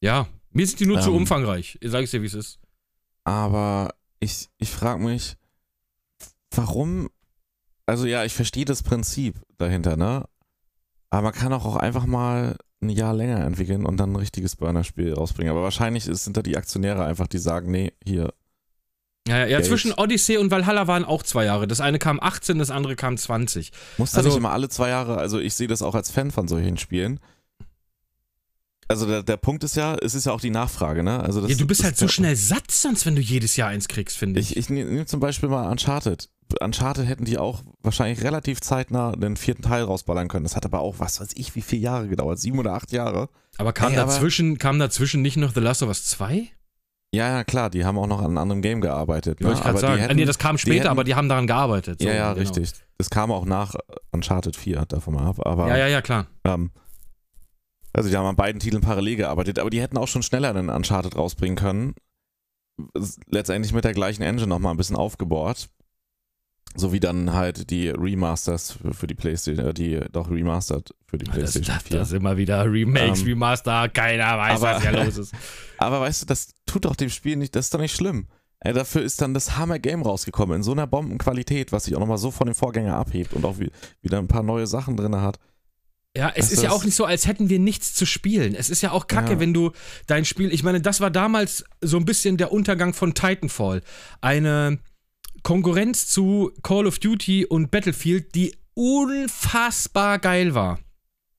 ja, 0.00 0.28
mir 0.52 0.66
sind 0.66 0.78
die 0.80 0.86
nur 0.86 1.00
zu 1.00 1.10
ähm, 1.10 1.16
umfangreich. 1.16 1.78
Sag 1.82 2.04
ich 2.04 2.10
dir, 2.10 2.22
wie 2.22 2.26
es 2.26 2.34
ist. 2.34 2.60
Aber 3.24 3.94
ich, 4.20 4.48
ich 4.58 4.70
frage 4.70 5.02
mich, 5.02 5.36
warum. 6.54 7.08
Also 7.86 8.06
ja, 8.06 8.24
ich 8.24 8.32
verstehe 8.32 8.64
das 8.64 8.84
Prinzip 8.84 9.40
dahinter, 9.58 9.96
ne? 9.96 10.24
Aber 11.10 11.22
man 11.22 11.32
kann 11.32 11.52
auch, 11.52 11.76
einfach 11.76 12.06
mal 12.06 12.56
ein 12.82 12.88
Jahr 12.88 13.12
länger 13.14 13.44
entwickeln 13.44 13.84
und 13.84 13.98
dann 13.98 14.12
ein 14.12 14.16
richtiges 14.16 14.56
Burner-Spiel 14.56 15.12
rausbringen. 15.12 15.50
Aber 15.50 15.62
wahrscheinlich 15.62 16.04
sind 16.04 16.36
da 16.36 16.42
die 16.42 16.56
Aktionäre 16.56 17.04
einfach, 17.04 17.26
die 17.26 17.38
sagen, 17.38 17.70
nee, 17.70 17.92
hier, 18.04 18.32
Ja, 19.28 19.38
ja, 19.40 19.46
ja 19.46 19.62
zwischen 19.62 19.92
Odyssey 19.92 20.38
und 20.38 20.50
Valhalla 20.50 20.86
waren 20.86 21.04
auch 21.04 21.22
zwei 21.22 21.44
Jahre. 21.44 21.66
Das 21.66 21.80
eine 21.80 21.98
kam 21.98 22.18
18, 22.20 22.58
das 22.58 22.70
andere 22.70 22.96
kam 22.96 23.16
20. 23.18 23.70
Muss 23.98 24.12
da 24.12 24.18
Also- 24.18 24.30
nicht 24.30 24.38
immer 24.38 24.52
alle 24.52 24.68
zwei 24.70 24.88
Jahre, 24.88 25.18
also 25.18 25.38
ich 25.38 25.54
sehe 25.54 25.68
das 25.68 25.82
auch 25.82 25.94
als 25.94 26.10
Fan 26.10 26.30
von 26.30 26.48
solchen 26.48 26.78
Spielen. 26.78 27.20
Also 28.90 29.06
der, 29.06 29.22
der 29.22 29.36
Punkt 29.36 29.62
ist 29.62 29.76
ja, 29.76 29.94
es 30.02 30.16
ist 30.16 30.26
ja 30.26 30.32
auch 30.32 30.40
die 30.40 30.50
Nachfrage, 30.50 31.04
ne? 31.04 31.20
Also 31.20 31.40
das, 31.40 31.52
ja, 31.52 31.56
du 31.56 31.64
bist 31.64 31.84
halt 31.84 31.96
so 31.96 32.08
schnell 32.08 32.34
satt, 32.34 32.72
sonst 32.72 33.06
wenn 33.06 33.14
du 33.14 33.22
jedes 33.22 33.54
Jahr 33.54 33.68
eins 33.68 33.86
kriegst, 33.86 34.18
finde 34.18 34.40
ich. 34.40 34.50
Ich, 34.50 34.56
ich 34.56 34.68
nehme 34.68 35.06
zum 35.06 35.20
Beispiel 35.20 35.48
mal 35.48 35.70
Uncharted. 35.70 36.28
Uncharted 36.60 37.06
hätten 37.06 37.24
die 37.24 37.38
auch 37.38 37.62
wahrscheinlich 37.84 38.24
relativ 38.24 38.60
zeitnah 38.60 39.12
den 39.12 39.36
vierten 39.36 39.62
Teil 39.62 39.84
rausballern 39.84 40.26
können. 40.26 40.42
Das 40.42 40.56
hat 40.56 40.64
aber 40.64 40.80
auch, 40.80 40.96
was 40.98 41.20
weiß 41.20 41.28
ich, 41.36 41.54
wie 41.54 41.62
viele 41.62 41.82
Jahre 41.82 42.08
gedauert? 42.08 42.40
Sieben 42.40 42.58
oder 42.58 42.72
acht 42.72 42.90
Jahre? 42.90 43.28
aber 43.58 43.72
kam 43.72 43.92
Ey, 43.92 43.98
aber- 43.98 44.10
dazwischen, 44.10 44.58
kam 44.58 44.80
dazwischen 44.80 45.22
nicht 45.22 45.36
noch 45.36 45.54
The 45.54 45.60
Last 45.60 45.84
of 45.84 45.88
Us 45.88 46.06
2? 46.06 46.48
Ja, 47.14 47.28
ja, 47.28 47.44
klar, 47.44 47.70
die 47.70 47.84
haben 47.84 47.96
auch 47.96 48.08
noch 48.08 48.18
an 48.18 48.26
einem 48.26 48.38
anderen 48.38 48.62
Game 48.62 48.80
gearbeitet. 48.80 49.40
Ne? 49.40 49.46
Wollte 49.46 49.58
ich 49.58 49.62
gerade 49.62 49.70
aber 49.70 49.80
sagen. 49.80 49.94
Die 49.94 50.00
ah, 50.00 50.04
hätten, 50.06 50.16
nee, 50.16 50.24
das 50.24 50.38
kam 50.38 50.58
später, 50.58 50.80
hätten- 50.80 50.88
aber 50.88 51.04
die 51.04 51.14
haben 51.14 51.28
daran 51.28 51.46
gearbeitet. 51.46 52.00
So, 52.00 52.08
ja, 52.08 52.14
ja, 52.14 52.32
genau. 52.32 52.40
richtig. 52.40 52.72
Das 52.98 53.08
kam 53.08 53.30
auch 53.30 53.44
nach 53.44 53.76
Uncharted 54.10 54.56
4, 54.56 54.86
davon 54.86 55.14
mal 55.14 55.28
ab. 55.28 55.46
Aber 55.46 55.68
Ja, 55.68 55.76
ja, 55.76 55.86
ja, 55.86 56.02
klar. 56.02 56.26
Ähm, 56.44 56.72
also 57.92 58.08
die 58.08 58.16
haben 58.16 58.26
an 58.26 58.36
beiden 58.36 58.60
Titeln 58.60 58.82
parallel 58.82 59.16
gearbeitet, 59.16 59.58
aber 59.58 59.70
die 59.70 59.80
hätten 59.80 59.98
auch 59.98 60.08
schon 60.08 60.22
schneller 60.22 60.50
einen 60.50 60.68
Uncharted 60.70 61.16
rausbringen 61.16 61.56
können. 61.56 61.94
Letztendlich 63.26 63.72
mit 63.72 63.84
der 63.84 63.92
gleichen 63.94 64.22
Engine 64.22 64.46
nochmal 64.46 64.72
ein 64.74 64.76
bisschen 64.76 64.96
aufgebohrt. 64.96 65.68
So 66.76 66.92
wie 66.92 67.00
dann 67.00 67.32
halt 67.32 67.70
die 67.70 67.88
Remasters 67.88 68.78
für, 68.92 69.08
die 69.08 69.16
Playstation, 69.16 69.66
äh, 69.66 69.74
die 69.74 70.00
doch 70.12 70.30
remastered 70.30 70.94
für 71.06 71.18
die 71.18 71.24
Das, 71.24 71.34
Playstation 71.34 71.74
das, 71.76 71.82
4. 71.88 71.98
das 71.98 72.12
immer 72.12 72.36
wieder 72.36 72.64
Remakes, 72.64 73.22
Ähm, 73.22 73.26
Remaster, 73.26 73.88
keiner 73.88 74.38
weiß, 74.38 74.62
aber- 74.62 74.76
was 74.76 74.82
hier 74.82 74.92
los 75.04 75.18
ist. 75.18 75.34
Aber 75.78 76.00
weißt 76.02 76.22
du, 76.22 76.26
das 76.26 76.52
tut 76.66 76.84
doch 76.84 76.94
dem 76.94 77.08
Spiel 77.10 77.36
nicht, 77.36 77.56
das 77.56 77.66
ist 77.66 77.74
doch 77.74 77.80
nicht 77.80 77.96
schlimm. 77.96 78.28
Ey, 78.60 78.72
dafür 78.74 79.02
ist 79.02 79.20
dann 79.22 79.32
das 79.34 79.56
Hammer-Game 79.56 80.02
rausgekommen, 80.02 80.56
in 80.56 80.62
so 80.62 80.72
einer 80.72 80.86
Bombenqualität, 80.86 81.72
was 81.72 81.84
sich 81.84 81.96
auch 81.96 82.00
nochmal 82.00 82.18
so 82.18 82.30
von 82.30 82.46
dem 82.46 82.54
Vorgänger 82.54 82.94
abhebt 82.96 83.32
und 83.32 83.44
auch 83.46 83.58
wie, 83.58 83.70
wieder 84.02 84.18
ein 84.18 84.28
paar 84.28 84.42
neue 84.42 84.66
Sachen 84.66 84.96
drin 84.98 85.16
hat. 85.16 85.38
Ja, 86.16 86.30
es 86.34 86.46
Weißt 86.46 86.52
ist 86.54 86.62
ja 86.64 86.70
auch 86.72 86.84
nicht 86.84 86.96
so, 86.96 87.04
als 87.04 87.26
hätten 87.28 87.48
wir 87.50 87.60
nichts 87.60 87.94
zu 87.94 88.04
spielen. 88.04 88.54
Es 88.54 88.68
ist 88.68 88.82
ja 88.82 88.90
auch 88.90 89.06
kacke, 89.06 89.32
Ja. 89.34 89.40
wenn 89.40 89.54
du 89.54 89.70
dein 90.06 90.24
Spiel. 90.24 90.52
Ich 90.52 90.64
meine, 90.64 90.80
das 90.80 91.00
war 91.00 91.10
damals 91.10 91.64
so 91.80 91.98
ein 91.98 92.04
bisschen 92.04 92.36
der 92.36 92.50
Untergang 92.52 92.94
von 92.94 93.14
Titanfall. 93.14 93.82
Eine 94.20 94.78
Konkurrenz 95.44 96.08
zu 96.08 96.50
Call 96.64 96.86
of 96.86 96.98
Duty 96.98 97.46
und 97.46 97.70
Battlefield, 97.70 98.34
die 98.34 98.56
unfassbar 98.74 100.18
geil 100.18 100.54
war. 100.54 100.80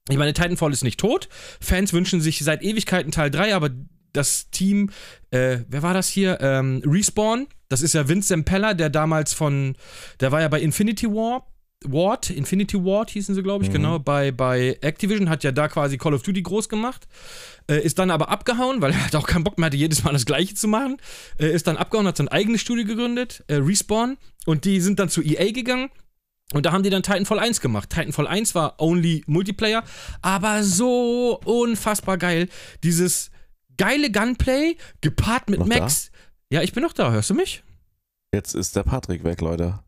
Ich 0.09 0.17
meine, 0.17 0.33
Titanfall 0.33 0.71
ist 0.71 0.83
nicht 0.83 0.99
tot. 0.99 1.27
Fans 1.59 1.91
wünschen 1.93 2.21
sich 2.21 2.39
seit 2.39 2.63
Ewigkeiten 2.63 3.11
Teil 3.11 3.29
3, 3.29 3.53
aber 3.55 3.69
das 4.13 4.49
Team, 4.51 4.89
äh, 5.31 5.59
wer 5.67 5.83
war 5.83 5.93
das 5.93 6.07
hier? 6.07 6.39
Ähm, 6.41 6.81
Respawn. 6.85 7.47
Das 7.69 7.81
ist 7.81 7.93
ja 7.93 8.07
Vince 8.07 8.29
Zampella, 8.29 8.73
der 8.73 8.89
damals 8.89 9.33
von, 9.33 9.75
der 10.19 10.31
war 10.31 10.41
ja 10.41 10.47
bei 10.47 10.59
Infinity 10.61 11.07
War. 11.07 11.45
Ward, 11.83 12.29
Infinity 12.29 12.77
Ward 12.83 13.09
hießen 13.09 13.33
sie, 13.33 13.41
glaube 13.41 13.63
ich, 13.63 13.69
Mhm. 13.69 13.73
genau, 13.73 13.99
bei, 13.99 14.31
bei 14.31 14.77
Activision, 14.81 15.29
hat 15.29 15.43
ja 15.43 15.51
da 15.51 15.67
quasi 15.67 15.97
Call 15.97 16.13
of 16.13 16.21
Duty 16.21 16.41
groß 16.43 16.69
gemacht, 16.69 17.07
äh, 17.67 17.81
ist 17.81 17.97
dann 17.97 18.11
aber 18.11 18.29
abgehauen, 18.29 18.81
weil 18.81 18.91
er 18.91 19.05
hat 19.05 19.15
auch 19.15 19.25
keinen 19.27 19.43
Bock 19.43 19.57
mehr 19.57 19.65
hatte, 19.67 19.77
jedes 19.77 20.03
Mal 20.03 20.13
das 20.13 20.25
Gleiche 20.25 20.53
zu 20.53 20.67
machen, 20.67 20.97
äh, 21.39 21.49
ist 21.51 21.65
dann 21.67 21.77
abgehauen, 21.77 22.05
hat 22.05 22.17
sein 22.17 22.27
eigenes 22.27 22.61
Studio 22.61 22.85
gegründet, 22.85 23.43
äh, 23.47 23.55
Respawn, 23.55 24.17
und 24.45 24.65
die 24.65 24.79
sind 24.79 24.99
dann 24.99 25.09
zu 25.09 25.21
EA 25.23 25.51
gegangen 25.51 25.89
und 26.53 26.65
da 26.65 26.71
haben 26.71 26.83
die 26.83 26.89
dann 26.91 27.01
Titanfall 27.03 27.39
1 27.39 27.61
gemacht. 27.61 27.89
Titanfall 27.89 28.27
1 28.27 28.53
war 28.55 28.75
only 28.79 29.23
Multiplayer, 29.25 29.83
aber 30.21 30.63
so 30.63 31.39
unfassbar 31.45 32.17
geil. 32.17 32.47
Dieses 32.83 33.31
geile 33.77 34.11
Gunplay 34.11 34.75
gepaart 35.01 35.49
mit 35.49 35.59
Noch 35.59 35.67
Max. 35.67 36.11
Ja, 36.51 36.61
ich 36.61 36.73
bin 36.73 36.83
noch 36.83 36.93
da, 36.93 37.11
hörst 37.11 37.29
du 37.29 37.33
mich? 37.33 37.63
Jetzt 38.33 38.53
ist 38.53 38.75
der 38.75 38.83
Patrick 38.83 39.23
weg, 39.23 39.41
Leute. 39.41 39.79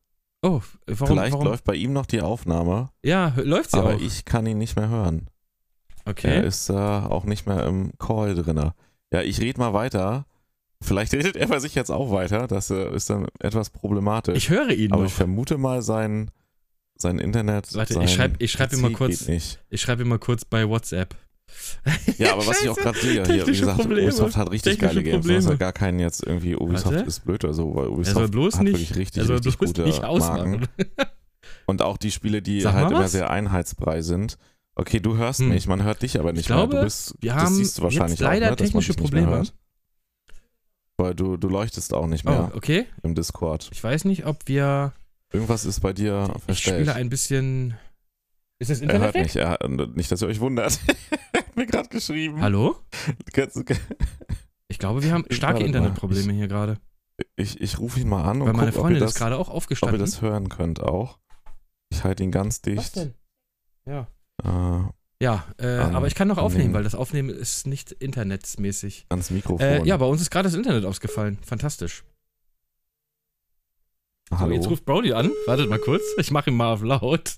Oh, 0.43 0.61
warum? 0.87 1.07
Vielleicht 1.07 1.33
warum? 1.33 1.45
läuft 1.47 1.63
bei 1.63 1.73
ihm 1.75 1.93
noch 1.93 2.05
die 2.05 2.21
Aufnahme, 2.21 2.89
Ja, 3.03 3.33
läuft 3.37 3.71
sie 3.71 3.77
aber 3.77 3.95
auch. 3.95 3.99
ich 4.01 4.25
kann 4.25 4.45
ihn 4.45 4.57
nicht 4.57 4.75
mehr 4.75 4.89
hören. 4.89 5.27
okay. 6.05 6.27
Er 6.35 6.43
ist 6.43 6.69
äh, 6.69 6.73
auch 6.73 7.23
nicht 7.23 7.47
mehr 7.47 7.65
im 7.65 7.93
Call 7.97 8.35
drin. 8.35 8.71
Ja, 9.13 9.21
ich 9.21 9.39
rede 9.39 9.59
mal 9.59 9.73
weiter. 9.73 10.25
Vielleicht 10.81 11.13
redet 11.13 11.37
er 11.37 11.47
bei 11.47 11.59
sich 11.59 11.75
jetzt 11.75 11.91
auch 11.91 12.11
weiter. 12.11 12.47
Das 12.47 12.69
äh, 12.69 12.93
ist 12.93 13.09
dann 13.09 13.27
etwas 13.39 13.69
problematisch. 13.69 14.37
ich 14.37 14.49
höre 14.49 14.69
ihn 14.71 14.91
aber 14.91 15.03
noch. 15.03 15.07
ich 15.09 15.15
vermute 15.15 15.57
mal, 15.57 15.81
sein, 15.81 16.29
sein 16.97 17.19
Internet. 17.19 17.73
Warte, 17.73 17.93
sein 17.93 18.03
ich 18.03 18.13
schreib- 18.13 18.35
ich 18.39 18.51
schreib 18.51 18.73
ihm 18.73 18.81
mal 18.81 18.91
kurz-. 18.91 19.27
Ich 19.69 19.81
schreibe 19.81 20.01
ihm 20.01 20.09
mal 20.09 20.19
kurz 20.19 20.43
bei 20.45 20.67
WhatsApp. 20.67 21.15
Ja, 22.17 22.33
aber 22.33 22.47
was 22.47 22.61
ich 22.61 22.69
auch 22.69 22.77
gerade 22.77 22.97
sehe, 22.99 23.25
hier, 23.25 23.45
wie 23.47 23.51
gesagt, 23.51 23.77
Probleme. 23.77 24.03
Ubisoft 24.07 24.37
hat 24.37 24.49
richtig 24.51 24.73
Technische 24.73 24.93
geile 24.95 25.03
Games. 25.03 25.17
Probleme. 25.21 25.39
Du 25.39 25.45
hast 25.45 25.51
ja 25.51 25.57
gar 25.57 25.73
keinen 25.73 25.99
jetzt 25.99 26.23
irgendwie, 26.25 26.55
Ubisoft 26.55 26.95
Warte. 26.95 27.07
ist 27.07 27.25
blöd 27.25 27.43
oder 27.43 27.53
so, 27.53 27.75
weil 27.75 27.85
Er 27.85 27.91
Ubisoft 27.91 28.31
bloß 28.31 28.55
hat 28.55 28.63
nicht, 28.63 28.73
wirklich 28.73 28.95
richtig, 28.95 29.23
er 29.23 29.29
richtig 29.35 29.57
gute 29.57 29.81
nicht 29.83 30.01
Marken. 30.01 30.67
Und 31.65 31.81
auch 31.81 31.97
die 31.97 32.11
Spiele, 32.11 32.41
die 32.41 32.61
Sag 32.61 32.73
halt 32.73 32.91
immer 32.91 33.01
was. 33.01 33.11
sehr 33.11 33.29
einheitsbrei 33.29 34.01
sind. 34.01 34.37
Okay, 34.75 34.99
du 34.99 35.17
hörst 35.17 35.39
Hm. 35.39 35.49
mich, 35.49 35.67
man 35.67 35.83
hört 35.83 36.01
dich 36.01 36.19
aber 36.19 36.31
nicht 36.31 36.41
Ich 36.41 36.47
glaube, 36.47 36.73
mehr. 36.73 36.81
Du 36.81 36.85
bist, 36.85 37.15
wir 37.21 37.33
das 37.33 37.41
haben 37.43 37.55
siehst 37.55 37.77
du 37.77 37.83
wahrscheinlich 37.83 38.19
jetzt 38.19 38.21
leider 38.21 38.47
auch, 38.47 38.49
ne, 38.51 38.55
dass 38.55 38.73
man 38.73 38.81
technische 38.81 38.93
dich 38.93 39.01
nicht 39.01 39.13
mehr 39.13 39.23
Probleme. 39.25 39.47
weil 40.97 41.15
du, 41.15 41.37
du 41.37 41.49
leuchtest 41.49 41.93
auch 41.93 42.07
nicht 42.07 42.23
mehr 42.25 42.49
Oh, 42.53 42.57
okay. 42.57 42.85
im 43.03 43.13
Discord. 43.15 43.69
Ich 43.71 43.83
weiß 43.83 44.05
nicht, 44.05 44.25
ob 44.25 44.47
wir. 44.47 44.93
Irgendwas 45.31 45.65
ist 45.65 45.79
bei 45.81 45.93
dir 45.93 46.31
Ich 46.37 46.43
verstellt. 46.43 46.77
spiele 46.81 46.95
ein 46.95 47.09
bisschen. 47.09 47.75
Ist 48.59 48.69
das 48.71 48.79
er 48.79 48.83
Internet 48.83 49.01
hört 49.03 49.13
weg? 49.15 49.23
nicht, 49.23 49.35
er, 49.35 49.57
nicht, 49.95 50.11
dass 50.11 50.21
ihr 50.21 50.27
euch 50.27 50.39
wundert. 50.39 50.79
hat 51.53 51.57
mir 51.57 51.65
gerade 51.67 51.89
geschrieben. 51.89 52.41
Hallo? 52.41 52.75
Ich 54.69 54.79
glaube, 54.79 55.03
wir 55.03 55.11
haben 55.11 55.25
starke. 55.29 55.63
Internetprobleme 55.63 56.33
hier 56.33 56.47
gerade. 56.47 56.77
Ich, 57.35 57.61
ich 57.61 57.77
rufe 57.77 57.99
ihn 57.99 58.09
mal 58.09 58.23
an 58.23 58.41
und 58.41 58.47
Weil 58.47 58.53
meine 58.53 58.71
guck, 58.71 58.79
ob 58.79 58.79
ihr, 58.79 58.81
Freundin 58.81 58.99
das, 59.01 59.11
ist 59.11 59.17
gerade 59.19 59.37
auch 59.37 59.41
ob 59.49 59.53
ihr 59.53 59.57
aufgestanden. 59.57 59.99
das 59.99 60.21
hören 60.21 60.49
könnt 60.49 60.81
auch. 60.81 61.19
Ich 61.89 62.03
halte 62.03 62.23
ihn 62.23 62.31
ganz 62.31 62.55
Was 62.55 62.61
dicht. 62.63 62.95
denn? 62.95 63.13
Ja. 63.85 64.07
Äh, 64.43 64.89
Ja, 65.23 65.45
äh, 65.59 65.77
aber 65.77 66.07
ich 66.07 66.15
kann 66.15 66.27
noch 66.27 66.39
aufnehmen, 66.39 66.63
nehmen. 66.65 66.73
weil 66.73 66.83
das 66.83 66.95
Aufnehmen 66.95 67.29
ist 67.29 67.67
nicht 67.67 67.91
internetsmäßig. 67.91 69.05
ans 69.09 69.29
Mikrofon. 69.29 69.59
Äh, 69.65 69.85
ja, 69.85 69.95
bei 69.97 70.05
uns 70.07 70.21
ist 70.21 70.31
gerade 70.31 70.47
das 70.47 70.55
Internet 70.55 70.85
ausgefallen. 70.85 71.37
Fantastisch. 71.45 72.03
So, 74.31 74.39
Hallo. 74.39 74.55
jetzt 74.55 74.69
ruft 74.69 74.85
Brody 74.85 75.13
an. 75.13 75.29
Wartet 75.45 75.69
mal 75.69 75.77
kurz. 75.79 76.01
Ich 76.17 76.31
mache 76.31 76.49
ihn 76.49 76.55
mal 76.57 76.73
auf 76.73 76.81
laut. 76.81 77.35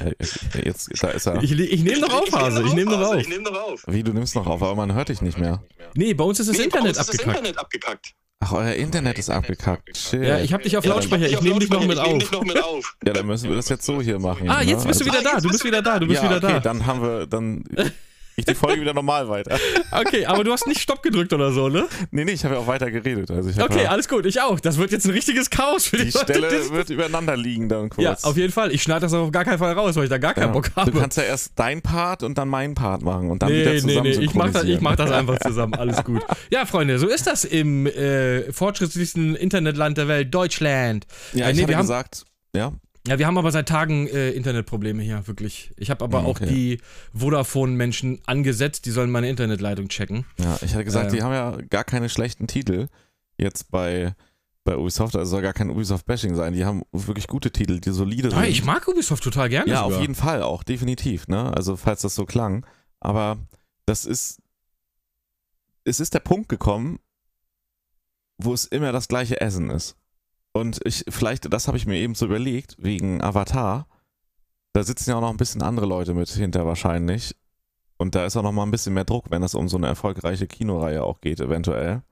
Äh, 0.00 0.10
äh, 0.10 0.66
jetzt, 0.66 0.90
da 1.02 1.08
ist 1.08 1.26
er. 1.26 1.42
Ich, 1.42 1.52
ich 1.52 1.82
nehme 1.82 2.00
noch 2.00 2.12
auf, 2.12 2.32
Hase. 2.32 2.62
Ich 2.62 2.72
nehme 2.72 2.90
noch 2.90 3.12
auf. 3.12 3.16
Ich 3.16 3.28
nehme 3.28 3.42
noch 3.42 3.54
auf. 3.54 3.84
Wie, 3.86 4.02
du 4.02 4.12
nimmst 4.12 4.34
noch 4.34 4.46
auf, 4.46 4.62
aber 4.62 4.74
man 4.74 4.94
hört 4.94 5.08
dich 5.08 5.22
nicht 5.22 5.38
mehr. 5.38 5.62
Nee, 5.94 6.14
bei 6.14 6.24
uns 6.24 6.40
ist 6.40 6.48
das 6.48 6.56
Nee, 6.56 6.64
Internet 6.64 6.96
uns 6.96 6.98
ist 6.98 7.08
abgekackt. 7.08 7.28
Das 7.28 7.36
Internet 7.36 7.58
abgekackt. 7.58 8.14
Ach, 8.44 8.52
euer 8.52 8.72
Internet 8.72 9.18
ist 9.18 9.30
abgekackt. 9.30 9.96
Shit. 9.96 10.22
Ja, 10.24 10.38
ich 10.40 10.52
habe 10.52 10.64
dich 10.64 10.76
auf 10.76 10.84
Lautsprecher. 10.84 11.28
ich 11.28 11.36
hab 11.36 11.42
nehme 11.44 11.60
dich 11.60 11.70
noch 11.70 11.86
mit 11.86 11.96
nehm 11.96 12.14
auf. 12.14 12.18
dich 12.18 12.30
noch 12.32 12.42
mit 12.42 12.60
auf. 12.60 12.96
Ja, 13.06 13.12
dann 13.12 13.26
müssen 13.26 13.48
wir 13.48 13.54
das 13.54 13.68
jetzt 13.68 13.86
so 13.86 14.02
hier 14.02 14.18
machen. 14.18 14.50
Ah, 14.50 14.62
jetzt 14.62 14.82
ne? 14.82 14.88
bist 14.88 15.00
du 15.00 15.04
wieder 15.04 15.22
da. 15.22 15.38
Du 15.38 15.48
bist 15.48 15.64
wieder 15.64 15.80
da. 15.80 16.00
Du 16.00 16.08
bist 16.08 16.22
wieder 16.22 16.38
okay, 16.38 16.54
da. 16.54 16.60
dann 16.60 16.84
haben 16.84 17.02
wir, 17.02 17.26
dann 17.26 17.62
ich 18.36 18.44
die 18.44 18.54
Folge 18.54 18.80
wieder 18.80 18.94
normal 18.94 19.28
weiter. 19.28 19.58
Okay, 19.92 20.24
aber 20.24 20.42
du 20.42 20.52
hast 20.52 20.66
nicht 20.66 20.80
Stopp 20.80 21.02
gedrückt 21.02 21.32
oder 21.34 21.52
so, 21.52 21.68
ne? 21.68 21.86
Nee, 22.10 22.24
nee, 22.24 22.32
ich 22.32 22.44
habe 22.44 22.54
ja 22.54 22.60
auch 22.60 22.66
weiter 22.66 22.90
geredet. 22.90 23.30
Also 23.30 23.50
ich 23.50 23.60
Okay, 23.60 23.84
ja, 23.84 23.90
alles 23.90 24.08
gut. 24.08 24.24
Ich 24.24 24.40
auch. 24.40 24.58
Das 24.58 24.78
wird 24.78 24.90
jetzt 24.90 25.04
ein 25.04 25.10
richtiges 25.10 25.50
Chaos 25.50 25.86
für 25.86 25.98
die, 25.98 26.04
die 26.06 26.10
Leute. 26.12 26.32
Stelle 26.32 26.48
Das- 26.48 26.70
wird 26.72 26.88
übereinander 26.90 27.36
liegen 27.36 27.68
dann 27.68 27.90
kurz. 27.90 28.02
Ja, 28.04 28.16
auf 28.28 28.36
jeden 28.38 28.52
Fall. 28.52 28.72
Ich 28.72 28.82
schneide 28.82 29.00
das 29.00 29.12
auf 29.12 29.30
gar 29.32 29.44
keinen 29.44 29.58
Fall 29.58 29.72
raus, 29.74 29.96
weil 29.96 30.04
ich 30.04 30.10
da 30.10 30.16
gar 30.18 30.32
keinen 30.32 30.46
Ja. 30.46 30.52
Bock 30.52 30.70
habe. 30.76 30.90
Du 30.90 30.98
kannst 30.98 31.18
ja 31.18 31.24
erst 31.24 31.52
dein 31.56 31.82
Part 31.82 32.22
und 32.22 32.38
dann 32.38 32.48
meinen 32.48 32.74
Part 32.74 33.02
machen 33.02 33.30
und 33.30 33.42
dann 33.42 33.50
nee, 33.52 33.60
wieder 33.60 33.72
nee, 33.72 33.80
zusammen 33.80 34.02
nee, 34.02 34.24
ich 34.24 34.34
mach, 34.34 34.50
das, 34.50 34.64
ich 34.64 34.80
mach 34.80 34.96
das 34.96 35.10
einfach 35.12 35.38
zusammen. 35.40 35.74
Alles 35.74 36.02
gut. 36.02 36.22
Ja, 36.50 36.64
Freunde, 36.64 36.98
so 36.98 37.08
ist 37.08 37.26
das 37.26 37.44
im 37.44 37.86
äh, 37.86 38.50
fortschrittlichsten 38.52 39.34
Internetland 39.36 39.98
der 39.98 40.08
Welt, 40.08 40.34
Deutschland. 40.34 41.06
Ja, 41.34 41.46
Äh, 41.48 41.50
ich 41.52 41.58
nee, 41.58 41.68
wir 41.68 41.76
haben- 41.76 41.82
gesagt, 41.82 42.24
ja, 42.56 42.72
Ja, 43.06 43.18
wir 43.18 43.26
haben 43.26 43.36
aber 43.36 43.50
seit 43.50 43.68
Tagen 43.68 44.06
äh, 44.06 44.30
Internetprobleme 44.30 45.02
hier, 45.02 45.26
wirklich. 45.26 45.72
Ich 45.76 45.90
habe 45.90 46.04
aber 46.04 46.20
auch 46.20 46.40
okay. 46.40 46.46
die 46.46 46.80
Vodafone-Menschen 47.12 48.20
angesetzt, 48.26 48.86
die 48.86 48.90
sollen 48.92 49.10
meine 49.10 49.28
Internetleitung 49.28 49.88
checken. 49.88 50.24
ja, 50.38 50.56
ich 50.62 50.74
hatte 50.74 50.84
gesagt, 50.84 51.12
Äh. 51.12 51.16
die 51.16 51.22
haben 51.22 51.32
ja 51.32 51.58
gar 51.68 51.84
keine 51.84 52.08
schlechten 52.08 52.46
Titel 52.46 52.88
jetzt 53.38 53.70
bei 53.70 54.14
bei 54.64 54.76
Ubisoft, 54.76 55.16
also 55.16 55.28
soll 55.28 55.42
gar 55.42 55.52
kein 55.54 55.70
Ubisoft-Bashing 55.70 56.36
sein. 56.36 56.52
Die 56.52 56.64
haben 56.64 56.82
wirklich 56.92 57.26
gute 57.26 57.50
Titel, 57.50 57.80
die 57.80 57.90
solide 57.90 58.30
sind. 58.30 58.38
Ah, 58.38 58.44
ich 58.44 58.64
mag 58.64 58.86
Ubisoft 58.86 59.24
total 59.24 59.48
gerne. 59.48 59.68
Ja, 59.68 59.82
sogar. 59.82 59.96
auf 59.96 60.00
jeden 60.00 60.14
Fall 60.14 60.42
auch, 60.42 60.62
definitiv, 60.62 61.26
ne? 61.26 61.52
Also, 61.52 61.76
falls 61.76 62.02
das 62.02 62.14
so 62.14 62.24
klang. 62.26 62.64
Aber 63.00 63.38
das 63.86 64.04
ist. 64.04 64.40
Es 65.84 65.98
ist 65.98 66.14
der 66.14 66.20
Punkt 66.20 66.48
gekommen, 66.48 67.00
wo 68.38 68.54
es 68.54 68.64
immer 68.66 68.92
das 68.92 69.08
gleiche 69.08 69.40
Essen 69.40 69.68
ist. 69.68 69.96
Und 70.52 70.80
ich, 70.84 71.04
vielleicht, 71.08 71.52
das 71.52 71.66
habe 71.66 71.76
ich 71.76 71.86
mir 71.86 71.96
eben 71.96 72.14
so 72.14 72.26
überlegt, 72.26 72.76
wegen 72.78 73.22
Avatar. 73.22 73.86
Da 74.74 74.82
sitzen 74.84 75.10
ja 75.10 75.16
auch 75.16 75.20
noch 75.20 75.30
ein 75.30 75.36
bisschen 75.36 75.62
andere 75.62 75.86
Leute 75.86 76.14
mit 76.14 76.28
hinter 76.28 76.66
wahrscheinlich. 76.66 77.34
Und 77.96 78.14
da 78.14 78.26
ist 78.26 78.36
auch 78.36 78.42
noch 78.42 78.52
mal 78.52 78.64
ein 78.64 78.70
bisschen 78.70 78.94
mehr 78.94 79.04
Druck, 79.04 79.30
wenn 79.30 79.42
es 79.42 79.54
um 79.54 79.68
so 79.68 79.76
eine 79.76 79.86
erfolgreiche 79.86 80.46
Kinoreihe 80.46 81.02
auch 81.04 81.20
geht, 81.20 81.40
eventuell. 81.40 82.02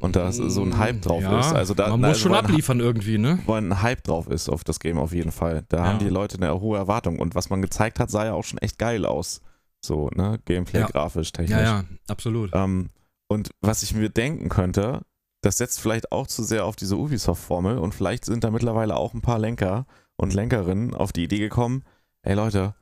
Und 0.00 0.16
da 0.16 0.30
so 0.32 0.62
ein 0.62 0.78
Hype 0.78 1.02
drauf 1.02 1.22
ja, 1.22 1.40
ist. 1.40 1.52
Also 1.52 1.74
da, 1.74 1.88
man 1.88 2.00
muss 2.00 2.08
also 2.10 2.20
schon 2.20 2.34
ein 2.34 2.44
abliefern 2.44 2.80
irgendwie, 2.80 3.18
ne? 3.18 3.38
wo 3.46 3.54
ein 3.54 3.82
Hype 3.82 4.04
drauf 4.04 4.28
ist 4.28 4.48
auf 4.48 4.64
das 4.64 4.78
Game 4.80 4.98
auf 4.98 5.12
jeden 5.12 5.32
Fall. 5.32 5.64
Da 5.68 5.78
Ja. 5.78 5.84
haben 5.84 5.98
die 5.98 6.08
Leute 6.08 6.36
eine 6.36 6.60
hohe 6.60 6.78
Erwartung 6.78 7.18
und 7.18 7.34
was 7.34 7.50
man 7.50 7.62
gezeigt 7.62 7.98
hat, 7.98 8.10
sah 8.10 8.24
ja 8.24 8.32
auch 8.34 8.44
schon 8.44 8.58
echt 8.58 8.78
geil 8.78 9.04
aus. 9.04 9.42
So, 9.84 10.08
ne? 10.14 10.38
Gameplay, 10.44 10.80
Ja. 10.80 10.86
grafisch, 10.86 11.32
technisch. 11.32 11.58
Ja, 11.58 11.62
ja, 11.80 11.84
absolut. 12.08 12.50
Ähm, 12.54 12.90
und 13.28 13.50
was 13.60 13.82
ich 13.82 13.94
mir 13.94 14.08
denken 14.08 14.48
könnte, 14.48 15.02
das 15.42 15.58
setzt 15.58 15.80
vielleicht 15.80 16.12
auch 16.12 16.26
zu 16.26 16.42
sehr 16.44 16.64
auf 16.64 16.76
diese 16.76 16.96
Ubisoft-Formel 16.96 17.76
und 17.76 17.94
vielleicht 17.94 18.24
sind 18.24 18.44
da 18.44 18.50
mittlerweile 18.50 18.96
auch 18.96 19.12
ein 19.12 19.20
paar 19.20 19.38
Lenker 19.38 19.86
und 20.16 20.32
Lenkerinnen 20.32 20.94
auf 20.94 21.12
die 21.12 21.24
Idee 21.24 21.38
gekommen, 21.38 21.84
ey 22.22 22.34
Leute, 22.34 22.74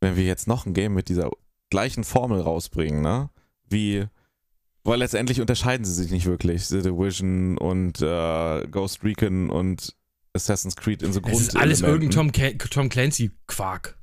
wenn 0.00 0.16
wir 0.16 0.24
jetzt 0.24 0.46
noch 0.46 0.66
ein 0.66 0.74
Game 0.74 0.94
mit 0.94 1.08
dieser 1.08 1.30
gleichen 1.70 2.04
Formel 2.04 2.40
rausbringen, 2.40 3.00
ne? 3.02 3.30
Wie, 3.68 4.04
weil 4.84 4.98
letztendlich 4.98 5.40
unterscheiden 5.40 5.84
sie 5.84 5.92
sich 5.92 6.10
nicht 6.10 6.26
wirklich, 6.26 6.66
The 6.66 6.82
Division 6.82 7.56
und 7.56 8.00
äh, 8.02 8.66
Ghost 8.68 9.04
Recon 9.04 9.50
und 9.50 9.94
Assassin's 10.32 10.76
Creed 10.76 11.02
in 11.02 11.12
so 11.12 11.20
Es 11.24 11.40
ist 11.40 11.56
alles 11.56 11.82
irgendein 11.82 12.10
Tom, 12.10 12.32
Tom 12.70 12.88
Clancy-Quark. 12.88 13.96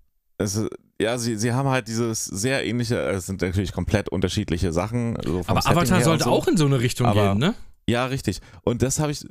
Ja, 1.01 1.17
sie, 1.17 1.37
sie 1.37 1.51
haben 1.51 1.67
halt 1.67 1.89
dieses 1.89 2.23
sehr 2.23 2.65
ähnliche, 2.65 2.97
es 3.09 3.25
sind 3.25 3.41
natürlich 3.41 3.73
komplett 3.73 4.07
unterschiedliche 4.07 4.71
Sachen. 4.71 5.17
vom 5.21 5.43
Aber 5.47 5.65
Avatar 5.65 6.01
sollte 6.01 6.25
so. 6.25 6.29
auch 6.29 6.47
in 6.47 6.55
so 6.55 6.65
eine 6.65 6.79
Richtung 6.79 7.11
gehen, 7.11 7.37
ne? 7.37 7.55
Ja, 7.87 8.05
richtig. 8.05 8.41
Und 8.63 8.81
das 8.81 8.99
habe 8.99 9.11
ich 9.11 9.25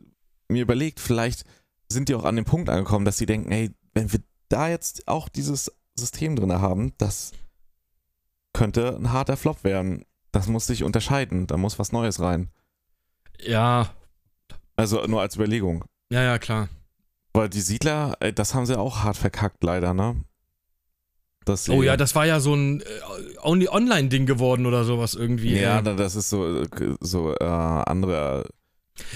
mir 0.48 0.62
überlegt, 0.62 1.00
vielleicht 1.00 1.44
sind 1.88 2.08
die 2.08 2.14
auch 2.14 2.24
an 2.24 2.36
dem 2.36 2.44
Punkt 2.44 2.68
angekommen, 2.68 3.04
dass 3.04 3.18
sie 3.18 3.26
denken, 3.26 3.50
hey, 3.50 3.70
wenn 3.94 4.12
wir 4.12 4.20
da 4.48 4.68
jetzt 4.68 5.08
auch 5.08 5.28
dieses 5.28 5.72
System 5.96 6.36
drin 6.36 6.52
haben, 6.52 6.92
das 6.98 7.32
könnte 8.52 8.96
ein 8.96 9.12
harter 9.12 9.36
Flop 9.36 9.64
werden. 9.64 10.04
Das 10.32 10.46
muss 10.46 10.66
sich 10.66 10.82
unterscheiden, 10.84 11.46
da 11.46 11.56
muss 11.56 11.78
was 11.78 11.92
Neues 11.92 12.20
rein. 12.20 12.50
Ja, 13.40 13.90
Also 14.76 15.04
nur 15.06 15.20
als 15.20 15.36
Überlegung. 15.36 15.84
ja, 16.10 16.22
ja, 16.22 16.38
klar. 16.38 16.68
Weil 17.32 17.48
die 17.48 17.60
Siedler, 17.60 18.16
das 18.34 18.54
haben 18.54 18.66
sie 18.66 18.78
auch 18.78 19.02
hart 19.02 19.16
verkackt, 19.16 19.62
leider, 19.64 19.92
ne? 19.92 20.22
Dass 21.44 21.68
Oh 21.68 21.82
ja, 21.82 21.96
das 21.96 22.14
war 22.14 22.24
ja 22.26 22.40
so 22.40 22.54
ein 22.54 22.80
äh, 22.80 23.68
Online-Ding 23.68 24.26
geworden 24.26 24.66
oder 24.66 24.84
sowas 24.84 25.14
irgendwie. 25.14 25.58
Ja, 25.58 25.80
äh. 25.80 25.82
da- 25.82 25.94
das 25.94 26.16
ist 26.16 26.30
so, 26.30 26.64
so 27.00 27.34
äh, 27.34 27.44
andere 27.44 28.46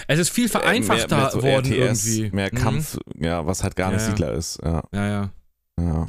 Es 0.08 0.18
ist 0.18 0.30
viel 0.30 0.48
vereinfachter 0.48 1.16
mehr, 1.16 1.24
mehr 1.24 1.30
so 1.32 1.42
worden 1.42 1.72
RTS, 1.72 2.06
irgendwie. 2.06 2.36
Mehr 2.36 2.50
Mhm. 2.52 2.56
Kampf, 2.58 2.98
ja, 3.18 3.46
was 3.46 3.62
halt 3.62 3.76
gar 3.76 3.90
nicht 3.92 4.00
Ja. 4.02 4.06
Siedler 4.08 4.32
ist. 4.34 4.58
Ja, 4.64 4.82
Ja, 4.92 5.30
ja. 5.78 6.06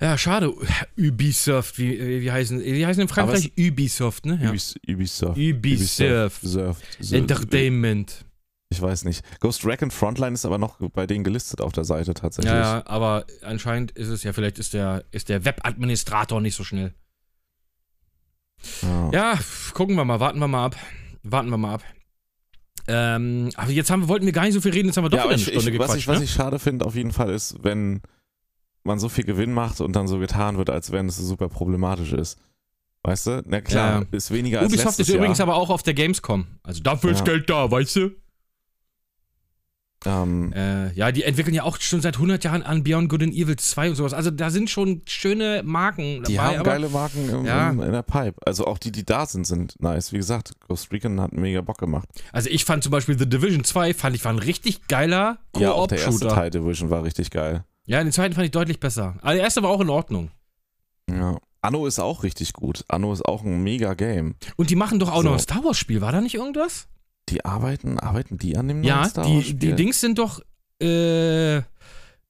ja. 0.00 0.18
Schade. 0.18 0.52
Ubisoft, 0.98 1.78
wie, 1.78 2.20
wie 2.20 2.30
heißen 2.30 2.58
die 2.62 2.86
heißen 2.86 3.00
in 3.00 3.08
Frankreich 3.08 3.50
Ubisoft, 3.58 4.26
ne? 4.26 4.38
Ja. 4.42 4.50
Ubis, 4.50 4.74
Ubisoft. 4.86 5.38
Ubisoft. 5.38 6.42
Ubisoft. 6.42 6.42
Ubisoft. 6.44 7.12
Entertainment. 7.12 8.25
Ich 8.76 8.82
weiß 8.82 9.04
nicht. 9.04 9.24
Ghost 9.40 9.64
Recon 9.64 9.90
Frontline 9.90 10.34
ist 10.34 10.44
aber 10.44 10.58
noch 10.58 10.78
bei 10.90 11.06
denen 11.06 11.24
gelistet 11.24 11.62
auf 11.62 11.72
der 11.72 11.84
Seite 11.84 12.12
tatsächlich. 12.12 12.52
Ja, 12.52 12.78
ja, 12.78 12.86
aber 12.86 13.24
anscheinend 13.42 13.90
ist 13.92 14.08
es 14.08 14.22
ja, 14.22 14.34
vielleicht 14.34 14.58
ist 14.58 14.74
der, 14.74 15.04
ist 15.12 15.30
der 15.30 15.46
Webadministrator 15.46 16.42
nicht 16.42 16.54
so 16.54 16.62
schnell. 16.62 16.92
Ja. 18.82 19.10
Ja, 19.12 19.38
gucken 19.72 19.96
wir 19.96 20.04
mal, 20.04 20.20
warten 20.20 20.38
wir 20.40 20.48
mal 20.48 20.66
ab. 20.66 20.76
Warten 21.22 21.48
wir 21.48 21.56
mal 21.56 21.74
ab. 21.74 21.82
Ähm, 22.88 23.50
aber 23.56 23.70
jetzt 23.70 23.90
haben, 23.90 24.08
wollten 24.08 24.26
wir 24.26 24.32
gar 24.32 24.44
nicht 24.44 24.52
so 24.54 24.60
viel 24.60 24.72
reden, 24.72 24.88
jetzt 24.88 24.96
haben 24.98 25.04
wir 25.04 25.08
doch 25.10 25.18
Ja, 25.18 25.24
eine 25.24 25.34
ich, 25.36 25.42
Stunde 25.46 25.70
ich, 25.70 25.78
was, 25.78 25.94
ich, 25.94 26.06
was 26.06 26.18
ne? 26.18 26.24
ich 26.24 26.30
schade 26.32 26.58
finde 26.58 26.84
auf 26.84 26.94
jeden 26.94 27.12
Fall 27.12 27.30
ist, 27.30 27.56
wenn 27.64 28.00
man 28.84 28.98
so 29.00 29.08
viel 29.08 29.24
Gewinn 29.24 29.52
macht 29.52 29.80
und 29.80 29.96
dann 29.96 30.06
so 30.06 30.18
getan 30.18 30.58
wird, 30.58 30.70
als 30.70 30.92
wenn 30.92 31.06
es 31.08 31.16
super 31.16 31.48
problematisch 31.48 32.12
ist. 32.12 32.38
Weißt 33.02 33.26
du? 33.26 33.42
Na 33.46 33.60
klar, 33.60 34.02
Ja. 34.02 34.06
ist 34.12 34.30
weniger 34.30 34.60
als 34.60 34.72
Ubisoft 34.72 34.98
ist 35.00 35.08
übrigens 35.08 35.38
Jahr. 35.38 35.48
aber 35.48 35.56
auch 35.56 35.70
auf 35.70 35.82
der 35.82 35.94
Gamescom. 35.94 36.46
Also 36.62 36.82
dafür 36.82 37.12
ist. 37.12 37.24
Geld 37.24 37.48
da, 37.48 37.70
weißt 37.70 37.96
du? 37.96 38.10
Ähm, 40.06 40.52
Äh, 40.52 40.92
ja, 40.94 41.10
die 41.12 41.24
entwickeln 41.24 41.54
ja 41.54 41.64
auch 41.64 41.80
schon 41.80 42.00
seit 42.00 42.14
100 42.16 42.44
Jahren 42.44 42.62
an 42.62 42.84
Beyond 42.84 43.08
Good 43.08 43.22
and 43.24 43.34
Evil 43.34 43.56
2 43.56 43.90
und 43.90 43.96
sowas. 43.96 44.12
Also 44.14 44.30
da 44.30 44.50
sind 44.50 44.70
schon 44.70 45.02
schöne 45.06 45.62
Marken 45.64 46.18
dabei. 46.22 46.26
die 46.28 46.40
haben 46.40 46.54
aber 46.56 46.64
geile 46.70 46.88
Marken 46.88 47.28
im, 47.28 47.44
Ja. 47.44 47.70
im, 47.70 47.80
in 47.80 47.92
der 47.92 48.02
Pipe. 48.02 48.36
Also 48.46 48.66
auch 48.66 48.78
die, 48.78 48.92
die 48.92 49.04
da 49.04 49.26
sind, 49.26 49.46
sind 49.46 49.74
nice. 49.80 50.12
Wie 50.12 50.16
gesagt, 50.18 50.52
Ghost 50.68 50.92
Recon 50.92 51.20
hat 51.20 51.32
mega 51.32 51.60
Bock 51.60 51.78
gemacht. 51.78 52.08
Also 52.32 52.48
ich 52.50 52.64
fand 52.64 52.82
zum 52.84 52.92
Beispiel 52.92 53.18
The 53.18 53.28
Division 53.28 53.64
2, 53.64 53.94
fand 53.94 54.14
ich 54.16 54.24
war 54.24 54.32
ein 54.32 54.38
richtig 54.38 54.86
geiler 54.88 55.38
Ja, 55.56 55.72
auch 55.72 55.86
der 55.88 55.98
erste. 56.00 56.28
Teil 56.28 56.50
Division 56.50 56.90
war 56.90 57.02
richtig 57.04 57.30
geil. 57.30 57.64
Ja, 57.86 58.02
den 58.02 58.12
zweiten 58.12 58.34
fand 58.34 58.44
ich 58.44 58.50
deutlich 58.52 58.80
besser. 58.80 59.16
Aber 59.22 59.34
der 59.34 59.42
erste 59.42 59.62
war 59.62 59.70
auch 59.70 59.80
in 59.80 59.90
Ordnung. 59.90 60.30
Ja. 61.10 61.36
Anno 61.62 61.86
ist 61.86 61.98
auch 61.98 62.22
richtig 62.22 62.52
gut. 62.52 62.84
Anno 62.88 63.12
ist 63.12 63.24
auch 63.24 63.42
ein 63.42 63.62
mega 63.64 63.94
Game. 63.94 64.36
Und 64.56 64.70
die 64.70 64.76
machen 64.76 64.98
doch 65.00 65.10
auch 65.10 65.18
So. 65.22 65.22
noch 65.24 65.32
ein 65.32 65.38
Star 65.40 65.64
Wars 65.64 65.78
Spiel. 65.78 66.00
War 66.00 66.12
da 66.12 66.20
nicht 66.20 66.34
irgendwas? 66.36 66.86
Die 67.28 67.44
arbeiten, 67.44 67.98
arbeiten 67.98 68.38
die 68.38 68.56
an 68.56 68.68
dem 68.68 68.80
neuen 68.80 68.88
ja, 68.88 69.04
Star 69.08 69.24
Wars 69.24 69.44
die, 69.44 69.50
Spiel? 69.50 69.58
die 69.58 69.74
Dings 69.74 70.00
sind 70.00 70.18
doch. 70.18 70.40
Äh, 70.80 71.56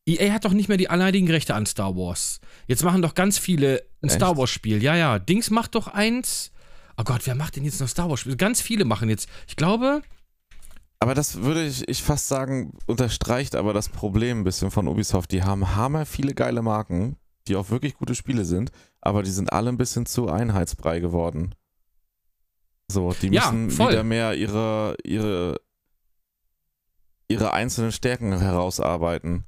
EA 0.08 0.32
hat 0.32 0.44
doch 0.44 0.52
nicht 0.52 0.68
mehr 0.68 0.78
die 0.78 0.88
alleinigen 0.88 1.28
Rechte 1.28 1.54
an 1.54 1.66
Star 1.66 1.96
Wars. 1.96 2.40
Jetzt 2.68 2.84
machen 2.84 3.02
doch 3.02 3.14
ganz 3.14 3.38
viele 3.38 3.82
ein 4.02 4.08
Echt? 4.08 4.16
Star 4.16 4.36
Wars 4.36 4.50
Spiel. 4.50 4.82
Ja, 4.82 4.94
ja. 4.94 5.18
Dings 5.18 5.50
macht 5.50 5.74
doch 5.74 5.88
eins. 5.88 6.52
Oh 6.96 7.02
Gott, 7.04 7.26
wer 7.26 7.34
macht 7.34 7.56
denn 7.56 7.64
jetzt 7.64 7.80
noch 7.80 7.88
Star 7.88 8.08
Wars 8.08 8.20
Spiel? 8.20 8.36
Ganz 8.36 8.60
viele 8.60 8.84
machen 8.84 9.08
jetzt. 9.08 9.28
Ich 9.48 9.56
glaube, 9.56 10.02
Aber 11.00 11.14
das 11.14 11.42
würde 11.42 11.66
ich, 11.66 11.86
ich 11.88 12.02
fast 12.02 12.28
sagen, 12.28 12.72
unterstreicht 12.86 13.54
aber 13.56 13.74
das 13.74 13.88
Problem 13.88 14.40
ein 14.40 14.44
bisschen 14.44 14.70
von 14.70 14.88
Ubisoft. 14.88 15.32
Die 15.32 15.42
haben 15.42 15.74
hammer 15.74 16.06
viele 16.06 16.34
geile 16.34 16.62
Marken, 16.62 17.16
die 17.48 17.56
auch 17.56 17.68
wirklich 17.70 17.94
gute 17.94 18.14
Spiele 18.14 18.44
sind, 18.44 18.70
aber 19.00 19.22
die 19.22 19.30
sind 19.30 19.52
alle 19.52 19.68
ein 19.70 19.76
bisschen 19.76 20.06
zu 20.06 20.28
Einheitsbrei 20.28 21.00
geworden. 21.00 21.54
So, 22.90 23.12
die 23.20 23.28
Ja, 23.28 23.50
müssen 23.50 23.70
voll. 23.76 23.92
wieder 23.92 24.04
mehr 24.04 24.34
ihre, 24.34 24.96
ihre, 25.04 25.60
ihre 27.28 27.52
einzelnen 27.52 27.92
Stärken 27.92 28.38
herausarbeiten. 28.38 29.44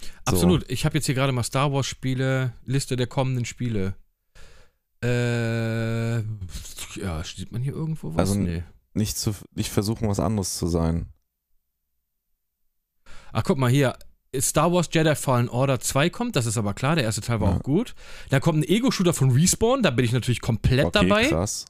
So. 0.00 0.06
Absolut. 0.26 0.70
Ich 0.70 0.84
habe 0.84 0.96
jetzt 0.96 1.06
hier 1.06 1.14
gerade 1.14 1.32
mal 1.32 1.42
Star 1.42 1.72
Wars 1.72 1.86
Spiele, 1.86 2.52
Liste 2.64 2.96
der 2.96 3.06
kommenden 3.06 3.44
Spiele. 3.44 3.94
Äh, 5.02 6.18
ja, 7.00 7.24
steht 7.24 7.52
man 7.52 7.62
hier 7.62 7.72
irgendwo 7.72 8.10
was? 8.14 8.30
Also, 8.30 8.34
nee. 8.40 8.62
Nicht, 8.92 9.16
zu, 9.16 9.34
nicht 9.54 9.70
versuchen, 9.70 10.08
was 10.08 10.20
anderes 10.20 10.56
zu 10.58 10.66
sein. 10.66 11.06
Ach, 13.32 13.42
guck 13.44 13.56
mal 13.58 13.70
hier. 13.70 13.96
Star 14.38 14.72
Wars 14.72 14.88
Jedi 14.92 15.14
Fallen 15.16 15.48
Order 15.48 15.80
2 15.80 16.10
kommt, 16.10 16.36
das 16.36 16.46
ist 16.46 16.56
aber 16.56 16.72
klar, 16.74 16.94
der 16.94 17.04
erste 17.04 17.20
Teil 17.20 17.40
war 17.40 17.50
Ja. 17.50 17.56
auch 17.56 17.62
gut. 17.62 17.94
Dann 18.28 18.40
kommt 18.40 18.58
ein 18.60 18.68
Ego-Shooter 18.68 19.12
von 19.12 19.30
Respawn, 19.32 19.82
da 19.82 19.90
bin 19.90 20.04
ich 20.04 20.12
natürlich 20.12 20.40
komplett 20.40 20.86
Okay, 20.86 21.08
dabei. 21.08 21.28
krass. 21.28 21.64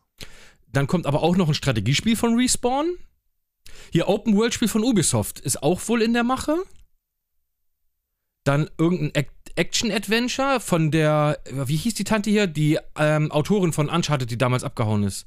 Dann 0.72 0.86
kommt 0.86 1.06
aber 1.06 1.22
auch 1.22 1.36
noch 1.36 1.48
ein 1.48 1.54
Strategiespiel 1.54 2.16
von 2.16 2.36
Respawn. 2.36 2.90
Hier 3.92 4.08
Open 4.08 4.36
World 4.36 4.54
Spiel 4.54 4.68
von 4.68 4.84
Ubisoft 4.84 5.40
ist 5.40 5.62
auch 5.62 5.80
wohl 5.88 6.02
in 6.02 6.12
der 6.12 6.24
Mache. 6.24 6.56
Dann 8.44 8.70
irgendein 8.78 9.24
Ac- 9.24 9.30
Action 9.56 9.90
Adventure 9.90 10.60
von 10.60 10.90
der, 10.90 11.38
wie 11.50 11.76
hieß 11.76 11.94
die 11.94 12.04
Tante 12.04 12.30
hier? 12.30 12.46
Die 12.46 12.78
ähm, 12.96 13.30
Autorin 13.32 13.72
von 13.72 13.88
Uncharted, 13.88 14.30
die 14.30 14.38
damals 14.38 14.64
abgehauen 14.64 15.02
ist. 15.02 15.26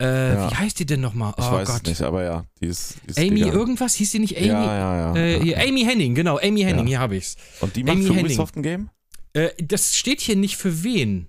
Äh, 0.00 0.34
Ja. 0.34 0.50
Wie 0.50 0.54
heißt 0.54 0.78
die 0.78 0.86
denn 0.86 1.00
nochmal? 1.00 1.34
Ich 1.38 1.44
oh 1.44 1.52
weiß 1.52 1.68
Gott. 1.68 1.86
nicht, 1.86 2.02
aber 2.02 2.22
ja, 2.22 2.44
die 2.60 2.66
ist, 2.66 2.96
die 3.04 3.10
ist 3.10 3.18
Amy 3.18 3.30
gegangen. 3.30 3.52
irgendwas? 3.54 3.94
Hieß 3.94 4.10
die 4.12 4.18
nicht 4.18 4.36
Amy? 4.36 4.46
Ja, 4.48 4.64
ja, 4.76 4.96
ja. 4.96 5.16
Äh, 5.16 5.36
ja. 5.36 5.42
hier, 5.42 5.60
Amy 5.60 5.82
Henning, 5.84 6.14
genau, 6.14 6.38
Amy 6.38 6.60
Henning, 6.62 6.86
hier 6.86 7.00
habe 7.00 7.16
ich's. 7.16 7.36
Und 7.60 7.74
die 7.74 7.84
macht 7.84 7.96
Amy 7.96 8.04
für 8.06 8.10
Henning. 8.10 8.24
Ubisoft 8.26 8.56
ein 8.56 8.62
Game? 8.62 8.90
Äh, 9.32 9.50
das 9.62 9.96
steht 9.96 10.20
hier 10.20 10.36
nicht 10.36 10.56
für 10.56 10.84
wen. 10.84 11.28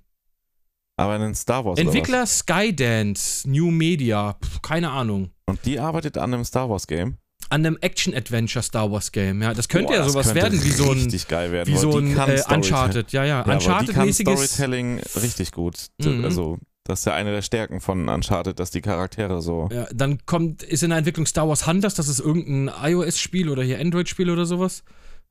Aber 0.98 1.16
in 1.16 1.22
den 1.22 1.36
Star 1.36 1.66
Wars 1.66 1.78
Entwickler 1.78 2.26
Skydance, 2.26 3.50
New 3.50 3.70
Media, 3.72 4.34
pf, 4.42 4.62
keine 4.62 4.92
Ahnung. 4.92 5.32
Und 5.46 5.66
die 5.66 5.80
arbeitet 5.80 6.18
an 6.18 6.34
einem 6.34 6.46
Star 6.46 6.70
Wars 6.70 6.88
Game. 6.88 7.18
An 7.50 7.66
einem 7.66 7.78
Action-Adventure 7.80 8.64
Star 8.64 8.92
Wars 8.92 9.12
Game, 9.12 9.42
ja. 9.42 9.54
Das 9.54 9.68
könnte 9.68 9.94
Boah, 9.94 9.98
ja 9.98 10.10
sowas 10.10 10.34
werden 10.34 10.64
wie 10.64 10.72
so 10.72 10.92
ein, 10.92 10.98
Richtig 10.98 11.28
geil 11.28 11.52
werden. 11.52 11.72
wie 11.72 11.78
so 11.78 11.98
ein 11.98 12.18
äh, 12.18 12.42
Uncharted, 12.50 13.12
ja, 13.12 13.24
ja. 13.24 13.46
Ja, 13.46 13.54
Uncharted-mäßiges. 13.54 14.46
Storytelling 14.48 15.00
richtig 15.22 15.52
gut. 15.52 15.88
Mhm. 16.02 16.26
Also, 16.26 16.58
das 16.86 17.00
ist 17.00 17.06
ja 17.06 17.14
eine 17.14 17.32
der 17.32 17.42
Stärken 17.42 17.82
von 17.82 18.10
Uncharted, 18.10 18.60
dass 18.60 18.72
die 18.72 18.82
Charaktere 18.82 19.42
so. 19.42 19.70
Ja, 19.72 19.88
dann 19.94 20.26
kommt, 20.26 20.64
ist 20.64 20.82
in 20.82 20.90
der 20.90 21.00
Entwicklung 21.00 21.26
Star 21.28 21.48
Wars 21.48 21.68
Hunters, 21.68 21.94
das 21.94 22.08
ist 22.08 22.20
irgendein 22.20 22.74
iOS-Spiel 22.82 23.50
oder 23.50 23.64
hier 23.64 23.80
Android-Spiel 23.80 24.30
oder 24.30 24.46
sowas. 24.46 24.84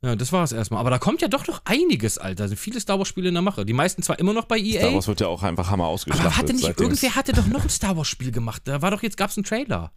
Ja, 0.05 0.17
das 0.17 0.33
war 0.33 0.45
es 0.45 0.53
erstmal. 0.53 0.81
Aber 0.81 0.91
da 0.91 0.99
kommt 0.99 1.23
ja 1.23 1.29
doch 1.29 1.47
noch 1.47 1.63
einiges, 1.65 2.19
Alter. 2.19 2.45
Also 2.45 2.57
viele 2.57 2.79
Star 2.81 2.99
Wars-Spiele 2.99 3.29
in 3.29 3.35
der 3.35 3.43
Mache. 3.43 3.65
Die 3.65 3.73
meisten 3.73 4.03
zwar 4.03 4.19
immer 4.19 4.33
noch 4.35 4.45
bei 4.45 4.59
EA. 4.59 4.81
Star 4.81 4.95
Wars 4.95 5.09
wird 5.09 5.21
ja 5.21 5.29
auch 5.29 5.43
einfach 5.43 5.71
Hammer 5.71 5.87
ausgeschlachtet. 5.87 6.27
aber 6.27 6.37
hatte 6.37 6.53
nicht, 6.53 6.65
seitdem 6.65 6.91
es- 6.91 7.03
irgendwer 7.03 7.17
hatte 7.17 7.33
doch 7.33 7.47
noch 7.47 7.63
ein 7.63 7.71
Star 7.71 7.97
Wars-Spiel 7.97 8.31
gemacht. 8.33 8.63
Da 8.67 8.83
war 8.83 8.91
doch 8.91 9.03
jetzt, 9.03 9.17
gab's 9.17 9.37
einen 9.39 9.45
Trailer. 9.45 9.93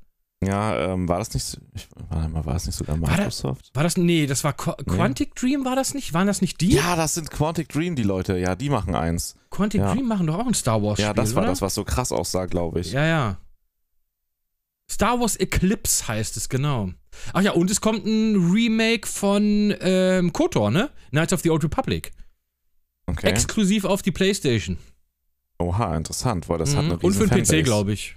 Ja, 0.46 0.78
ähm, 0.94 1.10
war 1.10 1.18
das 1.18 1.34
nicht. 1.34 1.58
Ich, 1.74 1.88
warte 2.10 2.30
mal, 2.30 2.46
war 2.46 2.54
das 2.54 2.68
nicht 2.68 2.76
sogar 2.76 3.02
War 3.02 3.10
da- 3.10 3.18
Microsoft? 3.18 3.72
War 3.74 3.82
das, 3.82 3.98
nee, 3.98 4.28
das 4.28 4.44
war 4.44 4.54
Qu 4.54 4.72
Quantic 4.86 5.34
Dream, 5.34 5.66
war 5.66 5.76
das 5.76 5.96
nicht? 5.96 6.14
Waren 6.14 6.28
das 6.28 6.42
nicht 6.42 6.62
die? 6.62 6.74
Ja, 6.76 6.96
das 6.96 7.16
sind 7.16 7.32
Quantic 7.32 7.70
Dream, 7.70 7.96
die 7.96 8.04
Leute. 8.04 8.38
Ja, 8.38 8.56
die 8.56 8.70
machen 8.70 8.94
eins. 8.94 9.36
Quantic 9.50 9.82
Ja. 9.82 9.94
Dream 9.96 10.08
machen 10.08 10.28
doch 10.28 10.38
auch 10.38 10.46
ein 10.46 10.54
Star 10.54 10.84
Wars-Spiel, 10.84 11.06
Ja, 11.06 11.14
das 11.14 11.34
war 11.34 11.42
oder? 11.42 11.52
das, 11.52 11.62
was 11.64 11.74
so 11.74 11.84
krass 11.84 12.12
aussah, 12.12 12.46
glaube 12.46 12.82
ich. 12.82 12.92
Ja, 12.92 13.04
ja. 13.06 13.38
Star 14.90 15.20
Wars 15.20 15.36
Eclipse 15.36 16.08
heißt 16.08 16.38
es, 16.38 16.48
genau. 16.50 16.92
Ach 17.34 17.42
ja, 17.42 17.52
und 17.52 17.70
es 17.72 17.82
kommt 17.82 18.06
ein 18.06 18.52
Remake 18.52 19.08
von 19.08 19.76
ähm, 19.82 20.32
KOTOR, 20.34 20.72
ne? 20.72 20.90
Knights 21.10 21.34
of 21.34 21.42
the 21.42 21.50
Old 21.50 21.64
Republic. 21.64 22.12
Okay. 23.08 23.28
Exklusiv 23.28 23.86
auf 23.86 24.02
die 24.02 24.12
Playstation. 24.12 24.78
Oha, 25.60 25.96
interessant, 25.98 26.48
weil 26.50 26.58
das 26.60 26.76
hat 26.76 26.86
Mhm. 26.86 26.92
eine 26.92 27.00
Und 27.00 27.14
für 27.14 27.28
den 27.28 27.44
PC, 27.44 27.64
glaube 27.64 27.94
ich. 27.94 28.16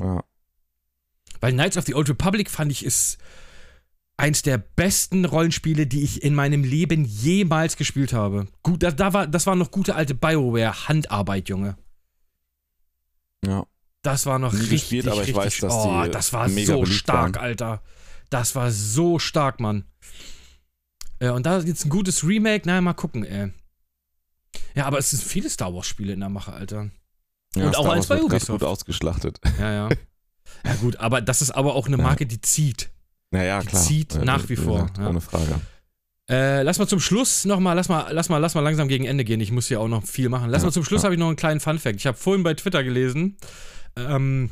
Ja. 0.00 0.24
Weil 1.40 1.52
Knights 1.52 1.76
of 1.76 1.84
the 1.84 1.94
Old 1.94 2.08
Republic 2.08 2.50
fand 2.50 2.72
ich 2.72 2.84
ist 2.84 3.18
eins 4.16 4.42
der 4.42 4.58
besten 4.58 5.24
Rollenspiele, 5.24 5.86
die 5.86 6.02
ich 6.02 6.22
in 6.24 6.34
meinem 6.34 6.64
Leben 6.64 7.04
jemals 7.04 7.76
gespielt 7.76 8.12
habe. 8.12 8.48
Gut, 8.64 8.82
da, 8.82 8.90
da 8.90 9.12
war, 9.12 9.26
das 9.28 9.46
war 9.46 9.54
noch 9.54 9.70
gute 9.70 9.94
alte 9.94 10.14
BioWare-Handarbeit, 10.14 11.48
Junge. 11.48 11.76
ja. 13.44 13.64
Das 14.02 14.26
war 14.26 14.38
noch 14.38 14.52
richtig, 14.52 14.70
gespielt, 14.70 15.06
aber 15.08 15.16
ich 15.22 15.28
richtig, 15.28 15.36
weiß, 15.36 15.58
dass 15.58 15.72
oh, 15.74 16.02
die 16.04 16.10
das 16.10 16.32
war 16.32 16.48
so 16.48 16.84
stark, 16.86 17.34
waren. 17.36 17.42
Alter. 17.44 17.82
Das 18.30 18.54
war 18.54 18.70
so 18.70 19.18
stark, 19.18 19.58
Mann. 19.60 19.84
Äh, 21.18 21.30
und 21.30 21.46
da 21.46 21.56
ist 21.58 21.66
jetzt 21.66 21.84
ein 21.84 21.90
gutes 21.90 22.24
Remake, 22.24 22.66
naja, 22.66 22.80
mal 22.80 22.92
gucken, 22.94 23.24
ey. 23.24 23.52
Ja, 24.74 24.86
aber 24.86 24.98
es 24.98 25.10
sind 25.10 25.22
viele 25.22 25.50
Star 25.50 25.74
Wars 25.74 25.86
Spiele 25.86 26.12
in 26.12 26.20
der 26.20 26.28
Mache, 26.28 26.52
Alter. 26.52 26.90
ja 27.56 27.66
Und 27.66 27.76
auch 27.76 27.82
Star 27.84 27.92
eins 27.94 28.08
Wars 28.08 28.20
bei 28.20 28.24
Ubisoft. 28.24 28.60
gut 28.60 28.68
ausgeschlachtet. 28.68 29.40
Ja, 29.58 29.72
ja. 29.72 29.88
Ja, 30.64 30.74
gut, 30.80 30.96
aber 30.96 31.20
das 31.20 31.42
ist 31.42 31.50
aber 31.50 31.74
auch 31.74 31.86
eine 31.86 31.96
Ja. 31.98 32.02
Marke, 32.02 32.24
die 32.26 32.40
zieht. 32.40 32.90
Naja, 33.30 33.60
Die 33.60 33.66
klar. 33.66 33.82
zieht 33.82 34.14
Äh, 34.14 34.24
nach 34.24 34.48
wie 34.48 34.56
vor, 34.56 34.90
ja. 34.98 35.08
Ohne 35.08 35.20
Frage. 35.20 35.60
Äh, 36.30 36.62
lass 36.62 36.78
mal 36.78 36.86
zum 36.86 37.00
Schluss 37.00 37.44
nochmal, 37.44 37.74
lass 37.76 37.88
mal, 37.88 38.10
lass 38.12 38.28
mal, 38.28 38.38
lass 38.38 38.54
mal 38.54 38.60
langsam 38.60 38.88
gegen 38.88 39.04
Ende 39.04 39.24
gehen. 39.24 39.40
Ich 39.40 39.50
muss 39.50 39.68
hier 39.68 39.80
auch 39.80 39.88
noch 39.88 40.04
viel 40.04 40.28
machen. 40.28 40.50
Lass 40.50 40.62
Ja, 40.62 40.66
mal 40.68 40.72
zum 40.72 40.84
Schluss 40.84 41.02
ja. 41.02 41.04
habe 41.06 41.14
ich 41.14 41.18
noch 41.18 41.26
einen 41.28 41.36
kleinen 41.36 41.60
Fun-Fact. 41.60 41.96
Ich 41.96 42.06
habe 42.06 42.16
vorhin 42.16 42.42
bei 42.42 42.54
Twitter 42.54 42.82
gelesen, 42.84 43.36
ähm, 43.98 44.50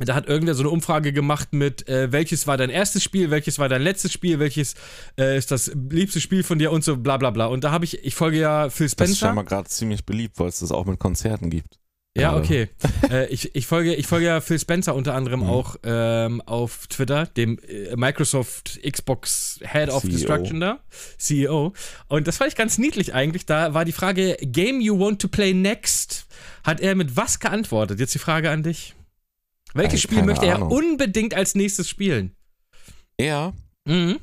da 0.00 0.14
hat 0.14 0.28
irgendwer 0.28 0.54
so 0.54 0.62
eine 0.62 0.70
Umfrage 0.70 1.12
gemacht 1.12 1.52
mit, 1.52 1.88
äh, 1.88 2.12
welches 2.12 2.46
war 2.46 2.56
dein 2.56 2.70
erstes 2.70 3.02
Spiel, 3.02 3.30
welches 3.30 3.58
war 3.58 3.68
dein 3.68 3.82
letztes 3.82 4.12
Spiel, 4.12 4.38
welches 4.38 4.74
äh, 5.18 5.36
ist 5.36 5.50
das 5.50 5.72
liebste 5.74 6.20
Spiel 6.20 6.42
von 6.44 6.58
dir 6.58 6.70
und 6.70 6.84
so 6.84 6.96
bla 6.96 7.16
bla 7.16 7.30
bla. 7.30 7.46
Und 7.46 7.64
da 7.64 7.72
habe 7.72 7.84
ich, 7.84 8.04
ich 8.04 8.14
folge 8.14 8.38
ja 8.38 8.70
Phil 8.70 8.86
Das 8.86 8.92
ist 8.92 8.92
Spencer. 8.92 9.14
scheinbar 9.26 9.44
gerade 9.44 9.68
ziemlich 9.68 10.04
beliebt, 10.06 10.38
weil 10.38 10.48
es 10.48 10.60
das 10.60 10.70
auch 10.70 10.86
mit 10.86 10.98
Konzerten 11.00 11.50
gibt. 11.50 11.78
Ja, 12.16 12.30
Gerade. 12.32 12.44
okay. 12.44 12.68
äh, 13.10 13.26
ich, 13.28 13.54
ich, 13.54 13.66
folge, 13.66 13.94
ich 13.94 14.06
folge 14.06 14.26
ja 14.26 14.40
Phil 14.40 14.58
Spencer 14.58 14.94
unter 14.94 15.14
anderem 15.14 15.40
Mhm. 15.40 15.46
auch 15.48 15.76
ähm, 15.84 16.40
auf 16.42 16.86
Twitter, 16.88 17.26
dem 17.26 17.58
äh, 17.68 17.94
Microsoft 17.96 18.80
Xbox 18.82 19.60
Head 19.62 19.90
of 19.90 20.02
CEO. 20.02 20.10
Destruction 20.12 20.60
da, 20.60 20.80
CEO. 21.18 21.74
Und 22.08 22.26
das 22.26 22.38
fand 22.38 22.50
ich 22.50 22.56
ganz 22.56 22.78
niedlich 22.78 23.14
eigentlich. 23.14 23.46
Da 23.46 23.72
war 23.74 23.84
die 23.84 23.92
Frage, 23.92 24.36
Game 24.40 24.80
you 24.80 24.98
want 24.98 25.20
to 25.22 25.28
play 25.28 25.52
next? 25.54 26.26
Hat 26.64 26.80
er 26.80 26.94
mit 26.96 27.16
was 27.16 27.38
geantwortet? 27.40 28.00
Jetzt 28.00 28.14
die 28.14 28.18
Frage 28.18 28.50
an 28.50 28.62
dich. 28.62 28.94
Welches 29.74 30.00
Ey, 30.00 30.00
Spiel 30.00 30.22
möchte 30.24 30.46
er 30.46 30.56
Ahnung. 30.56 30.70
unbedingt 30.72 31.34
als 31.34 31.54
nächstes 31.54 31.88
spielen? 31.88 32.34
Er, 33.16 33.52
Mhm. 33.84 34.18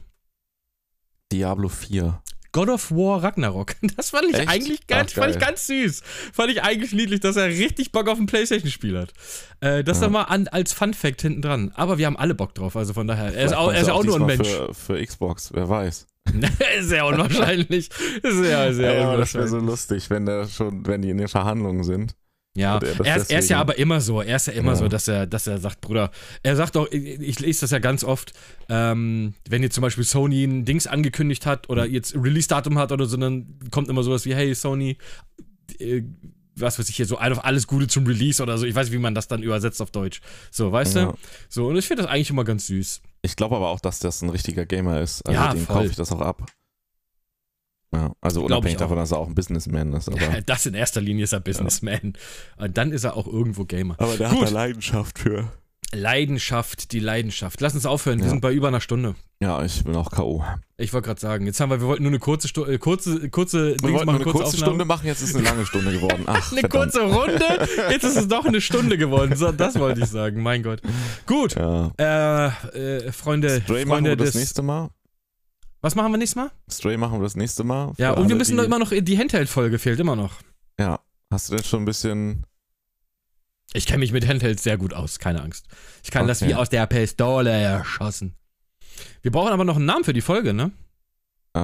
Diablo 1.32 1.70
4. 1.70 2.22
God 2.56 2.70
of 2.70 2.90
War 2.92 3.22
Ragnarok. 3.22 3.76
Das 3.98 4.12
fand 4.12 4.30
ich 4.30 4.36
Echt? 4.40 4.48
eigentlich 4.50 4.88
ganz, 4.88 5.12
Ach, 5.12 5.22
fand 5.24 5.36
ich 5.36 5.42
ganz 5.42 5.68
süß. 5.68 6.02
Fand 6.34 6.52
ich 6.52 6.64
eigentlich 6.64 6.94
niedlich, 6.94 7.20
dass 7.20 7.36
er 7.36 7.48
richtig 7.48 7.92
Bock 7.92 8.08
auf 8.08 8.18
ein 8.18 8.28
Playstation-Spiel 8.28 8.98
hat. 8.98 9.14
Äh, 9.60 9.84
das 9.84 10.00
Ja. 10.00 10.06
nochmal 10.06 10.26
an, 10.30 10.48
als 10.48 10.72
Fun-Fact 10.72 11.22
hinten 11.22 11.42
dran. 11.42 11.72
Aber 11.76 11.98
wir 11.98 12.06
haben 12.06 12.18
alle 12.18 12.34
Bock 12.34 12.56
drauf, 12.56 12.76
also 12.78 12.94
von 12.94 13.08
daher. 13.08 13.34
Er 13.36 13.46
ist 13.46 13.54
auch, 13.54 13.72
er 13.74 13.82
ist 13.82 13.90
auch 13.90 14.04
nur 14.06 14.16
ein 14.22 14.26
Mensch. 14.26 14.48
Für, 14.48 14.74
für 14.74 15.06
Xbox, 15.06 15.52
wer 15.54 15.68
weiß. 15.68 16.08
sehr 16.82 17.06
unwahrscheinlich. 17.06 17.90
Sehr, 18.24 18.74
sehr 18.74 18.94
ja, 19.00 19.18
das 19.18 19.34
wäre 19.34 19.44
unwahrscheinlich. 19.44 19.50
so 19.52 19.58
lustig, 19.60 20.10
wenn 20.10 20.26
der 20.26 20.48
schon, 20.48 20.86
wenn 20.88 21.02
die 21.02 21.10
in 21.10 21.18
den 21.18 21.28
Verhandlungen 21.28 21.84
sind. 21.84 22.16
Ja, 22.58 22.80
er 22.80 23.18
ist, 23.18 23.32
er 23.32 23.40
ist 23.40 23.50
ja 23.50 23.60
aber 23.60 23.78
immer 23.78 24.00
so. 24.00 24.22
Er 24.22 24.38
ist 24.38 24.48
ja 24.48 24.54
immer 24.54 24.72
Ja. 24.72 24.76
so, 24.78 24.88
dass 24.88 25.08
er, 25.10 25.28
dass 25.28 25.46
er 25.46 25.58
sagt, 25.60 25.82
Bruder, 25.82 26.10
er 26.42 26.56
sagt 26.56 26.78
auch, 26.78 26.88
ich, 26.90 27.04
ich 27.20 27.40
lese 27.42 27.62
das 27.62 27.72
ja 27.72 27.80
ganz 27.80 28.04
oft, 28.04 28.32
ähm, 28.70 29.34
wenn 29.50 29.62
jetzt 29.62 29.76
zum 29.76 29.82
Beispiel 29.82 30.06
Sony 30.06 30.46
ein 30.46 30.64
Dings 30.64 30.88
angekündigt 30.88 31.46
hat 31.46 31.70
oder 31.70 31.86
jetzt 31.86 32.16
Release-Datum 32.16 32.78
hat 32.80 32.92
oder 32.94 33.06
so, 33.08 33.18
dann 33.18 33.60
kommt 33.72 33.90
immer 33.90 34.04
sowas 34.04 34.26
wie, 34.26 34.34
hey 34.34 34.56
Sony, 34.56 34.98
äh, 35.80 36.04
was 36.58 36.80
weiß 36.80 36.88
ich 36.88 36.96
hier, 36.96 37.06
so 37.06 37.18
ein 37.18 37.34
auf 37.34 37.44
alles 37.44 37.68
Gute 37.68 37.88
zum 37.88 38.08
Release 38.08 38.42
oder 38.42 38.58
so. 38.58 38.66
Ich 38.66 38.74
weiß, 38.74 38.94
wie 38.94 38.98
man 39.00 39.14
das 39.14 39.28
dann 39.28 39.44
übersetzt 39.44 39.82
auf 39.82 39.92
Deutsch. 39.92 40.22
So, 40.52 40.72
weißt 40.72 40.96
Ja. 40.96 41.06
du? 41.08 41.18
So, 41.50 41.68
und 41.68 41.76
ich 41.76 41.86
finde 41.86 42.04
das 42.04 42.12
eigentlich 42.12 42.30
immer 42.30 42.46
ganz 42.46 42.68
süß. 42.68 43.02
Ich 43.24 43.36
glaube 43.36 43.58
aber 43.58 43.68
auch, 43.68 43.82
dass 43.82 44.00
das 44.00 44.22
ein 44.22 44.30
richtiger 44.30 44.66
Gamer 44.66 45.02
ist. 45.02 45.22
Also 45.28 45.38
Ja, 45.42 45.52
dem 45.54 45.68
kaufe 45.68 45.88
ich 45.88 45.96
das 45.98 46.14
auch 46.14 46.22
ab. 46.22 46.46
Ja, 47.96 48.12
also 48.22 48.44
unabhängig 48.44 48.78
davon, 48.78 48.98
dass 48.98 49.12
er 49.12 49.18
auch 49.20 49.28
ein 49.28 49.36
Businessman 49.36 49.94
ist. 49.94 50.10
Aber, 50.10 50.20
Das 50.46 50.66
in 50.66 50.74
erster 50.74 51.02
Linie 51.02 51.24
ist 51.24 51.34
er 51.34 51.40
Businessman. 51.40 52.14
Und 52.58 52.78
dann 52.78 52.92
ist 52.92 53.04
er 53.06 53.16
auch 53.16 53.28
irgendwo 53.28 53.66
Gamer. 53.66 53.96
aber 53.98 54.18
der 54.18 54.30
Gut. 54.30 54.42
hat 54.42 54.48
da 54.50 54.54
Leidenschaft 54.54 55.20
für. 55.20 55.52
Leidenschaft, 55.94 56.92
die 56.92 57.00
Leidenschaft. 57.00 57.62
Lass 57.62 57.74
uns 57.74 57.86
aufhören, 57.86 58.18
wir 58.20 58.26
Ja. 58.26 58.32
sind 58.32 58.42
bei 58.42 58.52
über 58.52 58.68
einer 58.68 58.82
Stunde. 58.82 59.16
Ja, 59.42 59.64
ich 59.64 59.84
bin 59.84 59.96
auch 59.96 60.12
K.O. 60.12 60.44
Ich 60.78 60.92
wollte 60.94 61.08
gerade 61.08 61.22
sagen, 61.22 61.46
jetzt 61.46 61.60
haben 61.60 61.70
wir, 61.70 61.80
wir 61.80 61.88
wollten 61.88 62.04
nur 62.04 62.10
eine 62.12 62.20
kurze 62.20 62.48
Stunde, 62.48 62.74
äh, 62.74 62.78
kurze, 62.78 63.30
kurze 63.30 63.76
Wir 63.82 63.94
wollten 63.94 64.06
nur 64.06 64.16
eine 64.16 64.24
kurze 64.24 64.46
Aufnahme. 64.48 64.66
Stunde 64.66 64.86
machen, 64.86 65.08
jetzt 65.08 65.22
ist 65.22 65.36
eine 65.36 65.46
lange 65.46 65.66
Stunde 65.66 65.92
geworden. 65.92 66.24
Ach, 66.26 66.52
Eine 66.52 66.62
verdammt. 66.62 66.92
kurze 66.94 67.02
Runde, 67.02 67.68
jetzt 67.92 68.04
ist 68.04 68.16
es 68.18 68.28
doch 68.28 68.46
eine 68.46 68.62
Stunde 68.62 68.98
geworden. 68.98 69.36
So, 69.36 69.52
das 69.52 69.78
wollte 69.80 70.02
ich 70.02 70.08
sagen, 70.08 70.42
mein 70.42 70.64
Gott. 70.64 70.82
Gut, 71.28 71.56
Ja. 71.56 71.92
äh, 71.98 72.48
äh, 73.08 73.12
Freunde, 73.12 73.62
Stray 73.62 73.86
machen 73.86 73.90
Freunde 74.06 74.10
wir 74.12 74.16
das 74.18 74.28
des, 74.32 74.36
nächste 74.36 74.62
Mal. 74.64 74.90
Was 75.86 75.94
machen 75.94 76.12
wir 76.14 76.18
nächstes 76.18 76.36
Mal? 76.36 76.50
Stray 76.68 76.98
machen 76.98 77.20
wir 77.20 77.26
das 77.26 77.36
nächste 77.36 77.64
Mal. 77.64 77.94
Ja, 78.00 78.14
und 78.14 78.28
wir 78.28 78.36
müssen 78.36 78.58
die, 78.58 78.64
immer 78.64 78.80
noch, 78.80 78.90
die 78.92 79.20
Handheld-Folge 79.20 79.78
fehlt 79.78 80.00
immer 80.00 80.16
noch. 80.16 80.34
Ja. 80.80 81.00
Hast 81.30 81.52
du 81.52 81.56
denn 81.56 81.64
schon 81.64 81.84
ein 81.84 81.86
bisschen. 81.86 82.44
Ich 83.72 83.86
kenne 83.86 84.00
mich 84.00 84.12
mit 84.12 84.28
Handhelds 84.28 84.64
sehr 84.64 84.80
gut 84.80 84.96
aus, 84.96 85.20
keine 85.20 85.44
Angst. 85.44 85.68
Ich 86.04 86.10
kann 86.10 86.26
das 86.26 86.42
Okay. 86.42 86.50
wie 86.50 86.56
aus 86.56 86.70
der 86.70 86.88
Pistole 86.88 87.52
erschossen. 87.52 88.36
Wir 89.22 89.30
brauchen 89.32 89.54
aber 89.54 89.64
noch 89.64 89.76
einen 89.76 89.86
Namen 89.86 90.04
für 90.04 90.14
die 90.14 90.22
Folge, 90.22 90.56
ne? 90.56 90.72
Äh, 91.54 91.60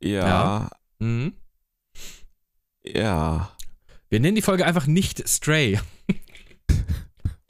ja. 0.00 0.70
Mhm. 0.98 1.34
Ja. 2.84 3.50
Wir 4.08 4.20
nennen 4.20 4.36
die 4.36 4.40
Folge 4.40 4.64
einfach 4.64 4.86
nicht 4.86 5.28
Stray. 5.28 5.78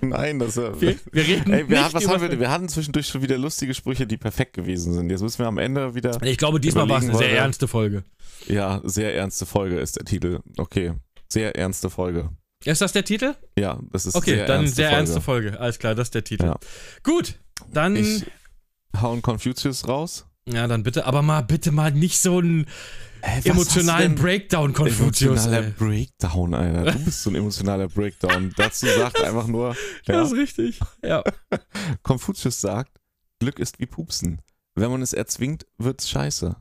Nein, 0.02 0.38
das 0.38 0.56
ist. 0.56 0.80
Wir, 0.80 0.96
wir 1.12 1.26
reden 1.26 1.52
Ey, 1.52 1.68
wir, 1.68 1.82
nicht 1.82 1.94
was 1.94 2.08
haben 2.08 2.22
wir, 2.22 2.38
wir 2.40 2.50
hatten 2.50 2.68
zwischendurch 2.68 3.06
schon 3.06 3.22
wieder 3.22 3.38
lustige 3.38 3.74
Sprüche, 3.74 4.06
die 4.06 4.16
perfekt 4.16 4.54
gewesen 4.54 4.94
sind. 4.94 5.10
Jetzt 5.10 5.22
müssen 5.22 5.38
wir 5.38 5.46
am 5.46 5.58
Ende 5.58 5.94
wieder. 5.94 6.20
Ich 6.22 6.38
glaube, 6.38 6.60
diesmal 6.60 6.88
war 6.88 6.98
es 6.98 7.04
eine 7.04 7.16
sehr 7.16 7.32
ernste 7.32 7.68
Folge. 7.68 8.04
Ja, 8.46 8.80
sehr 8.84 9.14
ernste 9.14 9.46
Folge 9.46 9.78
ist 9.78 9.96
der 9.96 10.04
Titel. 10.04 10.40
Okay. 10.56 10.92
Sehr 11.28 11.54
ernste 11.56 11.90
Folge. 11.90 12.30
Ist 12.64 12.80
das 12.82 12.92
der 12.92 13.04
Titel? 13.04 13.34
Ja, 13.58 13.78
das 13.92 14.06
ist 14.06 14.14
Okay, 14.14 14.34
sehr 14.36 14.46
dann 14.46 14.60
ernste 14.62 14.76
sehr 14.76 14.86
Folge. 14.88 14.96
ernste 14.98 15.20
Folge. 15.20 15.60
Alles 15.60 15.78
klar, 15.78 15.94
das 15.94 16.08
ist 16.08 16.14
der 16.14 16.24
Titel. 16.24 16.44
Ja. 16.46 16.58
Gut, 17.02 17.36
dann. 17.72 17.96
Ich 17.96 18.24
hau 19.00 19.16
Confucius 19.16 19.86
raus. 19.88 20.26
Ja, 20.48 20.66
dann 20.66 20.82
bitte, 20.82 21.06
aber 21.06 21.22
mal 21.22 21.42
bitte 21.42 21.72
mal 21.72 21.92
nicht 21.92 22.18
so 22.18 22.38
einen 22.38 22.66
Hey, 23.22 23.42
emotionalen 23.50 24.14
Breakdown, 24.14 24.72
Konfuzius. 24.72 25.44
Emotionaler 25.46 25.66
ey. 25.66 25.72
Breakdown, 25.72 26.54
Alter. 26.54 26.92
Du 26.92 27.04
bist 27.04 27.22
so 27.22 27.30
ein 27.30 27.36
emotionaler 27.36 27.88
Breakdown. 27.88 28.52
Dazu 28.56 28.86
sagt 28.86 29.20
einfach 29.20 29.46
nur, 29.46 29.76
ja, 30.06 30.14
Das 30.14 30.32
ist 30.32 30.38
richtig. 30.38 30.80
Ja. 31.04 31.22
Konfuzius 32.02 32.60
sagt, 32.60 32.98
Glück 33.38 33.58
ist 33.58 33.78
wie 33.78 33.86
Pupsen. 33.86 34.40
Wenn 34.74 34.90
man 34.90 35.02
es 35.02 35.12
erzwingt, 35.12 35.66
wird's 35.76 36.08
scheiße. 36.08 36.56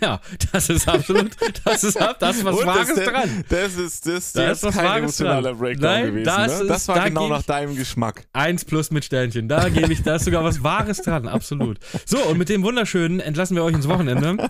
Ja, 0.00 0.20
das 0.52 0.68
ist 0.70 0.88
absolut, 0.88 1.32
das 1.64 1.82
ist, 1.84 1.98
das 2.00 2.44
was 2.44 2.64
Wahres 2.64 2.94
das, 2.94 3.04
dran. 3.04 3.44
Das 3.48 3.74
ist, 3.76 4.06
das, 4.06 4.32
Da 4.32 4.46
das 4.48 4.58
ist 4.58 4.64
was 4.64 4.74
kein 4.76 4.84
Wahres 4.84 4.98
emotionaler 5.00 5.42
dran. 5.50 5.58
Breakdown 5.58 5.90
Nein, 5.90 6.06
gewesen. 6.06 6.24
das 6.24 6.46
ne? 6.46 6.62
ist- 6.62 6.68
das 6.70 6.88
war 6.88 6.94
da 6.96 7.08
genau 7.08 7.28
nach 7.28 7.42
deinem 7.42 7.76
Geschmack. 7.76 8.26
Eins 8.32 8.64
plus 8.64 8.90
mit 8.90 9.04
Sternchen. 9.04 9.48
Da 9.48 9.68
gebe 9.68 9.92
ich, 9.92 10.02
da 10.02 10.16
ist 10.16 10.24
sogar 10.24 10.44
was 10.44 10.62
Wahres 10.62 10.98
dran, 10.98 11.26
absolut. 11.28 11.78
So, 12.06 12.18
und 12.26 12.38
mit 12.38 12.48
dem 12.48 12.62
Wunderschönen 12.62 13.20
entlassen 13.20 13.56
wir 13.56 13.64
euch 13.64 13.74
ins 13.74 13.88
Wochenende. 13.88 14.48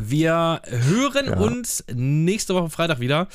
Wir 0.00 0.60
hören 0.66 1.26
Ja. 1.26 1.36
uns 1.38 1.84
nächste 1.94 2.54
Woche 2.54 2.70
Freitag 2.70 3.00
wieder. 3.00 3.28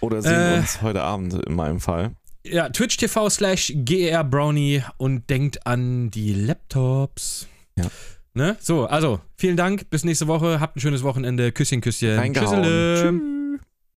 Oder 0.00 0.20
sehen 0.22 0.32
Äh. 0.54 0.58
uns 0.58 0.82
heute 0.82 1.02
Abend 1.02 1.34
in 1.46 1.54
meinem 1.54 1.80
Fall. 1.80 2.10
Ja, 2.44 2.68
Twitch 2.70 2.96
TV 2.96 3.30
slash 3.30 3.72
GR 3.84 4.24
Brownie 4.24 4.82
und 4.96 5.30
denkt 5.30 5.64
an 5.64 6.10
die 6.10 6.32
Laptops. 6.34 7.46
Ja. 7.78 7.84
Ne? 8.34 8.56
So, 8.60 8.86
also, 8.86 9.20
vielen 9.36 9.56
Dank. 9.56 9.90
Bis 9.90 10.04
nächste 10.04 10.26
Woche. 10.26 10.60
Habt 10.60 10.76
ein 10.76 10.80
schönes 10.80 11.02
Wochenende. 11.02 11.52
Küsschen, 11.52 11.80
Küsschen. 11.80 12.16
Tschüss. 12.96 13.41